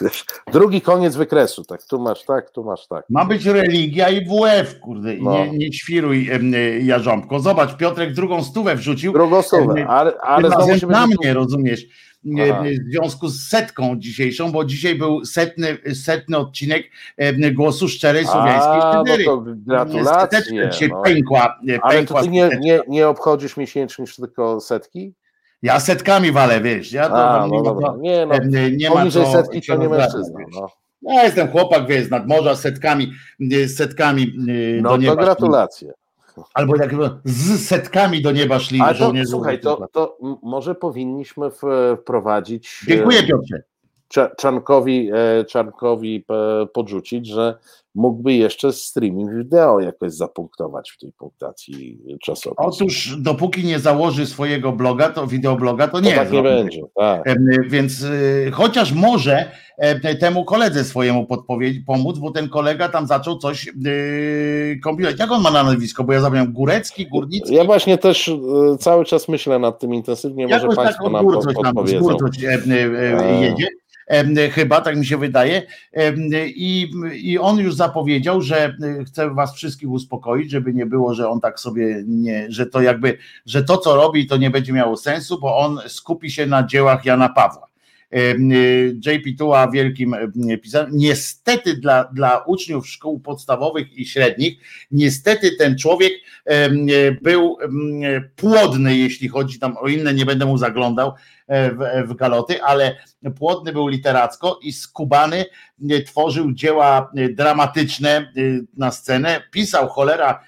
Wiesz, 0.01 0.25
drugi 0.53 0.81
koniec 0.81 1.15
wykresu, 1.15 1.63
tak, 1.63 1.83
tu 1.83 1.99
masz 1.99 2.23
tak, 2.25 2.49
tu 2.49 2.63
masz 2.63 2.87
tak. 2.87 3.05
Ma 3.09 3.25
być 3.25 3.45
religia 3.45 4.09
i 4.09 4.25
WF, 4.25 4.79
kurde, 4.79 5.13
no. 5.19 5.31
nie, 5.31 5.57
nie 5.57 5.71
ćwiruj 5.71 6.29
e, 6.31 6.79
Jarząbko. 6.79 7.39
Zobacz, 7.39 7.77
Piotrek 7.77 8.13
drugą 8.13 8.43
stówę 8.43 8.75
wrzucił. 8.75 9.13
Drugą 9.13 9.41
stówę, 9.41 9.87
ale, 9.87 10.17
ale 10.21 10.49
znowu 10.49 10.87
na 10.87 11.07
mnie, 11.07 11.33
rozumiesz? 11.33 11.85
Aha. 12.41 12.63
w 12.63 12.91
związku 12.91 13.27
z 13.27 13.49
setką 13.49 13.95
dzisiejszą, 13.99 14.51
bo 14.51 14.65
dzisiaj 14.65 14.95
był 14.95 15.25
setny, 15.25 15.77
setny 15.93 16.37
odcinek 16.37 16.83
głosu 17.53 17.87
szczerej 17.87 18.25
słowiańskiej 18.25 18.81
szydery. 18.93 19.23
No 19.25 19.43
gratulacje. 19.45 20.71
się 20.71 20.87
no. 20.87 21.01
pękła, 21.01 21.57
Ale 21.81 21.95
pękła 21.95 22.19
to 22.19 22.25
ty 22.25 22.31
nie, 22.31 22.49
nie, 22.59 22.79
nie 22.87 23.07
obchodzisz 23.07 23.57
miesięcznie 23.57 24.05
tylko 24.17 24.59
setki? 24.59 25.13
Ja 25.63 25.79
setkami 25.79 26.31
walę, 26.31 26.61
wiesz. 26.61 26.91
Ja 26.91 27.09
to, 27.09 27.29
A, 27.29 27.47
no, 27.47 27.61
nie, 27.61 27.71
ma 27.73 27.97
nie, 27.97 28.25
no, 28.25 28.35
nie 28.77 28.89
ma 28.89 29.11
to, 29.11 29.31
setki 29.31 29.61
to 29.61 29.75
nie 29.75 29.89
mężczyzna. 29.89 30.39
No. 30.51 30.67
Ja 31.01 31.23
jestem 31.23 31.47
chłopak, 31.47 31.87
wiesz, 31.87 32.09
nad 32.09 32.27
morza 32.27 32.55
setkami, 32.55 33.11
setkami 33.67 34.33
no 34.81 34.89
do 34.89 34.97
nieba. 34.97 35.15
No 35.15 35.21
gratulacje. 35.21 35.93
Albo 36.53 36.75
jak 36.75 36.91
z 37.25 37.67
setkami 37.67 38.21
do 38.21 38.31
nieba 38.31 38.59
szli 38.59 38.81
Ale 38.81 38.95
to, 38.95 39.13
Słuchaj, 39.25 39.59
to, 39.59 39.87
to 39.91 40.17
może 40.43 40.75
powinniśmy 40.75 41.49
wprowadzić. 42.01 42.79
Dziękuję 42.87 43.19
e, 43.19 43.23
Piotrze. 43.23 43.63
Czarnkowi, 44.37 45.09
e, 45.13 45.45
Czarnkowi 45.45 46.25
e, 46.29 46.65
podrzucić, 46.65 47.27
że 47.27 47.57
mógłby 47.95 48.33
jeszcze 48.33 48.73
streaming 48.73 49.33
wideo 49.33 49.79
jakoś 49.79 50.13
zapunktować 50.13 50.91
w 50.91 50.97
tej 50.97 51.11
punktacji 51.11 51.99
czasowej. 52.21 52.67
Otóż 52.67 53.15
dopóki 53.19 53.63
nie 53.63 53.79
założy 53.79 54.25
swojego 54.25 54.71
bloga, 54.71 55.09
to 55.09 55.27
wideobloga, 55.27 55.87
to, 55.87 55.93
to 55.93 55.99
nie. 55.99 56.15
Tak 56.15 56.31
nie 56.31 56.43
będzie. 56.43 56.81
Tak. 56.95 57.23
Więc 57.67 58.05
chociaż 58.51 58.93
może 58.93 59.51
temu 60.19 60.45
koledze 60.45 60.83
swojemu 60.83 61.25
podpowiedź, 61.25 61.79
pomóc, 61.85 62.17
bo 62.17 62.31
ten 62.31 62.49
kolega 62.49 62.89
tam 62.89 63.07
zaczął 63.07 63.37
coś 63.37 63.65
yy, 63.65 64.79
kombinować. 64.83 65.19
Jak 65.19 65.31
on 65.31 65.41
ma 65.41 65.51
na 65.51 65.63
nazwisko? 65.63 66.03
Bo 66.03 66.13
ja 66.13 66.19
zapomniałem, 66.19 66.53
Górecki, 66.53 67.07
Górnicki? 67.07 67.55
Ja 67.55 67.63
właśnie 67.63 67.97
też 67.97 68.31
cały 68.79 69.05
czas 69.05 69.27
myślę 69.27 69.59
nad 69.59 69.79
tym 69.79 69.93
intensywnie, 69.93 70.47
może 70.47 70.61
Jakoś 70.61 70.75
Państwo 70.75 71.03
tak 71.03 71.13
nam 71.13 71.25
podpowiedzą. 71.25 72.07
Nam, 72.07 72.17
coś, 72.17 72.41
jedzie 73.41 73.67
chyba, 74.51 74.81
tak 74.81 74.97
mi 74.97 75.05
się 75.05 75.17
wydaje. 75.17 75.61
I, 76.55 76.91
I 77.13 77.39
on 77.39 77.57
już 77.57 77.75
zapowiedział, 77.75 78.41
że 78.41 78.77
chce 79.07 79.29
was 79.29 79.55
wszystkich 79.55 79.89
uspokoić, 79.89 80.51
żeby 80.51 80.73
nie 80.73 80.85
było, 80.85 81.13
że 81.13 81.29
on 81.29 81.39
tak 81.39 81.59
sobie 81.59 82.03
nie, 82.07 82.45
że 82.49 82.65
to 82.65 82.81
jakby, 82.81 83.17
że 83.45 83.63
to 83.63 83.77
co 83.77 83.95
robi, 83.95 84.27
to 84.27 84.37
nie 84.37 84.49
będzie 84.49 84.73
miało 84.73 84.97
sensu, 84.97 85.39
bo 85.39 85.57
on 85.57 85.79
skupi 85.87 86.31
się 86.31 86.45
na 86.45 86.63
dziełach 86.63 87.05
Jana 87.05 87.29
Pawła. 87.29 87.72
JP 89.05 89.37
Tuła 89.37 89.71
wielkim 89.71 90.15
pisarzem. 90.63 90.89
Niestety 90.93 91.77
dla, 91.77 92.03
dla 92.03 92.37
uczniów 92.37 92.87
szkół 92.87 93.19
podstawowych 93.19 93.93
i 93.97 94.05
średnich, 94.05 94.57
niestety 94.91 95.55
ten 95.57 95.77
człowiek 95.77 96.13
był 97.21 97.57
płodny, 98.35 98.97
jeśli 98.97 99.27
chodzi 99.27 99.59
tam 99.59 99.77
o 99.77 99.87
inne, 99.87 100.13
nie 100.13 100.25
będę 100.25 100.45
mu 100.45 100.57
zaglądał 100.57 101.13
e, 101.47 101.71
w, 101.71 102.07
w 102.07 102.15
galoty, 102.15 102.63
ale 102.63 102.95
płodny 103.37 103.73
był 103.73 103.87
literacko 103.87 104.59
i 104.63 104.73
skubany 104.73 105.45
tworzył 106.05 106.53
dzieła 106.53 107.11
dramatyczne 107.31 108.33
na 108.77 108.91
scenę, 108.91 109.41
pisał 109.51 109.87
cholera 109.87 110.43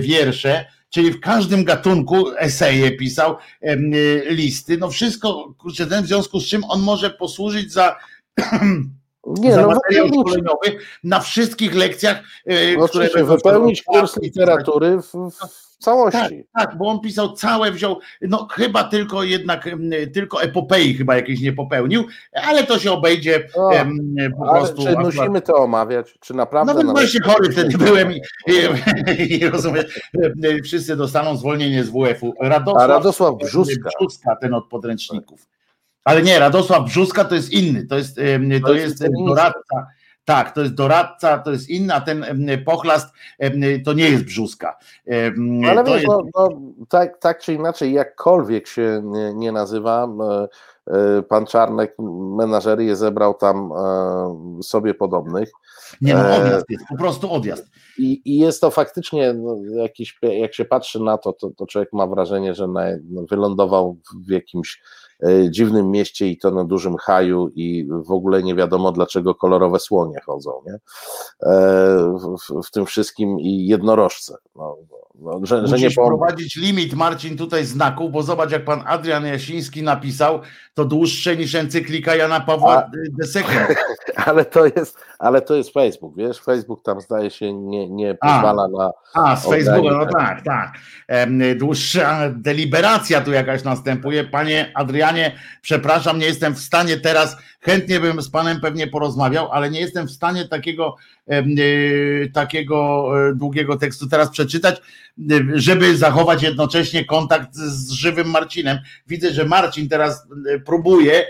wiersze, 0.00 0.64
czyli 0.92 1.12
w 1.12 1.20
każdym 1.20 1.64
gatunku 1.64 2.24
eseje 2.38 2.92
pisał, 2.92 3.36
listy, 4.26 4.78
no 4.78 4.90
wszystko, 4.90 5.54
kurczę, 5.58 5.86
ten 5.86 6.04
w 6.04 6.06
związku 6.06 6.40
z 6.40 6.46
czym 6.46 6.64
on 6.64 6.82
może 6.82 7.10
posłużyć 7.10 7.72
za 7.72 7.96
nie, 9.26 9.54
za 9.54 9.62
no, 9.62 9.68
materiał 9.68 10.08
szkoleniowy 10.08 10.78
na 11.04 11.20
wszystkich 11.20 11.74
lekcjach. 11.74 12.22
No, 12.78 12.88
które 12.88 13.24
wypełnić 13.24 13.82
kurs 13.82 14.16
literatury 14.22 14.96
w, 14.96 15.12
w 15.12 15.71
w 15.71 15.71
całości. 15.82 16.18
Tak, 16.20 16.32
tak, 16.68 16.78
bo 16.78 16.86
on 16.86 17.00
pisał 17.00 17.32
całe, 17.32 17.72
wziął, 17.72 17.98
no 18.20 18.48
chyba 18.50 18.84
tylko 18.84 19.22
jednak, 19.22 19.66
m, 19.66 19.90
tylko 20.14 20.42
epopei 20.42 20.94
chyba 20.94 21.16
jakieś 21.16 21.40
nie 21.40 21.52
popełnił, 21.52 22.04
ale 22.32 22.64
to 22.64 22.78
się 22.78 22.92
obejdzie 22.92 23.48
O, 23.54 23.70
em, 23.70 23.98
po 24.38 24.44
prostu. 24.44 24.82
czy 24.84 24.96
musimy 24.98 25.40
to 25.40 25.54
omawiać? 25.56 26.14
Czy 26.20 26.34
naprawdę? 26.34 26.74
No 26.74 26.78
nawet- 26.82 26.92
właśnie 26.92 27.20
chory 27.20 27.52
wtedy 27.52 27.78
byłem 27.78 28.12
i, 28.12 28.20
i, 29.18 29.32
i 29.40 29.48
rozumiem, 29.48 29.84
e, 30.44 30.62
wszyscy 30.62 30.96
dostaną 30.96 31.36
zwolnienie 31.36 31.84
z 31.84 31.88
WF-u. 31.90 32.34
Radosław, 32.40 32.82
A 32.82 32.86
Radosław 32.86 33.34
Brzuska. 33.44 33.90
Brzuska, 34.00 34.36
ten 34.36 34.54
od 34.54 34.68
podręczników. 34.68 35.46
Ale 36.04 36.22
nie, 36.22 36.38
Radosław 36.38 36.84
Brzuska 36.84 37.24
to 37.24 37.34
jest 37.34 37.52
inny, 37.52 37.86
to 37.86 37.96
jest, 37.98 38.18
em, 38.18 38.50
to 38.60 38.72
jest 38.74 39.00
jest 39.00 39.14
doradca. 39.26 39.86
Tak, 40.24 40.54
to 40.54 40.60
jest 40.60 40.74
doradca, 40.74 41.38
to 41.38 41.50
jest 41.50 41.68
inny, 41.68 41.94
a 41.94 42.00
ten 42.00 42.26
pochlast 42.64 43.14
to 43.84 43.92
nie 43.92 44.10
jest 44.10 44.24
Brzuska. 44.24 44.76
Ale 45.68 45.84
wiesz, 45.84 45.94
jest, 45.94 46.06
no, 46.06 46.22
no, 46.34 46.48
tak, 46.88 47.18
tak 47.18 47.40
czy 47.40 47.52
inaczej, 47.52 47.92
jakkolwiek 47.92 48.66
się 48.66 49.00
nie, 49.04 49.34
nie 49.34 49.52
nazywa, 49.52 50.08
e, 50.86 51.22
pan 51.22 51.46
Czarnek 51.46 51.94
menażerię 52.36 52.96
zebrał 52.96 53.34
tam 53.34 53.72
e, 53.72 54.62
sobie 54.62 54.94
podobnych. 54.94 55.52
Nie 56.00 56.14
no, 56.14 56.20
e, 56.20 56.42
odjazd 56.42 56.70
jest, 56.70 56.84
po 56.88 56.96
prostu 56.96 57.32
odjazd. 57.32 57.70
I, 57.98 58.22
I 58.24 58.38
jest 58.38 58.60
to 58.60 58.70
faktycznie 58.70 59.34
no, 59.34 59.56
jakiś, 59.76 60.18
jak 60.22 60.54
się 60.54 60.64
patrzy 60.64 61.00
na 61.00 61.18
to, 61.18 61.32
to, 61.32 61.50
to 61.50 61.66
człowiek 61.66 61.92
ma 61.92 62.06
wrażenie, 62.06 62.54
że 62.54 62.68
na, 62.68 62.82
no, 63.10 63.22
wylądował 63.30 63.98
w 64.26 64.30
jakimś 64.30 64.82
e, 65.22 65.50
dziwnym 65.50 65.90
mieście 65.90 66.28
i 66.28 66.38
to 66.38 66.50
na 66.50 66.64
dużym 66.64 66.96
haju 66.96 67.48
i 67.54 67.88
w 68.06 68.10
ogóle 68.10 68.42
nie 68.42 68.54
wiadomo 68.54 68.92
dlaczego 68.92 69.34
kolorowe 69.34 69.80
słonie 69.80 70.20
chodzą, 70.26 70.50
nie? 70.66 70.74
E, 71.42 71.96
w, 72.18 72.66
w, 72.66 72.70
tym 72.70 72.86
wszystkim 72.86 73.40
i 73.40 73.66
jednorożce. 73.66 74.34
No, 74.56 74.76
no, 75.14 75.40
że, 75.42 75.66
że 75.66 75.76
nie 75.76 75.84
Musisz 75.84 75.94
po... 75.94 76.06
prowadzić 76.06 76.56
limit, 76.56 76.94
Marcin, 76.94 77.36
tutaj 77.36 77.64
znaków, 77.64 78.12
bo 78.12 78.22
zobacz, 78.22 78.50
jak 78.50 78.64
pan 78.64 78.82
Adrian 78.86 79.26
Jasiński 79.26 79.82
napisał, 79.82 80.40
to 80.74 80.84
dłuższe 80.84 81.36
niż 81.36 81.54
encyklika 81.54 82.16
Jana 82.16 82.40
Pawła 82.40 82.76
A-. 82.76 82.90
Ale 84.26 84.44
to 84.44 84.66
jest, 84.66 84.98
ale 85.18 85.42
to 85.42 85.54
jest 85.54 85.72
Facebook, 85.72 86.16
wiesz? 86.16 86.40
Facebook 86.40 86.82
tam 86.82 87.00
zdaje 87.00 87.30
się 87.30 87.52
nie, 87.52 87.90
nie 87.90 88.14
pozwala 88.14 88.68
na. 88.68 88.90
A, 89.14 89.36
z. 89.36 89.46
Facebooka, 89.46 89.96
no 89.96 90.06
tak, 90.06 90.42
tak. 90.42 90.72
Dłuższa 91.56 92.30
deliberacja 92.30 93.20
tu 93.20 93.32
jakaś 93.32 93.64
następuje. 93.64 94.24
Panie 94.24 94.72
Adrianie, 94.74 95.36
przepraszam, 95.60 96.18
nie 96.18 96.26
jestem 96.26 96.54
w 96.54 96.58
stanie 96.58 96.96
teraz, 96.96 97.36
chętnie 97.62 98.00
bym 98.00 98.22
z 98.22 98.30
panem 98.30 98.60
pewnie 98.60 98.86
porozmawiał, 98.86 99.52
ale 99.52 99.70
nie 99.70 99.80
jestem 99.80 100.06
w 100.06 100.10
stanie 100.10 100.48
takiego, 100.48 100.96
e, 101.26 101.42
takiego 102.28 103.08
e, 103.28 103.34
długiego 103.34 103.76
tekstu 103.76 104.08
teraz 104.08 104.30
przeczytać, 104.30 104.76
e, 104.78 104.82
żeby 105.54 105.96
zachować 105.96 106.42
jednocześnie 106.42 107.04
kontakt 107.04 107.54
z 107.54 107.90
żywym 107.90 108.30
Marcinem. 108.30 108.78
Widzę, 109.06 109.32
że 109.32 109.44
Marcin 109.44 109.88
teraz 109.88 110.26
próbuje, 110.66 111.26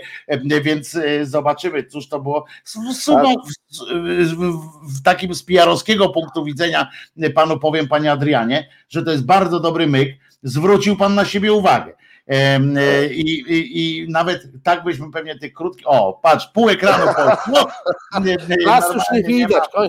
więc 0.63 0.97
zobaczymy, 1.23 1.83
cóż 1.83 2.07
to 2.07 2.19
było. 2.19 2.45
S- 2.65 3.03
Sumą, 3.03 3.35
w, 3.35 4.35
w, 4.35 4.97
w 4.97 5.01
takim 5.03 5.35
z 5.35 5.43
PR-owskiego 5.43 6.09
punktu 6.09 6.43
widzenia 6.43 6.89
panu 7.35 7.59
powiem, 7.59 7.87
panie 7.87 8.11
Adrianie, 8.11 8.69
że 8.89 9.03
to 9.03 9.11
jest 9.11 9.25
bardzo 9.25 9.59
dobry 9.59 9.87
myk. 9.87 10.17
Zwrócił 10.43 10.97
pan 10.97 11.15
na 11.15 11.25
siebie 11.25 11.53
uwagę. 11.53 11.93
E, 12.27 12.59
I, 13.07 13.39
i, 13.39 14.01
I 14.03 14.09
nawet 14.09 14.43
tak 14.63 14.83
byśmy 14.83 15.11
pewnie 15.11 15.39
tych 15.39 15.53
krótkich. 15.53 15.87
O, 15.87 16.19
patrz, 16.23 16.47
pół 16.47 16.69
ekranu 16.69 17.05
poszło. 17.05 17.71
Nas 18.11 18.25
już 18.25 18.49
nie 18.49 18.57
normalnie 18.65 19.01
nie 19.13 19.23
widać, 19.23 19.63
ma-. 19.75 19.87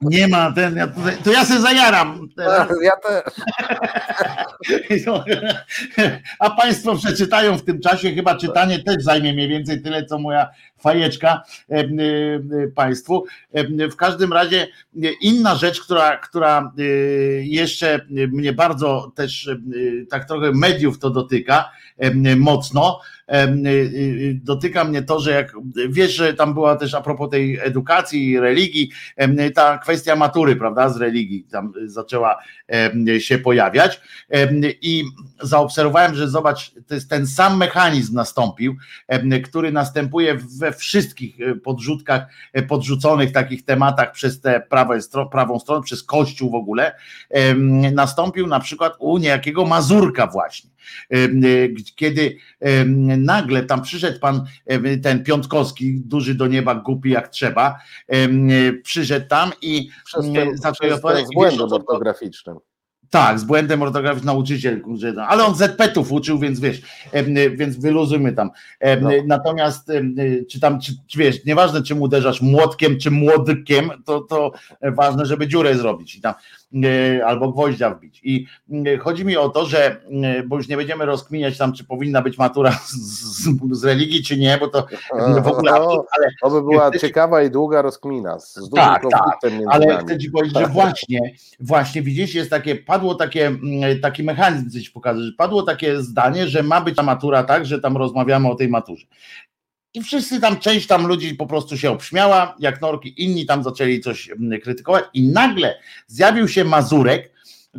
Nie 0.00 0.28
ma 0.28 0.52
ten. 0.52 0.76
Ja 0.76 0.86
tutaj, 0.86 1.16
to 1.24 1.32
ja 1.32 1.44
się 1.44 1.60
zajaram. 1.60 2.28
teraz. 2.36 2.68
Ja 2.82 2.92
też. 2.96 3.22
A 6.38 6.50
Państwo 6.50 6.96
przeczytają 6.96 7.58
w 7.58 7.64
tym 7.64 7.80
czasie, 7.80 8.14
chyba 8.14 8.36
czytanie 8.36 8.82
też 8.82 9.04
zajmie 9.04 9.32
mniej 9.32 9.48
więcej 9.48 9.82
tyle, 9.82 10.04
co 10.04 10.18
moja 10.18 10.50
fajeczka 10.84 11.42
e, 11.70 11.74
e, 11.74 11.88
Państwu. 12.74 13.24
E, 13.52 13.88
W 13.88 13.96
każdym 13.96 14.32
razie 14.32 14.66
inna 15.20 15.54
rzecz, 15.54 15.80
która, 15.80 16.16
która 16.16 16.72
jeszcze 17.40 18.06
mnie 18.08 18.52
bardzo 18.52 19.12
też 19.14 19.50
tak 20.10 20.28
trochę 20.28 20.52
mediów 20.52 20.98
to 20.98 21.10
dotyka 21.10 21.70
mocno. 22.36 23.00
E, 23.28 23.42
e, 23.42 23.54
Dotyka 24.34 24.84
mnie 24.84 25.02
to, 25.02 25.20
że 25.20 25.30
jak 25.30 25.52
wiesz, 25.88 26.14
że 26.14 26.34
tam 26.34 26.54
była 26.54 26.76
też 26.76 26.94
a 26.94 27.00
propos 27.00 27.30
tej 27.30 27.58
edukacji 27.58 28.30
i 28.30 28.40
religii, 28.40 28.90
ta 29.54 29.78
kwestia 29.78 30.16
matury, 30.16 30.56
prawda, 30.56 30.88
z 30.88 30.96
religii 30.96 31.46
tam 31.50 31.72
zaczęła 31.86 32.38
się 33.18 33.38
pojawiać. 33.38 34.00
I 34.82 35.04
zaobserwowałem, 35.42 36.14
że 36.14 36.28
zobacz, 36.28 36.72
to 36.86 36.94
jest 36.94 37.10
ten 37.10 37.26
sam 37.26 37.56
mechanizm 37.56 38.14
nastąpił, 38.14 38.76
który 39.44 39.72
następuje 39.72 40.38
we 40.58 40.72
wszystkich 40.72 41.36
podrzutkach, 41.64 42.26
podrzuconych 42.68 43.32
takich 43.32 43.64
tematach 43.64 44.12
przez 44.12 44.40
tę 44.40 44.62
prawą, 44.70 44.94
stro- 44.94 45.28
prawą 45.28 45.58
stronę, 45.58 45.82
przez 45.82 46.02
Kościół 46.02 46.50
w 46.50 46.54
ogóle. 46.54 46.92
Nastąpił 47.92 48.46
na 48.46 48.60
przykład 48.60 48.94
u 48.98 49.18
niejakiego 49.18 49.66
Mazurka 49.66 50.26
właśnie. 50.26 50.70
Kiedy 51.96 52.36
nagle 53.16 53.62
tam 53.62 53.82
przyszedł 53.82 54.20
pan 54.20 54.44
em, 54.66 55.00
ten 55.00 55.24
Piątkowski, 55.24 56.00
duży 56.00 56.34
do 56.34 56.46
nieba, 56.46 56.74
głupi 56.74 57.10
jak 57.10 57.28
trzeba, 57.28 57.78
e, 58.08 58.28
przyszedł 58.72 59.28
tam 59.28 59.52
i 59.62 59.88
ten, 60.34 60.56
zaczął 60.56 60.88
i 60.88 61.26
z 61.26 61.34
błędem 61.34 61.72
ortograficznym. 61.72 62.56
tak, 63.10 63.40
z 63.40 63.44
błędem 63.44 63.82
ortograficznym 63.82 64.26
nauczyciel, 64.26 64.82
no, 65.14 65.22
ale 65.22 65.44
on 65.44 65.54
ZP-ów 65.54 66.12
uczył, 66.12 66.38
więc 66.38 66.60
wiesz, 66.60 66.82
więc 67.56 67.76
wyluzujmy 67.76 68.32
tam. 68.32 68.50
No. 69.00 69.10
Natomiast 69.26 69.92
czy 70.50 70.60
tam, 70.60 70.80
czy, 70.80 70.92
czy 71.06 71.18
wiesz, 71.18 71.44
nieważne 71.44 71.82
czym 71.82 72.02
uderzasz 72.02 72.42
młotkiem 72.42 72.98
czy 72.98 73.10
młodkiem, 73.10 73.90
to, 74.04 74.20
to 74.20 74.52
ważne, 74.82 75.26
żeby 75.26 75.48
dziurę 75.48 75.74
zrobić 75.74 76.16
i 76.16 76.20
tam, 76.20 76.34
albo 77.26 77.52
gwoździa 77.52 77.90
wbić. 77.90 78.20
I 78.24 78.46
y, 78.86 78.98
chodzi 78.98 79.24
mi 79.24 79.36
o 79.36 79.48
to, 79.48 79.66
że, 79.66 79.96
y, 80.40 80.42
bo 80.46 80.56
już 80.56 80.68
nie 80.68 80.76
będziemy 80.76 81.04
rozkminiać 81.06 81.58
tam, 81.58 81.72
czy 81.72 81.84
powinna 81.84 82.22
być 82.22 82.38
matura 82.38 82.70
z, 82.72 82.92
z, 82.92 83.48
z 83.72 83.84
religii, 83.84 84.22
czy 84.22 84.36
nie, 84.38 84.58
bo 84.58 84.68
to 84.68 84.86
w 85.42 85.46
ogóle, 85.46 85.72
O, 85.80 86.04
ale 86.18 86.26
to 86.42 86.50
by 86.50 86.62
była 86.62 86.84
jesteś- 86.84 87.00
ciekawa 87.00 87.42
i 87.42 87.50
długa 87.50 87.82
rozkmina 87.82 88.38
z 88.40 88.54
z 88.54 88.70
Tak, 88.70 89.02
między 89.50 89.66
Ale 89.70 89.86
nami. 89.86 90.04
chcę 90.06 90.18
ci 90.18 90.30
powiedzieć, 90.30 90.58
że 90.58 90.66
właśnie, 90.66 91.20
właśnie 91.60 92.02
widzisz, 92.02 92.34
jest 92.34 92.50
takie, 92.50 92.76
padło 92.76 93.14
takie, 93.14 93.52
taki 94.02 94.22
mechanizm, 94.22 94.70
co 94.70 94.80
ci 94.80 94.90
pokażę, 94.90 95.20
że 95.22 95.32
padło 95.38 95.62
takie 95.62 96.02
zdanie, 96.02 96.46
że 96.48 96.62
ma 96.62 96.80
być 96.80 96.96
ta 96.96 97.02
matura 97.02 97.44
tak, 97.44 97.66
że 97.66 97.80
tam 97.80 97.96
rozmawiamy 97.96 98.48
o 98.50 98.54
tej 98.54 98.68
maturze. 98.68 99.06
I 99.94 100.02
wszyscy 100.02 100.40
tam, 100.40 100.58
część 100.58 100.86
tam 100.86 101.06
ludzi 101.06 101.34
po 101.34 101.46
prostu 101.46 101.78
się 101.78 101.90
obśmiała, 101.90 102.56
jak 102.58 102.80
norki, 102.80 103.22
inni 103.24 103.46
tam 103.46 103.62
zaczęli 103.62 104.00
coś 104.00 104.30
mm, 104.30 104.60
krytykować 104.60 105.04
i 105.14 105.28
nagle 105.28 105.80
zjawił 106.06 106.48
się 106.48 106.64
Mazurek, 106.64 107.32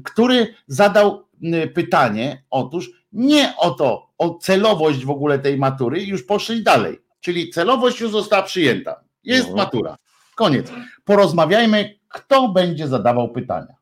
który 0.03 0.55
zadał 0.67 1.25
mm, 1.43 1.69
pytanie, 1.69 2.43
otóż 2.49 2.91
nie 3.13 3.53
o 3.57 3.71
to, 3.71 4.09
o 4.17 4.37
celowość 4.41 5.05
w 5.05 5.09
ogóle 5.09 5.39
tej 5.39 5.57
matury, 5.57 6.03
już 6.03 6.23
poszli 6.23 6.63
dalej. 6.63 6.99
Czyli 7.19 7.49
celowość 7.49 7.99
już 7.99 8.11
została 8.11 8.43
przyjęta. 8.43 9.03
Jest 9.23 9.47
Mhm. 9.47 9.57
matura. 9.57 9.97
Koniec. 10.35 10.71
Porozmawiajmy, 11.05 11.99
kto 12.07 12.49
będzie 12.49 12.87
zadawał 12.87 13.29
pytania. 13.29 13.75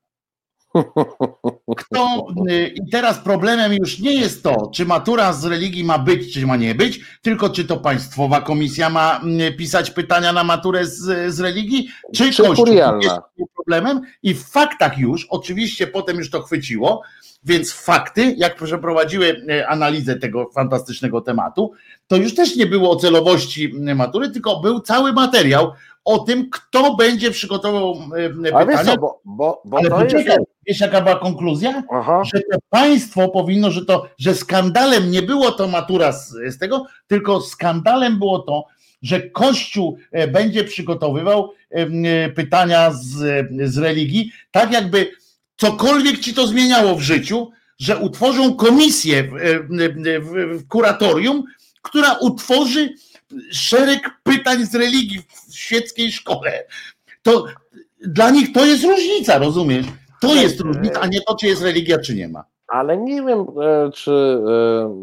Kto, 1.78 2.28
y, 2.50 2.68
I 2.68 2.90
teraz 2.92 3.20
problemem 3.20 3.74
już 3.74 4.00
nie 4.00 4.14
jest 4.14 4.44
to, 4.44 4.70
czy 4.74 4.86
matura 4.86 5.34
z 5.34 5.46
religii 5.46 5.84
ma 5.84 6.00
być, 6.00 6.34
czy 6.34 6.48
ma 6.48 6.56
nie 6.56 6.76
być, 6.76 7.00
tylko 7.22 7.50
czy 7.50 7.66
to 7.66 7.78
państwowa 7.78 8.42
komisja 8.42 8.90
ma 8.90 9.20
mm, 9.20 9.54
pisać 9.58 9.92
pytania 9.92 10.34
na 10.34 10.44
maturę 10.44 10.86
z, 10.86 11.34
z 11.34 11.40
religii, 11.40 11.88
czy, 12.16 12.32
Czy 12.32 12.44
Kościół. 12.44 12.68
Jest 13.02 13.16
problemem 13.56 14.02
i 14.24 14.34
w 14.34 14.44
faktach 14.44 14.98
już, 14.98 15.26
oczywiście 15.30 15.88
potem 15.88 16.18
już 16.18 16.30
to 16.30 16.42
chwyciło, 16.42 17.02
więc 17.46 17.74
fakty, 17.74 18.36
jak 18.38 18.56
przeprowadziły 18.56 19.46
e, 19.50 19.68
analizę 19.68 20.16
tego 20.16 20.50
fantastycznego 20.56 21.22
tematu, 21.22 21.72
to 22.08 22.16
już 22.16 22.36
też 22.36 22.56
nie 22.56 22.66
było 22.66 22.92
o 22.92 22.96
celowości 22.96 23.74
matury, 23.96 24.30
tylko 24.30 24.60
był 24.60 24.80
cały 24.80 25.14
materiał 25.14 25.72
o 26.06 26.20
tym, 26.20 26.50
kto 26.50 26.96
będzie 26.96 27.32
przygotował 27.32 27.96
e, 28.46 28.56
A 28.56 28.66
wiesz 28.66 28.78
pytania. 28.78 28.96
co, 28.96 28.98
bo, 28.98 29.22
bo, 29.26 29.62
bo 29.66 29.78
Ale 29.78 29.90
to 29.90 29.96
poczekaj, 29.96 30.26
jest... 30.26 30.53
wiesz 30.68 30.80
jaka 30.80 31.02
była 31.02 31.20
konkluzja? 31.20 31.84
Aha. 31.92 32.22
Że 32.34 32.42
to 32.52 32.58
państwo 32.70 33.30
powinno, 33.30 33.72
że 33.72 33.86
to, 33.86 34.08
że 34.18 34.36
skandalem 34.36 35.12
nie 35.12 35.22
było 35.22 35.52
to 35.52 35.68
matura 35.68 36.12
z, 36.12 36.30
z 36.30 36.58
tego, 36.58 36.86
tylko 37.08 37.42
skandalem 37.42 38.20
było 38.20 38.40
to, 38.40 38.66
że 39.02 39.22
Kościół 39.22 39.98
e, 40.12 40.28
będzie 40.28 40.64
przygotowywał 40.64 41.52
em, 41.70 42.06
e, 42.06 42.30
pytania 42.30 42.92
z, 42.92 43.48
z 43.64 43.78
religii, 43.78 44.32
tak 44.52 44.72
jakby 44.72 45.12
cokolwiek 45.58 46.20
ci 46.20 46.34
to 46.34 46.48
zmieniało 46.48 46.96
w 46.96 47.02
życiu, 47.02 47.52
że 47.80 47.98
utworzą 47.98 48.56
komisję 48.56 49.24
w, 49.24 49.30
w, 50.22 50.60
w 50.60 50.68
kuratorium, 50.68 51.44
która 51.82 52.14
utworzy 52.14 52.94
szereg 53.52 54.10
pytań 54.24 54.66
z 54.66 54.76
religii 54.76 55.22
w 55.50 55.58
świeckiej 55.58 56.12
szkole. 56.12 56.64
To 57.22 57.46
dla 58.08 58.30
nich 58.30 58.54
to 58.54 58.66
jest 58.66 58.84
różnica, 58.84 59.38
rozumiesz? 59.38 59.86
To 60.24 60.36
jest 60.36 60.60
różnica, 60.60 61.00
a 61.00 61.08
nie 61.08 61.22
to, 61.22 61.36
czy 61.36 61.48
jest 61.48 61.62
religia, 61.62 62.00
czy 62.00 62.16
nie 62.16 62.28
ma. 62.28 62.44
Ale 62.68 62.98
nie 62.98 63.24
wiem, 63.24 63.46
e, 63.62 63.92
czy 63.92 64.12
e, 64.12 64.96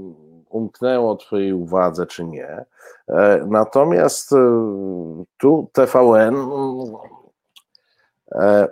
umknęło 0.51 1.17
Twojej 1.17 1.53
uwadze, 1.53 2.07
czy 2.07 2.25
nie. 2.25 2.65
E, 3.09 3.45
natomiast 3.47 4.31
tu 5.39 5.71
TVN 5.73 6.37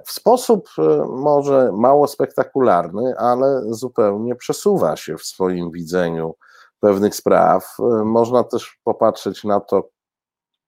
w 0.07 0.12
sposób 0.12 0.69
może 1.09 1.73
mało 1.73 2.09
spektakularny, 2.09 3.15
ale 3.19 3.62
zupełnie 3.69 4.35
przesuwa 4.37 4.97
się 4.97 5.16
w 5.16 5.25
swoim 5.25 5.70
widzeniu 5.70 6.35
pewnych 6.81 7.15
spraw. 7.15 7.77
Można 8.05 8.45
też 8.45 8.79
popatrzeć 8.85 9.45
na 9.45 9.61
to, 9.61 9.89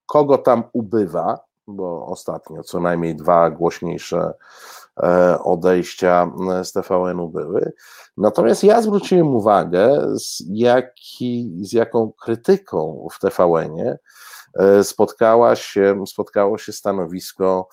kogo 0.07 0.39
tam 0.39 0.63
ubywa, 0.73 1.41
bo 1.67 2.07
ostatnio 2.07 2.63
co 2.63 2.81
najmniej 2.81 3.17
dwa 3.17 3.51
głośniejsze 3.51 4.33
odejścia 5.45 6.33
e, 6.53 6.65
z 6.65 6.73
TVN-u 6.73 7.29
były. 7.29 7.73
Natomiast 8.17 8.65
ja 8.65 8.83
zwróciłem 8.83 9.35
uwagę, 9.35 10.07
z, 10.19 10.43
jaki, 10.49 11.53
z 11.61 11.73
jaką 11.73 12.13
krytyką 12.25 13.09
w 13.13 13.19
TVN-ie 13.19 13.99
e, 14.55 14.85
spotkała 14.85 15.57
się, 15.57 16.05
spotkało 16.07 16.59
się 16.59 16.73
stanowisko 16.73 17.69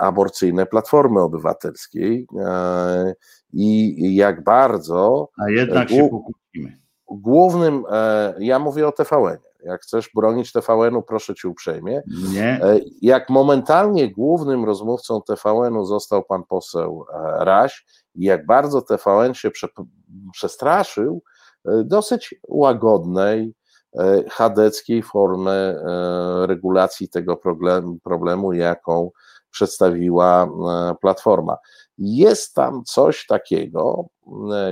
aborcyjne 0.00 0.66
Platformy 0.66 1.20
Obywatelskiej 1.20 2.28
i 3.52 4.14
jak 4.14 4.44
bardzo. 4.44 5.28
A 5.38 5.50
jednak 5.50 5.88
się 5.90 6.08
pokłócimy. 6.10 6.78
Głównym, 7.06 7.84
ja 8.38 8.58
mówię 8.58 8.88
o 8.88 8.92
TVN-ie 8.92 9.53
jak 9.64 9.82
chcesz 9.82 10.10
bronić 10.14 10.52
TVN-u, 10.52 11.02
proszę 11.02 11.34
cię 11.34 11.48
uprzejmie. 11.48 12.02
Nie. 12.32 12.60
E, 12.62 12.80
jak 13.02 13.30
momentalnie 13.30 14.12
głównym 14.12 14.64
rozmówcą 14.64 15.22
TVN-u 15.22 15.84
został 15.84 16.24
pan 16.24 16.42
poseł 16.44 17.06
e, 17.12 17.44
Raś 17.44 17.86
i 18.14 18.24
jak 18.24 18.46
bardzo 18.46 18.82
TVN 18.82 19.34
się 19.34 19.50
prze, 19.50 19.68
przestraszył 20.32 21.22
e, 21.64 21.84
dosyć 21.84 22.34
łagodnej, 22.48 23.54
chadeckiej 24.30 25.02
formy 25.02 25.76
regulacji 26.46 27.08
tego 27.08 27.36
problemu, 27.36 27.98
problemu 28.04 28.52
jaką 28.52 29.10
przedstawiła 29.50 30.48
Platforma. 31.00 31.56
Jest 31.98 32.54
tam 32.54 32.84
coś 32.84 33.26
takiego 33.26 34.04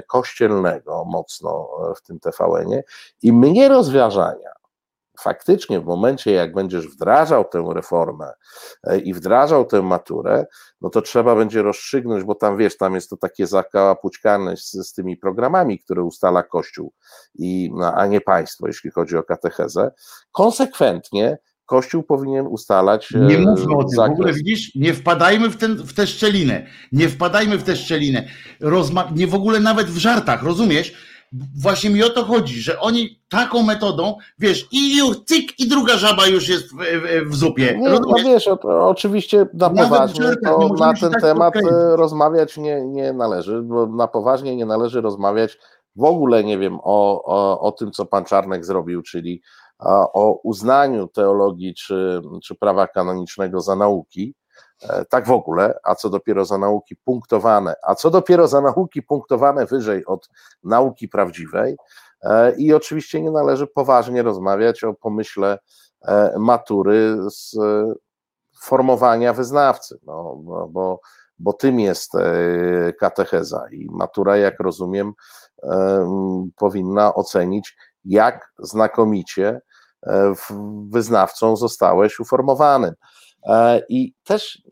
kościelnego 0.07 1.05
mocno 1.05 1.69
w 1.97 2.03
tym 2.03 2.21
TVN-ie 2.21 2.83
i 3.23 3.33
mnie 3.33 3.69
rozważania 3.69 4.53
faktycznie 5.23 5.81
w 5.81 5.85
momencie, 5.85 6.33
jak 6.33 6.55
będziesz 6.55 6.89
wdrażał 6.89 7.45
tę 7.45 7.65
reformę 7.75 8.33
e, 8.85 8.99
i 8.99 9.15
wdrażał 9.15 9.65
tę 9.65 9.83
maturę, 9.83 10.47
no 10.81 10.91
to 10.91 11.03
trzeba 11.03 11.37
będzie 11.37 11.63
rozstrzygnąć, 11.63 12.25
bo 12.25 12.35
tam 12.35 12.57
wiesz, 12.57 12.77
tam 12.77 12.95
jest 12.95 13.11
to 13.11 13.17
takie 13.17 13.47
zakałapućkane 13.47 14.57
z, 14.57 14.73
z 14.73 14.93
tymi 14.93 15.17
programami, 15.17 15.79
które 15.79 16.03
ustala 16.03 16.43
Kościół, 16.43 16.93
i, 17.35 17.71
no, 17.75 17.95
a 17.95 18.07
nie 18.07 18.21
państwo, 18.21 18.67
jeśli 18.67 18.91
chodzi 18.91 19.17
o 19.17 19.23
katechezę. 19.23 19.91
Konsekwentnie 20.33 21.39
Kościół 21.67 22.03
powinien 22.03 22.47
ustalać. 22.47 23.13
E, 23.15 23.19
nie 23.19 23.39
mówmy 23.39 23.77
o 23.77 23.85
tym. 23.85 23.97
Zakres. 23.97 24.17
W 24.17 24.21
ogóle 24.21 24.33
widzisz, 24.33 24.75
nie 24.75 24.95
wpadajmy 24.95 25.49
w, 25.51 25.57
ten, 25.57 25.77
w 25.77 25.95
tę 25.95 26.07
szczelinę. 26.07 26.67
Nie 26.93 27.09
wpadajmy 27.09 27.59
w 27.59 27.63
tę 27.63 27.77
szczelinę. 27.77 28.29
Rozma 28.61 29.11
nie 29.15 29.27
w 29.27 29.35
ogóle 29.35 29.61
nawet 29.61 29.87
w 29.87 29.97
żartach, 29.97 30.43
rozumiesz? 30.43 31.12
Właśnie 31.63 31.91
mi 31.91 32.03
o 32.03 32.11
to 32.11 32.25
chodzi, 32.25 32.63
że 32.63 32.81
oni 32.81 33.21
taką 33.29 33.63
metodą, 33.63 34.17
wiesz, 34.39 34.69
i 34.73 34.97
już 34.97 35.21
cyk, 35.25 35.61
i 35.61 35.69
druga 35.69 35.97
żaba 35.97 36.27
już 36.27 36.49
jest 36.49 36.65
w, 36.65 36.77
w, 36.77 37.31
w 37.31 37.37
zupie. 37.37 37.79
Nie, 37.79 37.89
no 37.89 38.01
wiesz, 38.25 38.49
o, 38.49 38.89
oczywiście 38.89 39.47
na 39.55 39.71
poważnie 39.71 40.37
to 40.45 40.69
na 40.79 40.95
ten 40.95 41.11
tak 41.11 41.21
temat 41.21 41.55
podkręcić. 41.55 41.83
E, 41.93 41.97
rozmawiać 41.97 42.57
nie, 42.57 42.87
nie 42.87 43.13
należy, 43.13 43.63
bo 43.63 43.87
na 43.87 44.09
poważnie 44.09 44.57
nie 44.57 44.67
należy 44.67 45.01
rozmawiać 45.01 45.59
w 45.97 46.05
ogóle, 46.05 46.45
nie 46.45 46.59
wiem, 46.59 46.79
o, 46.83 47.25
o, 47.25 47.61
o 47.61 47.73
tym, 47.73 47.93
co 47.93 48.07
pan 48.07 48.25
Czarnek 48.25 48.65
zrobił, 48.65 49.03
czyli 49.03 49.43
o 50.15 50.41
uznaniu 50.43 51.09
teologii 51.09 51.75
czy, 51.75 52.23
czy 52.43 52.55
prawa 52.55 52.87
kanonicznego 52.87 53.61
za 53.61 53.77
nauki, 53.77 54.35
tak 55.09 55.27
w 55.27 55.31
ogóle, 55.31 55.79
a 55.85 55.95
co 55.95 56.11
dopiero 56.11 56.45
za 56.45 56.59
nauki 56.59 56.97
punktowane, 56.97 57.75
a 57.83 57.95
co 57.95 58.11
dopiero 58.11 58.49
za 58.49 58.61
nauki 58.61 59.03
punktowane 59.03 59.67
wyżej 59.67 60.07
od 60.07 60.29
nauki 60.65 61.09
prawdziwej. 61.09 61.77
E, 62.23 62.53
I 62.57 62.75
oczywiście 62.75 63.23
nie 63.23 63.31
należy 63.31 63.67
poważnie 63.67 64.23
rozmawiać 64.23 64.85
o 64.85 64.95
pomyśle 64.95 65.59
e, 66.03 66.35
matury 66.39 67.17
z 67.31 67.57
formowania 68.63 69.33
wyznawcy, 69.33 69.99
no, 70.03 70.37
bo, 70.71 71.01
bo 71.39 71.53
tym 71.53 71.81
jest 71.81 72.13
katecheza 73.01 73.65
i 73.73 73.87
matura, 73.91 74.37
jak 74.37 74.61
rozumiem, 74.61 75.13
powinna 76.57 77.15
ocenić, 77.15 77.77
jak 78.05 78.53
znakomicie 78.59 79.61
wyznawcą 80.91 81.57
zostałeś 81.57 82.21
uformowanym. 82.21 82.95
I 83.89 84.15
też 84.25 84.63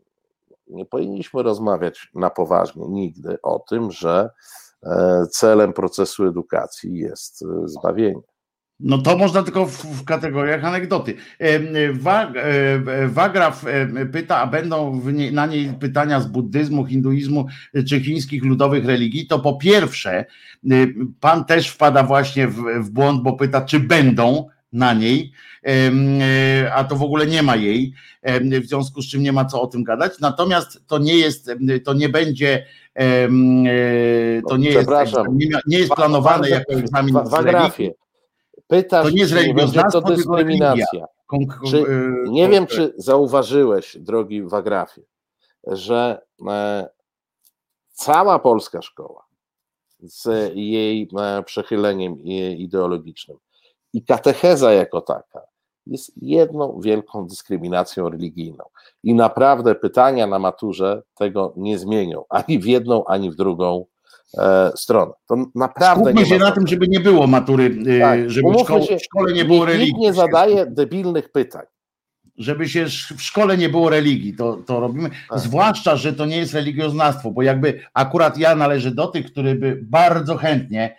nie 0.71 0.85
powinniśmy 0.85 1.43
rozmawiać 1.43 2.09
na 2.15 2.29
poważnie 2.29 2.87
nigdy 2.87 3.37
o 3.41 3.59
tym, 3.69 3.91
że 3.91 4.29
e, 4.83 5.25
celem 5.31 5.73
procesu 5.73 6.27
edukacji 6.27 6.97
jest 6.97 7.43
e, 7.43 7.67
zbawienie. 7.67 8.21
No 8.79 8.97
to 8.97 9.17
można 9.17 9.43
tylko 9.43 9.65
w, 9.65 9.85
w 9.85 10.05
kategoriach 10.05 10.65
anegdoty. 10.65 11.15
E, 11.39 11.59
Wagraf 13.07 13.65
pyta, 14.11 14.37
a 14.37 14.47
będą 14.47 15.01
nie, 15.05 15.31
na 15.31 15.45
niej 15.45 15.73
pytania 15.73 16.19
z 16.19 16.27
buddyzmu, 16.27 16.85
hinduizmu 16.85 17.45
czy 17.87 17.99
chińskich 17.99 18.43
ludowych 18.43 18.85
religii, 18.85 19.27
to 19.27 19.39
po 19.39 19.57
pierwsze, 19.57 20.25
pan 21.19 21.45
też 21.45 21.69
wpada 21.69 22.03
właśnie 22.03 22.47
w, 22.47 22.63
w 22.79 22.89
błąd, 22.89 23.23
bo 23.23 23.33
pyta, 23.33 23.61
czy 23.61 23.79
będą, 23.79 24.47
na 24.71 24.93
niej, 24.93 25.31
e, 25.67 26.73
a 26.73 26.83
to 26.83 26.95
w 26.95 27.03
ogóle 27.03 27.27
nie 27.27 27.43
ma 27.43 27.55
jej, 27.55 27.93
w 28.61 28.65
związku 28.65 29.01
z 29.01 29.07
czym 29.07 29.23
nie 29.23 29.31
ma 29.31 29.45
co 29.45 29.61
o 29.61 29.67
tym 29.67 29.83
gadać. 29.83 30.19
Natomiast 30.19 30.87
to 30.87 30.97
nie 30.97 31.15
jest, 31.15 31.51
to 31.85 31.93
nie 31.93 32.09
będzie, 32.09 32.65
e, 32.95 33.27
to 34.49 34.57
nie 34.57 34.69
jest, 34.69 34.89
nie 35.67 35.79
jest 35.79 35.93
planowane 35.93 36.49
jako 36.49 36.73
egzamin 36.73 37.15
w 37.15 37.33
religii. 37.33 37.91
Pytasz, 38.67 39.05
to 39.05 39.09
nie 39.09 39.21
jest 39.21 39.33
religioznawstwo, 39.33 40.01
to 40.01 40.15
dyskryminacja. 40.15 41.05
Czy, 41.69 41.77
e, 41.77 41.83
nie 42.29 42.49
wiem, 42.49 42.67
czy 42.67 42.93
zauważyłeś, 42.97 43.97
drogi 43.99 44.43
Wagrafie, 44.43 45.01
że 45.67 46.21
cała 47.91 48.39
polska 48.39 48.81
szkoła 48.81 49.25
z 49.99 50.51
jej 50.55 51.09
przechyleniem 51.45 52.17
ideologicznym 52.57 53.37
i 53.93 54.05
katecheza 54.05 54.73
jako 54.73 55.01
taka 55.01 55.41
jest 55.87 56.11
jedną 56.21 56.79
wielką 56.83 57.27
dyskryminacją 57.27 58.09
religijną. 58.09 58.63
I 59.03 59.13
naprawdę 59.13 59.75
pytania 59.75 60.27
na 60.27 60.39
maturze 60.39 61.01
tego 61.15 61.53
nie 61.57 61.79
zmienią 61.79 62.23
ani 62.29 62.59
w 62.59 62.65
jedną, 62.65 63.05
ani 63.05 63.31
w 63.31 63.35
drugą 63.35 63.85
e, 64.37 64.71
stronę. 64.75 65.11
To 65.27 65.35
naprawdę 65.55 66.05
Skupmy 66.05 66.25
się 66.25 66.37
na 66.37 66.51
tym, 66.51 66.67
żeby 66.67 66.87
nie 66.87 66.99
było 66.99 67.27
matury, 67.27 67.77
e, 67.87 67.99
tak, 67.99 68.29
żeby 68.29 68.59
szko 68.59 68.81
się, 68.81 68.97
w 68.97 69.03
szkole 69.03 69.33
nie 69.33 69.45
było 69.45 69.65
religii. 69.65 69.93
Nikt 69.93 69.99
nie 69.99 70.13
zadaje 70.13 70.65
debilnych 70.65 71.31
pytań. 71.31 71.65
Żeby 72.37 72.69
się 72.69 72.85
w 73.17 73.21
szkole 73.21 73.57
nie 73.57 73.69
było 73.69 73.89
religii, 73.89 74.35
to, 74.35 74.57
to 74.65 74.79
robimy. 74.79 75.09
Tak. 75.29 75.39
Zwłaszcza, 75.39 75.95
że 75.95 76.13
to 76.13 76.25
nie 76.25 76.37
jest 76.37 76.53
religioznawstwo, 76.53 77.31
bo 77.31 77.41
jakby 77.41 77.79
akurat 77.93 78.37
ja 78.37 78.55
należę 78.55 78.91
do 78.91 79.07
tych, 79.07 79.31
który 79.31 79.55
by 79.55 79.79
bardzo 79.83 80.37
chętnie 80.37 80.95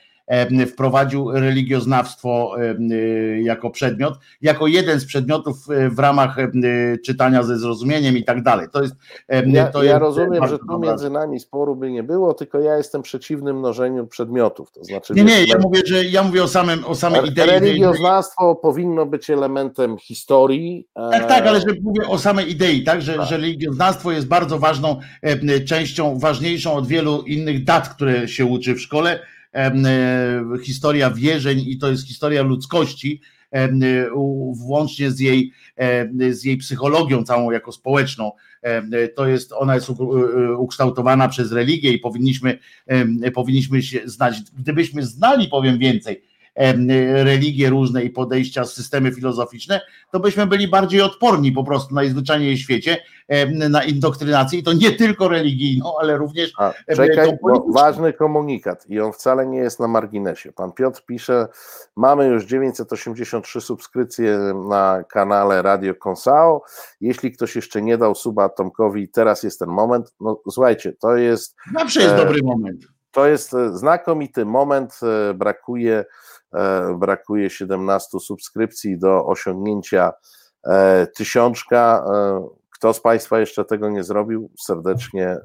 wprowadził 0.67 1.31
religioznawstwo 1.31 2.55
y, 2.81 3.43
jako 3.43 3.71
przedmiot, 3.71 4.19
jako 4.43 4.67
jeden 4.67 5.01
z 5.01 5.05
przedmiotów 5.05 5.57
y, 5.71 5.91
w 5.91 5.99
ramach 5.99 6.37
czytania 7.05 7.43
ze 7.43 7.59
zrozumieniem 7.59 8.17
i 8.17 8.25
tak 8.25 8.43
dalej. 8.43 8.67
To 8.73 8.83
jest. 8.83 8.95
Ja, 9.47 9.67
to 9.67 9.83
ja 9.83 9.91
jest 9.91 10.01
rozumiem, 10.01 10.49
że 10.49 10.59
tu 10.59 10.79
między 10.79 11.11
nami 11.11 11.41
sporu 11.41 11.77
by 11.77 11.91
nie 11.91 12.03
było, 12.03 12.35
tylko 12.35 12.61
ja 12.61 12.77
jestem 12.77 13.03
przeciwny 13.03 13.55
mnożeniu 13.55 14.07
przedmiotów. 14.07 14.73
To 14.73 14.85
znaczy, 14.85 15.15
nie, 15.15 15.25
nie, 15.25 15.45
ja 15.45 15.59
mówię, 15.59 15.81
że 15.87 16.05
ja 16.05 16.23
mówię 16.23 16.43
o 16.43 16.49
samym 16.49 16.85
o 16.85 16.95
samej 16.95 17.29
idei. 17.29 17.47
Religioznawstwo 17.47 18.55
powinno 18.55 19.07
być 19.07 19.31
elementem 19.31 19.99
historii. 19.99 20.89
Tak, 20.95 21.29
tak, 21.29 21.47
ale 21.47 21.61
że 21.61 21.67
mówię 21.83 22.09
o 22.09 22.19
samej 22.19 22.51
idei, 22.51 22.85
tak, 22.85 23.03
że, 23.03 23.15
tak. 23.15 23.27
że 23.27 23.37
religioznawstwo 23.37 24.13
jest 24.13 24.29
bardzo 24.29 24.59
ważną 24.59 25.01
częścią, 25.67 26.19
ważniejszą 26.19 26.75
od 26.75 26.87
wielu 26.87 27.23
innych 27.23 27.65
dat, 27.65 27.89
które 27.89 28.29
się 28.29 28.45
uczy 28.47 28.75
w 28.75 28.81
szkole 28.81 29.19
E, 29.23 29.32
historia 30.63 31.11
wierzeń 31.11 31.65
i 31.67 31.79
to 31.79 31.91
jest 31.91 32.09
historia 32.09 32.43
ludzkości, 32.43 33.21
włącznie 34.53 35.11
z 35.11 35.21
jej, 35.21 35.53
z 36.31 36.45
jej 36.45 36.57
psychologią 36.57 37.25
całą 37.25 37.51
jako 37.51 37.73
społeczną. 37.73 38.33
To 39.17 39.27
jest, 39.27 39.53
ona 39.53 39.75
jest 39.75 39.91
ukształtowana 40.59 41.29
przez 41.29 41.53
religię 41.53 41.93
i 41.93 41.99
powinniśmy, 41.99 42.59
powinniśmy 43.35 43.83
się 43.83 44.01
znać. 44.05 44.37
Gdybyśmy 44.59 45.07
znali, 45.07 45.49
powiem 45.49 45.79
więcej, 45.79 46.23
religie 47.13 47.71
różne 47.71 48.03
i 48.03 48.11
podejścia, 48.11 48.65
systemy 48.65 49.13
filozoficzne, 49.13 49.81
to 50.13 50.21
byśmy 50.21 50.47
byli 50.47 50.69
bardziej 50.69 51.01
odporni 51.01 51.53
po 51.53 51.65
prostu 51.65 51.95
najzwyczajniej 51.95 52.57
w 52.57 52.61
świecie 52.61 52.97
na 53.71 53.85
indoktrynację 53.85 54.59
i 54.59 54.63
to 54.63 54.73
nie 54.73 54.93
tylko 54.93 55.29
religijną, 55.29 55.95
ale 56.01 56.17
również 56.17 56.53
A, 56.59 56.73
czekaj, 56.97 57.39
ważny 57.75 58.13
komunikat 58.13 58.87
i 58.89 59.01
on 59.01 59.13
wcale 59.13 59.47
nie 59.47 59.59
jest 59.59 59.81
na 59.81 59.89
marginesie. 59.89 60.53
Pan 60.53 60.73
Piotr 60.73 61.03
pisze, 61.07 61.49
mamy 61.97 62.27
już 62.27 62.45
983 62.45 63.61
subskrypcje 63.61 64.39
na 64.69 65.05
kanale 65.09 65.63
Radio 65.63 65.95
Konsao. 65.95 66.63
Jeśli 67.01 67.33
ktoś 67.33 67.57
jeszcze 67.57 67.83
nie 67.83 67.99
dał 67.99 68.15
suba 68.15 68.49
Tomkowi, 68.49 69.09
teraz 69.09 69.43
jest 69.43 69.59
ten 69.59 69.69
moment. 69.69 70.15
No 70.21 70.41
słuchajcie, 70.51 70.93
to 70.93 71.17
jest... 71.17 71.57
Zawsze 71.75 72.01
jest 72.01 72.15
e, 72.15 72.17
dobry 72.17 72.41
moment. 72.43 72.85
To 73.11 73.27
jest 73.27 73.55
e, 73.55 73.79
znakomity 73.79 74.45
moment, 74.45 75.01
e, 75.31 75.35
brakuje, 75.35 76.05
brakuje 76.99 77.51
17 77.51 78.21
subskrypcji 78.21 78.99
do 78.99 79.27
osiągnięcia 79.27 80.13
tysiączka. 81.17 82.05
Kto 82.71 82.95
z 82.95 83.01
Państwa 83.01 83.41
jeszcze 83.41 83.65
tego 83.65 83.91
nie 83.91 84.05
zrobił, 84.05 84.51
serdecznie 84.59 85.37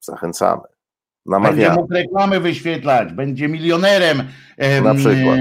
zachęcamy. 0.00 0.62
Namawiamy. 1.26 1.56
Będzie 1.62 1.80
mógł 1.80 1.94
reklamy 1.94 2.40
wyświetlać, 2.40 3.12
będzie 3.12 3.48
milionerem. 3.48 4.22
Na 4.82 4.94
przykład. 4.94 5.38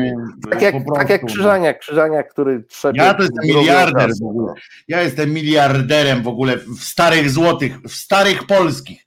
Tak 0.49 0.61
jak, 0.61 0.75
tak 0.95 1.09
jak 1.09 1.25
Krzyżaniak, 1.25 1.79
Krzyżaniak, 1.79 2.29
który 2.29 2.63
trzeba. 2.63 3.03
Ja 3.03 3.13
to 3.13 3.23
jestem 3.23 3.45
miliarder 3.45 4.09
w 4.21 4.25
ogóle. 4.25 4.53
Ja 4.87 5.01
jestem 5.01 5.33
miliarderem 5.33 6.23
w 6.23 6.27
ogóle 6.27 6.57
w 6.57 6.83
starych 6.83 7.29
złotych, 7.29 7.81
w 7.81 7.91
starych 7.91 8.47
polskich. 8.47 9.05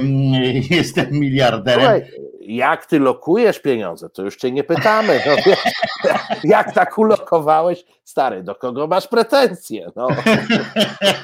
Jestem 0.70 1.06
miliarderem. 1.10 1.80
Słuchaj, 1.80 2.10
jak 2.56 2.86
ty 2.86 2.98
lokujesz 2.98 3.60
pieniądze, 3.60 4.10
to 4.10 4.22
już 4.22 4.36
cię 4.36 4.52
nie 4.52 4.64
pytamy. 4.64 5.20
No, 5.26 5.52
jak 6.44 6.74
tak 6.74 6.98
ulokowałeś, 6.98 7.84
stary, 8.04 8.42
do 8.42 8.54
kogo 8.54 8.86
masz 8.86 9.08
pretensje? 9.08 9.90
No. 9.96 10.08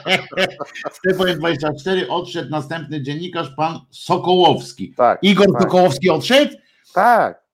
Stefan 0.93 1.39
24 1.39 2.09
odszedł 2.09 2.51
następny 2.51 3.03
dziennikarz, 3.03 3.51
pan 3.57 3.81
Sokołowski. 3.90 4.94
Tak, 4.97 5.19
Igor 5.23 5.53
tak. 5.53 5.62
Sokołowski 5.62 6.11
odszedł? 6.11 6.57
Tak. 6.94 7.47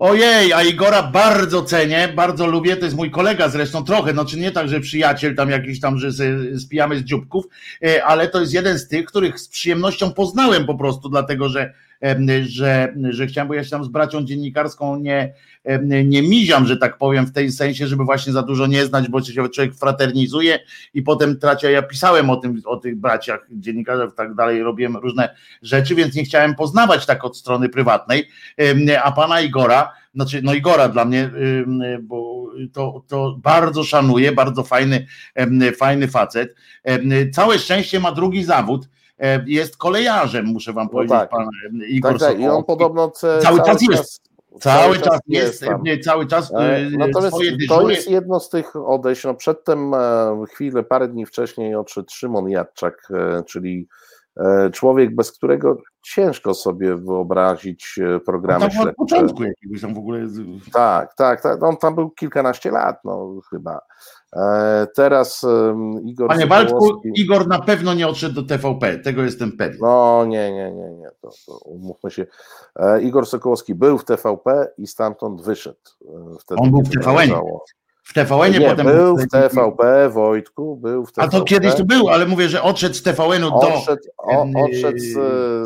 Ojej, 0.00 0.52
a 0.52 0.62
Igora 0.62 1.02
bardzo 1.02 1.62
cenię, 1.62 2.08
bardzo 2.16 2.46
lubię, 2.46 2.76
to 2.76 2.84
jest 2.84 2.96
mój 2.96 3.10
kolega 3.10 3.48
zresztą 3.48 3.84
trochę, 3.84 4.12
no 4.12 4.24
czy 4.24 4.38
nie 4.38 4.52
tak, 4.52 4.68
że 4.68 4.80
przyjaciel 4.80 5.36
tam 5.36 5.50
jakiś 5.50 5.80
tam, 5.80 5.98
że 5.98 6.08
spijamy 6.58 6.98
z 6.98 7.02
dzióbków, 7.02 7.44
e, 7.84 8.04
ale 8.04 8.28
to 8.28 8.40
jest 8.40 8.52
jeden 8.52 8.78
z 8.78 8.88
tych, 8.88 9.06
których 9.06 9.40
z 9.40 9.48
przyjemnością 9.48 10.12
poznałem 10.12 10.66
po 10.66 10.74
prostu, 10.74 11.08
dlatego 11.08 11.48
że 11.48 11.74
że, 12.42 12.94
że 13.10 13.26
chciałem, 13.26 13.48
bo 13.48 13.54
ja 13.54 13.64
się 13.64 13.70
tam 13.70 13.84
z 13.84 13.88
bracią 13.88 14.24
dziennikarską 14.24 14.98
nie, 14.98 15.34
nie 16.04 16.22
miziam, 16.22 16.66
że 16.66 16.76
tak 16.76 16.98
powiem, 16.98 17.26
w 17.26 17.32
tej 17.32 17.52
sensie, 17.52 17.86
żeby 17.86 18.04
właśnie 18.04 18.32
za 18.32 18.42
dużo 18.42 18.66
nie 18.66 18.86
znać, 18.86 19.08
bo 19.08 19.22
się 19.22 19.48
człowiek 19.48 19.74
fraternizuje 19.74 20.58
i 20.94 21.02
potem 21.02 21.38
tracia. 21.38 21.70
Ja 21.70 21.82
pisałem 21.82 22.30
o 22.30 22.36
tym, 22.36 22.62
o 22.64 22.76
tych 22.76 22.96
braciach 22.96 23.46
dziennikarzach, 23.50 24.14
tak 24.14 24.34
dalej, 24.34 24.62
robiłem 24.62 24.96
różne 24.96 25.34
rzeczy, 25.62 25.94
więc 25.94 26.14
nie 26.14 26.24
chciałem 26.24 26.54
poznawać 26.54 27.06
tak 27.06 27.24
od 27.24 27.36
strony 27.36 27.68
prywatnej. 27.68 28.28
A 29.02 29.12
pana 29.12 29.40
Igora, 29.40 29.92
znaczy, 30.14 30.40
no 30.42 30.54
Igora 30.54 30.88
dla 30.88 31.04
mnie, 31.04 31.30
bo 32.02 32.40
to, 32.72 33.04
to 33.08 33.38
bardzo 33.42 33.84
szanuję, 33.84 34.32
bardzo 34.32 34.62
fajny, 34.62 35.06
fajny 35.78 36.08
facet. 36.08 36.54
Całe 37.32 37.58
szczęście 37.58 38.00
ma 38.00 38.12
drugi 38.12 38.44
zawód 38.44 38.88
jest 39.46 39.76
kolejarzem, 39.76 40.46
muszę 40.46 40.72
wam 40.72 40.84
no 40.84 40.90
powiedzieć, 40.90 41.18
tak. 41.18 41.30
pan 41.30 41.48
e, 41.82 41.86
Igor 41.86 42.18
tak, 42.18 42.20
tak. 42.20 42.40
I 42.40 42.48
on 42.48 42.64
podobno 42.64 43.10
cały, 43.10 43.40
cały 43.40 43.62
czas 43.62 43.82
jest. 43.82 44.30
Cały, 44.60 44.96
czas, 44.96 45.04
czas 45.04 45.20
jest, 45.26 45.64
jest 45.84 46.04
cały 46.04 46.26
czas. 46.26 46.52
E, 46.54 46.90
natomiast 46.90 47.36
to 47.68 47.90
jest 47.90 48.10
jedno 48.10 48.40
z 48.40 48.48
tych 48.48 48.76
odejść. 48.76 49.24
No 49.24 49.34
przedtem 49.34 49.92
chwilę, 50.52 50.82
parę 50.82 51.08
dni 51.08 51.26
wcześniej 51.26 51.74
odszedł 51.74 52.08
Szymon 52.10 52.48
Jadczak, 52.48 53.08
czyli 53.46 53.88
człowiek, 54.72 55.14
bez 55.14 55.32
którego 55.32 55.76
ciężko 56.02 56.54
sobie 56.54 56.96
wyobrazić 56.96 57.98
programy 58.26 58.64
no 58.64 58.70
śledcze. 58.70 58.90
Od 58.90 58.96
początku 58.96 59.44
jakiegoś 59.44 59.80
tam 59.80 59.94
w 59.94 59.98
ogóle. 59.98 60.26
Tak, 60.72 61.14
tak, 61.14 61.42
tak. 61.42 61.62
On 61.62 61.76
tam 61.76 61.94
był 61.94 62.10
kilkanaście 62.10 62.70
lat, 62.70 62.96
no 63.04 63.40
chyba. 63.50 63.80
E, 64.36 64.86
teraz 64.94 65.46
Igor 66.04 66.28
Panie 66.28 66.46
Waldku, 66.46 67.02
Igor 67.14 67.48
na 67.48 67.58
pewno 67.58 67.94
nie 67.94 68.08
odszedł 68.08 68.34
do 68.34 68.42
TVP, 68.42 68.98
tego 68.98 69.22
jestem 69.22 69.56
pewien. 69.56 69.78
No 69.80 70.24
nie, 70.26 70.52
nie, 70.52 70.72
nie, 70.72 70.90
nie, 70.90 71.08
to, 71.20 71.30
to 71.46 71.58
umówmy 71.58 72.10
się. 72.10 72.26
E, 72.76 73.02
Igor 73.02 73.26
Sokołowski 73.26 73.74
był 73.74 73.98
w 73.98 74.04
TVP 74.04 74.68
i 74.78 74.86
stamtąd 74.86 75.42
wyszedł. 75.42 75.78
E, 76.02 76.38
wtedy, 76.40 76.60
On 76.60 76.70
był 76.70 76.82
w 76.82 76.90
TVN. 76.90 77.30
W 78.02 78.14
TVN 78.14 78.52
nie, 78.52 78.70
potem 78.70 78.86
był 78.86 79.16
w 79.16 79.28
TVP, 79.28 80.08
Wojtku, 80.08 80.76
był 80.76 81.06
w 81.06 81.12
TVP. 81.12 81.36
A 81.36 81.38
to 81.38 81.44
kiedyś 81.44 81.74
to 81.74 81.84
był, 81.84 82.08
ale 82.08 82.26
mówię, 82.26 82.48
że 82.48 82.62
odszedł 82.62 82.94
z 82.94 83.02
TVN-u 83.02 83.50
do. 83.50 83.74
Odszedł, 83.74 84.02
o, 84.18 84.46
odszedł 84.64 84.98
z, 84.98 85.14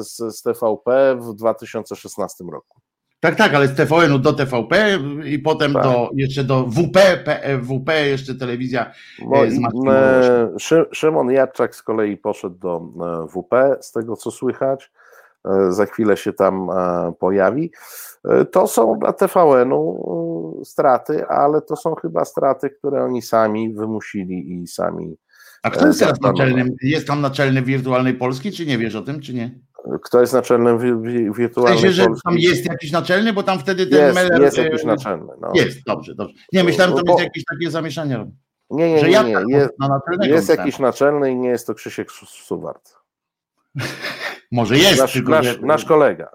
z, 0.09 0.39
z 0.39 0.43
TVP 0.43 1.17
w 1.21 1.35
2016 1.35 2.45
roku. 2.53 2.81
Tak, 3.25 3.37
tak, 3.37 3.55
ale 3.55 3.69
z 3.69 3.77
TVN-u 3.77 4.19
do 4.19 4.33
TVP 4.33 4.99
i 5.25 5.39
potem 5.39 5.73
tak. 5.73 5.83
do, 5.83 6.11
jeszcze 6.15 6.45
do 6.45 6.65
WP, 6.65 6.99
WP 7.63 7.89
jeszcze 8.07 8.35
telewizja 8.35 8.93
Bo, 9.23 9.37
z 10.57 10.73
e, 10.73 10.85
Szymon 10.93 11.31
Jadczak 11.31 11.77
z 11.77 11.83
kolei 11.83 12.17
poszedł 12.17 12.59
do 12.59 12.77
e, 12.77 13.29
WP, 13.29 13.55
z 13.81 13.93
tego 13.93 14.17
co 14.17 14.31
słychać. 14.31 14.93
E, 15.45 15.73
za 15.73 15.87
chwilę 15.87 16.17
się 16.17 16.33
tam 16.33 16.71
pojawi. 17.19 17.73
To 18.51 18.67
są 18.67 18.99
dla 18.99 19.13
TVN-u 19.13 20.63
straty, 20.65 21.27
ale 21.27 21.63
to 21.63 21.77
są 21.77 21.95
chyba 21.95 22.25
straty, 22.25 22.71
które 22.71 23.05
oni 23.05 23.23
sami 23.23 23.75
wymusili 23.75 24.63
i 24.63 24.67
sami. 24.67 25.17
A 25.63 25.71
kto 25.71 25.87
jest 25.87 25.99
teraz 25.99 26.21
naczelnym? 26.21 26.77
Jest 26.83 27.07
tam 27.07 27.21
naczelny 27.21 27.63
wirtualnej 27.63 28.15
Polski, 28.15 28.53
czy 28.53 28.67
nie 28.67 28.79
wiesz 28.79 28.95
o 28.95 29.03
tym, 29.03 29.21
czy 29.21 29.35
nie? 29.35 29.61
Kto 30.03 30.21
jest 30.21 30.33
naczelnym 30.33 31.03
wirtualnym 31.33 31.79
w 31.79 31.81
sensie, 31.81 31.95
że 31.95 32.07
tam 32.25 32.39
jest 32.39 32.67
jakiś 32.67 32.93
naczelny, 32.93 33.33
bo 33.33 33.43
tam 33.43 33.59
wtedy 33.59 33.87
ten 33.87 34.01
jest, 34.01 34.15
Meller... 34.15 34.43
Jest 34.43 34.59
jakiś 34.59 34.85
naczelny. 34.85 35.33
No. 35.41 35.53
Jest, 35.55 35.85
dobrze, 35.87 36.15
dobrze. 36.15 36.35
Nie, 36.53 36.65
myślałem, 36.65 36.97
że 36.97 37.03
to 37.03 37.05
będzie 37.05 37.25
jakieś 37.25 37.45
takie 37.45 37.71
zamieszanie. 37.71 38.27
Nie, 38.71 38.95
nie, 38.95 39.03
nie. 39.03 39.09
nie, 39.09 39.45
nie. 39.47 39.57
Jest, 39.57 39.73
jest 40.23 40.49
jakiś 40.49 40.79
naczelny 40.79 41.31
i 41.31 41.37
nie 41.37 41.49
jest 41.49 41.67
to 41.67 41.75
Krzysiek 41.75 42.13
Suwart. 42.13 42.95
Może 44.53 44.79
jest. 44.79 45.01
Nasz, 45.01 45.13
tylko, 45.13 45.31
nasz, 45.31 45.61
nasz, 45.61 45.85
kolega. 45.85 46.31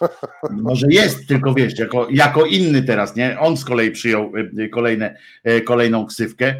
Może 0.50 0.86
jest, 0.90 1.28
tylko 1.28 1.54
wiesz, 1.54 1.78
jako, 1.78 2.06
jako 2.10 2.44
inny 2.46 2.82
teraz, 2.82 3.16
nie? 3.16 3.40
On 3.40 3.56
z 3.56 3.64
kolei 3.64 3.90
przyjął 3.90 4.32
y, 4.58 4.68
kolejne, 4.68 5.16
y, 5.48 5.60
kolejną 5.60 6.06
ksywkę. 6.06 6.54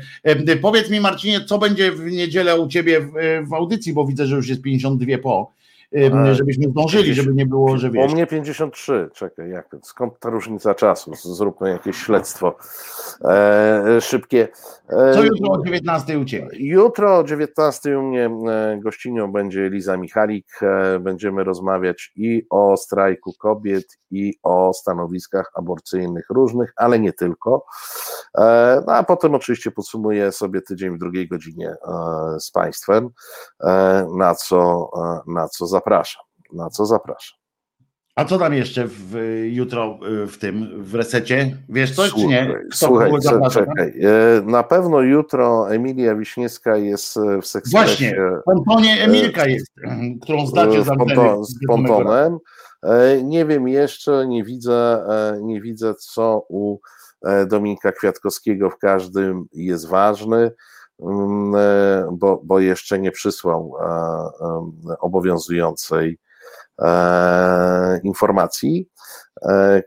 Powiedz 0.62 0.90
mi, 0.90 1.00
Marcinie, 1.00 1.44
co 1.44 1.58
będzie 1.58 1.92
w 1.92 2.04
niedzielę 2.04 2.60
u 2.60 2.68
ciebie 2.68 3.00
w, 3.00 3.12
w 3.48 3.54
audycji, 3.54 3.92
bo 3.92 4.06
widzę, 4.06 4.26
że 4.26 4.36
już 4.36 4.48
jest 4.48 4.62
52 4.62 5.18
po 5.18 5.57
żebyśmy 6.32 6.68
zdążyli, 6.70 7.14
żeby 7.14 7.34
nie 7.34 7.46
było, 7.46 7.78
że 7.78 7.90
wiesz. 7.90 8.10
U 8.10 8.14
mnie 8.14 8.26
53, 8.26 9.08
czekaj, 9.14 9.50
jak, 9.50 9.76
skąd 9.82 10.18
ta 10.18 10.30
różnica 10.30 10.74
czasu? 10.74 11.14
Zróbmy 11.14 11.70
jakieś 11.70 11.96
śledztwo 11.96 12.56
e, 13.24 14.00
szybkie. 14.00 14.48
E, 14.88 15.14
Co 15.14 15.24
jutro 15.24 15.52
o 15.52 15.64
19 15.64 16.18
u 16.18 16.24
Ciebie? 16.24 16.48
Jutro 16.52 17.18
o 17.18 17.24
19 17.24 17.98
u 17.98 18.02
mnie 18.02 18.30
e, 18.50 18.78
gościnią 18.82 19.32
będzie 19.32 19.66
Eliza 19.66 19.96
Michalik. 19.96 20.46
E, 20.62 20.98
będziemy 20.98 21.44
rozmawiać 21.44 22.12
i 22.16 22.46
o 22.50 22.76
strajku 22.76 23.32
kobiet, 23.38 23.98
i 24.10 24.34
o 24.42 24.72
stanowiskach 24.74 25.50
aborcyjnych 25.54 26.26
różnych, 26.30 26.72
ale 26.76 26.98
nie 26.98 27.12
tylko. 27.12 27.66
E, 28.38 28.82
no 28.86 28.92
a 28.92 29.02
potem 29.02 29.34
oczywiście 29.34 29.70
podsumuję 29.70 30.32
sobie 30.32 30.62
tydzień 30.62 30.94
w 30.94 30.98
drugiej 30.98 31.28
godzinie 31.28 31.68
e, 31.70 31.76
z 32.40 32.50
Państwem, 32.50 33.10
na 34.16 34.34
co, 34.34 34.90
na 35.26 35.48
co 35.48 35.66
zapraszam. 35.78 36.22
Na 36.52 36.70
co 36.70 36.86
zapraszam. 36.86 37.38
A 38.16 38.24
co 38.24 38.38
tam 38.38 38.54
jeszcze 38.54 38.84
w, 38.86 39.14
jutro 39.44 39.98
w 40.28 40.38
tym, 40.38 40.82
w 40.84 40.94
resecie? 40.94 41.56
Wiesz 41.68 41.94
coś, 41.94 42.10
słuchaj, 42.10 42.22
czy 42.22 42.28
nie? 42.28 42.54
Kto 42.70 42.86
słuchaj, 42.86 43.10
czekaj. 43.50 44.00
Na 44.44 44.62
pewno 44.62 45.00
jutro 45.00 45.70
Emilia 45.70 46.14
Wiśniewska 46.14 46.76
jest 46.76 47.18
w 47.42 47.46
sekspresie. 47.46 47.86
Właśnie, 47.86 48.16
w 48.40 48.44
pontonie 48.44 49.02
Emilka 49.02 49.46
jest, 49.46 49.72
którą 50.22 50.46
zdacie 50.46 50.84
za 50.84 50.94
z 51.42 51.66
pontonem. 51.66 52.38
E, 52.82 53.22
nie 53.22 53.46
wiem 53.46 53.68
jeszcze, 53.68 54.26
nie 54.26 54.44
widzę, 54.44 55.04
e, 55.08 55.38
nie 55.42 55.60
widzę, 55.60 55.94
co 55.94 56.46
u 56.48 56.78
e, 57.24 57.46
Dominika 57.46 57.92
Kwiatkowskiego 57.92 58.70
w 58.70 58.78
każdym 58.78 59.44
jest 59.52 59.88
ważny, 59.88 60.50
bo, 62.12 62.40
bo 62.44 62.60
jeszcze 62.60 62.98
nie 62.98 63.12
przysłał 63.12 63.74
obowiązującej 65.00 66.18
informacji, 68.02 68.88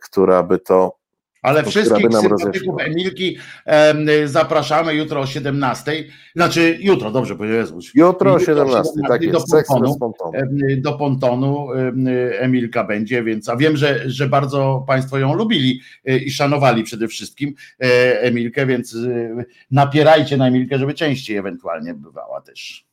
która 0.01 0.43
by 0.43 0.59
to 0.59 1.00
Ale 1.41 1.63
wszystkich 1.63 2.07
sympatyków. 2.21 2.81
Emilki 2.81 3.37
em, 3.65 4.07
zapraszamy 4.25 4.95
jutro 4.95 5.21
o 5.21 5.25
17. 5.25 6.03
Znaczy 6.35 6.77
jutro, 6.81 7.11
dobrze 7.11 7.35
powiedziałem. 7.35 7.67
Jutro 7.95 8.33
o 8.33 8.39
Jutro 8.39 8.55
17, 8.55 8.91
tak 9.07 9.31
do 9.31 9.37
jest, 9.37 9.49
seks 9.51 9.67
pontonu. 9.69 10.31
Em, 10.33 10.81
Do 10.81 10.93
pontonu 10.93 11.73
em, 11.73 12.05
Emilka 12.39 12.83
będzie, 12.83 13.23
więc 13.23 13.49
a 13.49 13.55
wiem, 13.55 13.77
że, 13.77 14.09
że 14.09 14.27
bardzo 14.27 14.83
Państwo 14.87 15.17
ją 15.17 15.33
lubili 15.33 15.81
e, 16.05 16.17
i 16.17 16.31
szanowali 16.31 16.83
przede 16.83 17.07
wszystkim 17.07 17.53
e, 17.79 18.21
Emilkę, 18.21 18.65
więc 18.65 18.95
e, 18.95 19.43
napierajcie 19.71 20.37
na 20.37 20.47
Emilkę, 20.47 20.79
żeby 20.79 20.93
częściej 20.93 21.37
ewentualnie 21.37 21.93
bywała 21.93 22.41
też. 22.41 22.90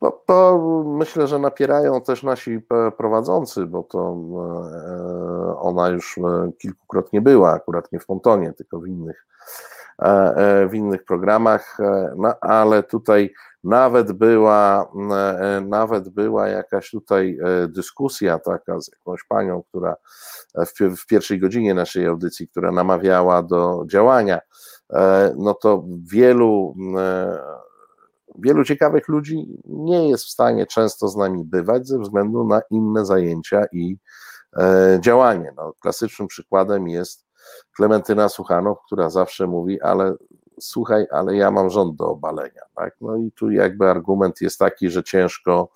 No, 0.00 0.22
to 0.26 0.58
myślę, 0.86 1.26
że 1.26 1.38
napierają 1.38 2.00
też 2.00 2.22
nasi 2.22 2.60
e, 2.70 2.90
prowadzący, 2.90 3.66
bo 3.66 3.82
to 3.82 3.98
e, 3.98 5.58
ona 5.58 5.88
już 5.88 6.18
e, 6.18 6.52
kilkukrotnie 6.58 7.20
była, 7.20 7.52
akurat 7.52 7.92
nie 7.92 7.98
w 7.98 8.06
Pontonie, 8.06 8.52
tylko 8.52 8.80
w 8.80 8.86
innych, 8.86 9.26
w 10.68 10.74
innych 10.74 11.04
programach, 11.04 11.78
no, 12.16 12.34
ale 12.40 12.82
tutaj 12.82 13.34
nawet 13.64 14.12
była, 14.12 14.92
nawet 15.62 16.08
była 16.08 16.48
jakaś 16.48 16.90
tutaj 16.90 17.38
dyskusja 17.68 18.38
taka 18.38 18.80
z 18.80 18.90
jakąś 18.92 19.24
panią, 19.28 19.62
która 19.68 19.96
w, 20.54 20.96
w 20.96 21.06
pierwszej 21.06 21.40
godzinie 21.40 21.74
naszej 21.74 22.06
audycji, 22.06 22.48
która 22.48 22.72
namawiała 22.72 23.42
do 23.42 23.84
działania, 23.86 24.40
no 25.36 25.54
to 25.54 25.84
wielu 26.12 26.74
wielu 28.38 28.64
ciekawych 28.64 29.08
ludzi 29.08 29.60
nie 29.64 30.08
jest 30.08 30.24
w 30.24 30.30
stanie 30.30 30.66
często 30.66 31.08
z 31.08 31.16
nami 31.16 31.44
bywać 31.44 31.88
ze 31.88 31.98
względu 31.98 32.44
na 32.44 32.60
inne 32.70 33.06
zajęcia 33.06 33.64
i 33.72 33.98
e, 34.56 34.98
działanie. 35.02 35.52
No, 35.56 35.72
klasycznym 35.80 36.28
przykładem 36.28 36.88
jest 36.88 37.26
Klementyna 37.76 38.28
Suchanow, 38.28 38.78
która 38.86 39.10
zawsze 39.10 39.46
mówi, 39.46 39.80
ale 39.80 40.14
słuchaj, 40.60 41.06
ale 41.10 41.36
ja 41.36 41.50
mam 41.50 41.70
rząd 41.70 41.96
do 41.96 42.06
obalenia. 42.06 42.62
Tak? 42.74 42.94
No 43.00 43.16
i 43.16 43.32
tu 43.32 43.50
jakby 43.50 43.90
argument 43.90 44.40
jest 44.40 44.58
taki, 44.58 44.90
że 44.90 45.04
ciężko 45.04 45.68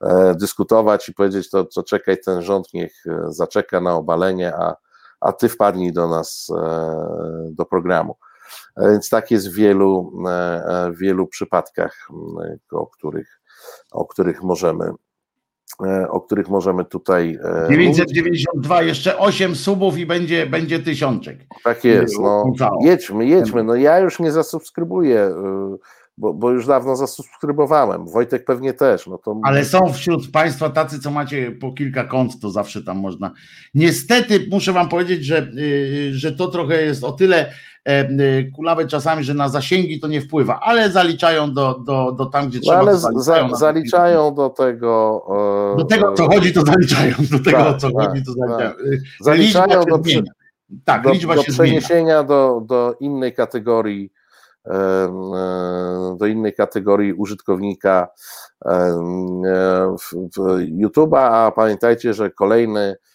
e, 0.00 0.34
dyskutować 0.34 1.08
i 1.08 1.14
powiedzieć, 1.14 1.50
to, 1.50 1.64
to 1.64 1.82
czekaj, 1.82 2.18
ten 2.24 2.42
rząd 2.42 2.74
niech 2.74 2.92
e, 3.06 3.20
zaczeka 3.28 3.80
na 3.80 3.94
obalenie, 3.94 4.56
a, 4.56 4.76
a 5.20 5.32
ty 5.32 5.48
wpadnij 5.48 5.92
do 5.92 6.08
nas 6.08 6.48
e, 6.58 7.50
do 7.50 7.64
programu. 7.64 8.16
E, 8.76 8.90
Więc 8.90 9.08
tak 9.08 9.30
jest 9.30 9.50
w 9.50 9.54
wielu, 9.54 10.12
e, 10.26 10.30
e, 10.30 10.92
w 10.92 10.98
wielu 10.98 11.26
przypadkach, 11.26 12.08
o 12.72 12.86
których, 12.86 13.40
o 13.92 14.06
których 14.06 14.42
możemy, 14.42 14.90
o 16.08 16.20
których 16.20 16.48
możemy 16.48 16.84
tutaj 16.84 17.38
e, 17.44 17.62
mówić. 17.62 17.96
992, 17.96 18.82
jeszcze 18.82 19.18
8 19.18 19.56
subów 19.56 19.98
i 19.98 20.06
będzie, 20.06 20.46
będzie 20.46 20.78
tysiączek. 20.78 21.38
Tak 21.64 21.84
jest, 21.84 22.18
no 22.18 22.44
jedźmy, 22.80 23.26
jedźmy, 23.26 23.64
no 23.64 23.74
ja 23.74 23.98
już 23.98 24.20
nie 24.20 24.32
zasubskrybuję, 24.32 25.26
y, 25.26 26.00
bo, 26.20 26.34
bo 26.34 26.50
już 26.50 26.66
dawno 26.66 26.96
zasubskrybowałem, 26.96 28.06
Wojtek 28.06 28.44
pewnie 28.44 28.72
też, 28.72 29.06
no 29.06 29.18
to 29.18 29.40
Ale 29.42 29.64
są 29.64 29.92
wśród 29.92 30.30
Państwa 30.30 30.70
tacy, 30.70 31.00
co 31.00 31.10
macie 31.10 31.52
po 31.52 31.72
kilka 31.72 32.04
kont, 32.04 32.40
to 32.40 32.50
zawsze 32.50 32.82
tam 32.82 32.98
można. 32.98 33.32
Niestety 33.74 34.46
muszę 34.50 34.72
Wam 34.72 34.88
powiedzieć, 34.88 35.24
że, 35.24 35.50
yy, 35.54 36.14
że 36.14 36.32
to 36.32 36.48
trochę 36.48 36.82
jest 36.82 37.04
o 37.04 37.12
tyle 37.12 37.52
e, 37.90 38.12
yy, 38.12 38.52
kulawe 38.56 38.86
czasami, 38.86 39.24
że 39.24 39.34
na 39.34 39.48
zasięgi 39.48 40.00
to 40.00 40.08
nie 40.08 40.20
wpływa, 40.20 40.60
ale 40.60 40.90
zaliczają 40.90 41.54
do, 41.54 41.78
do, 41.78 42.12
do 42.12 42.26
tam, 42.26 42.48
gdzie 42.48 42.58
no, 42.58 42.62
trzeba. 42.62 42.78
ale 42.78 42.92
to 42.92 42.98
z- 42.98 43.02
zaliczają 43.02 43.48
za, 43.50 43.56
zaliczają 43.56 44.34
do 44.34 44.48
tego 44.48 45.22
e, 45.74 45.76
Do 45.76 45.84
tego, 45.84 46.12
co 46.12 46.26
chodzi, 46.26 46.52
to 46.52 46.62
zaliczają. 46.62 47.14
Do 47.30 47.38
tego, 47.38 47.68
o 47.68 47.74
co 47.74 47.90
Tak, 47.90 47.96
tak, 47.96 48.08
chodzi, 48.10 48.24
to 48.24 48.32
zaliczają. 48.32 48.70
Zaliczają 49.20 49.66
liczba 49.66 49.82
się 49.82 49.90
do, 49.90 49.98
przy-. 49.98 50.22
Tak, 50.84 51.02
do, 51.02 51.12
liczba 51.12 51.34
do 51.34 51.42
przeniesienia 51.42 52.22
do, 52.22 52.62
do 52.66 52.96
innej 53.00 53.34
kategorii 53.34 54.12
e, 54.66 55.08
do 56.18 56.26
innej 56.26 56.54
kategorii 56.54 57.12
użytkownika 57.12 58.08
e, 58.66 58.96
YouTube'a, 60.82 61.18
a 61.18 61.52
pamiętajcie, 61.56 62.14
że 62.14 62.30
kolejny 62.30 62.80
e, 62.80 63.09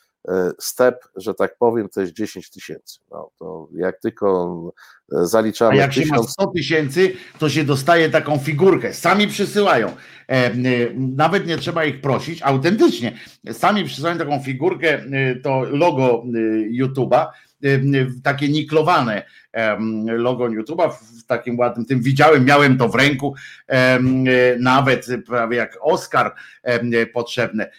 step, 0.60 0.96
że 1.16 1.34
tak 1.34 1.58
powiem, 1.58 1.90
to 1.90 2.02
jest 2.02 2.14
10 2.14 2.50
tysięcy. 2.50 3.00
No, 3.12 3.32
to 3.40 3.68
jak 3.76 4.00
tylko 4.00 4.72
e, 5.14 5.18
A 5.18 5.26
zaliczamy 5.26 5.76
jak 5.76 5.94
się 5.94 6.06
ma 6.06 6.16
1000, 6.16 6.32
100 6.32 6.48
tysięcy, 6.48 7.14
to 7.40 7.50
się 7.50 7.64
dostaje 7.64 8.10
taką 8.10 8.38
figurkę. 8.38 8.94
Sami 8.94 9.28
przysyłają. 9.28 9.88
E, 9.88 9.94
e, 10.30 10.52
nawet 10.96 11.48
nie 11.48 11.58
trzeba 11.58 11.86
ich 11.86 12.02
prosić, 12.02 12.42
autentycznie. 12.42 13.20
Sami 13.52 13.84
przysyłają 13.86 14.18
taką 14.18 14.40
figurkę, 14.40 14.94
e, 14.94 15.36
to 15.36 15.64
logo 15.64 16.24
e, 16.24 16.40
YouTube'a, 16.84 17.28
e, 17.64 17.68
e, 17.68 17.82
takie 18.24 18.50
niklowane 18.50 19.16
e, 19.18 19.26
logo 20.06 20.46
YouTube'a 20.46 20.90
w 20.90 21.26
takim 21.26 21.60
ładnym 21.60 21.86
tym 21.86 22.02
widziałem, 22.02 22.46
miałem 22.46 22.78
to 22.78 22.90
w 22.90 22.96
ręku, 22.96 23.36
e, 23.68 24.00
nawet 24.60 25.08
prawie 25.28 25.58
jak 25.58 25.78
Oscar 25.82 26.36
e, 26.64 27.06
potrzebne. 27.06 27.72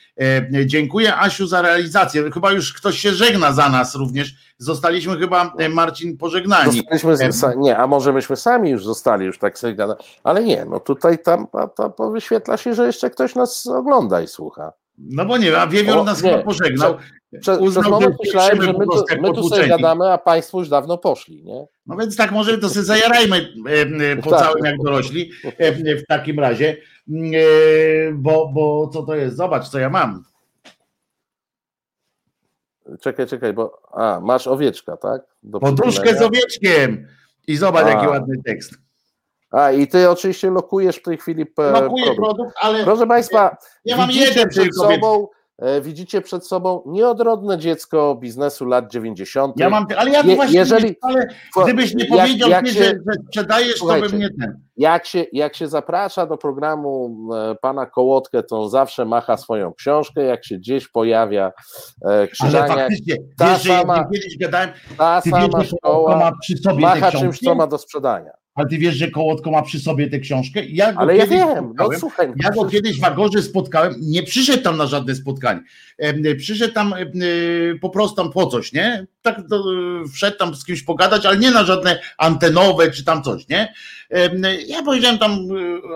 Dziękuję 0.64 1.16
Asiu 1.16 1.46
za 1.46 1.62
realizację. 1.62 2.30
Chyba 2.30 2.52
już 2.52 2.72
ktoś 2.72 2.98
się 2.98 3.12
żegna 3.12 3.52
za 3.52 3.68
nas 3.68 3.94
również. 3.94 4.34
Zostaliśmy 4.58 5.18
chyba, 5.18 5.54
e, 5.58 5.68
Marcin, 5.68 6.16
pożegnani. 6.18 6.72
Zostaliśmy, 6.72 7.16
nie, 7.56 7.78
a 7.78 7.86
może 7.86 8.12
myśmy 8.12 8.36
sami 8.36 8.70
już 8.70 8.84
zostali, 8.84 9.26
już 9.26 9.38
tak 9.38 9.58
sobie 9.58 9.74
gada, 9.74 9.96
ale 10.24 10.44
nie, 10.44 10.64
no 10.64 10.80
tutaj 10.80 11.18
tam 11.18 11.46
to, 11.76 11.88
to 11.88 12.10
wyświetla 12.10 12.56
się, 12.56 12.74
że 12.74 12.86
jeszcze 12.86 13.10
ktoś 13.10 13.34
nas 13.34 13.66
ogląda 13.66 14.20
i 14.20 14.26
słucha. 14.26 14.72
No 14.98 15.26
bo 15.26 15.38
nie, 15.38 15.58
a 15.58 15.66
Wiewiór 15.66 15.96
O, 15.98 16.04
nas 16.04 16.22
nie. 16.22 16.30
chyba 16.30 16.42
pożegnał. 16.42 16.96
Przez, 17.40 17.58
Uznał, 17.58 17.82
przez 17.82 17.90
moment 17.90 18.16
myślałem, 18.24 18.62
że 18.62 18.72
my 18.72 18.84
tu, 18.86 19.04
my 19.22 19.32
tu 19.32 19.48
sobie 19.48 19.68
gadamy, 19.68 20.12
a 20.12 20.18
państwo 20.18 20.58
już 20.58 20.68
dawno 20.68 20.98
poszli, 20.98 21.44
nie? 21.44 21.66
No 21.86 21.96
więc 21.96 22.16
tak 22.16 22.32
może 22.32 22.58
to 22.58 22.68
sobie 22.68 22.84
zajarajmy 22.84 23.36
e, 23.68 23.72
e, 24.12 24.16
po 24.16 24.30
Tak. 24.30 24.40
całym 24.40 24.64
jak 24.64 24.76
dorośli 24.78 25.30
e, 25.58 25.96
w 25.96 26.06
takim 26.06 26.40
razie, 26.40 26.76
bo, 28.14 28.48
bo 28.48 28.90
co 28.92 29.02
to 29.02 29.14
jest? 29.14 29.36
Zobacz 29.36 29.68
co 29.68 29.78
ja 29.78 29.90
mam. 29.90 30.24
Czekaj, 33.00 33.26
czekaj, 33.26 33.52
bo 33.52 33.82
a, 33.92 34.20
masz 34.20 34.46
owieczka, 34.46 34.96
tak? 34.96 35.22
Do 35.42 35.60
Podróżkę 35.60 36.14
z 36.18 36.22
owieczkiem. 36.22 37.08
I 37.46 37.56
zobacz 37.56 37.86
jaki 37.86 38.06
A. 38.06 38.08
ładny 38.08 38.42
tekst. 38.44 38.85
A, 39.56 39.72
i 39.72 39.86
ty 39.88 40.10
oczywiście 40.10 40.50
lokujesz 40.50 40.96
w 40.96 41.02
tej 41.02 41.18
chwili 41.18 41.42
e, 41.58 41.70
Lokuję 41.70 42.04
produkt. 42.04 42.16
produkt, 42.34 42.56
ale 42.60 42.84
Proszę 42.84 43.06
Państwa, 43.06 43.56
ja 43.84 43.96
mam 43.96 44.08
widzicie 44.08 44.46
przed 44.46 44.76
sobą, 44.76 45.28
e, 45.58 45.80
widzicie 45.80 46.20
przed 46.20 46.46
sobą 46.46 46.82
nieodrodne 46.86 47.58
dziecko 47.58 48.14
biznesu 48.14 48.64
lat 48.66 48.90
90. 48.90 49.54
Ja 49.60 49.70
mam, 49.70 49.86
ale 49.96 50.10
ja 50.10 50.22
Je- 50.22 50.36
właśnie, 50.36 50.58
jeżeli- 50.58 50.96
ale 51.02 51.26
gdybyś 51.64 51.94
nie 51.94 52.04
powiedział, 52.04 52.50
jak 52.50 52.66
się- 52.68 52.72
że, 52.72 52.84
że 52.84 52.94
sprzedajesz, 53.28 53.78
to 53.78 53.86
bym 53.86 54.18
nie 54.18 54.28
ten. 54.40 54.60
jak 54.76 55.06
się, 55.06 55.24
jak 55.32 55.56
się 55.56 55.68
zaprasza 55.68 56.26
do 56.26 56.36
programu 56.36 57.16
e, 57.34 57.54
pana 57.62 57.86
Kołotkę, 57.86 58.42
to 58.42 58.60
on 58.62 58.70
zawsze 58.70 59.04
macha 59.04 59.36
swoją 59.36 59.72
książkę, 59.74 60.22
jak 60.22 60.44
się 60.44 60.56
gdzieś 60.58 60.88
pojawia 60.88 61.52
e, 62.08 62.28
krzyżaniak, 62.28 62.90
ta 63.38 63.54
wiesz, 63.54 63.64
ja 63.66 63.80
sama- 63.82 64.08
gadałem, 64.40 64.70
ta 64.98 65.20
sama 65.20 65.58
wiesz, 65.58 65.68
szkoła 65.78 66.16
ma 66.16 66.32
macha 66.80 67.10
czymś, 67.12 67.38
co 67.40 67.54
ma 67.54 67.66
do 67.66 67.78
sprzedania. 67.78 68.30
Ale 68.56 68.68
ty 68.68 68.78
wiesz, 68.78 68.94
że 68.96 69.10
Kołotko 69.10 69.50
ma 69.50 69.62
przy 69.62 69.80
sobie 69.80 70.10
tę 70.10 70.18
książkę? 70.18 70.64
Ja 70.64 70.92
go 70.92 71.00
Ale 71.00 71.16
ja 71.16 71.26
wiem, 71.26 71.74
no 71.78 71.88
słuchaj. 71.98 72.28
no 72.28 72.34
Ja 72.42 72.50
go 72.50 72.64
kiedyś 72.64 73.00
w 73.00 73.04
Agorze 73.04 73.42
spotkałem, 73.42 73.94
nie 74.00 74.22
przyszedł 74.22 74.62
tam 74.62 74.76
na 74.76 74.86
żadne 74.86 75.14
spotkanie. 75.14 75.60
Em, 75.98 76.22
Przyszedł 76.38 76.74
tam 76.74 76.94
y, 77.22 77.78
po 77.80 77.90
prostu 77.90 78.16
tam 78.16 78.32
po 78.32 78.46
coś, 78.46 78.72
nie? 78.72 79.06
Tak 79.22 79.38
y, 79.38 79.42
wszedł 80.08 80.38
tam 80.38 80.54
z 80.54 80.64
kimś 80.64 80.82
pogadać, 80.82 81.26
ale 81.26 81.36
nie 81.36 81.50
na 81.50 81.64
żadne 81.64 82.00
antenowe 82.18 82.90
czy 82.90 83.04
tam 83.04 83.22
coś, 83.22 83.48
nie? 83.48 83.72
Ja 84.66 84.82
powiedziałem 84.82 85.18
tam, 85.18 85.38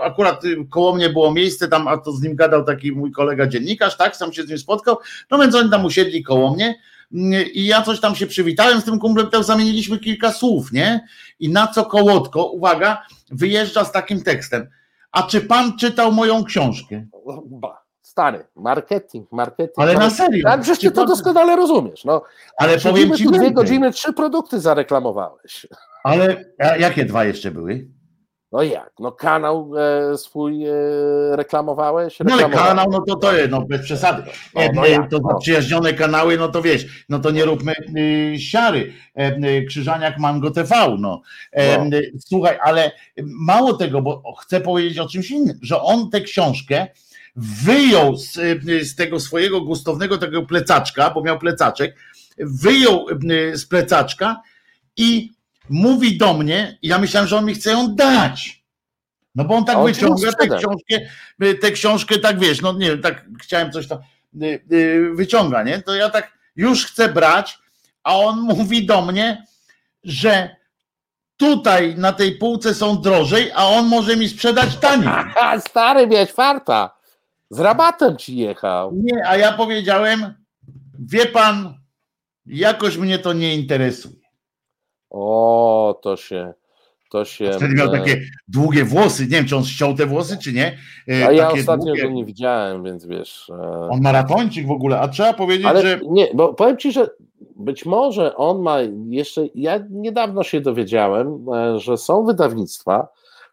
akurat 0.03 0.43
koło 0.71 0.95
mnie 0.97 1.11
było 1.11 1.33
miejsce 1.35 1.69
tam, 1.69 1.89
a 1.89 1.97
to 1.99 2.13
z 2.13 2.23
nim 2.23 2.37
gadał 2.37 2.65
taki 2.65 2.93
mój 2.93 3.13
kolega 3.13 3.47
dziennikarz, 3.47 3.97
tak? 3.97 4.17
Sam 4.17 4.33
się 4.33 4.43
z 4.43 4.49
nim 4.49 4.59
spotkał. 4.59 4.97
No 5.31 5.39
więc 5.39 5.55
oni 5.55 5.71
tam 5.71 5.85
usiedli 5.85 6.23
koło 6.23 6.55
mnie. 6.55 6.75
I 7.55 7.67
ja 7.67 7.83
coś 7.83 8.01
tam 8.01 8.15
się 8.15 8.27
przywitałem 8.27 8.81
z 8.81 8.85
tym 8.85 8.99
kumplem, 8.99 9.31
też 9.31 9.47
zamieniliśmy 9.47 9.99
kilka 9.99 10.33
słów, 10.33 10.73
nie? 10.73 11.07
I 11.41 11.49
na 11.49 11.67
co 11.67 11.85
Kołotko, 11.85 12.47
uwaga, 12.47 13.03
wyjeżdża 13.31 13.85
z 13.85 13.93
takim 13.93 14.23
tekstem. 14.23 14.69
A 15.13 15.23
czy 15.23 15.41
pan 15.41 15.79
czytał 15.79 16.13
moją 16.13 16.45
książkę? 16.45 17.07
Ba, 17.47 17.81
Stary, 18.03 18.47
marketing, 18.57 19.33
marketing. 19.33 19.79
Ale 19.79 19.95
na 19.95 20.11
serio. 20.11 20.45
Tak, 20.45 20.61
przecież 20.61 20.79
ty 20.79 20.91
to 20.91 21.07
doskonale 21.07 21.57
rozumiesz. 21.57 22.05
No, 22.05 22.23
Ale 22.57 22.79
powiem 22.79 23.17
ci 23.17 23.27
dwie 23.27 23.51
godziny, 23.51 23.93
trzy 23.93 24.13
produkty 24.13 24.61
zareklamowałeś. 24.61 25.67
Ale 26.05 26.45
jakie 26.79 27.05
dwa 27.05 27.25
jeszcze 27.25 27.51
były? 27.51 27.89
No 28.53 28.63
jak? 28.63 28.93
No 28.99 29.13
kanał 29.13 29.73
e, 29.79 30.19
swój 30.19 30.67
e, 30.67 30.73
reklamowałeś? 31.33 32.19
No 32.25 32.35
ale 32.35 32.51
kanał, 32.51 32.87
no 32.91 33.01
to 33.01 33.17
to 33.17 33.33
jest, 33.37 33.51
no 33.51 33.63
bez 33.63 33.83
przesady. 33.83 34.23
No, 34.55 34.61
E, 34.61 34.73
no 34.73 34.87
e, 34.87 35.09
to 35.09 35.19
no. 35.23 35.29
zaprzyjaźnione 35.29 35.95
kanały, 35.95 36.37
no 36.39 36.49
to 36.49 36.63
wiesz, 36.63 37.05
no 37.09 37.19
to 37.19 37.31
nie 37.31 37.45
róbmy 37.45 37.73
y, 37.99 38.39
siary. 38.39 38.93
E, 39.17 39.37
y, 39.37 39.65
Krzyżaniak 39.69 40.19
Mango 40.19 40.51
TV, 40.51 40.97
no. 40.99 41.23
E, 41.53 41.85
No. 41.85 41.97
Słuchaj, 42.27 42.59
ale 42.63 42.93
mało 43.23 43.75
tego, 43.75 44.03
bo 44.03 44.35
chcę 44.41 44.61
powiedzieć 44.61 44.99
o 44.99 45.09
czymś 45.09 45.31
innym, 45.31 45.59
że 45.63 45.83
on 45.83 46.11
tę 46.11 46.21
książkę 46.21 46.87
wyjął 47.37 48.17
z, 48.17 48.33
z 48.83 48.95
tego 48.97 49.21
swojego 49.21 49.61
gustownego 49.61 50.19
tego 50.19 50.43
plecaczka, 50.43 51.11
bo 51.11 51.23
miał 51.23 51.39
plecaczek, 51.39 51.97
wyjął 52.39 53.07
z 53.55 53.67
plecaczka 53.67 54.41
i 54.97 55.31
mówi 55.71 56.19
do 56.19 56.35
mnie, 56.35 56.79
ja 56.83 56.99
myślałem, 56.99 57.29
że 57.29 57.37
on 57.37 57.45
mi 57.45 57.55
chce 57.55 57.71
ją 57.71 57.95
dać. 57.95 58.65
No 59.35 59.45
bo 59.45 59.55
on 59.55 59.65
tak 59.65 59.77
on 59.77 59.95
ci 59.95 60.01
wyciąga 60.01 60.33
tę 60.33 60.49
książkę, 60.49 61.01
tę 61.61 61.71
książkę, 61.71 62.19
tak 62.19 62.39
wiesz, 62.39 62.61
no 62.61 62.73
nie 62.73 62.91
wiem, 62.91 63.03
tak 63.03 63.25
chciałem 63.43 63.73
coś 63.73 63.89
tam 63.89 63.99
y, 64.43 64.61
y, 64.73 65.11
wyciąga, 65.15 65.63
nie? 65.63 65.83
To 65.83 65.95
ja 65.95 66.11
tak 66.11 66.33
już 66.57 66.87
chcę 66.87 67.09
brać, 67.09 67.59
a 68.03 68.17
on 68.17 68.41
mówi 68.57 68.87
do 68.87 69.03
mnie, 69.03 69.45
że 70.05 70.57
tutaj 71.37 71.95
na 71.97 72.13
tej 72.13 72.39
półce 72.39 72.75
są 72.75 73.01
drożej, 73.01 73.51
a 73.55 73.67
on 73.67 73.87
może 73.87 74.17
mi 74.17 74.29
sprzedać 74.29 74.77
taniej. 74.77 75.09
Stary, 75.69 76.07
miałeś 76.07 76.33
farta. 76.33 76.97
Z 77.51 77.59
rabatem 77.59 78.17
ci 78.17 78.37
jechał. 78.37 78.93
Nie, 78.95 79.29
a 79.29 79.37
ja 79.37 79.53
powiedziałem, 79.53 80.35
wie 80.99 81.27
pan, 81.27 81.75
jakoś 82.47 82.97
mnie 82.97 83.19
to 83.19 83.33
nie 83.33 83.55
interesuje. 83.55 84.20
O, 85.11 85.99
to 86.03 86.17
się, 86.17 86.55
to 87.11 87.25
się. 87.25 87.53
Wtedy 87.53 87.75
miał 87.75 87.89
e, 87.95 87.99
takie 87.99 88.21
długie 88.49 88.85
włosy, 88.85 89.23
nie 89.23 89.29
wiem, 89.29 89.47
czy 89.47 89.57
on 89.57 89.65
ściął 89.65 89.95
te 89.95 90.07
włosy, 90.07 90.39
czy 90.43 90.53
nie. 90.53 90.79
E, 91.09 91.27
A 91.27 91.33
ja 91.33 91.47
takie 91.47 91.61
ostatnio 91.61 91.87
długie. 91.87 92.03
go 92.03 92.11
nie 92.11 92.25
widziałem, 92.25 92.85
więc 92.85 93.07
wiesz. 93.07 93.51
e, 93.51 93.89
On 93.91 94.01
maratończyk 94.01 94.67
w 94.67 94.71
ogóle, 94.71 95.01
a 95.01 95.09
trzeba 95.09 95.33
powiedzieć, 95.33 95.67
Ale 95.67 95.83
że 95.83 96.01
nie, 96.09 96.29
bo 96.35 96.55
powiem 96.55 96.77
ci, 96.77 96.93
że 96.93 97.11
być 97.57 97.87
może 97.87 98.37
on 98.37 98.63
ma 98.63 98.79
jeszcze. 99.09 99.47
Ja 99.55 99.81
niedawno 99.91 100.43
się 100.43 100.61
dowiedziałem, 100.61 101.47
że 101.77 101.97
są 101.97 102.25
wydawnictwa, 102.25 103.09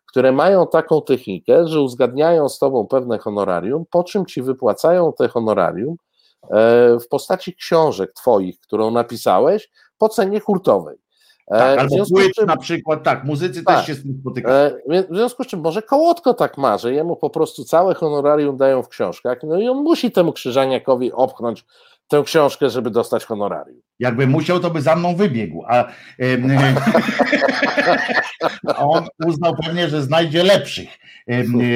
które 0.06 0.32
mają 0.32 0.68
taką 0.68 1.02
technikę, 1.02 1.68
że 1.68 1.82
uzgadniają 1.82 2.50
z 2.50 2.60
tobą 2.60 2.88
pewne 2.88 3.18
honorarium, 3.18 3.86
po 3.92 4.04
czym 4.04 4.26
ci 4.26 4.42
wypłacają 4.42 5.14
te 5.18 5.28
honorarium 5.28 5.96
w 7.02 7.08
postaci 7.10 7.56
książek 7.56 8.14
twoich, 8.14 8.60
którą 8.60 8.92
napisałeś, 8.92 9.70
po 9.98 10.10
cenie 10.10 10.40
hurtowej. 10.40 10.98
E, 11.52 11.58
tak, 11.60 11.90
w 11.90 11.94
albo 11.94 12.06
płyt 12.06 12.34
czym- 12.36 12.46
na 12.46 12.58
przykład, 12.58 13.04
tak, 13.04 13.24
muzycy 13.24 13.64
Tak. 13.64 13.78
też 13.78 13.86
się 13.88 13.94
z 13.94 14.04
tym 14.04 14.18
spotykają. 14.22 14.56
E, 14.90 15.04
W 15.04 15.16
związku 15.16 15.44
z 15.44 15.48
czym 15.48 15.60
może 15.60 15.82
Kołotko 15.82 16.34
tak 16.34 16.58
ma, 16.58 16.78
że 16.78 16.94
jemu 16.94 17.16
po 17.16 17.30
prostu 17.30 17.64
całe 17.64 17.94
honorarium 17.94 18.58
dają 18.58 18.84
w 18.84 18.88
książkach, 18.90 19.38
no 19.44 19.60
i 19.60 19.68
on 19.68 19.78
musi 19.78 20.12
temu 20.12 20.34
Krzyżaniakowi 20.34 21.12
opchnąć 21.12 21.66
tę 22.08 22.24
książkę, 22.26 22.70
żeby 22.70 22.92
dostać 22.92 23.26
honorarium. 23.26 23.82
Jakby 24.00 24.28
musiał, 24.28 24.60
to 24.60 24.70
by 24.70 24.82
za 24.82 24.96
mną 24.96 25.16
wybiegł, 25.16 25.64
a, 25.68 25.86
on 28.78 29.08
uznał 29.26 29.56
pewnie, 29.64 29.90
że 29.90 30.04
znajdzie 30.04 30.44
lepszych 30.44 30.90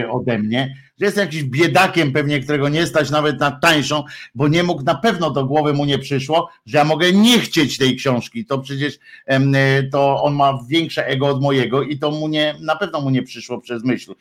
ode 0.10 0.38
mnie, 0.38 0.76
że 1.00 1.06
jest 1.06 1.18
jakimś 1.18 1.44
biedakiem 1.44 2.12
pewnie, 2.12 2.40
którego 2.40 2.70
nie 2.70 2.86
stać 2.86 3.10
nawet 3.10 3.40
na 3.40 3.52
tańszą, 3.52 4.04
bo 4.36 4.48
nie 4.48 4.64
mógł, 4.64 4.84
na 4.84 4.96
pewno 4.96 5.32
do 5.32 5.46
głowy 5.46 5.74
mu 5.74 5.86
nie 5.86 6.00
przyszło, 6.00 6.50
że 6.66 6.78
ja 6.78 6.84
mogę 6.84 7.12
nie 7.12 7.40
chcieć 7.40 7.78
tej 7.78 7.96
książki, 7.96 8.46
to 8.46 8.60
przecież 8.60 9.00
em, 9.26 9.54
to 9.92 10.24
on 10.24 10.36
ma 10.36 10.60
większe 10.68 11.08
ego 11.08 11.28
od 11.28 11.42
mojego 11.42 11.84
i 11.84 12.00
to 12.00 12.12
mu 12.12 12.28
nie, 12.28 12.56
na 12.62 12.76
pewno 12.76 13.02
mu 13.02 13.10
nie 13.10 13.24
przyszło 13.24 13.62
przez 13.62 13.84
myśl 13.84 14.16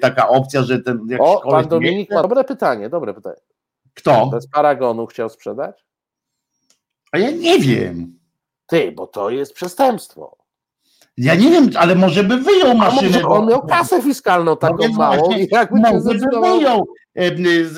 taka 0.00 0.28
opcja, 0.28 0.62
że 0.62 0.78
ten 0.78 1.00
jakiś 1.08 1.26
O, 1.26 1.50
pan 1.50 1.68
Dominik 1.68 2.10
ma 2.10 2.22
dobre 2.22 2.44
pytanie, 2.44 2.88
dobre 2.88 3.14
pytanie. 3.14 3.36
Kto? 3.98 4.26
Bez 4.26 4.48
paragonu 4.48 5.06
chciał 5.06 5.28
sprzedać? 5.28 5.84
A 7.12 7.18
ja 7.18 7.30
nie 7.30 7.58
wiem. 7.58 8.18
Ty, 8.66 8.92
bo 8.92 9.06
to 9.06 9.30
jest 9.30 9.54
przestępstwo. 9.54 10.36
Ja 11.16 11.34
nie 11.34 11.50
wiem, 11.50 11.70
ale 11.74 11.94
może 11.94 12.24
by 12.24 12.36
wyjął 12.36 12.70
A 12.70 12.74
maszynę. 12.74 13.10
może 13.10 13.28
on 13.28 13.48
miał 13.48 13.66
kasę 13.66 14.02
fiskalną 14.02 14.56
taką 14.56 14.74
No 14.76 14.82
więc 14.82 14.96
małą 14.96 15.18
właśnie, 15.18 15.46
jakby 15.50 15.80
Może 15.80 16.14
by 16.14 16.40
wyjął 16.40 16.86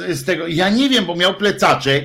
z 0.08 0.24
tego. 0.24 0.46
Ja 0.46 0.70
nie 0.70 0.88
wiem, 0.88 1.06
bo 1.06 1.16
miał 1.16 1.34
plecaczek, 1.34 2.04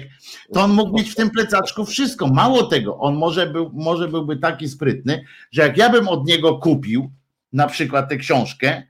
to 0.54 0.62
on 0.62 0.72
mógł 0.72 0.98
mieć 0.98 1.10
w 1.10 1.16
tym 1.16 1.30
plecaczku 1.30 1.86
wszystko. 1.86 2.28
Mało 2.28 2.64
tego, 2.64 2.98
on 2.98 3.16
może, 3.16 3.48
był, 3.48 3.72
może 3.74 4.08
byłby 4.08 4.38
taki 4.38 4.70
sprytny, 4.70 5.24
że 5.52 5.62
jak 5.62 5.78
ja 5.78 5.90
bym 5.90 6.08
od 6.08 6.28
niego 6.28 6.60
kupił 6.60 7.12
na 7.54 7.68
przykład 7.68 8.10
tę 8.10 8.18
książkę 8.18 8.84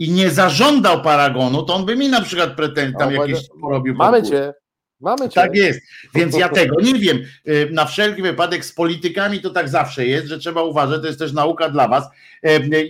i 0.00 0.10
nie 0.10 0.30
zażądał 0.30 1.02
paragonu, 1.02 1.62
to 1.62 1.74
on 1.74 1.86
by 1.86 1.96
mi 1.96 2.08
na 2.08 2.20
przykład 2.20 2.56
pretensje 2.56 2.98
tam 2.98 3.14
No, 3.14 3.26
jakieś 3.26 3.48
porobił. 3.60 3.94
Mamy 3.94 4.22
cię, 4.22 4.52
mamy 5.00 5.28
cię. 5.28 5.34
Tak 5.34 5.54
jest, 5.54 5.80
więc 6.14 6.36
ja 6.36 6.48
tego 6.60 6.80
nie 6.80 6.94
wiem. 6.94 7.18
Y, 7.48 7.68
Na 7.72 7.84
wszelki 7.84 8.22
wypadek 8.22 8.64
z 8.64 8.72
politykami 8.72 9.40
to 9.40 9.50
tak 9.50 9.68
zawsze 9.68 10.06
jest, 10.06 10.26
że 10.26 10.38
trzeba 10.38 10.62
uważać, 10.62 11.00
to 11.00 11.06
jest 11.06 11.18
też 11.18 11.32
nauka 11.32 11.68
dla 11.68 11.88
was. 11.88 12.04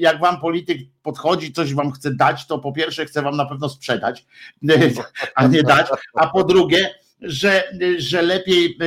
Jak 0.01 0.21
wam 0.21 0.41
polityk 0.41 0.79
podchodzi, 1.03 1.53
coś 1.53 1.75
wam 1.75 1.93
chce 1.93 2.15
dać, 2.15 2.47
to 2.47 2.59
po 2.59 2.73
pierwsze 2.73 3.07
chce 3.07 3.23
wam 3.23 3.37
na 3.37 3.47
pewno 3.47 3.69
sprzedać, 3.69 4.27
a 5.35 5.47
nie 5.47 5.63
dać, 5.63 5.87
a 6.15 6.27
po 6.27 6.45
drugie, 6.45 6.95
że, 7.23 7.65
że 7.97 8.23
lepiej 8.23 8.79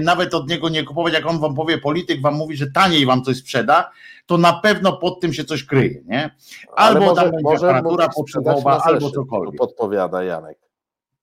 nawet 0.00 0.34
od 0.34 0.48
niego 0.48 0.68
nie 0.68 0.84
kupować, 0.84 1.14
jak 1.14 1.26
on 1.26 1.38
wam 1.38 1.54
powie, 1.54 1.78
polityk 1.78 2.22
wam 2.22 2.34
mówi, 2.34 2.56
że 2.56 2.70
taniej 2.70 3.06
wam 3.06 3.22
coś 3.22 3.36
sprzeda, 3.36 3.90
to 4.26 4.38
na 4.38 4.52
pewno 4.52 4.96
pod 4.96 5.20
tym 5.20 5.32
się 5.32 5.44
coś 5.44 5.64
kryje, 5.64 6.02
nie? 6.06 6.30
Albo 6.76 7.00
może, 7.00 7.22
tam 7.22 7.30
będzie 7.30 7.56
aparatura 7.56 8.08
potrzebowa, 8.08 8.82
albo 8.84 9.10
cokolwiek. 9.10 9.58
Podpowiada 9.58 10.24
Janek. 10.24 10.58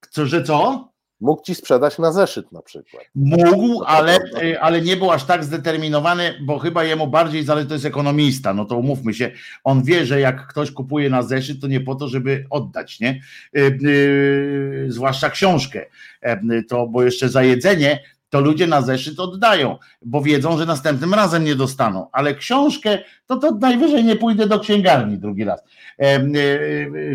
Co, 0.09 0.25
że 0.25 0.43
co? 0.43 0.89
Mógł 1.21 1.43
ci 1.43 1.55
sprzedać 1.55 1.97
na 1.97 2.11
zeszyt 2.11 2.51
na 2.51 2.61
przykład. 2.61 3.03
Mógł, 3.15 3.83
ale, 3.83 4.19
y, 4.43 4.59
ale 4.61 4.81
nie 4.81 4.97
był 4.97 5.11
aż 5.11 5.23
tak 5.23 5.43
zdeterminowany, 5.43 6.33
bo 6.41 6.59
chyba 6.59 6.83
jemu 6.83 7.07
bardziej 7.07 7.43
zależy, 7.43 7.67
to 7.67 7.73
jest 7.73 7.85
ekonomista, 7.85 8.53
no 8.53 8.65
to 8.65 8.77
umówmy 8.77 9.13
się, 9.13 9.31
on 9.63 9.83
wie, 9.83 10.05
że 10.05 10.19
jak 10.19 10.47
ktoś 10.47 10.71
kupuje 10.71 11.09
na 11.09 11.23
zeszyt, 11.23 11.61
to 11.61 11.67
nie 11.67 11.81
po 11.81 11.95
to, 11.95 12.07
żeby 12.07 12.45
oddać, 12.49 12.99
nie? 12.99 13.21
Y, 13.57 13.79
y, 13.85 14.85
zwłaszcza 14.89 15.29
książkę, 15.29 15.85
E, 16.25 16.63
to 16.63 16.87
bo 16.87 17.03
jeszcze 17.03 17.29
za 17.29 17.43
jedzenie 17.43 17.99
to 18.35 18.41
ludzie 18.41 18.67
na 18.67 18.81
zeszyt 18.81 19.19
oddają, 19.19 19.77
bo 20.01 20.21
wiedzą, 20.21 20.57
że 20.57 20.65
następnym 20.65 21.13
razem 21.13 21.43
nie 21.43 21.55
dostaną, 21.55 22.07
ale 22.11 22.35
książkę, 22.35 22.99
to 23.27 23.37
to 23.37 23.51
najwyżej 23.51 24.03
nie 24.03 24.15
pójdę 24.15 24.47
do 24.47 24.59
księgarni 24.59 25.17
drugi 25.17 25.43
raz. 25.43 25.63
E, 25.99 26.19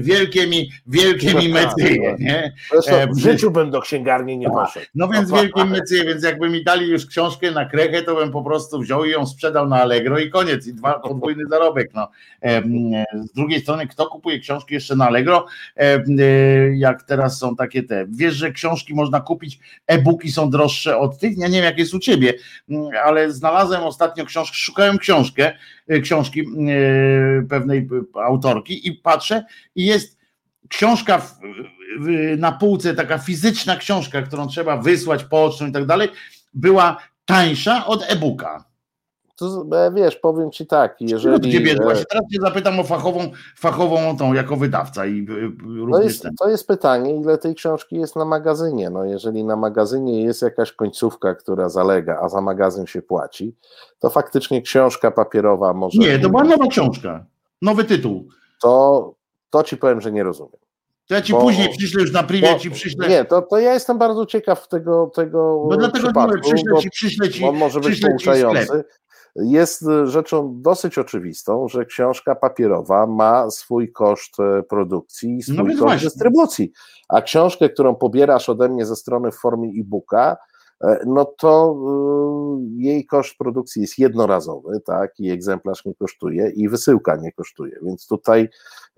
Wielkie 0.00 0.46
mi, 0.46 0.70
wielkie 0.86 1.34
mi 1.34 1.48
mecyje, 1.48 2.16
nie? 2.18 2.52
E, 2.86 3.06
w 3.06 3.18
życiu 3.18 3.50
bym 3.50 3.70
do 3.70 3.80
księgarni 3.80 4.38
nie 4.38 4.50
poszedł. 4.50 4.86
No 4.94 5.08
więc 5.08 5.32
wielkie 5.32 5.64
mecyje, 5.64 6.04
więc 6.04 6.24
jakby 6.24 6.50
mi 6.50 6.64
dali 6.64 6.88
już 6.88 7.06
książkę 7.06 7.50
na 7.50 7.64
krechę, 7.64 8.02
to 8.02 8.14
bym 8.14 8.30
po 8.32 8.42
prostu 8.42 8.80
wziął 8.80 9.04
i 9.04 9.10
ją 9.10 9.26
sprzedał 9.26 9.68
na 9.68 9.76
Allegro 9.82 10.18
i 10.18 10.30
koniec, 10.30 10.66
i 10.66 10.74
dwa 10.74 10.98
podwójny 10.98 11.44
zarobek. 11.50 11.90
No. 11.94 12.08
Em, 12.40 12.90
Z 13.24 13.32
drugiej 13.32 13.60
strony, 13.60 13.86
kto 13.86 14.06
kupuje 14.06 14.38
książki 14.38 14.74
jeszcze 14.74 14.96
na 14.96 15.06
Allegro, 15.06 15.46
y, 15.80 16.74
jak 16.76 17.02
teraz 17.02 17.38
są 17.38 17.56
takie 17.56 17.82
te, 17.82 18.06
wiesz, 18.08 18.34
że 18.34 18.52
książki 18.52 18.94
można 18.94 19.20
kupić, 19.20 19.58
e-booki 19.86 20.32
są 20.32 20.50
droższe 20.50 20.98
od 20.98 21.09
tych, 21.18 21.38
ja 21.38 21.48
nie 21.48 21.54
wiem 21.54 21.64
jak 21.64 21.78
jest 21.78 21.94
u 21.94 21.98
ciebie, 21.98 22.34
mm, 22.68 22.90
ale 23.04 23.32
znalazłem 23.32 23.82
ostatnio 23.82 24.24
książkę, 24.24 24.56
szukałem 24.56 24.98
książkę, 24.98 25.52
y, 25.92 26.00
książki 26.00 26.40
y, 26.40 27.46
pewnej 27.48 27.78
y, 27.78 28.22
autorki 28.24 28.88
i 28.88 28.92
patrzę 28.92 29.44
i 29.74 29.86
jest 29.86 30.18
książka 30.68 31.18
w, 31.18 31.40
w, 32.00 32.36
na 32.38 32.52
półce, 32.52 32.94
taka 32.94 33.18
fizyczna 33.18 33.76
książka, 33.76 34.22
którą 34.22 34.48
trzeba 34.48 34.76
wysłać 34.76 35.24
pocztą 35.24 35.66
i 35.66 35.72
tak 35.72 35.86
dalej, 35.86 36.08
była 36.54 36.96
tańsza 37.24 37.86
od 37.86 38.04
e-booka. 38.08 38.69
To, 39.40 39.66
e, 39.72 39.92
wiesz, 39.92 40.16
powiem 40.16 40.50
ci 40.50 40.66
tak, 40.66 40.96
Jeżeli, 41.00 41.52
ciebie, 41.52 41.72
e, 41.72 41.76
właśnie 41.76 42.04
teraz 42.04 42.24
cię 42.32 42.38
zapytam 42.40 42.80
o 42.80 42.84
fachową, 42.84 43.30
fachową 43.56 44.16
tą 44.16 44.32
jako 44.32 44.56
wydawca 44.56 45.06
i 45.06 45.26
No 45.62 45.86
również 45.86 46.04
jest, 46.04 46.22
ten. 46.22 46.34
to 46.34 46.48
jest 46.48 46.66
pytanie, 46.66 47.16
ile 47.16 47.38
tej 47.38 47.54
książki 47.54 47.96
jest 47.96 48.16
na 48.16 48.24
magazynie. 48.24 48.90
No 48.90 49.04
jeżeli 49.04 49.44
na 49.44 49.56
magazynie 49.56 50.22
jest 50.22 50.42
jakaś 50.42 50.72
końcówka, 50.72 51.34
która 51.34 51.68
zalega, 51.68 52.18
a 52.22 52.28
za 52.28 52.40
magazyn 52.40 52.86
się 52.86 53.02
płaci, 53.02 53.56
to 53.98 54.10
faktycznie 54.10 54.62
książka 54.62 55.10
papierowa 55.10 55.72
może. 55.74 55.98
Nie, 55.98 56.18
to 56.18 56.28
była 56.28 56.44
nowa 56.44 56.66
książka, 56.66 57.24
nowy 57.62 57.84
tytuł. 57.84 58.28
To, 58.62 59.14
to 59.50 59.62
ci 59.62 59.76
powiem, 59.76 60.00
że 60.00 60.12
nie 60.12 60.22
rozumiem. 60.22 60.60
To 61.08 61.14
ja 61.14 61.22
ci 61.22 61.32
Bo- 61.32 61.40
później 61.40 61.68
przyślę 61.68 62.02
już 62.02 62.12
na 62.12 62.22
privie, 62.22 62.58
ci 62.58 62.70
przyślę. 62.70 63.08
Nie, 63.08 63.24
to, 63.24 63.42
to 63.42 63.58
ja 63.58 63.74
jestem 63.74 63.98
bardzo 63.98 64.26
ciekaw 64.26 64.68
tego, 64.68 65.10
tego 65.14 65.66
no 65.70 65.76
dlatego 65.76 66.04
przypadku, 66.04 66.36
mówię, 66.36 66.40
przyślę 66.40 66.78
ci, 66.80 66.90
przyślę 66.90 67.30
ci, 67.30 67.44
on 67.44 67.56
może 67.56 67.80
być 67.80 68.00
pouczający. 68.00 68.84
Jest 69.36 69.82
y, 69.82 70.06
rzeczą 70.06 70.62
dosyć 70.62 70.98
oczywistą, 70.98 71.68
że 71.68 71.84
książka 71.84 72.34
papierowa 72.34 73.06
ma 73.06 73.50
swój 73.50 73.92
koszt 73.92 74.40
e, 74.40 74.62
produkcji 74.62 75.36
i 75.36 75.42
swój 75.42 75.56
No 75.56 75.64
koszt 75.64 75.78
właśnie. 75.78 76.04
dystrybucji, 76.04 76.72
a 77.08 77.22
książkę, 77.22 77.68
którą 77.68 77.94
pobierasz 77.94 78.48
ode 78.48 78.68
mnie 78.68 78.86
ze 78.86 78.96
strony 78.96 79.30
w 79.30 79.36
formie 79.36 79.68
e-booka, 79.80 80.32
e, 80.32 80.49
no 81.06 81.24
to 81.24 81.76
y, 82.78 82.82
jej 82.82 83.06
koszt 83.06 83.38
produkcji 83.38 83.82
jest 83.82 83.98
jednorazowy, 83.98 84.80
tak, 84.86 85.10
i 85.20 85.30
egzemplarz 85.30 85.84
nie 85.84 85.94
kosztuje, 85.94 86.50
i 86.56 86.68
wysyłka 86.68 87.16
nie 87.16 87.32
kosztuje, 87.32 87.76
więc 87.86 88.06
tutaj 88.06 88.48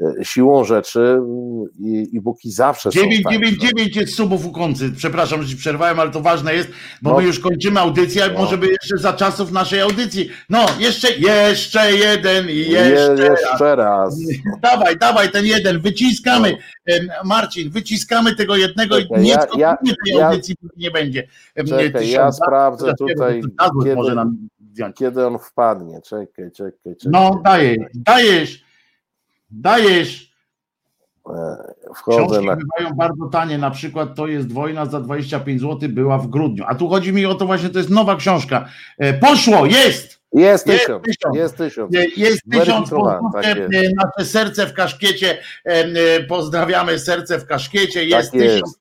e, 0.01 0.25
siłą 0.25 0.65
rzeczy 0.65 1.01
y, 1.01 1.85
i- 1.89 2.19
e-booki 2.19 2.51
zawsze 2.51 2.93
są 2.93 3.01
tańsze. 3.01 3.17
999 3.19 3.97
jest 3.97 4.15
subów 4.15 4.47
u 4.47 4.53
końcy. 4.53 4.93
Przepraszam, 4.97 5.43
że 5.43 5.49
ci 5.49 5.57
przerwałem, 5.57 6.01
ale 6.01 6.11
to 6.11 6.21
ważne 6.21 6.55
jest, 6.55 6.69
bo 7.03 7.11
No. 7.11 7.17
my 7.17 7.23
już 7.25 7.39
kończymy 7.39 7.81
audycję, 7.81 8.25
No. 8.33 8.39
może 8.39 8.59
by 8.59 8.67
jeszcze 8.67 8.99
za 8.99 9.13
czasów 9.13 9.53
naszej 9.53 9.81
audycji. 9.81 10.29
No, 10.51 10.67
jeszcze, 10.79 11.13
jeszcze 11.13 11.93
jeden 11.93 12.51
i 12.51 12.57
Je, 12.57 12.65
jeszcze. 12.65 13.17
raz. 13.29 13.41
jeszcze 13.51 13.77
raz. 13.77 14.19
Dawaj, 14.63 14.97
dawaj 14.99 15.31
ten 15.31 15.45
jeden, 15.47 15.81
wyciskamy. 15.81 16.57
Em, 16.87 17.09
Marcin, 17.25 17.71
wyciskamy 17.71 18.37
tego 18.37 18.57
jednego 18.57 18.99
i 18.99 19.03
Czekaj, 19.03 19.23
nie 19.23 19.31
ja- 19.31 19.47
ja- 19.59 19.77
tej 19.77 20.15
ja- 20.15 20.29
audycji, 20.29 20.57
póki 20.57 20.81
nie 20.81 20.91
będzie. 20.91 21.29
Czekaj, 21.78 22.11
ja 22.11 22.32
sprawdzę 22.32 22.93
tutaj, 22.99 23.43
kiedy- 23.82 23.94
może 23.97 24.15
nam 24.15 24.36
zdjąć. 24.73 24.97
Kiedy 24.97 25.27
on 25.27 25.39
wpadnie? 25.39 26.01
Czekaj, 26.03 26.51
czekaj, 26.51 26.73
czekaj. 26.97 27.11
No, 27.12 27.40
dajesz, 27.44 27.78
dajesz, 27.94 28.65
dajesz. 29.51 30.32
E, 31.31 31.57
Wchodzę 31.94 32.19
Książki 32.27 32.47
na. 32.47 32.57
bywają 32.57 32.97
bardzo 32.97 33.27
tanie, 33.28 33.59
na 33.59 33.70
przykład 33.70 34.15
to 34.15 34.27
jest 34.27 34.53
wojna 34.53 34.86
za 34.86 35.01
25 35.01 35.61
zł, 35.61 35.89
była 35.89 36.19
w 36.19 36.27
grudniu. 36.27 36.65
A 36.66 36.74
tu 36.74 36.89
chodzi 36.89 37.12
mi 37.12 37.27
o 37.27 37.35
to 37.35 37.47
właśnie, 37.47 37.69
to 37.69 37.78
jest 37.78 37.90
nowa 37.90 38.16
książka. 38.16 38.69
E, 38.99 39.15
Poszło, 39.15 39.66
jest! 39.66 40.23
Jest 40.32 40.65
tysiąc, 40.66 41.05
jest 41.35 41.57
tysiąc. 41.57 41.94
E, 41.97 42.05
Jest 42.16 42.40
tysiąc, 42.51 42.90
tak 43.32 43.47
jest. 43.73 43.94
nasze 43.97 44.28
serce 44.31 44.66
w 44.66 44.73
kaszkiecie, 44.73 45.39
pozdrawiamy 46.28 46.99
serce 46.99 47.39
w 47.39 47.47
kaszkiecie, 47.47 48.05
jest 48.05 48.31
Tak 48.32 48.40
jest. 48.40 48.55
tysiąc. 48.55 48.78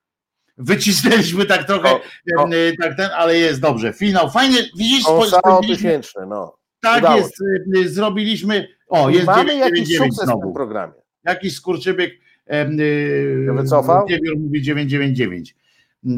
Wycisnęliśmy 0.61 1.45
tak 1.45 1.63
trochę, 1.63 1.89
O, 1.91 1.99
o. 2.43 2.47
e, 2.47 2.77
tak 2.81 2.97
ten, 2.97 3.09
ale 3.17 3.37
jest 3.37 3.61
dobrze. 3.61 3.93
Finał, 3.93 4.29
fajnie, 4.31 4.57
widzisz, 4.77 5.03
spojrzeliśmy- 5.03 5.67
tysięczny, 5.75 6.21
no. 6.27 6.57
tak 6.81 6.99
udało 6.99 7.17
jest, 7.17 7.33
e, 7.77 7.79
e, 7.79 7.87
zrobiliśmy, 7.87 8.67
o 8.87 9.09
jest 9.09 9.25
Mamy 9.25 9.55
jakiś 9.55 9.79
999 9.87 9.97
sukces 9.97 10.15
w 10.17 10.27
tym 10.31 10.39
znowu. 10.39 10.53
programie. 10.53 10.93
Jakiś 11.25 11.55
skurczybyk 11.55 12.11
y, 12.13 13.45
Się 13.47 13.53
wycofał? 13.55 14.05
Wiewiór 14.07 14.37
mówi 14.39 14.61
999. 14.61 15.55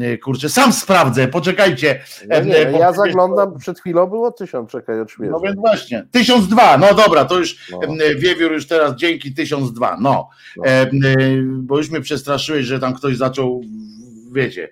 Y, 0.02 0.18
Kurczę, 0.18 0.48
sam 0.48 0.72
sprawdzę, 0.72 1.28
poczekajcie. 1.28 2.00
No 2.28 2.36
Em, 2.36 2.46
nie, 2.48 2.54
ja 2.78 2.92
zaglądam, 2.92 3.58
przed 3.58 3.80
chwilą 3.80 4.06
było 4.06 4.30
tysiąc, 4.32 4.70
czekaj, 4.70 5.00
odświeżę. 5.00 5.30
No 5.30 5.40
więc 5.40 5.56
właśnie, 5.56 6.06
1002, 6.10 6.78
no 6.78 6.94
dobra, 6.94 7.24
to 7.24 7.38
już 7.38 7.70
No. 7.70 7.80
Wiewiór 8.18 8.52
już 8.52 8.66
teraz 8.66 8.94
dzięki 8.96 9.34
1002, 9.34 9.96
no. 10.00 10.28
No. 10.56 10.64
Y, 10.66 11.42
Bo 11.46 11.78
już 11.78 11.90
mnie 11.90 12.00
przestraszyłeś, 12.00 12.66
że 12.66 12.80
tam 12.80 12.94
ktoś 12.94 13.16
zaczął, 13.16 13.60
wiecie, 14.34 14.68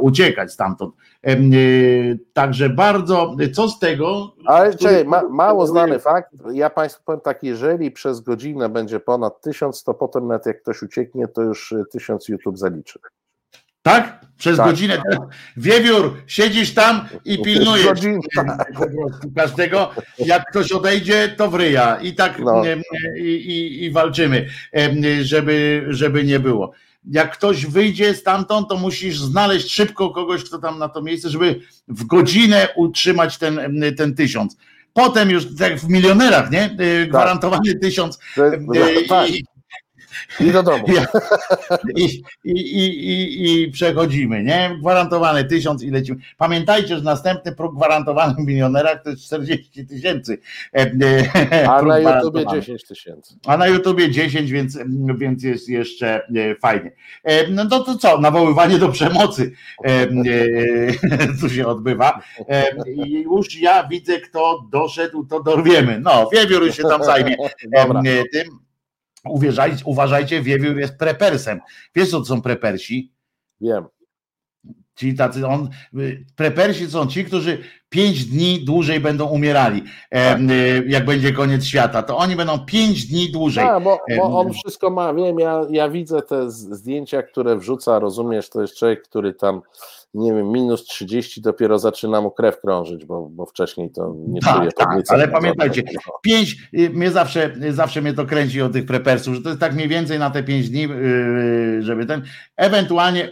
uciekać 0.00 0.52
stamtąd. 0.52 0.94
Y, 1.26 2.18
Także 2.32 2.68
bardzo, 2.68 3.36
co 3.54 3.68
z 3.68 3.78
tego? 3.78 4.34
Ale 4.44 4.68
który- 4.74 4.90
czekaj, 4.90 5.04
ma, 5.04 5.22
mało 5.28 5.66
znany 5.66 5.98
fakt. 5.98 6.30
Ja 6.52 6.70
Państwu 6.70 7.02
powiem 7.04 7.20
tak, 7.20 7.42
jeżeli 7.42 7.90
przez 7.90 8.20
godzinę 8.20 8.68
będzie 8.68 9.00
ponad 9.00 9.40
tysiąc, 9.40 9.84
to 9.84 9.94
potem 9.94 10.26
nawet 10.28 10.46
jak 10.46 10.62
ktoś 10.62 10.82
ucieknie, 10.82 11.28
to 11.28 11.42
już 11.42 11.72
y, 11.72 11.84
tysiąc 11.92 12.28
YouTube 12.28 12.58
zaliczy. 12.58 12.98
Tak? 13.82 14.20
Przez 14.38 14.56
Tak. 14.56 14.66
godzinę. 14.66 15.02
Wiewiór, 15.56 16.14
siedzisz 16.26 16.74
tam 16.74 17.00
i 17.24 17.42
pilnujesz. 17.42 17.86
Godzin, 17.86 18.20
każdego, 19.36 19.90
jak 20.18 20.50
ktoś 20.50 20.72
odejdzie, 20.72 21.28
to 21.28 21.50
wryja 21.50 21.96
i 22.02 22.14
tak 22.14 22.38
No. 22.38 22.62
i, 23.18 23.22
i, 23.22 23.84
i 23.84 23.90
walczymy, 23.90 24.46
żeby, 25.22 25.84
żeby 25.88 26.24
nie 26.24 26.40
było. 26.40 26.72
Jak 27.10 27.32
ktoś 27.32 27.66
wyjdzie 27.66 28.14
stamtąd, 28.14 28.68
to 28.68 28.76
musisz 28.76 29.18
znaleźć 29.18 29.72
szybko 29.72 30.10
kogoś, 30.10 30.44
kto 30.44 30.58
tam 30.58 30.78
na 30.78 30.88
to 30.88 31.02
miejsce, 31.02 31.30
żeby 31.30 31.60
w 31.88 32.04
godzinę 32.04 32.68
utrzymać 32.76 33.38
ten, 33.38 33.82
ten 33.96 34.14
tysiąc. 34.14 34.56
Potem 34.92 35.30
już 35.30 35.56
tak 35.56 35.80
w 35.80 35.88
milionerach, 35.88 36.50
nie? 36.50 36.76
Y, 36.80 37.06
Gwarantowany 37.06 37.74
tysiąc. 37.74 38.18
To- 38.34 38.46
em, 38.46 38.66
tak, 39.08 39.30
I, 39.30 39.44
i 40.40 40.50
do 40.52 40.62
domu. 40.62 40.84
i, 41.96 42.22
i, 42.44 42.52
i, 42.52 43.62
i, 43.62 43.70
przechodzimy, 43.70 44.44
nie? 44.44 44.76
Gwarantowany 44.80 45.44
tysiąc 45.44 45.82
i 45.82 45.90
lecimy. 45.90 46.18
Pamiętajcie, 46.36 46.96
że 46.96 47.02
następny 47.02 47.52
próg 47.52 47.76
gwarantowany 47.76 48.34
w 48.34 48.46
milionerach 48.46 49.02
to 49.02 49.10
jest 49.10 49.24
40 49.24 49.86
tysięcy. 49.86 50.38
E, 50.74 50.92
e, 51.52 51.70
A 51.70 51.78
próg 51.78 51.88
na 51.88 51.98
YouTubie 51.98 52.00
gwarantowany. 52.00 52.60
10 52.60 52.84
tysięcy. 52.84 53.34
A 53.46 53.56
na 53.56 53.66
YouTubie 53.66 54.10
10, 54.10 54.50
więc, 54.50 54.78
więc 55.18 55.42
jest 55.42 55.68
jeszcze 55.68 56.22
e, 56.36 56.54
fajnie. 56.54 56.92
No 57.50 57.66
to, 57.66 57.80
to 57.84 57.98
co? 57.98 58.20
Nawoływanie 58.20 58.78
do 58.78 58.88
przemocy 58.88 59.52
tu 61.40 61.50
się 61.50 61.66
odbywa. 61.66 62.22
I 62.86 63.22
już 63.22 63.60
ja 63.60 63.88
widzę, 63.88 64.20
kto 64.20 64.66
doszedł, 64.70 65.26
to 65.26 65.42
dorwiemy. 65.42 66.00
No, 66.00 66.30
Wiewiór 66.32 66.72
się 66.72 66.82
tam 66.82 67.04
zajmie 67.04 67.36
Dobra. 67.76 68.02
tym. 68.32 68.65
Uwierzajcie, 69.30 69.84
uważajcie, 69.84 70.42
Wiewiór 70.42 70.78
jest 70.78 70.98
prepersem. 70.98 71.60
Wiesz, 71.94 72.10
co 72.10 72.18
to 72.18 72.24
są 72.24 72.42
prepersi? 72.42 73.12
Wiem. 73.60 73.84
Ci 74.94 75.14
tacy, 75.14 75.46
on, 75.46 75.68
prepersi 76.36 76.90
są 76.90 77.06
ci, 77.06 77.24
którzy 77.24 77.58
pięć 77.88 78.24
dni 78.24 78.64
dłużej 78.64 79.00
będą 79.00 79.26
umierali, 79.26 79.82
em, 80.10 80.50
y, 80.50 80.84
jak 80.88 81.04
będzie 81.04 81.32
koniec 81.32 81.64
świata, 81.64 82.02
to 82.02 82.16
oni 82.16 82.36
będą 82.36 82.58
pięć 82.58 83.06
dni 83.06 83.32
dłużej. 83.32 83.64
A, 83.64 83.80
bo, 83.80 84.00
bo 84.16 84.38
on 84.38 84.52
wszystko 84.52 84.90
ma, 84.90 85.14
wiem, 85.14 85.38
ja, 85.38 85.60
ja 85.70 85.88
widzę 85.88 86.22
te 86.22 86.50
zdjęcia, 86.50 87.22
które 87.22 87.56
wrzuca, 87.56 87.98
rozumiesz, 87.98 88.50
to 88.50 88.62
jest 88.62 88.76
człowiek, 88.76 89.02
który 89.02 89.34
tam, 89.34 89.62
nie 90.16 90.34
wiem, 90.34 90.52
minus 90.52 90.84
30 90.84 91.40
dopiero 91.40 91.78
zaczyna 91.78 92.20
mu 92.20 92.30
krew 92.30 92.60
krążyć, 92.60 93.04
bo, 93.04 93.28
bo 93.30 93.46
wcześniej 93.46 93.90
to 93.90 94.14
nie 94.28 94.40
Tak, 94.40 94.56
czuje 94.56 94.72
tak, 94.72 94.88
ale 95.08 95.28
pamiętajcie, 95.28 95.74
żadnego. 95.80 96.00
Pięć, 96.22 96.56
y, 96.74 96.90
mnie 96.90 97.10
zawsze, 97.10 97.54
zawsze 97.70 98.02
mnie 98.02 98.12
to 98.14 98.26
kręci 98.26 98.62
od 98.62 98.72
tych 98.72 98.86
prepersów, 98.86 99.34
że 99.34 99.40
to 99.42 99.48
jest 99.48 99.60
tak 99.60 99.74
mniej 99.74 99.88
więcej 99.88 100.18
na 100.18 100.30
te 100.30 100.42
pięć 100.42 100.70
dni, 100.70 100.82
yy, 100.82 101.82
żeby 101.82 102.06
ten, 102.06 102.22
ewentualnie 102.56 103.20
yy, 103.20 103.30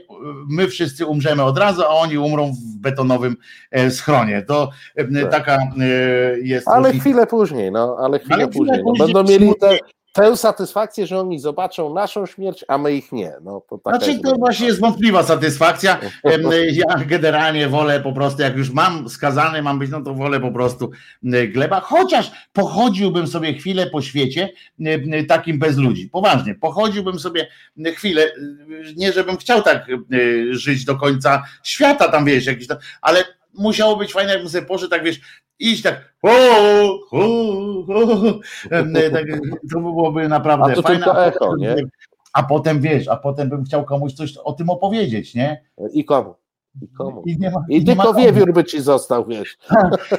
my 0.48 0.69
wszyscy 0.69 1.06
umrzemy 1.06 1.43
od 1.43 1.59
razu, 1.59 1.82
a 1.82 1.89
oni 1.89 2.19
umrą 2.19 2.52
w 2.52 2.77
betonowym 2.81 3.36
e, 3.70 3.90
schronie. 3.90 4.43
To 4.43 4.70
Tak. 5.23 5.31
taka 5.31 5.59
jest 6.43 6.69
Ale 6.69 6.78
różnica. 6.89 7.01
chwilę 7.05 7.27
później, 7.27 7.73
no, 7.73 7.97
ale 8.01 8.19
chwilę 8.19 8.35
Ale 8.35 8.48
chwilę 8.48 8.59
później. 8.65 8.78
No, 8.85 8.93
później 8.93 9.12
będą 9.15 9.32
mieli 9.32 9.55
te, 9.61 9.78
tę 10.14 10.36
satysfakcję, 10.36 11.06
że 11.06 11.20
oni 11.20 11.38
zobaczą 11.38 11.94
naszą 11.94 12.26
śmierć, 12.26 12.64
a 12.68 12.78
my 12.78 12.92
ich 12.92 13.12
nie. 13.12 13.32
No, 13.42 13.62
to 13.70 13.78
taka 13.78 13.98
Znaczy 13.98 14.20
to 14.20 14.34
właśnie 14.34 14.66
jest 14.66 14.80
wątpliwa 14.80 15.22
satysfakcja. 15.22 15.98
Ja 16.72 17.04
generalnie 17.06 17.68
wolę 17.68 18.00
po 18.00 18.12
prostu, 18.12 18.42
jak 18.42 18.56
już 18.56 18.70
mam 18.70 19.08
skazany, 19.08 19.62
mam 19.62 19.78
być, 19.78 19.90
no 19.90 20.02
to 20.02 20.14
wolę 20.14 20.40
po 20.40 20.52
prostu 20.52 20.90
gleba, 21.48 21.80
chociaż 21.80 22.30
pochodziłbym 22.52 23.26
sobie 23.26 23.54
chwilę 23.54 23.86
po 23.86 24.02
świecie 24.02 24.48
takim 25.28 25.58
bez 25.58 25.76
ludzi. 25.76 26.08
Poważnie, 26.08 26.54
pochodziłbym 26.54 27.18
sobie 27.18 27.48
chwilę, 27.94 28.32
nie 28.96 29.12
żebym 29.12 29.36
chciał 29.36 29.62
tak 29.62 29.86
żyć 30.50 30.84
do 30.84 30.96
końca 30.96 31.42
świata, 31.62 32.08
tam 32.08 32.24
wiesz, 32.24 32.46
jakiś 32.46 32.66
tam, 32.66 32.78
ale 33.02 33.24
musiało 33.55 33.97
być 33.97 34.12
fajne, 34.12 34.32
jakbym 34.32 34.51
sobie 34.51 34.66
poszedł, 34.66 34.90
tak 34.90 35.05
wiesz, 35.05 35.20
iść 35.59 35.82
tak, 35.82 36.14
o, 36.22 36.31
o, 37.10 37.20
o, 37.89 38.40
e, 38.70 39.10
tak 39.10 39.24
to 39.72 39.81
byłoby 39.81 40.28
naprawdę 40.28 40.72
A 40.72 40.74
to 40.74 40.82
fajne. 40.82 41.05
tylko 41.05 41.24
echo, 41.26 41.56
nie? 41.56 41.76
a 42.32 42.43
potem 42.43 42.81
wiesz, 42.81 43.09
a 43.09 43.16
potem 43.16 43.48
bym 43.48 43.64
chciał 43.64 43.85
komuś 43.85 44.12
coś 44.12 44.36
o 44.36 44.52
tym 44.52 44.70
opowiedzieć, 44.70 45.35
nie? 45.35 45.64
I 45.93 46.05
komu? 46.05 46.35
I 46.82 46.88
komu? 46.88 47.22
I, 47.26 47.38
nie 47.38 47.51
ma, 47.51 47.64
I 47.68 47.84
tylko 47.84 48.14
wiewiór 48.14 48.52
by 48.52 48.64
ci 48.64 48.80
został, 48.80 49.26
wiesz. 49.26 49.59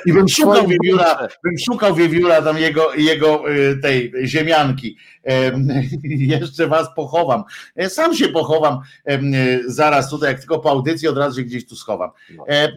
I 0.06 0.14
bym 0.14 0.28
szukał 0.28 0.68
wiewióra, 0.68 1.28
bym 1.44 1.58
szukał 1.58 1.96
wiewióra 1.96 2.42
tam 2.42 2.58
jego, 2.58 2.94
jego 2.94 3.52
y, 3.52 3.78
tej 3.78 4.14
ziemianki. 4.26 4.98
Em, 5.26 5.68
Jeszcze 6.04 6.68
was 6.68 6.88
pochowam. 6.96 7.44
E, 7.76 7.90
Sam 7.90 8.14
się 8.14 8.28
pochowam 8.28 8.80
y, 9.10 9.64
zaraz 9.68 10.10
tutaj, 10.10 10.30
jak 10.30 10.40
tylko 10.40 10.60
po 10.60 10.70
audycji 10.70 11.08
od 11.08 11.18
razu 11.18 11.40
się 11.40 11.44
gdzieś 11.44 11.68
tu 11.68 11.76
schowam. 11.76 12.10
No. 12.38 12.46
E, 12.48 12.72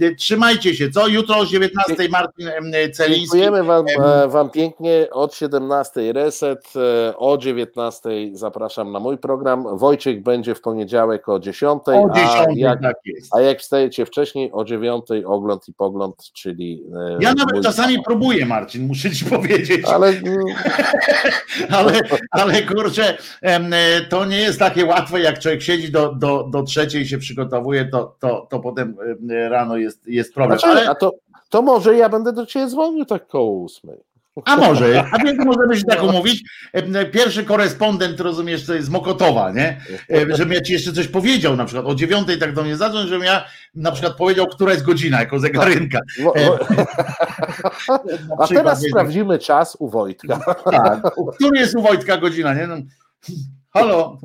Trzymajcie 0.18 0.74
się, 0.74 0.90
co? 0.90 1.08
Jutro 1.08 1.36
o 1.36 1.46
19 1.46 2.08
Martin 2.10 2.48
Celiński. 2.92 3.38
Dziękujemy 3.38 3.64
wam, 3.64 3.86
e, 4.04 4.28
wam 4.28 4.50
pięknie. 4.50 5.08
Od 5.12 5.34
17 5.34 6.12
reset, 6.12 6.72
e, 6.76 7.16
o 7.16 7.38
19 7.38 8.10
zapraszam 8.32 8.92
na 8.92 9.00
mój 9.00 9.18
program. 9.18 9.78
Wojciech 9.78 10.22
będzie 10.22 10.54
w 10.54 10.60
poniedziałek 10.60 11.28
o 11.28 11.40
10. 11.40 11.82
O 11.86 12.10
a 12.12 12.14
10 12.14 12.63
jak, 12.64 12.82
tak 12.82 12.96
a 13.32 13.40
jak 13.40 13.58
wstajecie 13.60 14.06
wcześniej, 14.06 14.52
o 14.52 14.64
9 14.64 15.04
ogląd 15.26 15.68
i 15.68 15.72
pogląd, 15.74 16.16
czyli. 16.32 16.82
e, 17.10 17.18
Ja 17.20 17.34
nawet 17.34 17.54
mój- 17.54 17.62
czasami 17.62 18.02
próbuję, 18.04 18.46
Marcin, 18.46 18.86
muszę 18.86 19.10
ci 19.10 19.24
powiedzieć. 19.36 19.84
Ale 19.86 20.12
ale, 21.70 22.00
ale 22.30 22.62
kurczę, 22.62 23.18
e, 23.42 24.00
to 24.00 24.24
nie 24.24 24.36
jest 24.38 24.58
takie 24.58 24.84
łatwe, 24.84 25.20
jak 25.20 25.38
człowiek 25.38 25.62
siedzi 25.62 25.92
do, 25.92 26.12
do, 26.14 26.48
do 26.50 26.62
trzeciej 26.62 27.02
i 27.02 27.06
się 27.08 27.18
przygotowuje, 27.18 27.84
to, 27.84 28.16
to, 28.20 28.46
to 28.50 28.60
potem 28.60 28.96
em, 29.10 29.30
rano 29.50 29.76
jest, 29.76 30.06
jest 30.06 30.34
problem. 30.34 30.58
znaczy, 30.58 30.78
Ale, 30.78 30.90
a 30.90 30.94
to, 30.94 31.12
to 31.48 31.62
może 31.62 31.96
ja 31.96 32.08
będę 32.08 32.32
do 32.32 32.46
ciebie 32.46 32.66
dzwonił 32.66 33.04
tak 33.04 33.26
koło 33.26 33.64
8. 33.64 33.90
a 34.44 34.56
może, 34.56 35.04
a 35.12 35.18
więc 35.18 35.44
możemy 35.44 35.76
się 35.76 35.84
tak 35.84 36.02
umówić. 36.10 36.42
E, 36.72 37.04
Pierwszy 37.06 37.44
korespondent, 37.44 38.20
rozumiesz, 38.20 38.66
to 38.66 38.74
jest 38.74 38.90
Mokotowa, 38.90 39.52
nie? 39.52 39.80
E, 40.10 40.36
Żebym 40.36 40.52
ja 40.52 40.60
ci 40.60 40.72
jeszcze 40.72 40.92
coś 40.92 41.08
powiedział, 41.08 41.56
na 41.56 41.64
przykład 41.64 41.86
o 41.86 41.94
dziewiątej 41.94 42.38
tak 42.38 42.54
do 42.54 42.62
mnie 42.62 42.76
zadzwoń, 42.76 43.06
żebym 43.08 43.24
ja 43.26 43.44
na 43.74 43.92
przykład 43.92 44.16
powiedział, 44.16 44.46
która 44.46 44.72
jest 44.72 44.84
godzina, 44.84 45.20
jako 45.20 45.38
zegarynka. 45.38 45.98
Wo- 46.22 46.34
Na 48.28 48.36
A 48.44 48.46
teraz 48.48 48.82
sprawdzimy 48.90 49.38
czas 49.38 49.76
u 49.80 49.88
Wojtka. 49.88 50.54
Tak. 50.70 51.00
Który 51.34 51.58
jest 51.58 51.76
u 51.76 51.82
Wojtka 51.82 52.16
godzina, 52.16 52.54
nie? 52.54 52.66
No, 52.66 52.76
halo, 53.70 54.18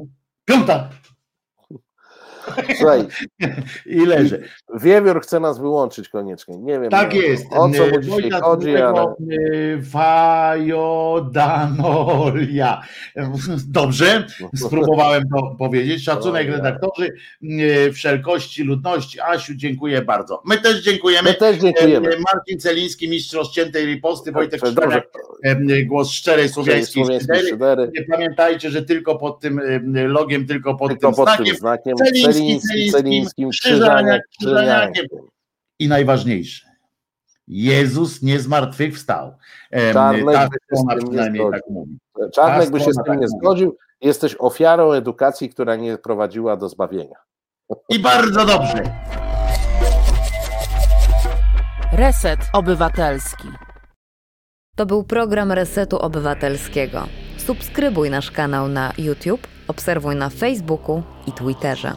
piąta. 0.46 0.90
Słuchaj, 2.78 3.06
i 3.86 4.06
leżę. 4.06 4.40
Wiewiór 4.82 5.22
chce 5.22 5.40
nas 5.40 5.60
wyłączyć 5.60 6.10
koniecznie. 6.10 6.58
Nie 6.58 6.80
wiem 6.80 6.90
Tak 6.90 7.14
jest. 7.14 7.46
o 7.52 7.70
co 7.70 7.88
mu 7.88 7.92
E, 7.96 8.02
dzisiaj 8.02 8.10
Wojciech 8.10 8.34
chodzi, 8.42 8.76
ale 8.78 9.02
e, 9.02 9.06
Fajodanolia. 9.92 12.82
Dobrze, 13.68 14.26
spróbowałem 14.56 15.24
to 15.36 15.56
powiedzieć. 15.60 16.04
Szacunek 16.04 16.48
redaktorzy 16.50 17.14
e, 17.44 17.92
wszelkości 17.92 18.64
ludności. 18.64 19.20
Asiu, 19.22 19.56
dziękuję 19.56 20.02
bardzo. 20.02 20.42
My 20.46 20.58
też 20.62 20.84
dziękujemy. 20.84 21.30
my 21.30 21.36
też 21.36 21.58
dziękujemy. 21.58 22.10
E, 22.10 22.18
Marcin 22.34 22.60
Celiński, 22.60 23.10
mistrz 23.10 23.34
rozciętej 23.34 23.86
riposty, 23.86 24.32
Wojtek 24.32 24.62
e, 25.44 25.84
głos 25.84 26.12
szczerej 26.12 26.50
słowiańskiej 26.50 27.04
szydery. 27.50 27.92
Nie 27.96 28.04
pamiętajcie, 28.06 28.70
że 28.70 28.82
tylko 28.84 29.16
pod 29.16 29.40
tym 29.40 29.60
e, 29.96 30.08
logiem, 30.08 30.48
tylko 30.48 30.76
pod 30.76 30.90
Tylko 30.90 31.08
tym 31.08 31.16
pod 31.16 31.26
znakiem 31.28 31.46
tym 31.46 31.56
znakiem 31.56 31.96
Celiński, 31.98 32.39
Celiński, 32.40 32.68
Celińskim, 32.68 32.92
Celińskim, 32.92 33.50
Krzyżaniak, 33.50 34.22
Krzyżaniak, 34.40 34.92
Krzyżaniakiem. 34.92 35.06
I 35.80 35.88
najważniejsze. 35.88 36.70
Jezus 37.48 38.22
nie 38.22 38.40
zmartwychwstał. 38.40 39.38
Czarnek 39.94 40.36
Ta 40.36 40.48
by 40.50 40.56
się 40.56 40.76
z 40.76 40.80
strona 40.80 40.96
tym 40.96 41.00
nie 41.00 41.10
przynajmniej 41.10 41.52
tak 41.52 41.62
mówi. 41.70 41.98
Czarnek 42.34 42.70
by 42.70 42.80
się 42.80 42.86
z 42.86 42.94
strona 42.94 43.04
tym 43.04 43.14
tak 43.14 43.22
nie 43.22 43.28
zgodził. 43.28 43.78
Jesteś 44.02 44.36
ofiarą 44.40 44.92
edukacji, 44.92 45.50
która 45.50 45.76
nie 45.76 45.98
prowadziła 45.98 46.58
do 46.58 46.70
zbawienia. 46.70 47.16
I 47.90 48.00
bardzo 48.00 48.46
dobrze. 48.46 48.84
Reset 51.94 52.40
Obywatelski. 52.54 53.48
To 54.76 54.86
był 54.86 55.04
program 55.04 55.52
Resetu 55.52 55.98
Obywatelskiego. 55.98 57.08
Subskrybuj 57.38 58.10
nasz 58.10 58.32
kanał 58.32 58.68
na 58.68 58.94
YouTube, 58.98 59.48
obserwuj 59.68 60.16
na 60.16 60.30
Facebooku 60.30 61.04
i 61.28 61.32
Twitterze. 61.32 61.94